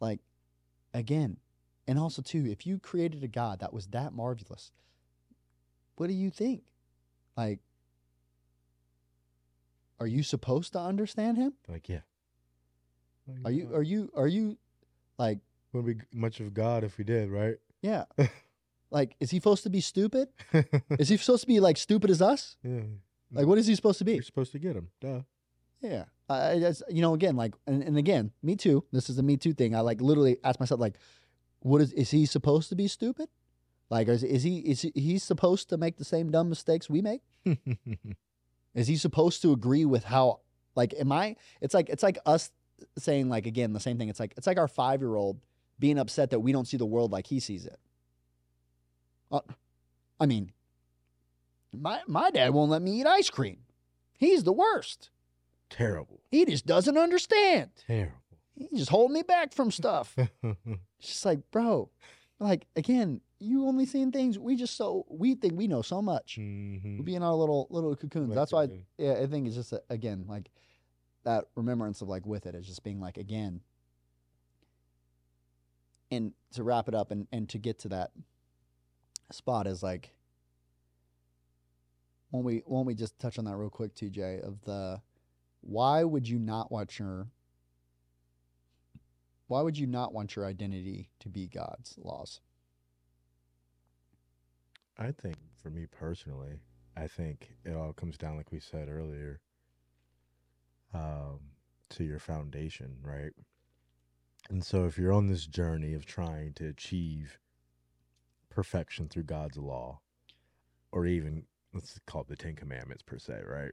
like 0.00 0.20
again, 0.94 1.36
and 1.86 1.98
also 1.98 2.22
too, 2.22 2.46
if 2.46 2.66
you 2.66 2.78
created 2.78 3.22
a 3.22 3.28
God 3.28 3.60
that 3.60 3.72
was 3.72 3.86
that 3.88 4.12
marvelous, 4.12 4.72
what 5.96 6.08
do 6.08 6.14
you 6.14 6.30
think? 6.30 6.62
Like, 7.36 7.60
are 10.00 10.06
you 10.06 10.22
supposed 10.22 10.72
to 10.72 10.80
understand 10.80 11.36
him? 11.38 11.54
Like, 11.68 11.88
yeah. 11.88 12.00
Like, 13.28 13.46
Are 13.46 13.50
you 13.50 13.74
are 13.74 13.82
you 13.82 14.10
are 14.16 14.26
you 14.28 14.56
like 15.18 15.38
wouldn't 15.72 15.98
be 15.98 16.04
much 16.18 16.40
of 16.40 16.54
God 16.54 16.84
if 16.84 16.96
we 16.98 17.04
did, 17.04 17.28
right? 17.30 17.56
yeah. 17.82 18.04
like 18.90 19.16
is 19.20 19.30
he 19.30 19.38
supposed 19.38 19.64
to 19.64 19.70
be 19.70 19.80
stupid? 19.80 20.28
Is 20.98 21.08
he 21.08 21.16
supposed 21.16 21.42
to 21.42 21.46
be 21.48 21.58
like 21.60 21.76
stupid 21.76 22.08
as 22.10 22.22
us? 22.22 22.56
yeah. 22.62 22.82
Like 23.32 23.46
what 23.46 23.58
is 23.58 23.66
he 23.66 23.74
supposed 23.74 23.98
to 23.98 24.04
be? 24.04 24.14
You're 24.14 24.22
supposed 24.22 24.52
to 24.52 24.58
get 24.58 24.76
him. 24.76 24.88
Duh. 25.00 25.20
Yeah. 25.80 26.04
I, 26.28 26.52
I 26.52 26.60
just, 26.60 26.82
you 26.88 27.02
know, 27.02 27.14
again, 27.14 27.36
like, 27.36 27.54
and, 27.66 27.82
and 27.82 27.96
again, 27.96 28.32
me 28.42 28.56
too. 28.56 28.84
This 28.92 29.10
is 29.10 29.18
a 29.18 29.22
me 29.22 29.36
too 29.36 29.52
thing. 29.52 29.74
I 29.74 29.80
like 29.80 30.00
literally 30.00 30.38
ask 30.42 30.58
myself, 30.58 30.80
like, 30.80 30.94
what 31.60 31.80
is, 31.80 31.92
is 31.92 32.10
he 32.10 32.26
supposed 32.26 32.68
to 32.70 32.76
be 32.76 32.88
stupid? 32.88 33.28
Like, 33.90 34.08
is, 34.08 34.22
is 34.22 34.42
he, 34.42 34.58
is 34.58 34.82
he, 34.82 34.92
he's 34.94 35.22
supposed 35.22 35.68
to 35.68 35.76
make 35.76 35.96
the 35.96 36.04
same 36.04 36.30
dumb 36.30 36.48
mistakes 36.48 36.90
we 36.90 37.02
make? 37.02 37.22
Is 38.74 38.88
he 38.88 38.96
supposed 38.96 39.40
to 39.42 39.52
agree 39.52 39.86
with 39.86 40.04
how, 40.04 40.40
like, 40.74 40.92
am 40.98 41.10
I, 41.10 41.36
it's 41.62 41.72
like, 41.72 41.88
it's 41.88 42.02
like 42.02 42.18
us 42.26 42.50
saying, 42.98 43.30
like, 43.30 43.46
again, 43.46 43.72
the 43.72 43.80
same 43.80 43.96
thing. 43.96 44.10
It's 44.10 44.20
like, 44.20 44.34
it's 44.36 44.46
like 44.46 44.58
our 44.58 44.68
five 44.68 45.00
year 45.00 45.16
old 45.16 45.40
being 45.78 45.98
upset 45.98 46.30
that 46.30 46.40
we 46.40 46.52
don't 46.52 46.66
see 46.66 46.76
the 46.76 46.84
world 46.84 47.10
like 47.10 47.26
he 47.26 47.40
sees 47.40 47.64
it. 47.64 47.78
Uh, 49.32 49.40
I 50.20 50.26
mean, 50.26 50.52
my, 51.80 52.00
my 52.06 52.30
dad 52.30 52.52
won't 52.54 52.70
let 52.70 52.82
me 52.82 53.00
eat 53.00 53.06
ice 53.06 53.30
cream. 53.30 53.58
He's 54.18 54.44
the 54.44 54.52
worst. 54.52 55.10
Terrible. 55.70 56.20
He 56.30 56.44
just 56.44 56.66
doesn't 56.66 56.96
understand. 56.96 57.70
Terrible. 57.86 58.12
He 58.54 58.68
just 58.76 58.90
holding 58.90 59.14
me 59.14 59.22
back 59.22 59.52
from 59.52 59.70
stuff. 59.70 60.16
It's 60.98 61.08
just 61.08 61.24
like, 61.26 61.40
bro, 61.50 61.90
like 62.40 62.66
again, 62.74 63.20
you 63.38 63.66
only 63.66 63.84
seeing 63.84 64.12
things 64.12 64.38
we 64.38 64.56
just 64.56 64.76
so 64.78 65.04
we 65.10 65.34
think 65.34 65.52
we 65.58 65.66
know 65.66 65.82
so 65.82 66.00
much. 66.00 66.38
Mhm. 66.40 66.96
We 66.96 67.02
be 67.04 67.14
in 67.14 67.22
our 67.22 67.34
little 67.34 67.66
little 67.68 67.94
cocoons. 67.94 68.34
That's 68.34 68.50
why, 68.52 68.66
cocoon. 68.66 68.86
yeah, 68.96 69.12
I 69.12 69.26
think 69.26 69.46
it's 69.46 69.56
just 69.56 69.74
a, 69.74 69.82
again 69.90 70.24
like 70.26 70.50
that 71.24 71.44
remembrance 71.54 72.00
of 72.00 72.08
like 72.08 72.24
with 72.24 72.46
it 72.46 72.54
is 72.54 72.66
just 72.66 72.82
being 72.82 72.98
like 72.98 73.18
again. 73.18 73.60
And 76.10 76.32
to 76.52 76.62
wrap 76.62 76.88
it 76.88 76.94
up 76.94 77.10
and 77.10 77.26
and 77.30 77.46
to 77.50 77.58
get 77.58 77.78
to 77.80 77.88
that 77.90 78.12
spot 79.30 79.66
is 79.66 79.82
like 79.82 80.14
when 82.36 82.44
we 82.44 82.62
when 82.66 82.84
we 82.84 82.94
just 82.94 83.18
touch 83.18 83.38
on 83.38 83.46
that 83.46 83.56
real 83.56 83.70
quick, 83.70 83.94
TJ, 83.94 84.46
of 84.46 84.60
the 84.62 85.00
why 85.60 86.04
would 86.04 86.28
you 86.28 86.38
not 86.38 86.70
want 86.70 86.98
your 86.98 87.28
why 89.48 89.62
would 89.62 89.78
you 89.78 89.86
not 89.86 90.12
want 90.12 90.36
your 90.36 90.44
identity 90.44 91.10
to 91.20 91.28
be 91.28 91.46
God's 91.46 91.96
laws? 91.98 92.40
I 94.98 95.12
think 95.12 95.36
for 95.62 95.70
me 95.70 95.86
personally, 95.86 96.60
I 96.96 97.06
think 97.06 97.50
it 97.64 97.76
all 97.76 97.92
comes 97.92 98.16
down, 98.16 98.36
like 98.36 98.50
we 98.50 98.60
said 98.60 98.88
earlier, 98.88 99.40
um, 100.94 101.38
to 101.90 102.04
your 102.04 102.18
foundation, 102.18 102.96
right? 103.02 103.32
And 104.48 104.64
so 104.64 104.86
if 104.86 104.96
you're 104.96 105.12
on 105.12 105.26
this 105.26 105.46
journey 105.46 105.94
of 105.94 106.06
trying 106.06 106.54
to 106.54 106.66
achieve 106.66 107.38
perfection 108.48 109.08
through 109.08 109.24
God's 109.24 109.58
law, 109.58 110.00
or 110.92 111.06
even 111.06 111.44
let's 111.76 112.00
call 112.06 112.22
it 112.22 112.28
the 112.28 112.36
Ten 112.36 112.54
Commandments 112.56 113.02
per 113.02 113.18
se, 113.18 113.42
right? 113.46 113.72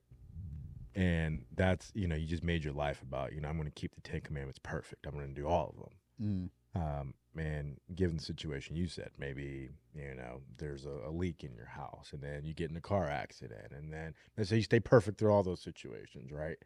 And 0.95 1.45
that's, 1.55 1.91
you 1.95 2.07
know, 2.07 2.15
you 2.15 2.27
just 2.27 2.43
made 2.43 2.63
your 2.63 2.73
life 2.73 3.01
about, 3.01 3.33
you 3.33 3.41
know, 3.41 3.49
I'm 3.49 3.57
going 3.57 3.67
to 3.67 3.71
keep 3.71 3.95
the 3.95 4.01
Ten 4.01 4.21
Commandments 4.21 4.59
perfect. 4.61 5.07
I'm 5.07 5.13
going 5.13 5.33
to 5.33 5.41
do 5.41 5.47
all 5.47 5.69
of 5.69 5.75
them 5.77 5.93
Mm, 6.21 6.49
um, 6.75 7.13
and 7.37 7.77
given 7.95 8.17
the 8.17 8.23
situation 8.23 8.75
you 8.75 8.87
said, 8.87 9.09
maybe 9.17 9.69
you 9.95 10.15
know 10.15 10.41
there's 10.57 10.85
a, 10.85 11.09
a 11.09 11.11
leak 11.11 11.43
in 11.43 11.53
your 11.53 11.65
house, 11.65 12.09
and 12.13 12.21
then 12.21 12.45
you 12.45 12.53
get 12.53 12.69
in 12.69 12.77
a 12.77 12.81
car 12.81 13.09
accident, 13.09 13.71
and 13.75 13.91
then 13.91 14.13
let's 14.37 14.49
say 14.49 14.57
you 14.57 14.63
stay 14.63 14.79
perfect 14.79 15.17
through 15.17 15.31
all 15.31 15.43
those 15.43 15.61
situations, 15.61 16.31
right? 16.31 16.57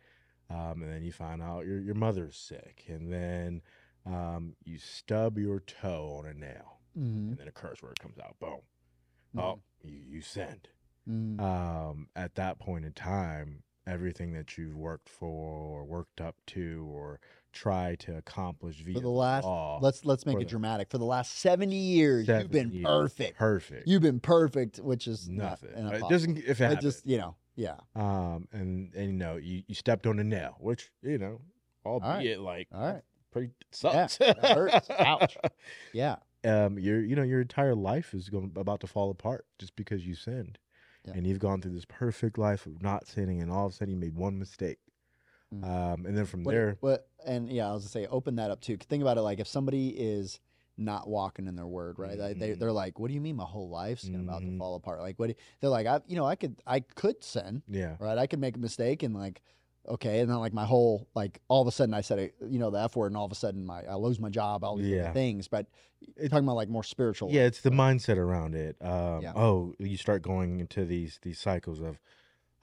Um, 0.50 0.82
and 0.82 0.92
then 0.92 1.04
you 1.04 1.12
find 1.12 1.42
out 1.42 1.66
your 1.66 1.80
your 1.80 1.96
mother's 1.96 2.38
sick, 2.38 2.86
and 2.88 3.12
then 3.12 3.62
um, 4.06 4.56
you 4.64 4.78
stub 4.78 5.38
your 5.38 5.62
toe 5.62 6.20
on 6.20 6.26
a 6.26 6.34
nail, 6.34 6.80
mm, 6.98 7.30
and 7.30 7.38
then 7.38 7.48
a 7.48 7.52
curse 7.52 7.82
word 7.82 8.00
comes 8.00 8.18
out. 8.20 8.36
Boom! 8.40 8.60
Oh, 9.38 9.60
you 9.84 10.00
you 10.08 10.22
sinned. 10.22 10.68
Mm, 11.08 11.40
Um, 11.40 12.08
at 12.16 12.36
that 12.36 12.60
point 12.60 12.86
in 12.86 12.94
time, 12.94 13.64
everything 13.86 14.34
that 14.34 14.58
you've 14.58 14.76
worked 14.76 15.08
for, 15.10 15.28
or 15.28 15.86
worked 15.86 16.20
up 16.22 16.36
to, 16.48 16.88
or 16.92 17.20
try 17.54 17.96
to 17.96 18.16
accomplish 18.18 18.82
via 18.84 18.94
For 18.96 19.00
the 19.00 19.10
last, 19.10 19.46
law, 19.46 19.80
let's 19.82 20.04
let's 20.06 20.26
make 20.26 20.36
it 20.36 20.40
the- 20.40 20.46
dramatic. 20.46 20.90
For 20.90 20.98
the 20.98 21.06
last 21.06 21.38
seventy 21.40 21.78
years, 21.78 22.28
you've 22.28 22.52
been 22.52 22.72
years. 22.72 22.86
perfect. 22.86 23.38
perfect. 23.38 23.88
You've 23.88 24.02
been 24.02 24.20
perfect, 24.20 24.80
which 24.80 25.08
is 25.08 25.30
nothing. 25.30 25.70
an 25.74 25.88
Uh, 25.88 25.92
It 25.92 26.10
doesn't 26.10 26.38
if 26.40 26.60
it, 26.62 26.72
It 26.74 26.82
just 26.82 27.06
you 27.08 27.18
know, 27.18 27.36
yeah. 27.56 27.78
um 27.96 28.48
and 28.52 28.94
and 28.94 29.06
you 29.12 29.14
know 29.18 29.38
you, 29.38 29.64
you 29.68 29.74
stepped 29.76 30.06
on 30.06 30.20
a 30.20 30.24
nail, 30.24 30.58
which 30.60 30.92
you 31.02 31.18
know, 31.18 31.42
albeit 31.86 32.42
like 32.42 32.68
All 32.74 32.82
right, 32.94 33.02
pretty 33.32 33.52
sucks. 33.72 34.18
that 34.18 34.38
hurts. 34.44 34.90
Ouch. 34.92 35.38
yeah, 35.94 36.18
Um, 36.44 36.78
your 36.78 37.00
you 37.02 37.16
know 37.16 37.24
your 37.24 37.42
entire 37.42 37.74
life 37.76 38.14
is 38.14 38.30
going 38.30 38.52
about 38.56 38.82
to 38.82 38.88
fall 38.88 39.10
apart 39.10 39.46
just 39.58 39.76
because 39.76 40.06
you 40.06 40.14
sinned, 40.14 40.60
Yeah. 41.08 41.14
and 41.16 41.26
you've 41.28 41.40
gone 41.40 41.62
through 41.62 41.74
this 41.74 41.86
perfect 41.86 42.38
life 42.38 42.66
of 42.66 42.82
not 42.82 43.08
sinning, 43.08 43.42
and 43.42 43.52
all 43.52 43.66
of 43.66 43.72
a 43.72 43.76
sudden 43.76 43.94
you 43.94 44.00
made 44.00 44.16
one 44.16 44.38
mistake, 44.38 44.80
Mm. 45.54 45.64
um, 45.64 46.06
and 46.06 46.18
then 46.18 46.26
from 46.26 46.44
What, 46.44 46.52
there, 46.52 46.78
what, 46.82 47.08
and 47.26 47.50
yeah, 47.50 47.70
I 47.70 47.74
was 47.74 47.84
gonna 47.84 47.90
say, 47.90 48.06
open 48.08 48.36
that 48.36 48.52
up 48.52 48.60
too. 48.60 48.76
Think 48.78 49.02
about 49.02 49.18
it 49.18 49.22
like 49.22 49.40
if 49.40 49.48
somebody 49.48 49.90
is 49.90 50.40
not 50.78 51.08
walking 51.08 51.48
in 51.48 51.56
their 51.56 51.66
word, 51.66 51.98
right? 51.98 52.20
Like, 52.20 52.38
They 52.38 52.52
they're 52.54 52.72
like, 52.72 53.00
what 53.00 53.08
do 53.08 53.14
you 53.14 53.22
mean 53.22 53.38
my 53.38 53.46
whole 53.46 53.70
life's 53.70 54.04
gonna 54.10 54.24
about 54.24 54.42
to 54.42 54.48
Mhm. 54.48 54.58
fall 54.58 54.76
apart? 54.76 55.00
Like 55.00 55.18
what? 55.18 55.28
do- 55.30 55.36
They're 55.62 55.70
like, 55.70 55.88
I, 55.88 56.02
you 56.06 56.16
know, 56.18 56.26
I 56.26 56.36
could 56.36 56.62
I 56.68 56.82
could 56.82 57.24
sin, 57.24 57.64
yeah, 57.68 57.96
right? 58.00 58.18
I 58.18 58.28
could 58.28 58.40
make 58.40 58.58
a 58.58 58.60
mistake 58.60 59.02
and 59.04 59.16
like, 59.16 59.42
okay, 59.88 60.20
and 60.20 60.30
then 60.30 60.38
like 60.38 60.54
my 60.54 60.66
whole 60.66 61.08
like 61.16 61.40
all 61.48 61.62
of 61.62 61.68
a 61.68 61.72
sudden 61.72 61.94
I 61.94 62.02
said 62.02 62.32
you 62.48 62.60
know, 62.60 62.70
the 62.70 62.80
f 62.82 62.96
word, 62.96 63.08
and 63.08 63.18
all 63.18 63.26
of 63.26 63.32
a 63.32 63.36
sudden 63.36 63.66
my 63.66 63.84
I 63.84 63.96
lose 63.96 64.20
my 64.20 64.30
job, 64.30 64.64
all 64.64 64.76
these 64.78 64.88
Yeah. 64.88 65.12
things. 65.14 65.48
But 65.48 65.68
you're 66.18 66.30
talking 66.30 66.46
about 66.46 66.56
like 66.56 66.70
more 66.70 66.84
spiritual. 66.84 67.32
yeah, 67.32 67.44
it's 67.44 67.62
the 67.62 67.72
mindset 67.72 68.18
around 68.18 68.56
it. 68.56 68.76
Um, 68.82 69.22
Yeah. 69.24 69.34
Oh, 69.36 69.74
you 69.80 69.98
start 69.98 70.22
going 70.22 70.60
into 70.60 70.86
these 70.86 71.20
these 71.24 71.40
cycles 71.40 71.82
of, 71.82 72.00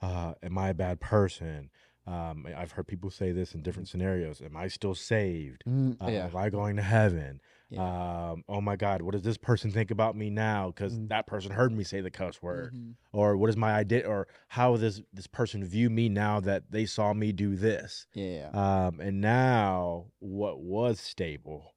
uh, 0.01 0.33
am 0.43 0.57
I 0.57 0.69
a 0.69 0.73
bad 0.73 0.99
person? 0.99 1.69
Um, 2.07 2.45
I've 2.55 2.73
heard 2.73 2.85
people 2.87 3.09
say 3.09 3.31
this 3.31 3.55
in 3.55 3.63
different 3.63 3.87
scenarios. 3.87 4.41
Am 4.41 4.55
I 4.55 4.67
still 4.67 4.93
saved? 4.95 5.63
Mm, 5.67 5.97
Uh, 5.99 6.11
yeah, 6.11 6.25
Am 6.27 6.35
I 6.37 6.49
going 6.49 6.75
to 6.75 6.83
heaven? 6.83 7.41
Um, 7.77 8.43
oh 8.47 8.61
my 8.61 8.75
God, 8.75 9.01
what 9.01 9.11
does 9.13 9.23
this 9.23 9.37
person 9.37 9.71
think 9.71 9.91
about 9.91 10.15
me 10.15 10.29
now? 10.29 10.67
Because 10.67 10.97
Mm. 10.97 11.09
that 11.09 11.27
person 11.27 11.51
heard 11.51 11.71
me 11.71 11.83
say 11.83 11.99
the 11.99 12.11
cuss 12.11 12.41
word. 12.41 12.73
Mhm. 12.75 12.95
Or 13.11 13.35
what 13.37 13.49
is 13.49 13.57
my 13.57 13.73
idea? 13.73 14.07
Or 14.07 14.27
how 14.49 14.77
does 14.77 15.01
this 15.11 15.27
person 15.27 15.63
view 15.65 15.89
me 15.89 16.07
now 16.07 16.39
that 16.41 16.71
they 16.71 16.85
saw 16.85 17.13
me 17.13 17.31
do 17.31 17.55
this? 17.55 18.07
yeah, 18.13 18.49
yeah. 18.53 18.85
Um, 18.87 18.99
and 18.99 19.19
now 19.21 20.11
what 20.19 20.61
was 20.61 20.99
stable 20.99 21.73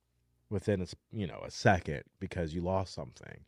within 0.51 0.80
a 0.82 0.86
you 1.11 1.26
know 1.26 1.41
a 1.45 1.51
second 1.51 2.05
because 2.20 2.55
you 2.55 2.61
lost 2.61 2.93
something. 2.95 3.45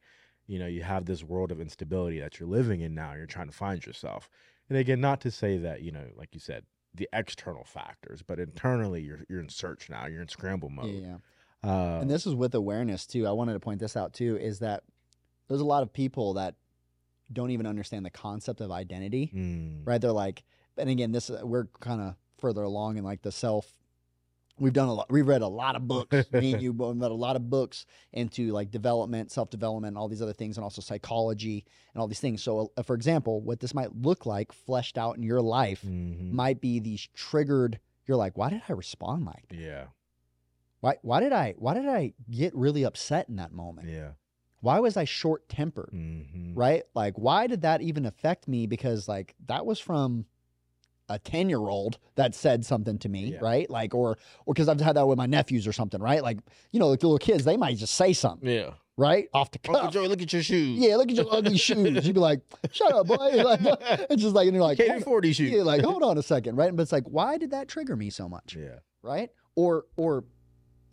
You 0.47 0.59
know, 0.59 0.67
you 0.67 0.83
have 0.83 1.05
this 1.05 1.23
world 1.23 1.53
of 1.53 1.61
instability 1.61 2.19
that 2.21 2.41
you're 2.41 2.49
living 2.49 2.81
in 2.81 2.95
now. 2.95 3.13
You're 3.15 3.27
trying 3.27 3.47
to 3.49 3.57
find 3.57 3.85
yourself. 3.87 4.29
And 4.69 4.77
again, 4.79 5.01
not 5.01 5.21
to 5.23 5.31
say 5.31 5.59
that 5.59 5.83
you 5.83 5.93
know, 5.93 6.07
like 6.17 6.35
you 6.35 6.41
said, 6.41 6.65
the 6.95 7.09
external 7.13 7.65
factors, 7.65 8.23
but 8.23 8.41
internally, 8.41 9.03
you're 9.03 9.25
you're 9.29 9.41
in 9.41 9.49
search 9.49 9.89
now. 9.91 10.07
You're 10.07 10.23
in 10.23 10.29
scramble 10.29 10.71
mode. 10.71 11.03
yeah. 11.03 11.19
Uh, 11.63 11.99
and 12.01 12.11
this 12.11 12.27
is 12.27 12.35
with 12.35 12.55
awareness 12.55 13.07
too. 13.07 13.27
I 13.27 13.33
wanted 13.33 13.53
to 13.55 13.61
point 13.61 13.81
this 13.81 13.97
out 13.97 14.13
too 14.15 14.37
is 14.39 14.61
that 14.61 14.83
there's 15.49 15.61
a 15.61 15.67
lot 15.67 15.83
of 15.83 15.93
people 15.93 16.35
that 16.35 16.55
don't 17.33 17.51
even 17.51 17.67
understand 17.67 18.05
the 18.05 18.11
concept 18.11 18.61
of 18.61 18.71
identity, 18.71 19.31
mm, 19.35 19.87
right? 19.87 20.01
They're 20.01 20.13
like, 20.13 20.43
and 20.77 20.89
again, 20.89 21.13
this 21.13 21.31
we're 21.43 21.67
kind 21.81 22.01
of 22.01 22.15
further 22.39 22.63
along 22.63 22.97
in 22.97 23.05
like 23.05 23.23
the 23.23 23.33
self. 23.33 23.73
We've 24.59 24.73
done 24.75 24.89
a 24.89 24.93
lot. 24.95 25.11
We've 25.11 25.27
read 25.27 25.41
a 25.41 25.49
lot 25.49 25.75
of 25.75 25.89
books. 25.89 26.27
Me 26.33 26.53
and 26.53 26.63
you 26.63 26.73
both 26.75 26.97
read 26.97 27.11
a 27.11 27.15
lot 27.15 27.35
of 27.37 27.49
books 27.49 27.87
into 28.13 28.53
like 28.53 28.71
development, 28.71 29.31
self 29.31 29.49
development, 29.51 29.97
all 29.97 30.09
these 30.09 30.21
other 30.21 30.33
things, 30.35 30.57
and 30.59 30.65
also 30.65 30.83
psychology 30.83 31.65
and 31.95 32.01
all 32.01 32.07
these 32.09 32.21
things. 32.21 32.43
So, 32.43 32.71
uh, 32.77 32.83
for 32.83 32.95
example, 32.95 33.41
what 33.41 33.61
this 33.61 33.75
might 33.75 33.95
look 33.97 34.27
like 34.27 34.53
fleshed 34.53 34.99
out 34.99 35.17
in 35.17 35.23
your 35.23 35.41
life 35.41 35.83
mhm, 35.83 36.33
might 36.33 36.61
be 36.61 36.79
these 36.79 37.09
triggered. 37.15 37.81
You're 38.07 38.19
like, 38.19 38.37
why 38.37 38.51
did 38.51 38.63
I 38.69 38.73
respond 38.73 39.25
like 39.25 39.49
that? 39.49 39.57
yeah, 39.59 39.85
Why, 40.81 40.97
why 41.03 41.21
did 41.21 41.33
I 41.33 41.55
why 41.59 41.75
did 41.75 41.87
I 41.87 42.15
get 42.31 42.55
really 42.55 42.85
upset 42.85 43.29
in 43.29 43.37
that 43.37 43.53
moment? 43.53 43.89
yeah, 43.89 44.11
Why 44.61 44.81
was 44.81 44.97
I 44.97 45.05
short 45.05 45.49
tempered? 45.49 45.91
mhm, 45.95 46.53
Right? 46.55 46.85
Like 46.95 47.19
why 47.19 47.47
did 47.47 47.63
that 47.63 47.83
even 47.83 48.07
affect 48.07 48.49
me? 48.49 48.67
Because 48.67 49.07
like 49.09 49.35
that 49.47 49.67
was 49.67 49.79
from 49.79 50.27
a 51.09 51.19
10 51.19 51.49
year 51.49 51.59
old 51.59 51.99
that 52.15 52.35
said 52.35 52.65
something 52.65 52.97
to 53.01 53.09
me, 53.09 53.33
Yeah. 53.33 53.39
right? 53.43 53.69
Like 53.69 53.95
or 53.95 54.17
or 54.47 54.55
because 54.55 54.69
I've 54.69 54.81
had 54.81 54.97
that 54.97 55.07
with 55.07 55.19
my 55.19 55.27
nephews 55.27 55.67
or 55.67 55.73
something, 55.73 56.01
right? 56.01 56.23
Like, 56.23 56.39
you 56.71 56.79
know, 56.81 56.89
like 56.89 57.01
the 57.01 57.09
little 57.09 57.19
kids, 57.19 57.45
they 57.45 57.57
might 57.57 57.77
just 57.79 57.95
say 57.97 58.13
something, 58.13 58.49
yeah. 58.49 58.71
right? 58.97 59.27
Off 59.35 59.51
the 59.51 59.59
Uncle 59.67 59.83
cuff. 59.83 59.93
Joey, 59.93 60.07
look 60.09 60.23
at 60.23 60.33
your 60.33 60.43
shoes. 60.43 60.79
Yeah, 60.79 60.97
look 60.97 61.11
at 61.11 61.17
your 61.17 61.27
ugly 61.31 61.57
shoes. 61.67 62.07
You'd 62.07 62.15
be 62.15 62.21
like, 62.21 62.41
shut 62.71 62.93
up, 62.93 63.09
boy. 63.09 63.17
Like, 63.45 63.61
it's 64.09 64.23
just 64.23 64.35
like, 64.37 64.47
and 64.47 64.55
you're 64.55 64.63
like, 64.65 64.79
Can't 64.79 64.91
hold- 64.91 65.03
afford 65.03 65.25
these 65.25 65.35
shoes. 65.37 65.51
yeah, 65.51 65.63
like, 65.63 65.83
hold 65.83 66.03
on 66.05 66.17
a 66.17 66.23
second, 66.23 66.55
right? 66.57 66.75
But 66.75 66.83
it's 66.85 66.93
like, 66.93 67.05
why 67.05 67.39
did 67.39 67.51
that 67.51 67.67
trigger 67.69 67.97
me 67.97 68.09
so 68.09 68.29
much? 68.29 68.55
yeah, 68.57 68.79
right? 69.03 69.31
Or 69.57 69.87
or 69.97 70.25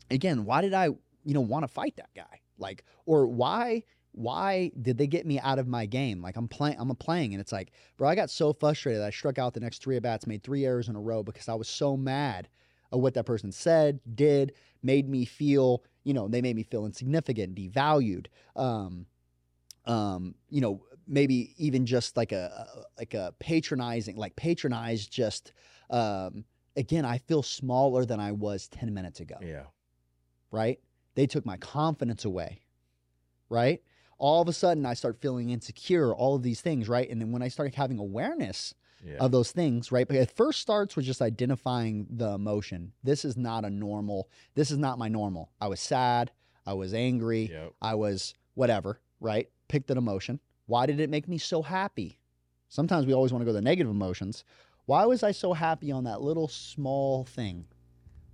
again, 0.09 0.45
why 0.45 0.61
did 0.61 0.73
I, 0.73 0.85
you 0.85 1.33
know, 1.33 1.41
want 1.41 1.63
to 1.63 1.67
fight 1.67 1.95
that 1.97 2.09
guy? 2.15 2.41
Like, 2.57 2.83
or 3.05 3.27
why 3.27 3.83
why 4.17 4.71
did 4.81 4.97
they 4.97 5.05
get 5.05 5.27
me 5.27 5.39
out 5.39 5.59
of 5.59 5.67
my 5.67 5.85
game? 5.85 6.21
Like 6.23 6.35
I'm 6.37 6.47
playing 6.47 6.77
I'm 6.79 6.93
playing 6.95 7.33
and 7.33 7.41
it's 7.41 7.51
like, 7.51 7.71
bro, 7.97 8.09
I 8.09 8.15
got 8.15 8.31
so 8.31 8.51
frustrated 8.51 9.01
I 9.03 9.11
struck 9.11 9.37
out 9.37 9.53
the 9.53 9.59
next 9.59 9.83
three 9.83 9.95
at 9.95 10.01
bats, 10.01 10.25
made 10.25 10.43
three 10.43 10.65
errors 10.65 10.89
in 10.89 10.95
a 10.95 10.99
row 10.99 11.21
because 11.21 11.47
I 11.47 11.53
was 11.53 11.67
so 11.67 11.95
mad 11.95 12.47
at 12.91 12.99
what 12.99 13.13
that 13.13 13.25
person 13.25 13.51
said, 13.51 13.99
did, 14.15 14.53
made 14.81 15.07
me 15.07 15.23
feel, 15.23 15.83
you 16.03 16.13
know, 16.13 16.27
they 16.27 16.41
made 16.41 16.55
me 16.55 16.63
feel 16.63 16.85
insignificant, 16.85 17.55
devalued. 17.55 18.27
Um 18.55 19.05
um, 19.85 20.35
you 20.49 20.59
know, 20.59 20.83
maybe 21.07 21.53
even 21.57 21.85
just 21.85 22.17
like 22.17 22.31
a 22.31 22.67
like 22.97 23.13
a 23.13 23.33
patronizing, 23.39 24.17
like 24.17 24.35
patronize 24.35 25.05
just 25.05 25.53
um 25.91 26.43
again, 26.75 27.05
I 27.05 27.19
feel 27.19 27.43
smaller 27.43 28.03
than 28.03 28.19
I 28.19 28.31
was 28.31 28.67
10 28.67 28.93
minutes 28.93 29.19
ago, 29.19 29.35
yeah. 29.41 29.63
Right? 30.57 30.79
They 31.15 31.27
took 31.27 31.45
my 31.45 31.57
confidence 31.57 32.25
away, 32.25 32.61
right? 33.49 33.81
All 34.17 34.41
of 34.41 34.47
a 34.47 34.53
sudden, 34.53 34.85
I 34.85 34.95
start 34.95 35.21
feeling 35.21 35.51
insecure, 35.51 36.13
all 36.13 36.35
of 36.35 36.41
these 36.41 36.61
things, 36.61 36.89
right? 36.89 37.07
And 37.09 37.21
then 37.21 37.31
when 37.31 37.43
I 37.43 37.49
started 37.49 37.75
having 37.75 37.99
awareness 37.99 38.73
Yeah. 39.05 39.17
of 39.19 39.31
those 39.31 39.51
things, 39.51 39.91
right? 39.91 40.07
But 40.07 40.17
it 40.17 40.31
first 40.31 40.59
starts 40.59 40.95
with 40.95 41.05
just 41.05 41.21
identifying 41.21 42.07
the 42.09 42.31
emotion. 42.31 42.93
This 43.03 43.23
is 43.23 43.37
not 43.37 43.63
a 43.63 43.69
normal, 43.69 44.27
this 44.55 44.71
is 44.71 44.79
not 44.79 44.97
my 44.97 45.07
normal. 45.07 45.51
I 45.61 45.67
was 45.67 45.79
sad, 45.79 46.31
I 46.65 46.73
was 46.73 46.93
angry, 46.95 47.51
Yep. 47.51 47.73
I 47.79 47.93
was 47.93 48.33
whatever, 48.55 48.99
right? 49.19 49.47
Picked 49.67 49.91
an 49.91 49.99
emotion. 49.99 50.39
Why 50.65 50.87
did 50.87 50.99
it 50.99 51.11
make 51.11 51.27
me 51.27 51.37
so 51.37 51.61
happy? 51.61 52.19
Sometimes 52.69 53.05
we 53.05 53.13
always 53.13 53.31
want 53.31 53.41
to 53.41 53.45
go 53.45 53.51
to 53.51 53.61
the 53.61 53.61
negative 53.61 53.91
emotions. 53.91 54.43
Why 54.87 55.05
was 55.05 55.21
I 55.21 55.31
so 55.31 55.53
happy 55.53 55.91
on 55.91 56.05
that 56.05 56.21
little 56.21 56.47
small 56.47 57.23
thing? 57.23 57.67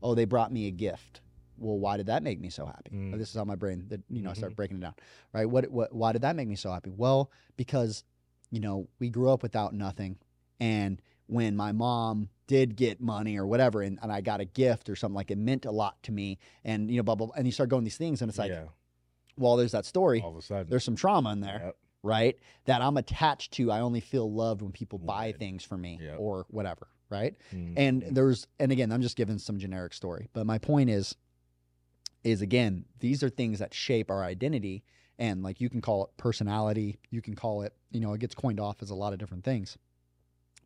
Oh, 0.02 0.16
they 0.16 0.26
brought 0.26 0.52
me 0.54 0.68
a 0.68 0.72
gift. 0.72 1.22
Well, 1.64 1.78
why 1.80 1.98
did 1.98 2.08
that 2.08 2.24
make 2.24 2.40
me 2.40 2.50
so 2.50 2.66
happy? 2.66 2.92
Mm. 2.92 3.18
This 3.18 3.30
is 3.30 3.36
how 3.36 3.46
my 3.46 3.56
brain, 3.56 3.86
that 3.90 4.02
you 4.10 4.22
know, 4.22 4.30
I 4.30 4.34
start 4.34 4.54
Mhm. 4.54 4.56
breaking 4.58 4.78
it 4.78 4.82
down, 4.82 4.96
right? 5.32 5.46
What, 5.46 5.70
what, 5.72 5.94
why 5.94 6.12
did 6.12 6.22
that 6.24 6.36
make 6.36 6.48
me 6.48 6.56
so 6.56 6.72
happy? 6.72 6.90
Well, 6.92 7.32
because 7.58 8.04
you 8.52 8.60
know 8.60 8.88
we 9.00 9.10
grew 9.10 9.30
up 9.32 9.42
without 9.44 9.74
nothing, 9.74 10.18
and 10.60 11.02
when 11.28 11.56
my 11.56 11.72
mom 11.72 12.30
did 12.48 12.76
get 12.76 13.00
money 13.00 13.38
or 13.38 13.48
whatever, 13.48 13.82
and, 13.82 13.98
and 14.04 14.12
I 14.12 14.20
got 14.22 14.42
a 14.42 14.46
gift 14.46 14.90
or 14.90 14.96
something 14.96 15.16
like 15.16 15.32
it 15.32 15.38
meant 15.38 15.66
a 15.66 15.72
lot 15.72 16.02
to 16.04 16.12
me, 16.12 16.38
and 16.64 16.92
you 16.92 16.98
know, 16.98 17.04
blah 17.04 17.16
blah, 17.16 17.28
blah 17.28 17.36
and 17.38 17.46
you 17.48 17.52
start 17.54 17.70
going 17.70 17.84
these 17.86 17.98
things, 17.98 18.22
and 18.22 18.30
it's 18.30 18.38
like, 18.38 18.52
yeah. 18.52 18.66
well, 19.38 19.56
there's 19.56 19.72
that 19.72 19.86
story. 19.86 20.22
All 20.22 20.32
of 20.32 20.38
a 20.38 20.42
sudden, 20.42 20.70
There's 20.70 20.84
some 20.84 20.96
trauma 20.98 21.32
in 21.32 21.40
there, 21.40 21.62
Yep. 21.64 21.78
right? 22.04 22.38
That 22.66 22.82
I'm 22.82 22.98
attached 22.98 23.54
to. 23.54 23.72
I 23.72 23.80
only 23.80 24.02
feel 24.02 24.30
loved 24.32 24.62
when 24.62 24.72
people 24.74 25.00
buy 25.00 25.28
Right. 25.28 25.40
things 25.40 25.64
for 25.64 25.78
me 25.78 26.00
Yep. 26.02 26.18
or 26.20 26.46
whatever, 26.50 26.88
right? 27.10 27.36
Mhm. 27.54 27.74
And 27.78 28.02
there's, 28.12 28.46
and 28.60 28.72
again, 28.72 28.92
I'm 28.92 29.02
just 29.02 29.16
giving 29.16 29.38
some 29.40 29.58
generic 29.58 29.94
story, 29.94 30.28
but 30.34 30.46
my 30.46 30.58
point 30.60 30.90
is, 30.90 31.16
is 32.24 32.42
again, 32.42 32.86
these 33.00 33.24
are 33.24 33.30
things 33.30 33.60
that 33.60 33.74
shape 33.74 34.10
our 34.10 34.24
identity, 34.24 34.84
and 35.20 35.44
like 35.44 35.62
you 35.62 35.70
can 35.70 35.82
call 35.82 36.06
it 36.06 36.18
personality, 36.18 37.00
you 37.10 37.22
can 37.22 37.36
call 37.36 37.62
it, 37.62 37.74
you 37.92 38.00
know, 38.00 38.14
it 38.14 38.20
gets 38.20 38.36
coined 38.36 38.60
off 38.60 38.82
as 38.82 38.90
a 38.90 38.96
lot 38.96 39.14
of 39.14 39.20
different 39.20 39.44
things. 39.44 39.78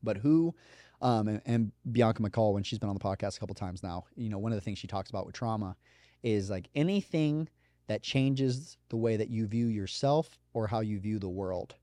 But 0.04 0.18
who, 0.18 0.54
um, 1.02 1.28
and, 1.28 1.42
and 1.46 1.72
Bianca 1.92 2.22
McCall, 2.22 2.54
when 2.54 2.64
she's 2.64 2.80
been 2.80 2.90
on 2.90 2.96
the 2.96 3.04
podcast 3.04 3.38
a 3.38 3.40
couple 3.40 3.56
times 3.56 3.84
now, 3.84 4.06
you 4.16 4.30
know, 4.30 4.38
one 4.38 4.52
of 4.52 4.58
the 4.58 4.62
things 4.62 4.78
she 4.78 4.88
talks 4.88 5.10
about 5.10 5.26
with 5.26 5.36
trauma 5.36 5.76
is 6.24 6.50
like 6.50 6.70
anything 6.76 7.50
that 7.88 8.04
changes 8.04 8.78
the 8.90 8.98
way 8.98 9.18
that 9.18 9.30
you 9.30 9.48
view 9.48 9.68
yourself 9.68 10.38
or 10.54 10.68
how 10.68 10.82
you 10.82 11.00
view 11.00 11.20
the 11.20 11.30
world, 11.30 11.76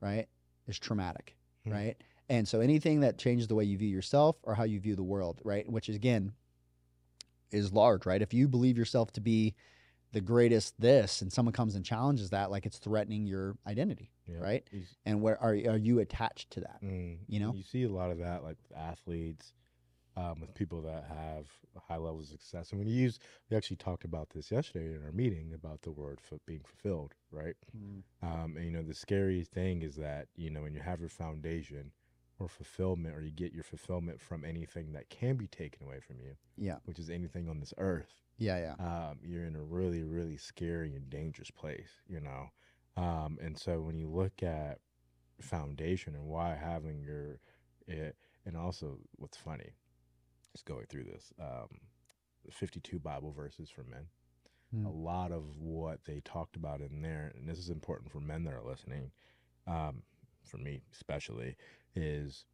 right, 0.00 0.28
is 0.66 0.78
traumatic, 0.78 1.36
Hmm. 1.64 1.72
right? 1.72 1.96
And 2.28 2.46
so 2.46 2.60
anything 2.60 3.00
that 3.00 3.18
changes 3.18 3.48
the 3.48 3.54
way 3.56 3.64
you 3.64 3.76
view 3.76 3.88
yourself 3.88 4.36
or 4.44 4.54
how 4.54 4.62
you 4.62 4.78
view 4.78 4.94
the 4.94 5.02
world, 5.02 5.40
right, 5.44 5.68
which 5.68 5.88
is 5.88 5.96
again 5.96 6.32
is 7.52 7.72
large, 7.72 8.06
right? 8.06 8.22
If 8.22 8.32
you 8.34 8.48
believe 8.48 8.78
yourself 8.78 9.12
to 9.12 9.20
be 9.20 9.54
the 10.12 10.20
greatest 10.20 10.80
this 10.80 11.22
and 11.22 11.32
someone 11.32 11.52
comes 11.52 11.74
and 11.76 11.84
challenges 11.84 12.30
that, 12.30 12.50
like 12.50 12.66
it's 12.66 12.78
threatening 12.78 13.26
your 13.26 13.56
identity, 13.66 14.10
Yep. 14.26 14.42
right? 14.42 14.68
You 14.72 14.80
s- 14.82 14.96
And 15.06 15.22
where 15.22 15.40
are 15.40 15.50
are 15.68 15.76
you 15.78 16.00
attached 16.00 16.50
to 16.52 16.60
that? 16.60 16.80
Mm, 16.82 17.18
you 17.28 17.40
know? 17.40 17.52
you 17.54 17.62
see 17.62 17.84
a 17.84 17.88
lot 17.88 18.10
of 18.10 18.18
that, 18.18 18.42
like 18.42 18.56
with 18.62 18.76
athletes, 18.76 19.52
um, 20.16 20.40
with 20.40 20.52
people 20.54 20.82
that 20.82 21.04
have 21.04 21.46
high 21.88 21.96
levels 21.96 22.32
of 22.32 22.40
success. 22.40 22.70
And 22.70 22.78
when 22.80 22.88
you 22.88 22.94
use, 22.96 23.18
we 23.48 23.56
actually 23.56 23.76
talked 23.76 24.04
about 24.04 24.30
this 24.30 24.50
yesterday 24.50 24.94
in 24.94 25.02
our 25.04 25.12
meeting 25.12 25.52
about 25.54 25.82
the 25.82 25.92
word 25.92 26.20
for 26.20 26.38
being 26.46 26.62
fulfilled, 26.64 27.14
right? 27.30 27.54
Um, 28.22 28.56
and 28.56 28.64
you 28.64 28.70
know, 28.72 28.82
the 28.82 28.94
scary 28.94 29.44
thing 29.44 29.82
is 29.82 29.94
that 29.96 30.26
you 30.36 30.50
know 30.50 30.62
when 30.62 30.74
you 30.74 30.80
have 30.80 31.00
your 31.00 31.08
foundation 31.08 31.92
or 32.40 32.48
fulfillment, 32.48 33.14
or 33.14 33.22
you 33.22 33.30
get 33.30 33.52
your 33.52 33.64
fulfillment 33.64 34.20
from 34.20 34.44
anything 34.44 34.92
that 34.92 35.08
can 35.10 35.36
be 35.36 35.46
taken 35.46 35.86
away 35.86 36.00
from 36.00 36.20
you, 36.20 36.36
Yeah, 36.56 36.78
which 36.84 36.98
is 36.98 37.10
anything 37.10 37.48
on 37.48 37.60
this 37.60 37.74
earth, 37.78 38.14
yeah, 38.38 38.58
yeah, 38.58 38.74
um, 38.78 39.18
you're 39.22 39.44
in 39.44 39.56
a 39.56 39.62
really, 39.62 40.02
really 40.02 40.36
scary 40.36 40.94
and 40.96 41.10
dangerous 41.10 41.50
place, 41.50 41.90
you 42.08 42.20
know. 42.20 42.50
Um, 42.96 43.38
and 43.40 43.58
so 43.58 43.80
when 43.80 43.96
you 43.96 44.08
look 44.08 44.42
at 44.42 44.78
foundation 45.40 46.14
and 46.14 46.24
why 46.26 46.54
having 46.54 47.00
your, 47.02 47.40
it, 47.86 48.16
and 48.46 48.56
also 48.56 48.98
what's 49.16 49.36
funny, 49.36 49.74
is 50.54 50.62
going 50.62 50.86
through 50.86 51.04
this, 51.04 51.32
um, 51.40 51.68
52 52.50 52.98
Bible 52.98 53.32
verses 53.32 53.70
for 53.70 53.84
men. 53.84 54.06
Hmm. 54.74 54.86
A 54.86 54.90
lot 54.90 55.32
of 55.32 55.58
what 55.58 56.04
they 56.04 56.20
talked 56.20 56.56
about 56.56 56.80
in 56.80 57.02
there, 57.02 57.32
and 57.36 57.48
this 57.48 57.58
is 57.58 57.70
important 57.70 58.10
for 58.10 58.20
men 58.20 58.44
that 58.44 58.54
are 58.54 58.62
listening, 58.62 59.10
um, 59.66 60.02
for 60.44 60.58
me 60.58 60.82
especially, 60.92 61.56
is 61.94 62.44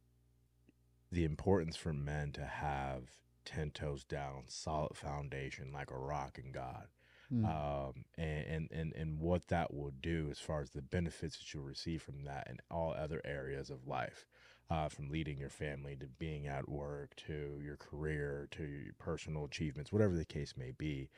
the 1.11 1.23
importance 1.25 1.75
for 1.75 1.93
men 1.93 2.31
to 2.33 2.45
have 2.45 3.03
ten 3.45 3.71
toes 3.71 4.03
down, 4.03 4.43
solid 4.47 4.95
foundation 4.97 5.71
like 5.73 5.91
a 5.91 5.97
rock 5.97 6.37
in 6.43 6.51
God 6.51 6.87
Mm. 7.33 7.45
um, 7.45 8.05
and, 8.17 8.45
and 8.47 8.71
and 8.71 8.93
and 8.93 9.19
what 9.19 9.47
that 9.49 9.73
will 9.73 9.91
do 10.01 10.29
as 10.31 10.39
far 10.39 10.61
as 10.61 10.69
the 10.69 10.81
benefits 10.81 11.37
that 11.37 11.53
you'll 11.53 11.63
receive 11.63 12.01
from 12.01 12.23
that 12.23 12.47
in 12.49 12.57
all 12.71 12.93
other 12.93 13.21
areas 13.25 13.69
of 13.69 13.85
life, 13.85 14.25
uh, 14.69 14.87
from 14.87 15.09
leading 15.09 15.37
your 15.37 15.49
family 15.49 15.95
to 15.97 16.07
being 16.07 16.47
at 16.47 16.69
work 16.69 17.15
to 17.17 17.59
your 17.61 17.75
career 17.75 18.47
to 18.51 18.63
your 18.63 18.93
personal 18.97 19.43
achievements, 19.45 19.91
whatever 19.91 20.15
the 20.15 20.25
case 20.25 20.53
may 20.57 20.71
be. 20.71 21.09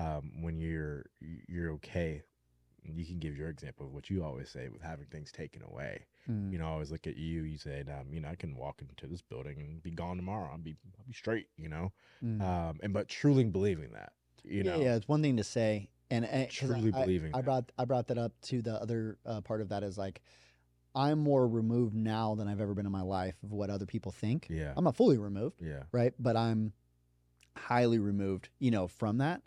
Um, 0.00 0.42
when 0.42 0.58
you're 0.58 1.06
you're 1.20 1.72
okay, 1.72 2.22
you 2.96 3.04
can 3.04 3.18
give 3.18 3.36
your 3.36 3.48
example 3.48 3.86
of 3.86 3.92
what 3.92 4.08
you 4.08 4.22
always 4.24 4.48
say 4.48 4.68
with 4.68 4.82
having 4.82 5.06
things 5.06 5.32
taken 5.32 5.62
away. 5.62 6.06
Mm. 6.30 6.52
You 6.52 6.58
know, 6.58 6.66
I 6.66 6.70
always 6.70 6.90
look 6.90 7.06
at 7.06 7.16
you. 7.16 7.42
You 7.42 7.58
said, 7.58 7.88
um, 7.88 8.12
you 8.12 8.20
know, 8.20 8.28
I 8.28 8.34
can 8.36 8.54
walk 8.56 8.80
into 8.80 9.06
this 9.06 9.22
building 9.22 9.58
and 9.60 9.82
be 9.82 9.90
gone 9.90 10.16
tomorrow. 10.16 10.48
I'll 10.52 10.58
be 10.58 10.76
I'll 10.98 11.04
be 11.06 11.12
straight. 11.14 11.48
You 11.56 11.68
know, 11.68 11.92
Mm. 12.24 12.40
um, 12.42 12.78
and 12.82 12.92
but 12.92 13.08
truly 13.08 13.44
believing 13.44 13.90
that. 13.92 14.12
You 14.44 14.62
yeah, 14.62 14.62
know, 14.76 14.80
yeah, 14.80 14.94
it's 14.96 15.08
one 15.08 15.20
thing 15.22 15.36
to 15.36 15.44
say, 15.44 15.90
and, 16.10 16.24
and 16.24 16.48
truly 16.48 16.92
I, 16.94 17.02
believing. 17.02 17.34
I 17.34 17.38
that. 17.38 17.44
brought 17.44 17.72
I 17.78 17.84
brought 17.84 18.06
that 18.08 18.18
up 18.18 18.32
to 18.42 18.62
the 18.62 18.74
other 18.80 19.18
uh, 19.26 19.40
part 19.40 19.60
of 19.60 19.68
that 19.70 19.82
is 19.82 19.98
like 19.98 20.22
I'm 20.94 21.18
more 21.18 21.46
removed 21.46 21.94
now 21.94 22.34
than 22.34 22.48
I've 22.48 22.60
ever 22.60 22.74
been 22.74 22.86
in 22.86 22.92
my 22.92 23.02
life 23.02 23.36
of 23.44 23.52
what 23.52 23.68
other 23.70 23.86
people 23.86 24.10
think. 24.10 24.46
Yeah. 24.48 24.72
I'm 24.76 24.84
not 24.84 24.96
fully 24.96 25.18
removed, 25.18 25.56
Yeah. 25.60 25.82
right? 25.92 26.12
But 26.18 26.36
I'm 26.36 26.72
highly 27.56 27.98
removed, 27.98 28.48
you 28.58 28.70
know, 28.70 28.86
from 28.88 29.18
that. 29.18 29.42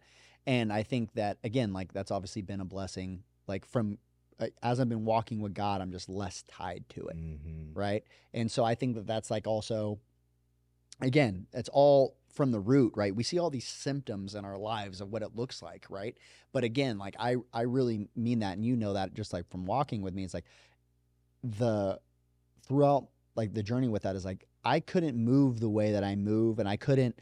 And 0.47 0.72
I 0.72 0.84
think 0.84 1.13
that 1.13 1.38
again, 1.43 1.73
like 1.73 1.93
that's 1.93 2.11
obviously 2.11 2.41
been 2.41 2.61
a 2.61 2.65
blessing. 2.65 3.23
Like 3.52 3.65
from 3.65 3.98
uh, 4.40 4.48
as 4.64 4.80
I've 4.80 4.90
been 4.90 5.06
walking 5.06 5.41
with 5.41 5.53
God, 5.53 5.82
I'm 5.82 5.91
just 5.91 6.10
less 6.10 6.44
tied 6.48 6.86
to 6.95 7.07
it 7.07 7.18
Mm-hmm. 7.18 7.78
right? 7.78 8.03
And 8.34 8.49
so 8.49 8.64
I 8.64 8.76
think 8.76 8.95
that 8.95 9.06
that's 9.06 9.30
like 9.30 9.45
also, 9.45 9.99
again, 11.02 11.48
it's 11.53 11.69
all 11.72 12.15
from 12.34 12.52
the 12.52 12.60
root, 12.60 12.94
right? 12.95 13.14
We 13.14 13.23
see 13.23 13.40
all 13.40 13.49
these 13.49 13.68
symptoms 13.68 14.36
in 14.36 14.45
our 14.45 14.57
lives 14.57 15.02
of 15.02 15.11
what 15.11 15.22
it 15.22 15.36
looks 15.36 15.61
like, 15.61 15.86
right? 15.90 16.18
But 16.53 16.64
again, 16.64 16.98
like 16.98 17.15
I, 17.19 17.36
I 17.53 17.61
really 17.64 18.07
mean 18.15 18.40
that, 18.40 18.53
and 18.53 18.65
you 18.65 18.76
know 18.78 18.94
that 18.94 19.14
just 19.14 19.34
like 19.34 19.49
from 19.52 19.65
walking 19.65 20.02
with 20.02 20.14
me, 20.14 20.23
it's 20.23 20.34
like 20.34 20.45
the 21.44 21.99
throughout 22.65 23.07
like 23.36 23.53
the 23.53 23.64
journey 23.64 23.90
with 23.90 24.03
that 24.03 24.15
is 24.15 24.26
like 24.26 24.48
I 24.64 24.80
couldn't 24.80 25.18
move 25.18 25.60
the 25.60 25.69
way 25.69 25.91
that 25.91 26.03
I 26.03 26.15
move, 26.15 26.60
and 26.60 26.69
I 26.69 26.78
couldn't 26.78 27.19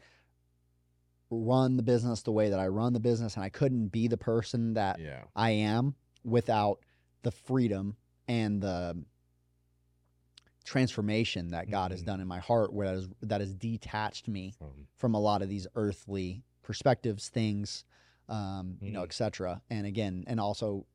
run 1.30 1.76
the 1.76 1.82
business 1.82 2.22
the 2.22 2.32
way 2.32 2.50
that 2.50 2.58
I 2.58 2.68
run 2.68 2.92
the 2.92 3.00
business, 3.00 3.34
and 3.34 3.44
I 3.44 3.48
couldn't 3.50 3.88
be 3.88 4.08
the 4.08 4.16
person 4.16 4.74
that 4.74 4.98
Yeah. 4.98 5.24
I 5.34 5.50
am 5.50 5.94
without 6.24 6.80
the 7.22 7.30
freedom 7.30 7.96
and 8.28 8.62
the 8.62 9.04
transformation 10.64 11.50
that 11.50 11.70
God 11.70 11.90
has 11.90 12.02
Mhm. 12.02 12.06
done 12.06 12.20
in 12.20 12.28
my 12.28 12.38
heart, 12.38 12.72
where 12.72 12.86
that, 12.88 12.96
is, 12.96 13.08
that 13.22 13.40
has 13.40 13.54
detached 13.54 14.28
me 14.28 14.52
From 14.58 14.86
from 14.96 15.14
a 15.14 15.20
lot 15.20 15.40
of 15.40 15.48
these 15.48 15.66
earthly 15.74 16.44
perspectives, 16.62 17.28
things, 17.30 17.84
um, 18.28 18.76
you 18.82 18.92
know, 18.92 19.00
Mm. 19.00 19.04
etc. 19.04 19.62
And 19.70 19.86
again, 19.86 20.24
and 20.26 20.38
also, 20.38 20.86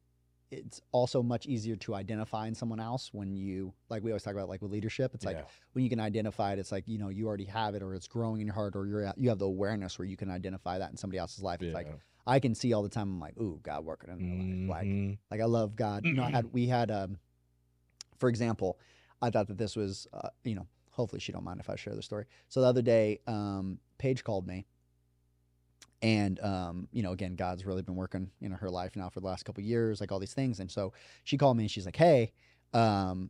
it's 0.51 0.79
also 0.91 1.23
much 1.23 1.47
easier 1.47 1.75
to 1.75 1.95
identify 1.95 2.47
in 2.47 2.53
someone 2.53 2.79
else 2.79 3.11
when 3.13 3.35
you, 3.35 3.73
like 3.89 4.03
we 4.03 4.11
always 4.11 4.21
talk 4.23 4.33
about, 4.35 4.47
like 4.47 4.61
with 4.61 4.71
leadership. 4.71 5.15
It's 5.15 5.25
like 5.25 5.37
yeah. 5.37 5.45
when 5.73 5.83
you 5.83 5.89
can 5.89 5.99
identify 5.99 6.53
it, 6.53 6.59
it's 6.59 6.71
like 6.71 6.87
you 6.87 6.99
know 6.99 7.09
you 7.09 7.27
already 7.27 7.45
have 7.45 7.73
it, 7.73 7.81
or 7.81 7.95
it's 7.95 8.07
growing 8.07 8.41
in 8.41 8.47
your 8.47 8.53
heart, 8.53 8.75
or 8.75 8.85
you're 8.85 9.01
at, 9.01 9.17
you 9.17 9.29
have 9.29 9.39
the 9.39 9.47
awareness 9.47 9.97
where 9.97 10.07
you 10.07 10.15
can 10.15 10.29
identify 10.29 10.77
that 10.77 10.91
in 10.91 10.97
somebody 10.97 11.17
else's 11.17 11.43
life. 11.43 11.61
It's 11.63 11.73
like 11.73 11.87
Yeah. 11.87 11.95
I 12.27 12.39
can 12.39 12.55
see 12.55 12.73
all 12.73 12.81
the 12.83 12.89
time. 12.89 13.09
I'm 13.09 13.19
like, 13.19 13.37
ooh, 13.39 13.59
God 13.63 13.85
working 13.85 14.09
in 14.11 14.19
their 14.19 14.35
life. 14.35 14.67
Like, 14.67 14.87
Mhm. 14.87 15.17
like 15.31 15.41
I 15.41 15.45
love 15.45 15.75
God. 15.75 16.05
You 16.05 16.13
know, 16.15 16.23
I 16.23 16.31
had 16.31 16.45
we 16.53 16.67
had 16.67 16.91
um, 16.91 17.17
for 18.17 18.29
example, 18.29 18.79
I 19.21 19.29
thought 19.29 19.47
that 19.47 19.57
this 19.57 19.75
was 19.75 20.07
uh, 20.13 20.29
you 20.43 20.55
know, 20.55 20.67
hopefully 20.91 21.19
she 21.19 21.31
don't 21.31 21.43
mind 21.43 21.59
if 21.59 21.69
I 21.69 21.75
share 21.75 21.95
the 21.95 22.01
story. 22.01 22.25
So 22.49 22.61
the 22.61 22.67
other 22.67 22.81
day, 22.81 23.19
um, 23.27 23.79
Paige 23.97 24.23
called 24.23 24.47
me, 24.47 24.65
and 26.01 26.39
um, 26.41 26.87
you 26.91 27.01
know, 27.03 27.11
again, 27.11 27.35
God's 27.35 27.65
really 27.65 27.81
been 27.81 27.95
working 27.95 28.29
in 28.41 28.51
her 28.51 28.69
life 28.69 28.95
now 28.95 29.09
for 29.09 29.19
the 29.19 29.25
last 29.27 29.43
couple 29.43 29.61
of 29.61 29.65
years, 29.65 29.99
like 30.01 30.11
all 30.11 30.19
these 30.19 30.33
things. 30.33 30.59
And 30.59 30.69
so 30.69 30.93
she 31.23 31.37
called 31.37 31.57
me 31.57 31.63
and 31.63 31.71
she's 31.71 31.85
like, 31.85 31.95
hey, 31.95 32.31
um, 32.73 33.29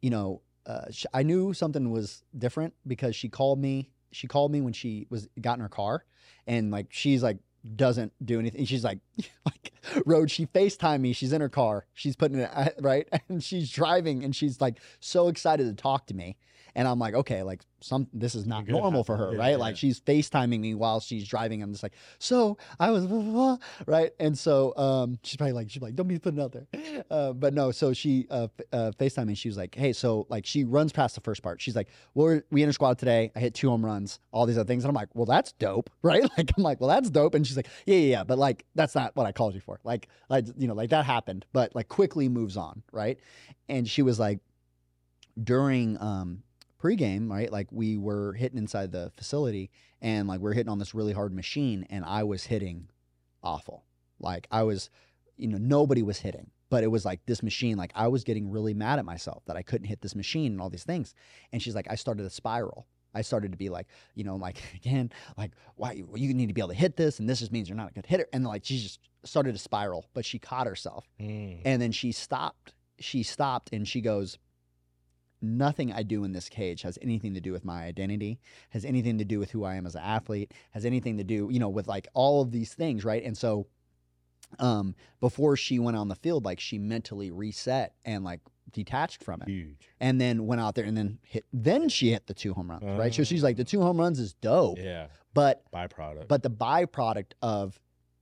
you 0.00 0.10
know, 0.10 0.42
uh, 0.66 0.90
sh- 0.90 1.06
I 1.12 1.22
knew 1.22 1.52
something 1.52 1.90
was 1.90 2.22
different 2.36 2.74
because 2.86 3.16
she 3.16 3.28
called 3.28 3.58
me. 3.58 3.90
She 4.12 4.26
called 4.26 4.50
me 4.52 4.60
when 4.60 4.72
she 4.72 5.06
was 5.10 5.28
got 5.40 5.54
in 5.54 5.60
her 5.60 5.68
car, 5.68 6.04
and 6.46 6.70
like 6.70 6.86
she's 6.90 7.22
like 7.22 7.38
doesn't 7.76 8.12
do 8.24 8.38
anything. 8.38 8.64
She's 8.64 8.84
like, 8.84 8.98
like, 9.46 9.72
Road, 10.06 10.30
she 10.30 10.46
FaceTime 10.46 11.00
me. 11.00 11.12
She's 11.12 11.32
in 11.32 11.40
her 11.40 11.48
car. 11.48 11.86
She's 11.94 12.16
putting 12.16 12.38
it 12.38 12.50
right. 12.80 13.08
And 13.28 13.42
she's 13.42 13.70
driving 13.70 14.24
and 14.24 14.34
she's 14.34 14.60
like 14.60 14.80
so 14.98 15.28
excited 15.28 15.64
to 15.66 15.80
talk 15.80 16.06
to 16.06 16.14
me. 16.14 16.36
And 16.74 16.86
I'm 16.86 16.98
like, 16.98 17.14
okay, 17.14 17.42
like 17.42 17.62
some 17.80 18.08
this 18.12 18.34
is 18.34 18.46
not 18.46 18.66
normal 18.68 19.04
for 19.04 19.16
her, 19.16 19.32
Yeah, 19.32 19.38
right? 19.38 19.50
yeah. 19.50 19.56
Like 19.56 19.76
she's 19.76 20.00
FaceTiming 20.00 20.60
me 20.60 20.74
while 20.74 21.00
she's 21.00 21.26
driving. 21.26 21.62
I'm 21.62 21.72
just 21.72 21.82
like, 21.82 21.94
so 22.18 22.58
I 22.78 22.90
was 22.90 23.06
blah, 23.06 23.18
blah, 23.22 23.32
blah, 23.32 23.56
right. 23.86 24.12
And 24.20 24.38
so 24.38 24.76
um 24.76 25.18
she's 25.22 25.36
probably 25.36 25.52
like, 25.52 25.70
she's 25.70 25.82
like, 25.82 25.94
don't 25.96 26.08
be 26.08 26.18
putting 26.18 26.40
out 26.40 26.52
there. 26.52 26.66
Uh, 27.10 27.32
but 27.32 27.54
no, 27.54 27.70
so 27.70 27.92
she 27.92 28.26
uh, 28.30 28.48
uh 28.72 28.92
FaceTime 28.98 29.26
me. 29.26 29.34
She 29.34 29.48
was 29.48 29.56
like, 29.56 29.74
hey, 29.74 29.92
so 29.92 30.26
like 30.28 30.46
she 30.46 30.64
runs 30.64 30.92
past 30.92 31.14
the 31.14 31.20
first 31.22 31.42
part. 31.42 31.60
She's 31.60 31.74
like, 31.76 31.88
well, 32.14 32.26
we're 32.26 32.42
we 32.50 32.62
inter 32.62 32.72
squad 32.72 32.98
today. 32.98 33.32
I 33.34 33.40
hit 33.40 33.54
two 33.54 33.68
home 33.68 33.84
runs, 33.84 34.20
all 34.32 34.46
these 34.46 34.58
other 34.58 34.66
things. 34.66 34.84
And 34.84 34.90
I'm 34.90 34.94
like, 34.94 35.08
well, 35.14 35.26
that's 35.26 35.52
dope, 35.52 35.90
right? 36.02 36.22
Like 36.36 36.52
I'm 36.56 36.62
like, 36.62 36.80
well, 36.80 36.90
that's 36.90 37.10
dope. 37.10 37.34
And 37.34 37.46
she's 37.46 37.56
like, 37.56 37.68
yeah, 37.86 37.96
yeah, 37.96 38.10
yeah. 38.18 38.24
But 38.24 38.38
like 38.38 38.64
that's 38.74 38.94
not 38.94 39.16
what 39.16 39.26
I 39.26 39.32
called 39.32 39.54
you 39.54 39.60
for. 39.60 39.80
Like, 39.84 40.08
like 40.28 40.46
you 40.58 40.68
know, 40.68 40.74
like 40.74 40.90
that 40.90 41.04
happened, 41.04 41.46
but 41.52 41.74
like 41.74 41.88
quickly 41.88 42.28
moves 42.28 42.56
on, 42.56 42.82
right? 42.92 43.18
And 43.68 43.88
she 43.88 44.02
was 44.02 44.20
like, 44.20 44.40
during 45.42 45.96
um 46.02 46.42
pregame, 46.82 47.30
right? 47.30 47.50
Like 47.50 47.68
we 47.70 47.96
were 47.96 48.32
hitting 48.34 48.58
inside 48.58 48.92
the 48.92 49.10
facility 49.16 49.70
and 50.00 50.28
like 50.28 50.40
we 50.40 50.50
are 50.50 50.54
hitting 50.54 50.70
on 50.70 50.78
this 50.78 50.94
really 50.94 51.12
hard 51.12 51.34
machine 51.34 51.86
and 51.90 52.04
I 52.04 52.22
was 52.22 52.44
hitting 52.44 52.88
awful. 53.42 53.84
Like 54.18 54.46
I 54.50 54.62
was, 54.62 54.90
you 55.36 55.48
know, 55.48 55.58
nobody 55.58 56.02
was 56.02 56.18
hitting, 56.18 56.50
but 56.68 56.84
it 56.84 56.88
was 56.88 57.04
like 57.04 57.20
this 57.26 57.42
machine, 57.42 57.76
like 57.76 57.92
I 57.94 58.08
was 58.08 58.24
getting 58.24 58.50
really 58.50 58.74
mad 58.74 58.98
at 58.98 59.04
myself 59.04 59.44
that 59.46 59.56
I 59.56 59.62
couldn't 59.62 59.88
hit 59.88 60.00
this 60.00 60.14
machine 60.14 60.52
and 60.52 60.60
all 60.60 60.70
these 60.70 60.84
things. 60.84 61.14
And 61.52 61.62
she's 61.62 61.74
like, 61.74 61.86
I 61.90 61.94
started 61.94 62.26
a 62.26 62.30
spiral. 62.30 62.86
I 63.12 63.22
started 63.22 63.50
to 63.50 63.58
be 63.58 63.68
like, 63.68 63.88
you 64.14 64.24
know, 64.24 64.36
like 64.36 64.62
again, 64.74 65.10
like 65.36 65.52
why 65.76 66.02
well, 66.06 66.18
you 66.18 66.32
need 66.34 66.48
to 66.48 66.54
be 66.54 66.60
able 66.60 66.68
to 66.68 66.74
hit 66.74 66.96
this, 66.96 67.18
and 67.18 67.28
this 67.28 67.40
just 67.40 67.52
means 67.52 67.68
you're 67.68 67.76
not 67.76 67.90
a 67.90 67.94
good 67.94 68.06
hitter. 68.06 68.26
And 68.32 68.44
like 68.44 68.64
she 68.64 68.78
just 68.78 69.00
started 69.24 69.52
to 69.52 69.58
spiral, 69.58 70.06
but 70.14 70.24
she 70.24 70.38
caught 70.38 70.66
herself. 70.66 71.06
Mm. 71.20 71.62
And 71.64 71.82
then 71.82 71.92
she 71.92 72.12
stopped. 72.12 72.74
She 72.98 73.22
stopped 73.22 73.70
and 73.72 73.88
she 73.88 74.00
goes, 74.00 74.38
Nothing 75.42 75.92
I 75.92 76.02
do 76.02 76.24
in 76.24 76.32
this 76.32 76.48
cage 76.48 76.82
has 76.82 76.98
anything 77.00 77.34
to 77.34 77.40
do 77.40 77.52
with 77.52 77.64
my 77.64 77.84
identity, 77.84 78.38
has 78.70 78.84
anything 78.84 79.18
to 79.18 79.24
do 79.24 79.38
with 79.38 79.50
who 79.50 79.64
I 79.64 79.76
am 79.76 79.86
as 79.86 79.94
an 79.94 80.02
athlete, 80.02 80.52
has 80.72 80.84
anything 80.84 81.16
to 81.18 81.24
do, 81.24 81.48
you 81.50 81.58
know, 81.58 81.68
with 81.68 81.88
like 81.88 82.08
all 82.14 82.42
of 82.42 82.50
these 82.50 82.74
things, 82.74 83.04
right? 83.04 83.22
And 83.24 83.36
so 83.36 83.66
um 84.58 84.94
before 85.20 85.56
she 85.56 85.78
went 85.78 85.96
on 85.96 86.08
the 86.08 86.16
field, 86.16 86.44
like 86.44 86.60
she 86.60 86.78
mentally 86.78 87.30
reset 87.30 87.94
and 88.04 88.24
like 88.24 88.40
detached 88.72 89.22
from 89.22 89.42
it. 89.42 89.48
Huge. 89.48 89.88
And 90.00 90.20
then 90.20 90.46
went 90.46 90.60
out 90.60 90.74
there 90.74 90.84
and 90.84 90.96
then 90.96 91.18
hit 91.22 91.44
then 91.52 91.88
she 91.88 92.10
hit 92.10 92.26
the 92.26 92.34
two 92.34 92.52
home 92.52 92.70
runs, 92.70 92.84
right? 92.84 93.14
So 93.14 93.24
she's 93.24 93.42
like, 93.42 93.56
the 93.56 93.64
two 93.64 93.80
home 93.80 93.98
runs 93.98 94.18
is 94.18 94.34
dope. 94.34 94.78
Yeah. 94.78 95.06
But 95.32 95.62
Byproduct. 95.72 96.28
but 96.28 96.42
the 96.42 96.50
byproduct 96.50 97.32
of 97.40 97.80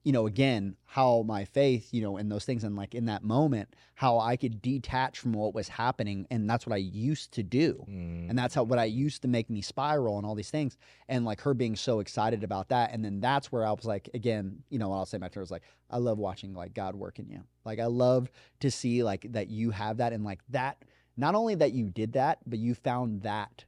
you 0.09 0.13
know 0.13 0.27
again 0.27 0.75
how 0.87 1.23
my 1.27 1.45
faith 1.45 1.93
you 1.93 2.01
know 2.01 2.17
and 2.17 2.33
those 2.33 2.47
things 2.47 2.65
and 2.65 2.75
like 2.77 2.95
in 2.95 3.05
that 3.05 3.23
moment 3.23 3.69
how 3.95 4.19
i 4.19 4.37
could 4.39 4.63
detach 4.63 5.19
from 5.19 5.35
what 5.35 5.53
was 5.55 5.69
happening 5.69 6.27
and 6.31 6.49
that's 6.49 6.67
what 6.67 6.73
i 6.73 6.79
used 6.79 7.31
to 7.33 7.43
do 7.43 7.85
Mm. 7.87 8.31
and 8.31 8.39
that's 8.39 8.55
how 8.55 8.63
what 8.63 8.79
i 8.79 8.87
used 8.87 9.21
to 9.21 9.29
make 9.29 9.51
me 9.51 9.61
spiral 9.61 10.17
and 10.17 10.25
all 10.27 10.35
these 10.35 10.51
things 10.51 10.79
and 11.11 11.27
like 11.27 11.43
her 11.43 11.53
being 11.53 11.77
so 11.77 12.01
excited 12.01 12.43
about 12.43 12.71
that 12.71 12.93
and 12.95 13.05
then 13.05 13.21
that's 13.21 13.53
where 13.53 13.67
i 13.67 13.71
was 13.71 13.85
like 13.85 14.09
again 14.15 14.45
you 14.71 14.79
know 14.79 14.89
what 14.89 14.97
i'll 14.97 15.05
say 15.13 15.19
back 15.19 15.33
to 15.33 15.41
her 15.41 15.43
is 15.43 15.51
like 15.51 15.65
i 15.91 15.99
love 15.99 16.17
watching 16.17 16.55
like 16.55 16.73
god 16.73 16.95
work 16.95 17.19
in 17.19 17.29
you 17.29 17.43
like 17.67 17.79
i 17.79 17.85
love 17.85 18.31
to 18.61 18.71
see 18.71 19.03
like 19.03 19.27
that 19.33 19.49
you 19.51 19.71
have 19.73 19.99
that 19.99 20.15
and 20.15 20.25
like 20.25 20.41
that 20.49 20.83
not 21.19 21.35
only 21.35 21.55
that 21.55 21.73
you 21.75 21.91
did 21.91 22.15
that 22.15 22.39
but 22.47 22.59
you 22.59 22.75
found 22.75 23.21
that 23.23 23.67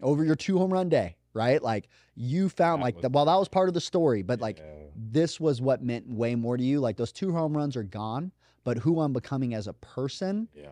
over 0.00 0.24
your 0.24 0.36
two 0.36 0.58
home 0.58 0.72
run 0.72 0.88
day 0.88 1.16
right? 1.34 1.62
Like 1.62 1.88
you 2.14 2.48
found 2.48 2.80
That 2.80 2.84
like 2.86 2.94
was- 2.96 3.02
the, 3.02 3.08
well 3.08 3.24
that 3.24 3.36
was 3.36 3.48
part 3.48 3.68
of 3.68 3.74
the 3.74 3.80
story 3.80 4.22
but 4.22 4.40
like 4.40 4.62
this 4.94 5.40
was 5.40 5.60
what 5.62 5.82
meant 5.82 6.06
way 6.08 6.34
more 6.34 6.56
to 6.56 6.62
you. 6.64 6.80
Like 6.80 6.96
those 6.96 7.12
two 7.12 7.32
home 7.32 7.56
runs 7.56 7.76
are 7.76 7.82
gone 7.82 8.32
but 8.64 8.78
who 8.78 9.00
i'm 9.00 9.12
becoming 9.12 9.54
as 9.54 9.66
a 9.66 9.72
person 9.72 10.46
yeah. 10.54 10.68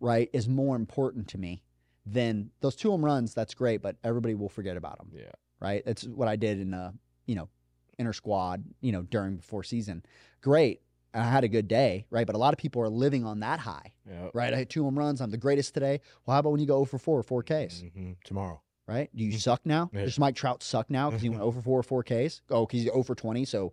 right 0.00 0.28
is 0.32 0.48
more 0.48 0.74
important 0.74 1.28
to 1.28 1.38
me 1.38 1.62
than 2.06 2.50
those 2.60 2.74
two 2.74 2.90
home 2.90 3.04
runs 3.04 3.34
that's 3.34 3.54
great 3.54 3.80
but 3.82 3.96
everybody 4.02 4.34
will 4.34 4.48
forget 4.48 4.76
about 4.76 4.98
them 4.98 5.10
Yeah. 5.14 5.30
right? 5.60 5.82
It's 5.86 6.04
what 6.04 6.26
i 6.28 6.36
did 6.36 6.60
in 6.60 6.74
a 6.74 6.92
you 7.26 7.34
know 7.36 7.48
inner 7.98 8.12
squad 8.14 8.64
you 8.80 8.92
know 8.92 9.02
during 9.02 9.36
before 9.36 9.62
season. 9.62 10.02
Great. 10.40 10.80
I 11.12 11.22
had 11.24 11.44
a 11.44 11.48
good 11.48 11.68
day 11.68 12.06
right? 12.10 12.26
But 12.26 12.34
a 12.36 12.38
lot 12.38 12.54
of 12.54 12.58
people 12.58 12.80
are 12.82 12.88
living 12.88 13.24
on 13.26 13.40
that 13.40 13.60
high 13.60 13.92
Yeah. 14.08 14.30
right? 14.32 14.52
I 14.54 14.56
hit 14.56 14.70
two 14.70 14.82
home 14.84 14.98
runs. 14.98 15.20
I'm 15.20 15.30
the 15.30 15.36
greatest 15.36 15.74
today. 15.74 16.00
Well 16.24 16.34
how 16.34 16.40
about 16.40 16.50
when 16.52 16.60
you 16.60 16.66
go 16.66 16.76
over 16.78 16.98
4 16.98 17.18
or 17.18 17.22
4 17.22 17.42
ks? 17.42 17.82
Hmm 17.94 18.12
Tomorrow. 18.24 18.62
Right? 18.90 19.08
Do 19.14 19.24
you 19.24 19.32
Mhm. 19.32 19.40
suck 19.40 19.60
now? 19.64 19.88
Yeah. 19.92 20.02
Does 20.04 20.18
Mike 20.18 20.34
Trout 20.34 20.62
suck 20.62 20.90
now 20.90 21.08
because 21.10 21.22
he 21.22 21.28
went 21.28 21.42
over 21.42 21.62
four 21.62 21.82
four 21.82 22.02
Ks? 22.02 22.42
Oh, 22.50 22.66
because 22.66 22.82
he's 22.82 22.90
over 22.92 23.14
twenty, 23.14 23.44
so 23.44 23.72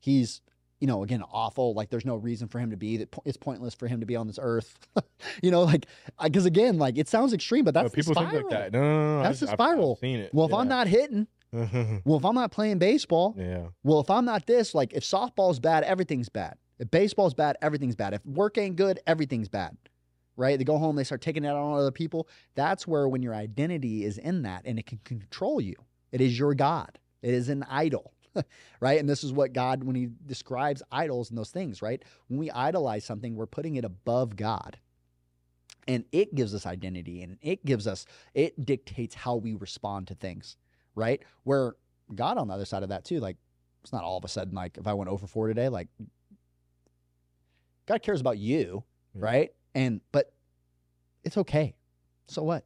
he's 0.00 0.42
you 0.80 0.88
know, 0.88 1.04
again, 1.04 1.22
awful. 1.32 1.74
Like 1.74 1.90
there's 1.90 2.04
no 2.04 2.16
reason 2.16 2.48
for 2.48 2.58
him 2.58 2.70
to 2.70 2.76
be. 2.76 2.96
That 2.96 3.12
po- 3.12 3.22
it's 3.24 3.36
pointless 3.36 3.72
for 3.72 3.86
him 3.86 4.00
to 4.00 4.06
be 4.06 4.16
on 4.16 4.26
this 4.26 4.38
earth. 4.42 4.76
you 5.42 5.52
know, 5.52 5.62
like 5.62 5.86
because 6.22 6.44
again, 6.44 6.76
like 6.78 6.98
it 6.98 7.08
sounds 7.08 7.32
extreme, 7.32 7.64
but 7.64 7.74
No, 7.74 7.82
that's 7.82 7.94
the 7.94 8.02
people 8.02 8.14
think 8.14 8.32
like 8.32 8.48
that. 8.50 8.72
No, 8.72 8.80
no, 8.80 9.16
no. 9.18 9.22
That's 9.22 9.40
I've- 9.40 9.46
the 9.46 9.52
I've- 9.52 9.62
I've 9.62 9.74
spiral. 9.76 9.96
seen 9.96 10.18
it. 10.18 10.34
Well, 10.34 10.46
if 10.46 10.52
I'm 10.52 10.66
not 10.66 10.88
hitting, 10.88 11.28
well, 11.52 12.16
if 12.18 12.24
I'm 12.24 12.34
not 12.34 12.50
playing 12.50 12.78
baseball, 12.80 13.34
yeah. 13.38 13.66
well, 13.84 14.00
if 14.00 14.10
I'm 14.10 14.24
not 14.24 14.46
this, 14.46 14.74
like 14.74 14.92
if 14.92 15.04
softball's 15.04 15.60
bad, 15.60 15.84
everything's 15.84 16.28
bad. 16.28 16.56
If 16.80 16.90
baseball's 16.90 17.34
bad, 17.34 17.56
everything's 17.62 17.94
bad. 17.94 18.12
If 18.12 18.26
work 18.26 18.58
ain't 18.58 18.74
good, 18.74 18.98
everything's 19.06 19.48
bad. 19.48 19.76
Right? 20.36 20.58
They 20.58 20.64
go 20.64 20.78
home, 20.78 20.96
they 20.96 21.04
start 21.04 21.20
taking 21.20 21.44
it 21.44 21.48
out 21.48 21.56
on 21.56 21.78
other 21.78 21.90
people. 21.90 22.28
That's 22.54 22.86
where 22.86 23.06
when 23.08 23.22
your 23.22 23.34
identity 23.34 24.04
is 24.04 24.18
in 24.18 24.42
that 24.42 24.62
and 24.64 24.78
it 24.78 24.86
can 24.86 25.00
control 25.04 25.60
you. 25.60 25.74
It 26.10 26.20
is 26.20 26.38
your 26.38 26.54
God. 26.54 26.98
It 27.20 27.34
is 27.34 27.48
an 27.48 27.64
idol. 27.68 28.12
right? 28.80 28.98
And 28.98 29.08
this 29.08 29.22
is 29.24 29.32
what 29.32 29.52
God, 29.52 29.84
when 29.84 29.94
he 29.94 30.08
describes 30.26 30.82
idols 30.90 31.30
and 31.30 31.38
those 31.38 31.50
things, 31.50 31.82
right? 31.82 32.02
When 32.28 32.38
we 32.38 32.50
idolize 32.50 33.04
something, 33.04 33.36
we're 33.36 33.46
putting 33.46 33.76
it 33.76 33.84
above 33.84 34.36
God. 34.36 34.78
And 35.88 36.04
it 36.12 36.34
gives 36.34 36.54
us 36.54 36.64
identity 36.64 37.22
and 37.22 37.38
it 37.42 37.64
gives 37.64 37.86
us, 37.86 38.06
it 38.34 38.64
dictates 38.64 39.14
how 39.14 39.36
we 39.36 39.54
respond 39.54 40.06
to 40.08 40.14
things, 40.14 40.56
right? 40.94 41.22
Where 41.42 41.74
God 42.14 42.38
on 42.38 42.48
the 42.48 42.54
other 42.54 42.64
side 42.64 42.82
of 42.82 42.88
that 42.90 43.04
too, 43.04 43.20
like 43.20 43.36
it's 43.82 43.92
not 43.92 44.04
all 44.04 44.16
of 44.16 44.24
a 44.24 44.28
sudden 44.28 44.54
like 44.54 44.78
if 44.78 44.86
I 44.86 44.94
went 44.94 45.10
over 45.10 45.26
four 45.26 45.48
today, 45.48 45.68
like 45.68 45.88
God 47.86 48.02
cares 48.02 48.20
about 48.20 48.38
you, 48.38 48.84
Yeah. 49.14 49.20
right? 49.24 49.50
And 49.74 50.00
but 50.12 50.32
it's 51.24 51.36
okay. 51.38 51.74
So 52.26 52.42
what? 52.42 52.64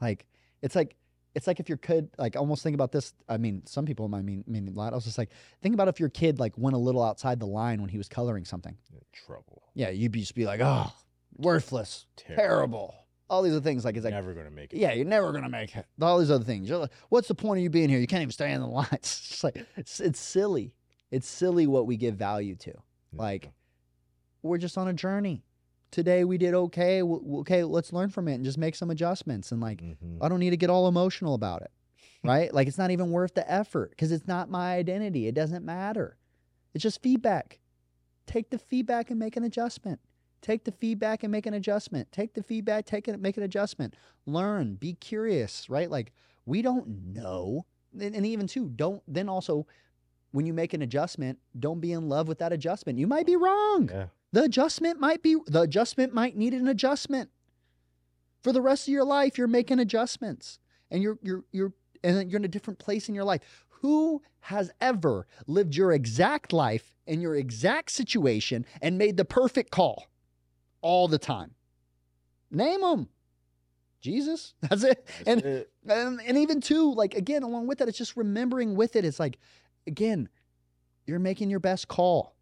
Like 0.00 0.26
it's 0.62 0.74
like 0.74 0.96
it's 1.34 1.46
like 1.46 1.58
if 1.60 1.68
your 1.68 1.78
kid 1.78 2.10
like 2.18 2.36
almost 2.36 2.62
think 2.62 2.74
about 2.74 2.92
this. 2.92 3.12
I 3.28 3.36
mean, 3.36 3.62
some 3.66 3.84
people 3.86 4.08
might 4.08 4.24
mean 4.24 4.44
mean 4.46 4.68
a 4.68 4.70
lot. 4.70 4.92
I 4.92 4.96
was 4.96 5.04
just 5.04 5.18
like 5.18 5.30
think 5.62 5.74
about 5.74 5.88
if 5.88 5.98
your 6.00 6.08
kid 6.08 6.38
like 6.38 6.56
went 6.56 6.74
a 6.76 6.78
little 6.78 7.02
outside 7.02 7.40
the 7.40 7.46
line 7.46 7.80
when 7.80 7.90
he 7.90 7.98
was 7.98 8.08
coloring 8.08 8.44
something. 8.44 8.76
In 8.92 9.00
trouble. 9.26 9.62
Yeah, 9.74 9.90
you'd 9.90 10.12
be 10.12 10.20
just 10.20 10.34
be 10.34 10.44
like, 10.46 10.60
oh, 10.62 10.92
worthless, 11.36 12.06
Terrible. 12.16 12.42
terrible. 12.42 12.94
All 13.30 13.42
these 13.42 13.52
other 13.52 13.62
things 13.62 13.84
like 13.84 13.96
it's 13.96 14.04
like 14.04 14.12
Never 14.14 14.34
gonna 14.34 14.50
make 14.50 14.72
it. 14.72 14.78
yeah, 14.78 14.92
you're 14.92 15.06
never 15.06 15.32
gonna 15.32 15.48
make 15.48 15.74
it. 15.76 15.86
All 16.00 16.18
these 16.18 16.30
other 16.30 16.44
things. 16.44 16.68
You're 16.68 16.78
like, 16.78 16.92
what's 17.08 17.26
the 17.28 17.34
point 17.34 17.58
of 17.58 17.62
you 17.64 17.70
being 17.70 17.88
here? 17.88 17.98
You 17.98 18.06
can't 18.06 18.22
even 18.22 18.30
stay 18.32 18.52
in 18.52 18.60
the 18.60 18.66
lines. 18.68 18.88
It's 18.92 19.28
just 19.28 19.44
like 19.44 19.56
it's, 19.76 19.98
it's 20.00 20.20
silly. 20.20 20.74
It's 21.10 21.26
silly 21.28 21.66
what 21.66 21.86
we 21.86 21.96
give 21.96 22.16
value 22.16 22.54
to. 22.56 22.74
Like 23.12 23.50
we're 24.42 24.58
just 24.58 24.76
on 24.78 24.88
a 24.88 24.92
journey. 24.92 25.42
Today 25.94 26.24
we 26.24 26.38
did 26.38 26.54
okay. 26.54 26.98
W- 26.98 27.38
Okay, 27.42 27.62
let's 27.62 27.92
learn 27.92 28.10
from 28.10 28.26
it 28.26 28.34
and 28.34 28.44
just 28.44 28.58
make 28.58 28.74
some 28.74 28.90
adjustments. 28.90 29.52
And 29.52 29.60
like, 29.60 29.80
Mhm. 29.80 30.18
I 30.20 30.28
don't 30.28 30.40
need 30.40 30.50
to 30.50 30.56
get 30.56 30.68
all 30.68 30.88
emotional 30.88 31.34
about 31.34 31.62
it, 31.62 31.70
right? 32.24 32.52
like 32.52 32.66
it's 32.66 32.78
not 32.78 32.90
even 32.90 33.12
worth 33.12 33.34
the 33.34 33.48
effort 33.48 33.90
because 33.90 34.10
it's 34.10 34.26
not 34.26 34.50
my 34.50 34.74
identity. 34.74 35.28
It 35.28 35.36
doesn't 35.36 35.64
matter. 35.64 36.16
It's 36.74 36.82
just 36.82 37.00
feedback. 37.00 37.60
Take 38.26 38.50
the 38.50 38.58
feedback 38.58 39.10
and 39.10 39.20
make 39.20 39.36
an 39.36 39.44
adjustment. 39.44 40.00
Take 40.42 40.64
the 40.64 40.72
feedback 40.72 41.22
and 41.22 41.30
make 41.30 41.46
an 41.46 41.54
adjustment. 41.54 42.10
Take 42.10 42.34
the 42.34 42.42
feedback, 42.42 42.86
take 42.86 43.06
it, 43.06 43.20
make 43.20 43.36
an 43.36 43.44
adjustment. 43.44 43.94
Learn, 44.26 44.74
be 44.74 44.94
curious, 44.94 45.70
right? 45.70 45.88
Like 45.88 46.12
we 46.44 46.60
don't 46.60 46.88
know, 47.14 47.66
and, 47.92 48.16
and 48.16 48.26
even 48.26 48.48
too, 48.48 48.68
don't 48.74 49.00
then 49.06 49.28
also 49.28 49.64
when 50.32 50.44
you 50.44 50.52
make 50.52 50.74
an 50.74 50.82
adjustment, 50.82 51.38
don't 51.60 51.80
be 51.80 51.92
in 51.92 52.08
love 52.08 52.26
with 52.26 52.38
that 52.40 52.52
adjustment. 52.52 52.98
You 52.98 53.06
might 53.06 53.26
be 53.26 53.36
wrong. 53.36 53.88
Yeah. 53.88 54.06
The 54.34 54.42
adjustment 54.42 54.98
might 54.98 55.22
be 55.22 55.36
the 55.46 55.60
adjustment 55.60 56.12
might 56.12 56.36
need 56.36 56.54
an 56.54 56.66
adjustment. 56.66 57.30
For 58.42 58.52
the 58.52 58.60
rest 58.60 58.88
of 58.88 58.92
your 58.92 59.04
life, 59.04 59.38
you're 59.38 59.46
making 59.46 59.78
adjustments. 59.78 60.58
And 60.90 61.04
you're 61.04 61.20
you're 61.22 61.44
you're 61.52 61.72
and 62.02 62.28
you're 62.28 62.40
in 62.40 62.44
a 62.44 62.48
different 62.48 62.80
place 62.80 63.08
in 63.08 63.14
your 63.14 63.22
life. 63.22 63.42
Who 63.82 64.22
has 64.40 64.72
ever 64.80 65.28
lived 65.46 65.76
your 65.76 65.92
exact 65.92 66.52
life 66.52 66.96
in 67.06 67.20
your 67.20 67.36
exact 67.36 67.92
situation 67.92 68.66
and 68.82 68.98
made 68.98 69.16
the 69.16 69.24
perfect 69.24 69.70
call 69.70 70.08
all 70.82 71.06
the 71.06 71.18
time? 71.18 71.54
Name 72.50 72.80
them. 72.80 73.08
Jesus. 74.00 74.54
That's 74.62 74.82
it. 74.82 75.06
That's 75.06 75.28
and 75.28 75.44
it. 75.44 75.70
and, 75.86 76.20
and 76.20 76.38
even 76.38 76.60
too, 76.60 76.92
like 76.92 77.14
again, 77.14 77.44
along 77.44 77.68
with 77.68 77.78
that, 77.78 77.86
it's 77.86 77.98
just 77.98 78.16
remembering 78.16 78.74
with 78.74 78.96
it. 78.96 79.04
It's 79.04 79.20
like, 79.20 79.38
again, 79.86 80.28
you're 81.06 81.20
making 81.20 81.50
your 81.50 81.60
best 81.60 81.86
call. 81.86 82.33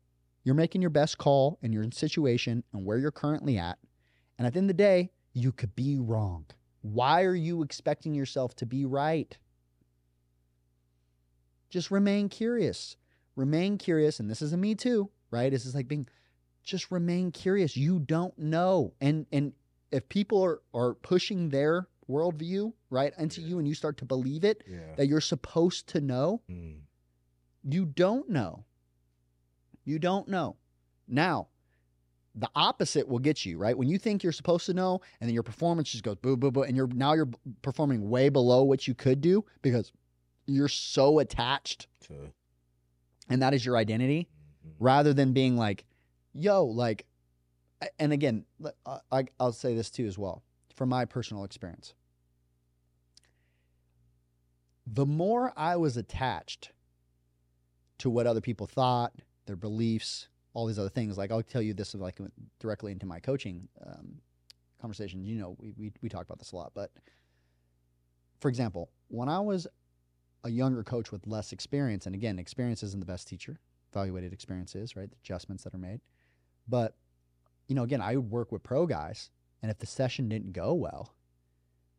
You're 0.45 0.55
making 0.55 0.81
your 0.83 0.91
best 0.91 1.19
call 1.19 1.59
in 1.63 1.73
your 1.73 1.85
situation 1.93 2.65
and 2.73 2.85
where 2.85 2.99
you're 2.99 3.11
currently 3.13 3.59
at. 3.59 3.79
And 4.39 4.47
at 4.47 4.53
the 4.55 4.59
end 4.59 4.71
of 4.71 4.77
the 4.77 4.83
day, 4.83 5.11
you 5.33 5.53
could 5.53 5.75
be 5.77 5.99
wrong. 5.99 6.47
Why 6.81 7.23
are 7.23 7.35
you 7.35 7.63
expecting 7.63 8.15
yourself 8.15 8.57
to 8.57 8.67
be 8.67 8.85
right? 8.85 9.37
Just 11.71 11.91
remain 11.91 12.29
curious. 12.29 12.97
Remain 13.37 13.79
curious. 13.79 14.21
And 14.21 14.31
this 14.31 14.43
is 14.43 14.53
a 14.53 14.57
me 14.57 14.75
too, 14.75 15.11
right? 15.31 15.51
This 15.51 15.65
is 15.65 15.75
like 15.75 15.89
being 15.89 16.09
just 16.65 16.91
remain 16.91 17.31
curious. 17.33 17.77
You 17.77 17.99
don't 18.01 18.37
know. 18.39 18.93
And 19.01 19.27
and 19.33 19.53
if 19.91 20.09
people 20.09 20.43
are 20.45 20.61
are 20.75 20.95
pushing 20.95 21.49
their 21.49 21.87
worldview 22.11 22.73
right 22.91 23.13
into 23.17 23.41
Yeah. 23.41 23.47
you 23.49 23.59
and 23.59 23.67
you 23.69 23.75
start 23.75 23.97
to 23.99 24.05
believe 24.05 24.45
it 24.45 24.65
Yeah. 24.69 24.95
that 24.97 25.07
you're 25.07 25.21
supposed 25.21 25.87
to 25.89 26.01
know, 26.01 26.43
Mm. 26.51 26.81
you 27.65 27.87
don't 27.87 28.29
know. 28.29 28.65
You 29.85 29.99
don't 29.99 30.29
know. 30.29 30.57
Now, 31.09 31.49
the 32.35 32.49
opposite 32.55 33.09
will 33.09 33.19
get 33.19 33.45
you, 33.45 33.59
right? 33.59 33.77
When 33.77 33.89
you 33.89 33.99
think 33.99 34.23
you're 34.23 34.33
supposed 34.33 34.67
to 34.67 34.75
know 34.75 35.01
and 35.21 35.29
then 35.29 35.35
your 35.35 35.43
performance 35.43 35.91
just 35.91 36.03
goes 36.05 36.17
boo 36.17 36.37
boo 36.37 36.51
boo 36.51 36.63
and 36.63 36.77
you're 36.77 36.87
now 36.87 37.13
you're 37.13 37.29
performing 37.61 38.09
way 38.09 38.29
below 38.31 38.63
what 38.63 38.89
you 38.89 38.95
could 38.95 39.21
do 39.21 39.45
because 39.61 39.93
you're 40.47 40.69
so 40.69 41.19
attached 41.19 41.89
So, 42.07 42.15
and 43.29 43.43
that 43.43 43.53
is 43.55 43.65
your 43.67 43.77
identity 43.77 44.29
mhm. 44.67 44.73
rather 44.79 45.13
than 45.13 45.33
being 45.33 45.57
like, 45.57 45.85
yo, 46.33 46.65
like, 46.65 47.07
and 47.99 48.13
again, 48.13 48.45
I'll 49.39 49.53
say 49.53 49.75
this 49.75 49.91
too 49.91 50.07
as 50.07 50.19
well 50.19 50.43
from 50.75 50.89
my 50.89 51.05
personal 51.05 51.45
experience. 51.45 51.95
The 54.87 55.07
more 55.07 55.53
I 55.57 55.77
was 55.77 55.97
attached 55.97 56.73
to 57.99 58.11
what 58.11 58.27
other 58.27 58.41
people 58.41 58.67
thought, 58.67 59.13
their 59.47 59.57
beliefs, 59.57 60.29
all 60.55 60.67
these 60.67 60.79
other 60.79 60.89
things, 60.89 61.19
like 61.19 61.31
I'll 61.31 61.43
tell 61.43 61.63
you 61.63 61.75
this 61.75 61.95
like 61.95 62.19
directly 62.61 62.93
into 62.93 63.07
my 63.07 63.21
coaching 63.21 63.69
um, 63.87 64.19
conversations. 64.81 65.27
You 65.27 65.37
know, 65.37 65.57
we, 65.59 65.73
we 65.77 65.93
we 66.03 66.09
talk 66.09 66.23
about 66.23 66.39
this 66.39 66.53
a 66.53 66.57
lot, 66.57 66.73
but 66.75 66.91
for 68.41 68.49
example, 68.49 68.91
when 69.09 69.29
I 69.29 69.41
was 69.41 69.67
a 70.45 70.51
younger 70.51 70.83
coach 70.83 71.13
with 71.13 71.27
less 71.27 71.53
experience, 71.53 72.07
and 72.07 72.15
again, 72.15 72.39
experience 72.39 72.83
isn't 72.83 73.01
the 73.01 73.07
best 73.07 73.29
teacher 73.29 73.61
evaluated 73.93 74.33
experience 74.33 74.75
is, 74.75 74.97
right? 74.97 75.11
The 75.11 75.17
adjustments 75.23 75.65
that 75.65 75.75
are 75.75 75.79
made. 75.79 76.01
But, 76.67 76.97
you 77.69 77.75
know, 77.75 77.83
again, 77.83 78.01
I 78.01 78.17
would 78.17 78.31
work 78.31 78.51
with 78.51 78.63
pro 78.63 78.87
guys, 78.87 79.31
and 79.63 79.71
if 79.71 79.79
the 79.79 79.87
session 79.87 80.29
didn't 80.29 80.53
go 80.53 80.75
well, 80.75 81.15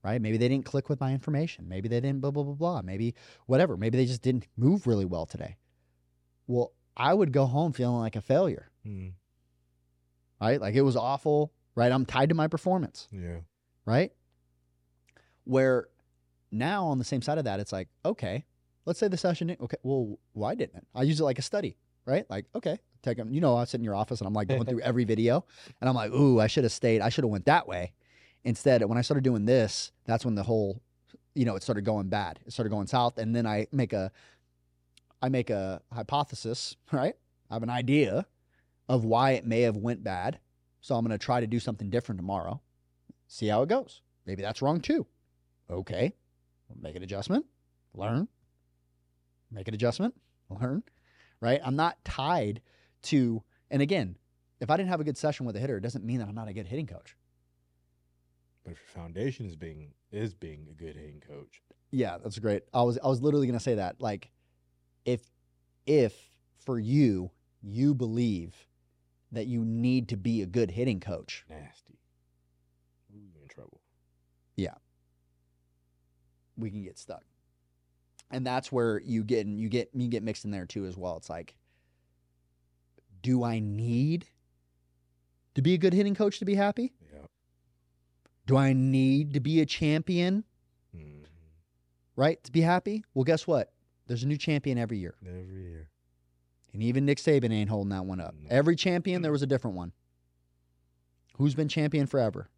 right? 0.03 0.21
Maybe 0.21 0.37
they 0.37 0.49
didn't 0.49 0.65
click 0.65 0.89
with 0.89 0.99
my 0.99 1.13
information. 1.13 1.69
Maybe 1.69 1.87
they 1.87 1.99
didn't 2.01 2.19
blah, 2.19 2.31
blah, 2.31 2.43
blah, 2.43 2.53
blah. 2.53 2.81
Maybe 2.81 3.15
whatever. 3.45 3.77
Maybe 3.77 3.97
they 3.97 4.05
just 4.05 4.21
didn't 4.21 4.47
move 4.57 4.85
really 4.85 5.05
well 5.05 5.25
today. 5.25 5.55
Well, 6.47 6.73
I 6.95 7.13
would 7.13 7.31
go 7.31 7.45
home 7.45 7.73
feeling 7.73 7.97
like 7.99 8.15
a 8.15 8.21
failure, 8.21 8.69
Mm. 8.85 9.13
right? 10.41 10.59
Like 10.61 10.75
it 10.75 10.81
was 10.81 10.95
awful, 10.95 11.51
right? 11.75 11.91
I'm 11.91 12.05
tied 12.05 12.29
to 12.29 12.35
my 12.35 12.47
performance 12.47 13.07
Yeah. 13.11 13.39
right? 13.85 14.11
Where 15.45 15.87
now 16.51 16.85
on 16.85 16.99
the 16.99 17.03
same 17.03 17.21
side 17.21 17.37
of 17.37 17.45
that, 17.45 17.59
it's 17.59 17.71
like, 17.71 17.89
okay, 18.05 18.45
let's 18.85 18.99
say 18.99 19.07
the 19.07 19.17
session, 19.17 19.47
didn't- 19.47 19.61
okay, 19.61 19.77
well, 19.83 20.19
why 20.33 20.55
didn't 20.55 20.77
it? 20.77 20.87
I 20.93 21.03
use 21.03 21.19
it 21.19 21.23
like 21.23 21.39
a 21.39 21.43
study, 21.43 21.77
right? 22.05 22.29
Like, 22.29 22.45
okay, 22.55 22.77
take 23.01 23.17
them, 23.17 23.33
you 23.33 23.41
know, 23.41 23.55
I 23.57 23.65
sit 23.65 23.79
in 23.79 23.83
your 23.83 23.95
office 23.95 24.21
and 24.21 24.27
I'm 24.27 24.33
like 24.33 24.47
going 24.47 24.65
through 24.65 24.81
every 24.81 25.03
video 25.03 25.45
and 25.81 25.89
I'm 25.89 25.95
like, 25.95 26.11
ooh, 26.11 26.39
I 26.39 26.47
should 26.47 26.63
have 26.63 26.71
stayed, 26.73 27.01
I 27.01 27.09
should 27.09 27.23
have 27.23 27.31
went 27.31 27.45
that 27.45 27.67
way. 27.67 27.93
Instead, 28.45 28.83
when 28.85 28.97
I 28.97 29.01
started 29.01 29.23
doing 29.23 29.45
this, 29.45 29.91
that's 30.05 30.25
when 30.25 30.35
the 30.35 30.43
whole, 30.43 30.81
you 31.33 31.45
know, 31.45 31.55
it 31.55 31.63
started 31.63 31.85
going 31.85 32.09
bad. 32.09 32.39
It 32.45 32.51
started 32.51 32.69
going 32.69 32.87
south. 32.87 33.17
And 33.17 33.33
then 33.35 33.47
I 33.47 33.67
make 33.71 33.93
a, 33.93 34.11
I 35.23 35.29
make 35.29 35.49
a 35.49 35.81
hypothesis, 35.91 36.75
right? 36.91 37.15
I 37.49 37.53
have 37.55 37.63
an 37.63 37.69
idea 37.69 38.27
of 38.89 39.05
why 39.05 39.31
it 39.31 39.45
may 39.47 39.61
have 39.61 39.77
went 39.77 40.03
bad. 40.03 40.39
So 40.81 40.95
I'm 40.95 41.05
going 41.05 41.17
to 41.17 41.23
try 41.23 41.39
to 41.39 41.47
do 41.47 41.59
something 41.61 41.89
different 41.89 42.19
tomorrow. 42.19 42.61
See 43.27 43.47
how 43.47 43.63
it 43.63 43.69
goes. 43.69 44.01
Maybe 44.25 44.41
that's 44.41 44.61
wrong 44.61 44.81
too. 44.81 45.07
Okay. 45.69 46.13
Make 46.81 46.95
an 46.95 47.03
adjustment, 47.03 47.45
learn, 47.93 48.27
make 49.51 49.67
an 49.67 49.75
adjustment, 49.75 50.15
learn, 50.49 50.81
right? 51.39 51.61
I'm 51.63 51.75
not 51.75 52.03
tied 52.03 52.61
to, 53.03 53.43
and 53.69 53.81
again, 53.81 54.17
if 54.59 54.71
I 54.71 54.77
didn't 54.77 54.89
have 54.89 54.99
a 54.99 55.03
good 55.03 55.17
session 55.17 55.45
with 55.45 55.55
a 55.55 55.59
hitter, 55.59 55.77
it 55.77 55.81
doesn't 55.81 56.03
mean 56.03 56.17
that 56.19 56.27
I'm 56.27 56.33
not 56.35 56.47
a 56.47 56.53
good 56.53 56.67
hitting 56.67 56.87
coach. 56.87 57.15
But 58.63 58.71
if 58.71 58.79
your 58.79 59.03
foundation 59.03 59.45
is 59.45 59.55
being 59.55 59.93
is 60.11 60.33
being 60.33 60.67
a 60.71 60.73
good 60.73 60.95
hitting 60.95 61.21
coach, 61.27 61.61
Yeah, 61.91 62.17
that's 62.17 62.39
great. 62.39 62.63
I 62.73 62.81
was 62.81 62.97
I 63.03 63.07
was 63.07 63.21
literally 63.21 63.45
going 63.45 63.59
to 63.59 63.63
say 63.63 63.75
that. 63.75 64.01
Like 64.01 64.31
if 65.05 65.21
if 65.85 66.29
for 66.57 66.79
you 66.79 67.31
you 67.61 67.93
believe 67.93 68.67
that 69.31 69.47
you 69.47 69.65
need 69.65 70.07
to 70.09 70.17
be 70.17 70.41
a 70.41 70.45
good 70.45 70.71
hitting 70.71 70.99
coach, 70.99 71.45
nasty. 71.49 71.99
You 73.09 73.21
in 73.41 73.47
trouble. 73.47 73.81
Yeah. 74.55 74.75
We 76.57 76.69
can 76.69 76.83
get 76.83 76.97
stuck. 76.97 77.23
And 78.31 78.45
that's 78.45 78.71
where 78.71 78.99
you 79.01 79.23
get 79.23 79.45
you 79.47 79.69
get 79.69 79.89
you 79.93 80.07
get 80.07 80.23
mixed 80.23 80.45
in 80.45 80.51
there 80.51 80.65
too 80.65 80.85
as 80.85 80.95
well. 80.97 81.17
It's 81.17 81.29
like 81.29 81.55
Do 83.21 83.43
I 83.43 83.59
need 83.59 84.25
to 85.55 85.61
be 85.61 85.73
a 85.73 85.77
good 85.77 85.93
hitting 85.93 86.15
coach 86.15 86.39
to 86.39 86.45
be 86.45 86.55
happy? 86.55 86.93
Yep. 87.11 87.29
Do 88.45 88.57
I 88.57 88.73
need 88.73 89.33
to 89.33 89.39
be 89.39 89.61
a 89.61 89.65
champion, 89.65 90.43
Mhm. 90.95 91.25
right, 92.15 92.43
to 92.43 92.51
be 92.51 92.61
happy? 92.61 93.03
Well, 93.13 93.23
guess 93.23 93.47
what? 93.47 93.72
There's 94.07 94.23
a 94.23 94.27
new 94.27 94.37
champion 94.37 94.77
every 94.77 94.97
year. 94.97 95.15
Every 95.25 95.63
year. 95.63 95.89
And 96.73 96.81
even 96.83 97.05
Nick 97.05 97.19
Saban 97.19 97.51
ain't 97.51 97.69
holding 97.69 97.89
that 97.89 98.05
one 98.05 98.19
up. 98.19 98.35
No. 98.39 98.47
Every 98.49 98.75
champion, 98.75 99.21
there 99.21 99.31
was 99.31 99.43
a 99.43 99.47
different 99.47 99.77
one. 99.77 99.91
Who's 101.37 101.55
been 101.55 101.67
champion 101.67 102.07
forever? 102.07 102.49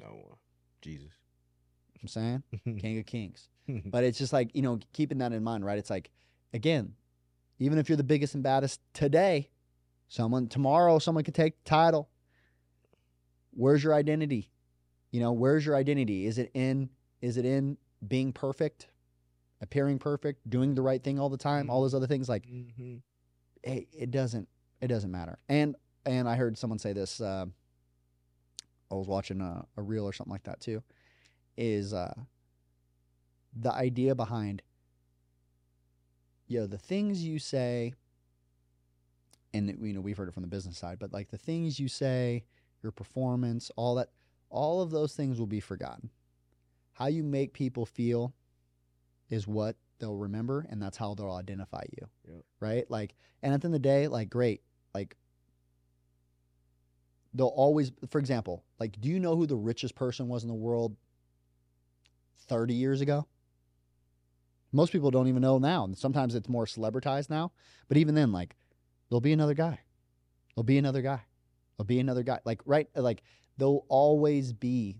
No 0.00 0.08
one. 0.08 0.38
Jesus. 0.82 1.12
I'm 2.02 2.08
saying 2.08 2.42
King 2.78 2.98
of 2.98 3.06
Kings. 3.06 3.48
But 3.86 4.04
it's 4.04 4.18
just 4.18 4.32
like, 4.32 4.50
you 4.54 4.60
know, 4.60 4.78
keeping 4.92 5.18
that 5.18 5.32
in 5.32 5.42
mind, 5.42 5.64
right? 5.64 5.78
It's 5.78 5.88
like, 5.88 6.10
again, 6.52 6.94
even 7.58 7.78
if 7.78 7.88
you're 7.88 7.96
the 7.96 8.04
biggest 8.04 8.34
and 8.34 8.42
baddest 8.42 8.80
today, 8.92 9.48
someone 10.08 10.48
tomorrow, 10.48 10.98
someone 10.98 11.24
could 11.24 11.34
take 11.34 11.56
the 11.64 11.70
title. 11.70 12.10
Where's 13.52 13.82
your 13.82 13.94
identity? 13.94 14.50
You 15.12 15.20
know, 15.20 15.32
where's 15.32 15.64
your 15.64 15.76
identity? 15.76 16.26
Is 16.26 16.36
it 16.36 16.50
in 16.52 16.90
is 17.22 17.38
it 17.38 17.46
in 17.46 17.78
being 18.06 18.32
perfect, 18.32 18.88
appearing 19.64 19.98
perfect, 19.98 20.48
doing 20.48 20.74
the 20.74 20.82
right 20.82 21.02
thing 21.02 21.18
all 21.18 21.28
the 21.30 21.36
time, 21.38 21.70
all 21.70 21.80
those 21.82 21.94
other 21.94 22.06
things 22.06 22.28
like 22.28 22.46
Mhm. 22.46 23.02
hey, 23.62 23.88
it 23.92 24.10
doesn't 24.10 24.48
it 24.80 24.88
doesn't 24.88 25.10
matter. 25.10 25.38
And 25.48 25.74
and 26.06 26.28
I 26.28 26.36
heard 26.36 26.56
someone 26.58 26.78
say 26.78 26.92
this. 26.92 27.20
Uh, 27.20 27.46
I 28.90 28.94
was 28.94 29.08
watching 29.08 29.40
a, 29.40 29.64
a 29.76 29.82
reel 29.82 30.04
or 30.04 30.12
something 30.12 30.30
like 30.32 30.44
that 30.44 30.60
too. 30.60 30.82
Is 31.56 31.94
uh, 31.94 32.14
the 33.54 33.72
idea 33.72 34.14
behind 34.14 34.62
you 36.46 36.60
know 36.60 36.66
the 36.66 36.78
things 36.78 37.24
you 37.24 37.38
say, 37.38 37.94
and 39.54 39.68
you 39.80 39.94
know 39.94 40.00
we've 40.00 40.16
heard 40.16 40.28
it 40.28 40.34
from 40.34 40.42
the 40.42 40.48
business 40.48 40.76
side, 40.76 40.98
but 40.98 41.12
like 41.12 41.30
the 41.30 41.38
things 41.38 41.80
you 41.80 41.88
say, 41.88 42.44
your 42.82 42.92
performance, 42.92 43.70
all 43.76 43.94
that, 43.94 44.10
all 44.50 44.82
of 44.82 44.90
those 44.90 45.14
things 45.14 45.38
will 45.38 45.46
be 45.46 45.60
forgotten. 45.60 46.10
How 46.92 47.06
you 47.06 47.22
make 47.24 47.52
people 47.54 47.86
feel 47.86 48.34
is 49.34 49.46
what 49.46 49.76
they'll 49.98 50.16
remember, 50.16 50.66
and 50.70 50.80
that's 50.80 50.96
how 50.96 51.14
they'll 51.14 51.32
identify 51.32 51.82
you 51.92 52.08
right? 52.60 52.90
Like, 52.90 53.14
and 53.42 53.52
at 53.52 53.60
the 53.60 53.66
end 53.66 53.74
of 53.74 53.82
the 53.82 53.88
day, 53.88 54.08
like, 54.08 54.30
great, 54.30 54.62
like, 54.94 55.16
they'll 57.34 57.46
always, 57.48 57.92
for 58.10 58.18
example, 58.18 58.64
like, 58.78 58.98
do 59.00 59.08
you 59.08 59.20
know 59.20 59.36
who 59.36 59.46
the 59.46 59.56
richest 59.56 59.94
person 59.94 60.28
was 60.28 60.42
in 60.42 60.48
the 60.48 60.54
world 60.54 60.96
30 62.48 62.74
years 62.74 63.00
ago? 63.00 63.26
Most 64.72 64.92
people 64.92 65.10
don't 65.10 65.28
even 65.28 65.42
know 65.42 65.58
now. 65.58 65.84
And 65.84 65.96
sometimes 65.96 66.34
it's 66.34 66.48
more 66.48 66.64
celebritized 66.64 67.30
now. 67.30 67.52
But 67.88 67.96
even 67.96 68.14
then, 68.14 68.32
like, 68.32 68.56
there'll 69.08 69.20
be 69.20 69.32
another 69.32 69.54
guy. 69.54 69.78
There'll 70.54 70.64
be 70.64 70.78
another 70.78 71.02
guy. 71.02 71.20
There'll 71.76 71.86
be 71.86 72.00
another 72.00 72.22
guy. 72.22 72.40
Like, 72.44 72.60
right? 72.64 72.88
Like, 72.94 73.22
there'll 73.56 73.84
always 73.88 74.52
be 74.52 74.96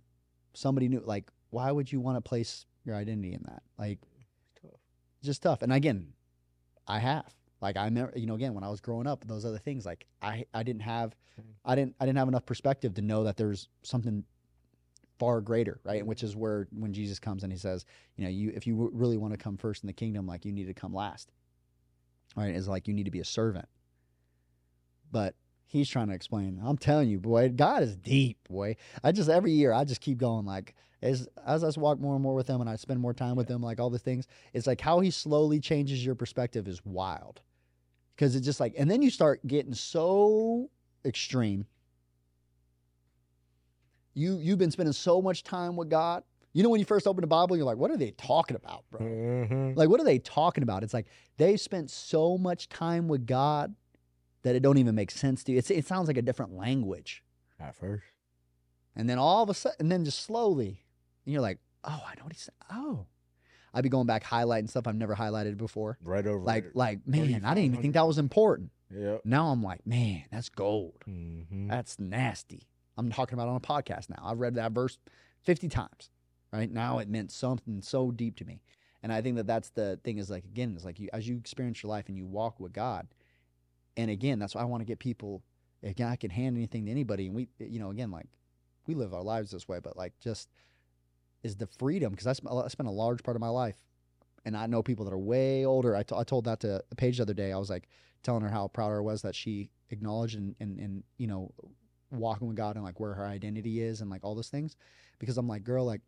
somebody 0.53 0.89
new. 0.89 1.03
Like, 1.05 1.31
why 1.51 1.73
would 1.73 1.91
you 1.91 2.01
want 2.01 2.17
to 2.17 2.21
place 2.21 2.67
your 2.85 2.95
identity 2.95 3.33
in 3.33 3.43
that? 3.47 3.63
Like. 3.79 3.99
Just 5.25 5.43
tough. 5.43 5.63
And 5.63 5.73
again, 5.73 6.13
I 6.87 6.99
have. 6.99 7.35
Like 7.61 7.77
I 7.77 7.85
remember, 7.85 8.13
you 8.15 8.27
know, 8.27 8.35
again 8.35 8.53
when 8.55 8.65
I 8.65 8.69
was 8.69 8.81
growing 8.81 9.07
up, 9.07 9.27
those 9.27 9.45
other 9.45 9.59
things, 9.59 9.87
like 9.87 10.07
I, 10.21 10.45
I 10.53 10.63
didn't 10.63 10.83
have, 10.83 11.17
I 11.65 11.75
didn't, 11.75 11.95
I 11.99 12.05
didn't 12.05 12.19
have 12.19 12.29
enough 12.29 12.45
perspective 12.45 12.95
to 12.95 13.03
know 13.03 13.25
that 13.25 13.37
there's 13.37 13.69
something 13.83 14.25
far 15.19 15.41
greater, 15.41 15.81
right? 15.85 16.05
Which 16.07 16.23
is 16.23 16.37
where 16.37 16.69
when 16.73 16.93
Jesus 16.93 17.19
comes 17.19 17.43
and 17.43 17.53
he 17.53 17.59
says, 17.59 17.87
you 18.17 18.25
know, 18.25 18.31
you 18.31 18.53
if 18.55 18.67
you 18.67 18.91
really 18.93 19.17
want 19.17 19.33
to 19.33 19.39
come 19.39 19.57
first 19.57 19.83
in 19.83 19.87
the 19.87 19.93
kingdom, 19.93 20.27
like 20.27 20.45
you 20.45 20.53
need 20.53 20.67
to 20.67 20.75
come 20.75 20.93
last, 20.93 21.31
right? 22.37 22.55
Is 22.55 22.69
like 22.69 22.87
you 22.87 22.95
need 22.95 23.05
to 23.05 23.11
be 23.11 23.21
a 23.21 23.25
servant. 23.25 23.69
But 25.11 25.35
he's 25.67 25.89
trying 25.89 26.09
to 26.09 26.15
explain. 26.15 26.61
I'm 26.65 26.79
telling 26.79 27.09
you, 27.09 27.19
boy, 27.19 27.51
God 27.51 27.83
is 27.83 27.97
deep, 27.97 28.39
boy. 28.49 28.77
I 29.03 29.13
just 29.13 29.29
every 29.29 29.53
year 29.53 29.73
I 29.73 29.85
just 29.85 30.01
keep 30.01 30.19
going 30.19 30.45
like 30.45 30.75
as 31.03 31.29
as 31.47 31.63
I 31.63 31.81
walk 31.81 32.01
more 32.01 32.15
and 32.15 32.23
more 32.23 32.35
with 32.35 32.49
him 32.49 32.61
and 32.61 32.71
I 32.71 32.77
spend 32.77 33.01
more 33.01 33.13
time 33.15 33.37
with 33.37 33.49
him, 33.49 33.61
like 33.61 33.79
all 33.79 33.91
the 33.91 33.99
things, 33.99 34.27
it's 34.53 34.67
like 34.67 34.81
how 34.81 35.01
he 35.01 35.11
slowly 35.11 35.61
changes 35.61 36.05
your 36.05 36.15
perspective 36.15 36.67
is 36.67 36.85
wild. 36.85 37.43
Because 38.17 38.37
it's 38.37 38.47
just 38.47 38.61
like, 38.61 38.75
and 38.79 38.91
then 38.91 39.03
you 39.03 39.11
start 39.11 39.45
getting 39.47 39.75
so 39.75 40.71
extreme. 41.05 41.67
You 44.15 44.39
you've 44.39 44.59
been 44.59 44.71
spending 44.71 44.93
so 44.93 45.21
much 45.21 45.43
time 45.43 45.77
with 45.77 45.91
God. 45.91 46.23
You 46.53 46.63
know 46.63 46.69
when 46.71 46.79
you 46.79 46.87
first 46.87 47.09
open 47.09 47.21
the 47.21 47.27
Bible, 47.27 47.57
you're 47.57 47.67
like, 47.67 47.77
what 47.77 47.91
are 47.91 47.97
they 47.97 48.13
talking 48.13 48.57
about, 48.57 48.85
bro? 48.91 49.01
Mhm. 49.01 49.77
Like, 49.77 49.89
what 49.89 50.01
are 50.01 50.05
they 50.05 50.21
talking 50.21 50.63
about? 50.63 50.85
It's 50.85 50.95
like 50.95 51.07
they 51.37 51.57
spent 51.57 51.91
so 51.91 52.39
much 52.39 52.69
time 52.69 53.09
with 53.09 53.27
God 53.27 53.75
that 54.45 54.55
it 54.55 54.61
don't 54.63 54.79
even 54.79 54.95
make 54.95 55.11
sense 55.11 55.43
to 55.45 55.53
you. 55.53 55.59
It's, 55.59 55.71
it 55.71 55.87
sounds 55.87 56.07
like 56.07 56.17
a 56.17 56.23
different 56.23 56.57
language. 56.57 57.23
At 57.59 57.75
first. 57.75 58.05
And 58.97 59.09
then 59.09 59.19
all 59.19 59.43
of 59.43 59.51
a 59.51 59.55
sudden, 59.55 59.77
and 59.81 59.93
then 59.93 60.05
just 60.05 60.21
slowly, 60.23 60.85
and 61.27 61.33
you're 61.33 61.43
like, 61.43 61.59
oh, 61.83 62.03
I 62.07 62.15
know 62.17 62.25
what 62.25 62.33
he's 62.33 62.43
saying. 62.43 62.81
Oh. 62.83 63.07
I'd 63.75 63.83
be 63.83 63.89
going 63.89 64.07
back 64.07 64.23
highlighting 64.23 64.71
stuff 64.71 64.87
I've 64.87 64.95
never 64.95 65.17
highlighted 65.17 65.57
before. 65.57 65.99
Right 66.03 66.25
over. 66.25 66.39
Like, 66.39 66.65
there. 66.65 66.73
like, 66.75 67.07
man, 67.07 67.45
I 67.45 67.55
didn't 67.55 67.73
even 67.73 67.83
think 67.83 67.95
that 67.95 68.07
was 68.07 68.19
important. 68.19 68.71
Yep. 68.97 69.23
Now 69.25 69.49
I'm 69.49 69.63
like, 69.63 69.85
man, 69.85 70.23
that's 70.31 70.49
gold. 70.49 71.03
Mhm. 71.09 71.69
That's 71.69 71.99
nasty. 71.99 72.69
I'm 72.97 73.11
talking 73.11 73.35
about 73.35 73.49
on 73.49 73.57
a 73.57 73.61
podcast 73.61 74.11
now. 74.11 74.23
I've 74.23 74.39
read 74.39 74.55
that 74.55 74.71
verse 74.71 74.99
50 75.43 75.69
times. 75.69 76.11
Right 76.53 76.71
now, 76.71 76.99
it 76.99 77.09
meant 77.09 77.33
something 77.33 77.83
so 77.83 78.13
deep 78.13 78.37
to 78.37 78.45
me, 78.45 78.63
and 79.03 79.13
I 79.13 79.23
think 79.23 79.35
that 79.39 79.47
that's 79.49 79.71
the 79.71 79.99
thing. 80.05 80.19
Is 80.19 80.31
like 80.31 80.45
again, 80.45 80.75
it's 80.77 80.85
like 80.85 81.01
you 81.01 81.09
as 81.13 81.27
you 81.27 81.37
experience 81.37 81.83
your 81.83 81.91
life 81.91 82.07
and 82.07 82.17
you 82.17 82.27
walk 82.27 82.61
with 82.61 82.73
God, 82.73 83.09
and 83.97 84.11
again, 84.11 84.39
that's 84.39 84.55
why 84.55 84.63
I 84.63 84.65
want 84.65 84.81
to 84.81 84.87
get 84.87 84.99
people. 84.99 85.43
Again, 85.83 86.09
I 86.09 86.17
can 86.17 86.31
hand 86.31 86.57
anything 86.57 86.87
to 86.87 86.91
anybody, 86.91 87.27
and 87.27 87.35
we, 87.35 87.49
you 87.59 87.79
know, 87.79 87.91
again, 87.91 88.11
like 88.11 88.27
we 88.87 88.95
live 88.95 89.13
our 89.13 89.23
lives 89.23 89.51
this 89.51 89.69
way, 89.69 89.81
but 89.81 89.97
like 89.97 90.13
just 90.21 90.49
is 91.43 91.57
the 91.57 91.67
freedom 91.67 92.11
because 92.11 92.27
I, 92.27 92.33
sp- 92.33 92.49
I 92.51 92.69
spent 92.69 92.89
a 92.89 92.93
large 92.93 93.23
part 93.23 93.37
of 93.37 93.41
my 93.41 93.49
life, 93.49 93.77
and 94.45 94.57
I 94.57 94.67
know 94.67 94.83
people 94.83 95.05
that 95.05 95.13
are 95.13 95.19
way 95.19 95.65
older. 95.65 95.95
I, 95.95 96.03
t- 96.03 96.15
I 96.17 96.25
told 96.25 96.45
that 96.47 96.61
to 96.61 96.83
Paige 96.97 97.19
the 97.19 97.23
other 97.23 97.35
day. 97.35 97.53
I 97.53 97.59
was 97.59 97.71
like 97.71 97.89
telling 98.23 98.43
her 98.43 98.49
how 98.49 98.69
proud 98.69 98.93
I 98.93 99.01
was 99.01 99.23
that 99.23 99.35
she 99.35 99.71
acknowledged 99.91 100.37
and 100.37 100.55
and 100.61 100.79
and 100.79 101.03
you 101.19 101.27
know 101.27 101.53
walking 102.11 102.49
with 102.49 102.57
God 102.57 102.77
and 102.77 102.85
like 102.85 103.01
where 103.01 103.15
her 103.15 103.27
identity 103.27 103.83
is 103.83 104.01
and 104.01 104.11
like 104.11 104.25
all 104.25 104.35
those 104.35 104.49
things. 104.49 104.77
Because 105.19 105.37
I'm 105.39 105.49
like, 105.49 105.65
girl, 105.65 105.85
like 105.85 106.01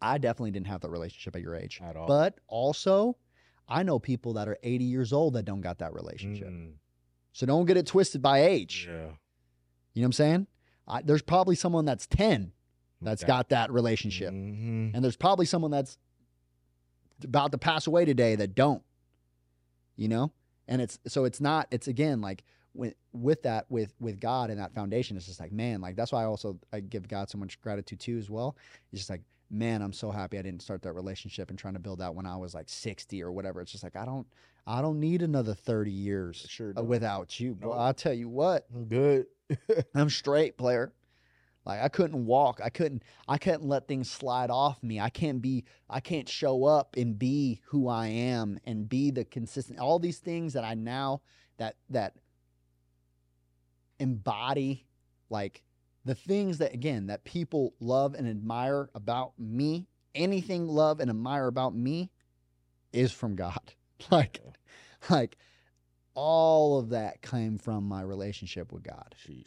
I 0.00 0.18
definitely 0.18 0.52
didn't 0.52 0.68
have 0.68 0.80
that 0.82 0.90
relationship 0.90 1.34
at 1.36 1.42
your 1.42 1.56
age. 1.56 1.80
At 1.82 1.96
all. 1.96 2.06
But 2.06 2.38
also, 2.46 3.16
I 3.68 3.82
know 3.82 3.98
people 3.98 4.32
that 4.34 4.48
are 4.48 4.56
80 4.62 4.84
years 4.84 5.12
old 5.12 5.34
that 5.34 5.44
don't 5.44 5.60
got 5.60 5.78
that 5.78 5.92
relationship. 5.92 6.48
Mm. 6.48 6.72
So 7.32 7.46
don't 7.46 7.66
get 7.66 7.76
it 7.76 7.86
twisted 7.86 8.22
by 8.22 8.42
age. 8.44 8.86
Yeah. 8.88 8.94
You 8.94 9.00
know 9.04 9.10
what 9.94 10.04
I'm 10.06 10.12
saying? 10.12 10.46
I, 10.86 11.02
there's 11.02 11.22
probably 11.22 11.54
someone 11.54 11.84
that's 11.84 12.06
10 12.06 12.52
that's 13.02 13.20
That- 13.22 13.26
got 13.26 13.48
that 13.50 13.70
relationship. 13.70 14.32
Mhm. 14.32 14.92
And 14.94 15.04
there's 15.04 15.16
probably 15.16 15.44
someone 15.46 15.70
that's 15.70 15.98
about 17.22 17.52
to 17.52 17.58
pass 17.58 17.86
away 17.86 18.04
today 18.04 18.36
that 18.36 18.54
don't. 18.54 18.82
You 19.96 20.08
know? 20.08 20.32
And 20.66 20.80
it's 20.82 20.98
so 21.06 21.24
it's 21.24 21.40
not 21.40 21.66
it's 21.70 21.88
again 21.88 22.20
like 22.20 22.44
with 22.74 22.94
with 23.12 23.42
that 23.42 23.66
with 23.70 23.92
with 24.00 24.20
God 24.20 24.50
and 24.50 24.60
that 24.60 24.74
foundation 24.74 25.16
it's 25.16 25.26
just 25.26 25.40
like 25.40 25.50
man 25.50 25.80
like 25.80 25.96
that's 25.96 26.12
why 26.12 26.22
I 26.22 26.26
also 26.26 26.58
I 26.72 26.80
give 26.80 27.08
God 27.08 27.30
so 27.30 27.38
much 27.38 27.60
gratitude 27.60 27.98
too 28.00 28.18
as 28.18 28.28
well. 28.30 28.56
It's 28.92 29.00
just 29.00 29.10
like 29.10 29.22
man 29.50 29.82
I'm 29.82 29.92
so 29.92 30.10
happy 30.10 30.38
I 30.38 30.42
didn't 30.42 30.62
start 30.62 30.82
that 30.82 30.92
relationship 30.92 31.50
and 31.50 31.58
trying 31.58 31.74
to 31.74 31.80
build 31.80 32.00
that 32.00 32.14
when 32.14 32.26
I 32.26 32.36
was 32.36 32.54
like 32.54 32.68
60 32.68 33.22
or 33.22 33.32
whatever. 33.32 33.60
It's 33.60 33.72
just 33.72 33.84
like 33.84 33.96
I 33.96 34.04
don't 34.04 34.26
I 34.66 34.82
don't 34.82 35.00
need 35.00 35.22
another 35.22 35.54
30 35.54 35.90
years 35.90 36.44
Sure 36.48 36.74
uh, 36.76 36.82
without 36.82 37.40
you. 37.40 37.54
Boy, 37.54 37.68
Nope. 37.68 37.76
I'll 37.78 37.94
tell 37.94 38.12
you 38.12 38.28
what. 38.28 38.66
I'm 38.74 38.84
good. 38.84 39.26
I'm 39.94 40.10
straight 40.10 40.58
player. 40.58 40.92
Like 41.64 41.82
I 41.82 41.88
couldn't 41.88 42.24
walk. 42.24 42.60
I 42.64 42.70
couldn't 42.70 43.02
I 43.26 43.38
couldn't 43.38 43.64
let 43.64 43.88
things 43.88 44.10
slide 44.10 44.50
off 44.50 44.82
me. 44.82 45.00
I 45.00 45.10
can't 45.10 45.42
be 45.42 45.64
I 45.88 46.00
can't 46.00 46.28
show 46.28 46.64
up 46.64 46.96
and 46.96 47.18
be 47.18 47.60
who 47.66 47.88
I 47.88 48.06
am 48.08 48.58
and 48.64 48.88
be 48.88 49.10
the 49.10 49.24
consistent 49.24 49.78
all 49.78 49.98
these 49.98 50.18
things 50.18 50.54
that 50.54 50.64
I 50.64 50.74
now 50.74 51.20
that 51.58 51.76
that 51.90 52.14
embody 53.98 54.86
like 55.30 55.62
the 56.08 56.14
things 56.14 56.58
that 56.58 56.72
again 56.74 57.06
that 57.06 57.24
people 57.24 57.74
love 57.80 58.14
and 58.14 58.26
admire 58.28 58.88
about 58.94 59.32
me, 59.38 59.86
anything 60.14 60.66
love 60.66 61.00
and 61.00 61.10
admire 61.10 61.46
about 61.46 61.74
me 61.74 62.10
is 62.92 63.12
from 63.12 63.36
God. 63.36 63.74
Like 64.10 64.40
like 65.10 65.36
all 66.14 66.78
of 66.78 66.90
that 66.90 67.20
came 67.20 67.58
from 67.58 67.84
my 67.84 68.02
relationship 68.02 68.72
with 68.72 68.82
God 68.84 69.14
Sheesh. 69.20 69.46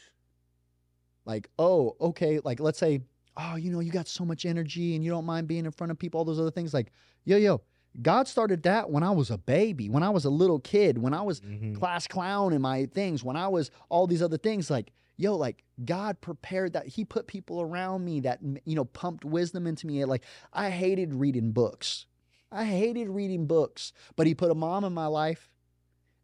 like 1.26 1.50
oh 1.60 1.96
okay 2.02 2.40
like 2.44 2.60
let's 2.60 2.80
say 2.80 3.02
oh 3.38 3.56
you 3.56 3.72
know 3.72 3.80
you 3.80 3.92
got 3.92 4.08
so 4.08 4.26
much 4.26 4.46
energy 4.46 4.96
and 4.96 5.04
you 5.04 5.12
don't 5.12 5.26
mind 5.26 5.48
being 5.48 5.66
in 5.66 5.72
front 5.72 5.92
of 5.92 5.98
people 6.00 6.18
all 6.18 6.26
those 6.26 6.40
other 6.40 6.52
things 6.52 6.74
like 6.74 6.92
yo 7.26 7.38
yo 7.38 7.62
god 8.02 8.28
started 8.28 8.64
that 8.64 8.90
when 8.90 9.04
i 9.04 9.12
was 9.12 9.30
a 9.32 9.38
baby 9.38 9.90
when 9.90 10.04
i 10.04 10.10
was 10.10 10.26
a 10.26 10.30
little 10.30 10.60
kid 10.60 10.98
when 10.98 11.14
i 11.14 11.22
was 11.22 11.42
Mhm. 11.42 11.76
class 11.76 12.08
clown 12.08 12.54
in 12.54 12.62
my 12.62 12.86
things 12.88 13.24
when 13.24 13.36
i 13.36 13.48
was 13.48 13.72
all 13.90 14.08
these 14.08 14.22
other 14.22 14.38
things 14.38 14.70
like 14.70 14.92
yo 15.22 15.36
like 15.36 15.64
god 15.86 16.20
prepared 16.22 16.74
that 16.74 16.88
he 16.88 17.06
put 17.06 17.28
people 17.28 17.62
around 17.62 18.04
me 18.04 18.20
that 18.20 18.40
you 18.66 18.76
know 18.76 18.86
pumped 18.86 19.24
wisdom 19.24 19.68
into 19.68 19.88
me 19.88 20.04
like 20.06 20.24
i 20.54 20.70
hated 20.70 21.14
reading 21.14 21.52
books 21.52 22.06
i 22.52 22.64
hated 22.66 23.10
reading 23.10 23.46
books 23.46 23.94
but 24.16 24.28
he 24.28 24.34
put 24.34 24.52
a 24.52 24.56
mom 24.56 24.84
in 24.84 24.94
my 24.94 25.08
life 25.08 25.52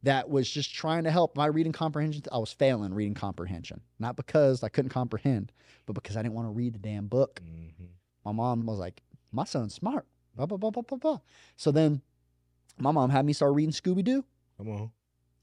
that 0.04 0.30
was 0.30 0.50
just 0.50 0.74
trying 0.74 1.04
to 1.04 1.12
help 1.12 1.36
my 1.36 1.48
reading 1.48 1.72
comprehension. 1.72 2.22
I 2.32 2.38
was 2.38 2.54
failing 2.54 2.94
reading 2.94 3.16
comprehension, 3.16 3.82
not 4.00 4.16
because 4.16 4.64
I 4.64 4.70
couldn't 4.70 4.90
comprehend, 4.92 5.52
but 5.86 5.94
because 5.94 6.16
I 6.16 6.22
didn't 6.22 6.36
want 6.36 6.48
to 6.48 6.52
read 6.52 6.74
the 6.74 6.80
damn 6.80 7.08
book. 7.08 7.42
Mhm. 7.44 7.90
My 8.24 8.32
mom 8.32 8.66
was 8.66 8.78
like, 8.78 9.02
"My 9.32 9.44
son's 9.44 9.74
smart." 9.74 10.08
Blah, 10.36 10.46
blah, 10.46 10.58
blah, 10.58 10.70
blah, 10.70 10.84
blah, 10.84 10.98
blah. 10.98 11.20
So 11.56 11.72
then, 11.72 12.02
my 12.78 12.92
mom 12.92 13.10
had 13.10 13.26
me 13.26 13.34
start 13.34 13.56
reading 13.56 13.72
Scooby 13.72 14.04
Doo. 14.04 14.24
Come 14.58 14.70
on. 14.70 14.92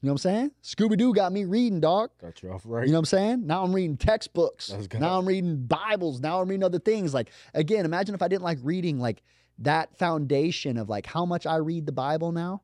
You 0.05 0.09
know 0.09 0.13
what 0.13 0.25
I'm 0.25 0.31
saying? 0.33 0.51
Scooby 0.61 0.97
Doo 0.99 1.15
got 1.15 1.33
me 1.33 1.45
reading, 1.45 1.79
dog. 1.79 2.11
Got 2.21 2.43
you 2.43 2.51
off 2.51 2.61
right. 2.63 2.85
You 2.85 2.91
know 2.91 2.99
what 2.99 2.99
I'm 2.99 3.05
saying? 3.05 3.47
Now 3.47 3.63
I'm 3.63 3.73
reading 3.73 3.97
textbooks. 3.97 4.71
Now 4.93 5.17
I'm 5.17 5.27
reading 5.27 5.65
Bibles. 5.65 6.21
Now 6.21 6.39
I'm 6.41 6.47
reading 6.47 6.63
other 6.63 6.77
things. 6.77 7.11
Like 7.11 7.31
again, 7.55 7.85
imagine 7.85 8.13
if 8.13 8.21
I 8.21 8.27
didn't 8.27 8.43
like 8.43 8.59
reading 8.61 8.99
like 8.99 9.23
that 9.57 9.97
foundation 9.97 10.77
of 10.77 10.89
like 10.89 11.07
how 11.07 11.25
much 11.25 11.47
I 11.47 11.55
read 11.55 11.87
the 11.87 11.91
Bible 11.91 12.31
now. 12.31 12.61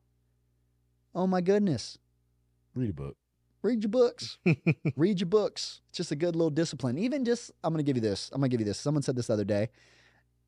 Oh 1.16 1.26
my 1.26 1.40
goodness. 1.40 1.98
Read 2.76 2.90
a 2.90 2.92
book. 2.92 3.16
Read 3.62 3.82
your 3.82 3.90
books. 3.90 4.38
read 4.96 5.18
your 5.18 5.26
books. 5.26 5.80
It's 5.88 5.96
just 5.96 6.12
a 6.12 6.16
good 6.16 6.36
little 6.36 6.48
discipline. 6.48 6.96
Even 6.96 7.24
just 7.24 7.50
I'm 7.64 7.72
gonna 7.72 7.82
give 7.82 7.96
you 7.96 8.02
this. 8.02 8.30
I'm 8.32 8.40
gonna 8.40 8.50
give 8.50 8.60
you 8.60 8.66
this. 8.66 8.78
Someone 8.78 9.02
said 9.02 9.16
this 9.16 9.26
the 9.26 9.32
other 9.32 9.42
day. 9.42 9.70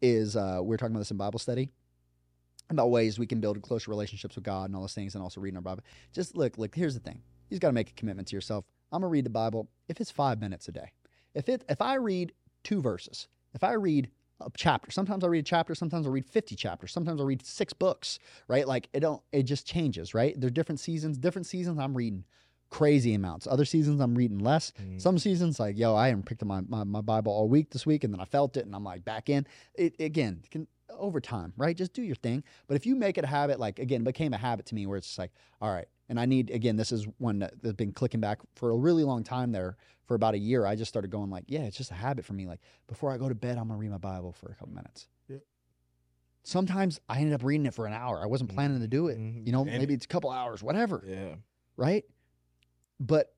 Is 0.01 0.37
uh 0.37 0.61
we're 0.62 0.77
talking 0.77 0.95
about 0.95 1.01
this 1.01 1.11
in 1.11 1.16
Bible 1.16 1.41
study 1.41 1.73
about 2.70 2.91
ways 2.91 3.19
we 3.19 3.27
can 3.27 3.41
build 3.41 3.61
closer 3.62 3.91
relationships 3.91 4.35
with 4.35 4.45
God 4.45 4.66
and 4.66 4.74
all 4.74 4.82
those 4.82 4.95
things 4.95 5.15
and 5.15 5.23
also 5.23 5.41
reading 5.41 5.57
our 5.57 5.62
Bible. 5.62 5.85
Just 6.12 6.36
look, 6.36 6.59
look, 6.59 6.74
here's 6.74 6.95
the 6.95 7.01
thing. 7.01 7.20
You 7.49 7.55
just 7.57 7.62
gotta 7.62 7.73
make 7.73 7.91
a 7.91 7.95
commitment 7.95 8.28
to 8.28 8.36
yourself. 8.36 8.65
I'm 8.93 9.01
gonna 9.01 9.11
read 9.11 9.24
the 9.24 9.31
Bible 9.31 9.69
if 9.89 10.01
it's 10.01 10.11
five 10.11 10.41
minutes 10.41 10.69
a 10.69 10.73
day. 10.73 10.93
If 11.35 11.49
it 11.49 11.65
if 11.69 11.82
I 11.82 11.95
read 11.95 12.32
two 12.62 12.81
verses, 12.81 13.28
if 13.55 13.62
I 13.62 13.73
read 13.73 14.11
a 14.41 14.51
chapter, 14.57 14.91
sometimes 14.91 15.24
I 15.24 15.28
read 15.28 15.41
a 15.41 15.43
chapter, 15.49 15.74
sometimes 15.74 16.07
I 16.07 16.11
read 16.11 16.27
50 16.27 16.57
chapters, 16.57 16.93
sometimes 16.93 17.20
I 17.20 17.24
read 17.24 17.45
six 17.45 17.73
books, 17.73 18.19
right? 18.49 18.66
Like 18.66 18.89
it 18.93 19.01
don't 19.01 19.23
it 19.32 19.45
just 19.45 19.66
changes, 19.66 20.15
right? 20.15 20.39
There's 20.39 20.53
different 20.53 20.81
seasons, 20.81 21.19
different 21.19 21.47
seasons 21.47 21.78
I'm 21.78 21.97
reading 21.97 22.24
crazy 22.74 23.15
amounts. 23.15 23.47
Other 23.47 23.65
seasons 23.65 24.01
I'm 24.01 24.16
reading 24.16 24.41
less. 24.41 24.73
Mm. 24.82 25.01
Some 25.01 25.16
seasons, 25.16 25.61
like, 25.61 25.78
yo, 25.78 25.95
I 25.95 26.09
haven't 26.09 26.27
picked 26.27 26.43
up 26.43 26.49
my, 26.49 26.61
my, 26.62 26.82
my 26.82 27.01
Bible 27.01 27.32
all 27.32 27.49
week 27.49 27.70
this 27.70 27.86
week, 27.86 28.03
and 28.03 28.12
then 28.12 28.20
I 28.20 28.24
felt 28.24 28.57
it, 28.57 28.66
and 28.66 28.74
I'm 28.74 28.82
like 28.82 29.05
back 29.05 29.31
in. 29.31 29.47
It 29.74 29.95
again, 30.01 30.43
can 30.51 30.66
over 30.90 31.20
time, 31.20 31.52
right? 31.56 31.77
Just 31.77 31.93
do 31.93 32.02
your 32.02 32.15
thing. 32.16 32.44
But 32.66 32.77
if 32.77 32.86
you 32.86 32.94
make 32.97 33.19
it 33.19 33.24
a 33.24 33.27
habit, 33.28 33.59
like 33.59 33.78
again, 33.78 34.02
it 34.02 34.05
became 34.05 34.32
a 34.35 34.39
habit 34.39 34.66
to 34.66 34.74
me 34.74 34.86
where 34.86 34.97
it's 34.98 35.06
just 35.06 35.19
like, 35.19 35.32
all 35.61 35.70
right, 35.73 35.86
and 36.09 36.20
I 36.20 36.27
need 36.27 36.51
again, 36.51 36.77
this 36.77 36.93
is 36.93 37.06
one 37.19 37.39
that, 37.40 37.62
that's 37.62 37.74
been 37.77 37.93
clicking 37.93 38.20
back 38.20 38.40
for 38.55 38.70
a 38.70 38.77
really 38.77 39.05
long 39.05 39.24
time 39.24 39.52
there. 39.52 39.77
For 40.06 40.15
about 40.15 40.35
a 40.35 40.39
year, 40.39 40.66
I 40.66 40.77
just 40.77 40.90
started 40.90 41.11
going 41.11 41.31
like, 41.31 41.44
yeah, 41.47 41.61
it's 41.62 41.78
just 41.78 41.90
a 41.90 41.94
habit 41.94 42.27
for 42.27 42.35
me. 42.35 42.47
Like 42.47 42.61
before 42.86 43.11
I 43.11 43.16
go 43.16 43.28
to 43.28 43.35
bed, 43.35 43.56
I'm 43.56 43.69
gonna 43.69 43.78
read 43.78 43.90
my 43.90 43.97
Bible 43.98 44.32
for 44.32 44.51
a 44.51 44.55
couple 44.55 44.74
minutes. 44.74 45.09
Yeah. 45.28 45.39
Sometimes 46.43 47.01
I 47.09 47.19
ended 47.20 47.32
up 47.32 47.43
reading 47.43 47.65
it 47.66 47.73
for 47.73 47.86
an 47.86 47.94
hour. 47.94 48.20
I 48.23 48.27
wasn't 48.27 48.51
planning 48.51 48.81
to 48.81 48.86
do 48.89 49.09
it. 49.09 49.19
Mhm. 49.19 49.47
You 49.47 49.52
know, 49.52 49.62
And- 49.62 49.78
maybe 49.78 49.94
it's 49.94 50.05
a 50.05 50.09
couple 50.09 50.31
hours, 50.31 50.62
whatever 50.62 51.02
Yeah. 51.06 51.36
right? 51.77 52.05
But 53.01 53.35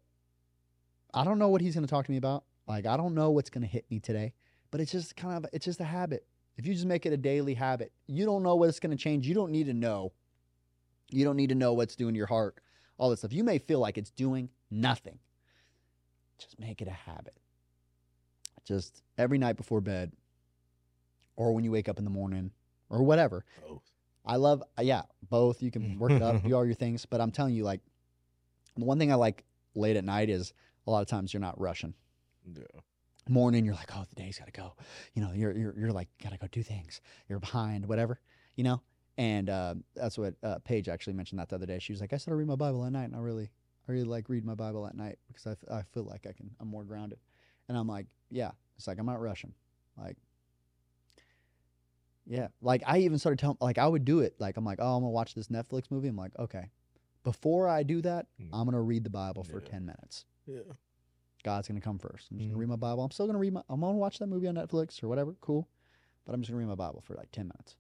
I 1.15 1.23
don't 1.25 1.39
know 1.39 1.49
what 1.49 1.61
he's 1.61 1.75
going 1.75 1.87
to 1.87 1.91
talk 1.91 2.05
to 2.07 2.11
me 2.11 2.17
about. 2.17 2.45
Like 2.67 2.85
I 2.85 2.97
don't 2.97 3.15
know 3.15 3.31
what's 3.31 3.49
going 3.49 3.63
to 3.63 3.69
hit 3.69 3.89
me 3.91 4.01
today, 4.01 4.35
but 4.73 4.81
it's 4.81 4.91
just 4.91 5.15
kind 5.15 5.37
of 5.45 5.49
it's 5.53 5.65
just 5.65 5.79
a 5.81 5.85
habit. 5.85 6.27
If 6.57 6.67
you 6.67 6.75
just 6.75 6.87
make 6.87 7.05
it 7.05 7.13
a 7.13 7.17
daily 7.17 7.55
habit, 7.55 7.93
you 8.07 8.25
don't 8.25 8.43
know 8.43 8.57
what 8.57 8.69
it's 8.69 8.81
going 8.81 8.97
to 8.97 9.03
change. 9.03 9.27
You 9.27 9.35
don't 9.35 9.53
need 9.53 9.67
to 9.67 9.75
know. 9.75 10.13
You 11.11 11.25
don't 11.25 11.37
need 11.37 11.51
to 11.51 11.55
know 11.55 11.75
what's 11.75 11.97
doing 11.97 12.15
your 12.15 12.27
heart, 12.27 12.57
all 12.99 13.11
this 13.11 13.21
stuff. 13.21 13.33
You 13.33 13.45
may 13.45 13.59
feel 13.59 13.79
like 13.79 13.99
it's 13.99 14.11
doing 14.11 14.49
nothing. 14.71 15.19
Just 16.39 16.59
make 16.59 16.81
it 16.83 16.89
a 16.89 16.93
habit. 16.93 17.37
Just 18.65 19.03
every 19.17 19.39
night 19.39 19.57
before 19.57 19.81
bed, 19.81 20.13
or 21.37 21.53
when 21.53 21.65
you 21.65 21.71
wake 21.71 21.89
up 21.89 21.99
in 21.99 22.05
the 22.05 22.11
morning, 22.11 22.51
or 22.91 23.03
whatever. 23.03 23.45
Both. 23.67 23.83
I 24.25 24.37
love, 24.37 24.63
yeah, 24.81 25.03
both. 25.29 25.63
You 25.63 25.71
can 25.71 25.99
work 26.01 26.13
it 26.13 26.23
up, 26.23 26.43
do 26.43 26.55
all 26.55 26.65
your 26.65 26.75
things. 26.75 27.07
But 27.07 27.21
I'm 27.21 27.31
telling 27.31 27.55
you, 27.55 27.63
like, 27.63 27.81
the 28.77 28.85
one 28.85 28.99
thing 28.99 29.13
I 29.13 29.15
like 29.17 29.45
late 29.75 29.97
at 29.97 30.05
night 30.05 30.31
is 30.31 30.53
a 30.87 30.91
lot 30.91 31.03
of 31.03 31.07
times 31.07 31.33
you're 31.33 31.41
not 31.41 31.61
rushing. 31.61 31.95
Yeah. 32.53 32.63
Morning, 33.29 33.65
you're 33.65 33.75
like, 33.75 33.91
oh, 33.97 34.05
the 34.09 34.15
day's 34.15 34.39
got 34.39 34.47
to 34.47 34.53
go. 34.53 34.75
You 35.15 35.23
know, 35.23 35.33
you're 35.33 35.57
you're 35.57 35.75
you're 35.79 35.93
like, 35.93 36.09
gotta 36.23 36.39
go 36.39 36.47
do 36.47 36.63
things. 36.63 37.01
You're 37.29 37.41
behind, 37.41 37.87
whatever. 37.87 38.21
You 38.55 38.65
know, 38.65 38.83
and 39.19 39.51
uh, 39.51 39.75
that's 39.95 40.17
what 40.17 40.35
uh, 40.45 40.59
Paige 40.65 40.89
actually 40.89 41.15
mentioned 41.15 41.41
that 41.41 41.49
the 41.49 41.57
other 41.57 41.67
day. 41.67 41.79
She 41.81 41.93
was 41.93 42.01
like, 42.01 42.13
I 42.13 42.19
started 42.19 42.37
read 42.39 42.47
my 42.47 42.55
Bible 42.55 42.85
at 42.85 42.93
night, 42.93 43.05
and 43.05 43.17
I 43.17 43.19
really, 43.19 43.51
I 43.89 43.93
really 43.93 44.05
like 44.05 44.29
read 44.29 44.45
my 44.45 44.55
Bible 44.55 44.87
at 44.87 44.95
night 44.97 45.19
because 45.27 45.47
I, 45.47 45.51
f- 45.53 45.65
I 45.71 45.83
feel 45.93 46.05
like 46.05 46.27
I 46.27 46.33
can, 46.33 46.51
I'm 46.61 46.69
more 46.69 46.85
grounded. 46.85 47.19
And 47.69 47.77
I'm 47.77 47.89
like, 47.89 48.07
yeah, 48.31 48.53
it's 48.77 48.87
like 48.87 48.99
I'm 48.99 49.07
not 49.07 49.21
rushing. 49.21 49.53
Like, 49.99 50.17
yeah, 52.27 52.49
like 52.61 52.83
I 52.87 52.99
even 52.99 53.19
started 53.19 53.39
telling, 53.39 53.57
like 53.61 53.79
I 53.79 53.87
would 53.89 54.05
do 54.05 54.21
it. 54.21 54.37
Like 54.39 54.57
I'm 54.57 54.65
like, 54.65 54.79
oh, 54.81 54.97
I'm 54.97 55.03
gonna 55.03 55.11
watch 55.11 55.35
this 55.35 55.49
Netflix 55.49 55.91
movie. 55.91 56.09
I'm 56.09 56.17
like, 56.17 56.33
okay, 56.39 56.71
before 57.25 57.69
I 57.69 57.83
do 57.83 58.01
that, 58.03 58.27
Mm. 58.41 58.51
I'm 58.53 58.67
gonna 58.67 58.81
read 58.83 59.03
the 59.05 59.11
Bible 59.11 59.43
for 59.43 59.61
Yeah. 59.61 59.69
ten 59.69 59.85
minutes. 59.85 60.27
Yeah. 60.47 60.61
God's 61.43 61.69
gonna 61.69 61.81
come 61.81 61.99
first. 61.99 62.31
I'm 62.31 62.39
just 62.39 62.47
Mhm. 62.49 62.53
gonna 62.53 62.59
read 62.59 62.69
my 62.69 62.77
Bible. 62.77 63.05
I'm 63.05 63.11
still 63.11 63.27
gonna 63.27 63.39
read 63.39 63.53
my. 63.53 63.63
I'm 63.69 63.81
gonna 63.81 63.97
watch 63.99 64.19
that 64.19 64.27
movie 64.27 64.49
on 64.49 64.55
Netflix 64.57 65.03
or 65.03 65.09
whatever. 65.09 65.35
Cool, 65.41 65.69
but 66.25 66.35
I'm 66.35 66.41
just 66.41 66.51
gonna 66.51 66.59
read 66.59 66.69
my 66.69 66.75
Bible 66.75 67.01
for 67.01 67.15
like 67.15 67.31
ten 67.31 67.47
minutes. 67.49 67.77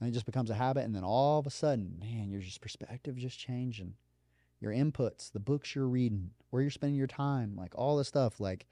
And 0.00 0.08
it 0.08 0.12
just 0.12 0.26
becomes 0.26 0.48
a 0.50 0.54
habit, 0.54 0.84
and 0.84 0.94
then 0.94 1.04
all 1.04 1.38
of 1.38 1.46
a 1.46 1.50
sudden, 1.50 1.98
man, 1.98 2.30
your 2.30 2.40
just 2.40 2.60
perspective 2.60 3.16
just 3.16 3.38
changing. 3.38 3.94
Your 4.60 4.72
inputs, 4.72 5.30
the 5.30 5.40
books 5.40 5.74
you're 5.74 5.88
reading, 5.88 6.30
where 6.50 6.62
you're 6.62 6.70
spending 6.70 6.96
your 6.96 7.06
time, 7.06 7.54
like 7.56 7.74
all 7.76 7.96
this 7.96 8.08
stuff, 8.08 8.40
like, 8.40 8.66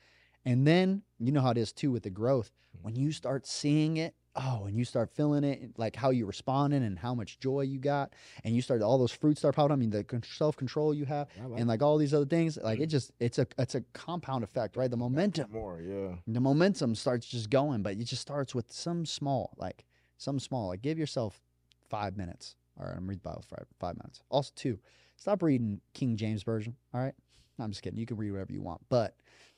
and 0.44 0.66
then 0.66 1.02
you 1.18 1.32
know 1.32 1.40
how 1.40 1.50
it 1.50 1.58
is 1.58 1.72
too 1.72 1.90
with 1.90 2.02
the 2.04 2.10
growth. 2.10 2.50
When 2.82 2.96
you 2.96 3.12
start 3.12 3.46
seeing 3.46 3.96
it, 3.96 4.14
oh, 4.36 4.66
and 4.66 4.76
you 4.76 4.84
start 4.84 5.10
feeling 5.14 5.44
it, 5.44 5.70
like 5.76 5.96
how 5.96 6.10
you 6.10 6.26
responding 6.26 6.84
and 6.84 6.98
how 6.98 7.14
much 7.14 7.38
joy 7.40 7.62
you 7.62 7.78
got, 7.78 8.12
and 8.44 8.54
you 8.54 8.62
start 8.62 8.82
all 8.82 8.98
those 8.98 9.12
fruits 9.12 9.40
start 9.40 9.56
popping. 9.56 9.72
I 9.72 9.76
mean, 9.76 9.90
the 9.90 10.04
self 10.24 10.56
control 10.56 10.94
you 10.94 11.04
have, 11.06 11.28
oh, 11.42 11.48
like 11.48 11.60
and 11.60 11.68
like 11.68 11.82
all 11.82 11.98
these 11.98 12.14
other 12.14 12.26
things 12.26 12.58
like 12.62 12.80
it 12.80 12.88
mm. 12.88 12.90
just 12.90 13.12
it's 13.20 13.38
a 13.38 13.46
it's 13.58 13.74
a 13.74 13.80
compound 13.92 14.44
effect 14.44 14.76
right 14.76 14.90
the 14.90 14.96
momentum 14.96 15.50
more. 15.50 15.80
Yeah. 15.80 16.16
the 16.26 16.40
momentum 16.40 16.94
starts 16.94 17.26
just 17.26 17.50
going 17.50 17.82
but 17.82 17.92
it 17.92 18.04
just 18.04 18.22
starts 18.22 18.54
with 18.54 18.72
some 18.72 19.06
small 19.06 19.54
like 19.56 19.84
some 20.18 20.38
small 20.38 20.68
like 20.68 20.82
give 20.82 20.98
yourself 20.98 21.40
five 21.88 22.16
minutes 22.16 22.56
all 22.78 22.86
right 22.86 22.96
i'm 22.96 23.06
reading 23.06 23.20
the 23.22 23.28
bible 23.28 23.44
for 23.48 23.56
five, 23.56 23.66
five 23.78 23.96
minutes 23.96 24.20
also 24.28 24.52
two 24.54 24.78
stop 25.16 25.42
reading 25.42 25.80
king 25.94 26.16
james 26.16 26.42
version 26.42 26.74
all 26.94 27.00
right 27.00 27.14
i'm 27.58 27.70
just 27.70 27.82
kidding 27.82 27.98
you 27.98 28.06
can 28.06 28.16
read 28.16 28.30
whatever 28.30 28.52
you 28.52 28.62
want 28.62 28.80
but 28.88 29.16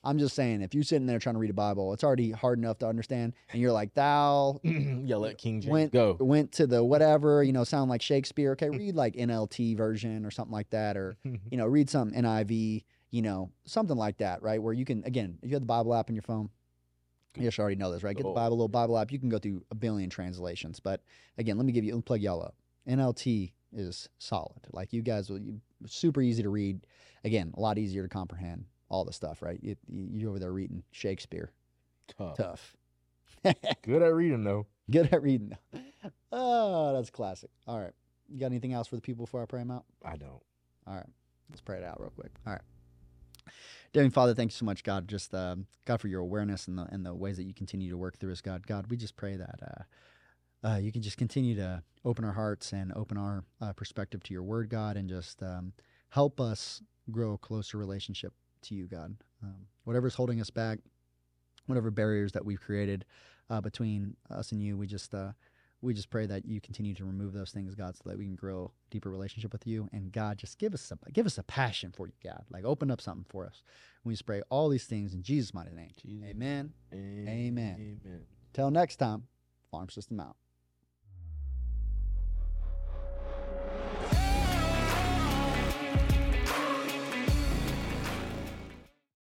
i'm 0.08 0.18
just 0.18 0.34
saying 0.34 0.62
if 0.62 0.74
you're 0.74 0.82
sitting 0.82 1.06
there 1.06 1.18
trying 1.18 1.34
to 1.34 1.38
read 1.38 1.50
a 1.50 1.54
bible 1.54 1.92
it's 1.92 2.02
already 2.04 2.30
hard 2.30 2.58
enough 2.58 2.78
to 2.78 2.86
understand 2.86 3.32
and 3.52 3.60
you're 3.60 3.72
like 3.72 3.92
thou 3.94 4.58
yeah. 4.64 5.16
Let 5.16 5.38
King 5.38 5.60
James 5.60 5.70
went 5.72 5.92
go. 5.92 6.16
went 6.18 6.52
to 6.52 6.66
the 6.66 6.82
whatever 6.82 7.42
you 7.42 7.52
know 7.52 7.64
sound 7.64 7.90
like 7.90 8.02
shakespeare 8.02 8.52
okay 8.52 8.70
read 8.82 8.94
like 8.94 9.14
nlt 9.14 9.76
version 9.76 10.24
or 10.24 10.30
something 10.30 10.52
like 10.52 10.70
that 10.70 10.96
or 10.96 11.16
you 11.24 11.56
know, 11.58 11.66
read 11.66 11.88
some 11.90 12.10
NIV, 12.12 12.84
you 13.10 13.22
know, 13.22 13.50
something 13.64 13.96
like 13.96 14.18
that, 14.18 14.42
right? 14.42 14.62
Where 14.62 14.72
you 14.72 14.84
can, 14.84 15.02
again, 15.04 15.38
if 15.42 15.48
you 15.50 15.54
have 15.54 15.62
the 15.62 15.66
Bible 15.66 15.94
app 15.94 16.08
on 16.10 16.14
your 16.14 16.22
phone, 16.22 16.50
you 17.36 17.50
should 17.50 17.60
already 17.62 17.76
know 17.76 17.90
this, 17.92 18.02
right? 18.02 18.16
Get 18.16 18.22
the 18.24 18.28
Oh. 18.30 18.34
Bible, 18.34 18.56
little 18.56 18.68
Bible 18.68 18.98
app. 18.98 19.10
You 19.12 19.18
can 19.18 19.28
go 19.28 19.38
through 19.38 19.62
a 19.70 19.74
billion 19.74 20.10
translations. 20.10 20.80
But 20.80 21.02
again, 21.38 21.56
let 21.56 21.64
me 21.66 21.72
give 21.72 21.84
you, 21.84 21.92
let 21.92 21.98
me 21.98 22.02
plug 22.02 22.20
y'all 22.20 22.42
up. 22.42 22.54
NLT 22.88 23.52
is 23.72 24.08
solid. 24.18 24.60
Like 24.72 24.92
you 24.92 25.02
guys 25.02 25.30
super 25.86 26.20
easy 26.22 26.42
to 26.42 26.48
read. 26.50 26.86
Again, 27.24 27.52
a 27.56 27.60
lot 27.60 27.78
easier 27.78 28.02
to 28.02 28.08
comprehend 28.08 28.64
all 28.88 29.04
the 29.04 29.12
stuff, 29.12 29.42
right? 29.42 29.58
You, 29.62 29.76
you- 29.88 30.08
you're 30.12 30.30
over 30.30 30.38
there 30.38 30.52
reading 30.52 30.82
Shakespeare. 30.90 31.50
Tough. 32.16 32.36
Tough. 32.36 32.76
Good 33.82 34.02
at 34.02 34.14
reading 34.14 34.44
though. 34.44 34.66
Good 34.90 35.12
at 35.12 35.22
reading. 35.22 35.56
Oh, 36.32 36.94
that's 36.94 37.10
classic. 37.10 37.50
All 37.66 37.78
right. 37.78 37.92
You 38.28 38.40
got 38.40 38.46
anything 38.46 38.72
else 38.72 38.88
for 38.88 38.96
the 38.96 39.02
people 39.02 39.24
before 39.26 39.42
I 39.42 39.46
pray 39.46 39.60
them 39.60 39.70
out? 39.70 39.84
I 40.04 40.16
don't. 40.16 40.42
All 40.86 40.94
right. 40.94 41.06
Let's 41.50 41.60
pray 41.60 41.78
it 41.78 41.84
out 41.84 42.00
real 42.00 42.10
quick. 42.10 42.32
All 42.46 42.52
right. 42.54 42.62
Dear 43.92 44.08
Father, 44.10 44.34
thank 44.34 44.50
you 44.50 44.54
so 44.56 44.66
much, 44.66 44.82
God. 44.84 45.08
Just 45.08 45.34
um, 45.34 45.66
God 45.86 46.00
for 46.00 46.08
your 46.08 46.20
awareness 46.20 46.68
and 46.68 46.76
the 46.78 46.86
and 46.90 47.06
the 47.06 47.14
ways 47.14 47.36
that 47.38 47.44
you 47.44 47.54
continue 47.54 47.90
to 47.90 47.96
work 47.96 48.18
through 48.18 48.32
us, 48.32 48.40
God. 48.42 48.66
God, 48.66 48.86
we 48.90 48.96
just 48.98 49.16
pray 49.16 49.36
that 49.36 49.60
uh, 49.62 50.68
uh, 50.68 50.76
you 50.76 50.92
can 50.92 51.00
just 51.00 51.16
continue 51.16 51.54
to 51.56 51.82
open 52.04 52.24
our 52.24 52.32
hearts 52.32 52.72
and 52.72 52.92
open 52.94 53.16
our 53.16 53.44
uh, 53.62 53.72
perspective 53.72 54.22
to 54.24 54.34
your 54.34 54.42
Word, 54.42 54.68
God, 54.68 54.96
and 54.98 55.08
just 55.08 55.42
um, 55.42 55.72
help 56.10 56.38
us 56.40 56.82
grow 57.10 57.32
a 57.34 57.38
closer 57.38 57.78
relationship 57.78 58.34
to 58.62 58.74
you, 58.74 58.86
God. 58.86 59.16
Um, 59.42 59.66
whatever's 59.84 60.14
holding 60.14 60.40
us 60.40 60.50
back, 60.50 60.78
whatever 61.66 61.90
barriers 61.90 62.32
that 62.32 62.44
we've 62.44 62.60
created 62.60 63.04
uh, 63.50 63.60
between 63.60 64.16
us 64.30 64.52
and 64.52 64.62
you, 64.62 64.76
we 64.76 64.86
just 64.86 65.14
uh, 65.14 65.32
we 65.80 65.94
just 65.94 66.10
pray 66.10 66.26
that 66.26 66.44
you 66.44 66.60
continue 66.60 66.94
to 66.94 67.04
remove 67.04 67.32
those 67.32 67.52
things, 67.52 67.74
God, 67.74 67.96
so 67.96 68.02
that 68.06 68.18
we 68.18 68.24
can 68.24 68.34
grow 68.34 68.72
a 68.74 68.90
deeper 68.90 69.10
relationship 69.10 69.52
with 69.52 69.66
you. 69.66 69.88
And 69.92 70.10
God, 70.10 70.38
just 70.38 70.58
give 70.58 70.74
us 70.74 70.82
some, 70.82 70.98
give 71.12 71.26
us 71.26 71.38
a 71.38 71.42
passion 71.44 71.92
for 71.96 72.06
you, 72.06 72.14
God. 72.24 72.44
Like 72.50 72.64
open 72.64 72.90
up 72.90 73.00
something 73.00 73.26
for 73.28 73.46
us. 73.46 73.62
We 74.02 74.12
just 74.12 74.26
pray 74.26 74.42
all 74.50 74.68
these 74.68 74.86
things 74.86 75.14
in 75.14 75.22
Jesus' 75.22 75.54
mighty 75.54 75.72
name. 75.72 75.90
Jesus. 76.00 76.28
Amen. 76.30 76.72
Amen. 76.92 77.28
Amen. 77.28 77.98
Amen. 78.04 78.20
Till 78.52 78.70
next 78.70 78.96
time, 78.96 79.24
Farm 79.70 79.88
System 79.88 80.18
out. 80.18 80.36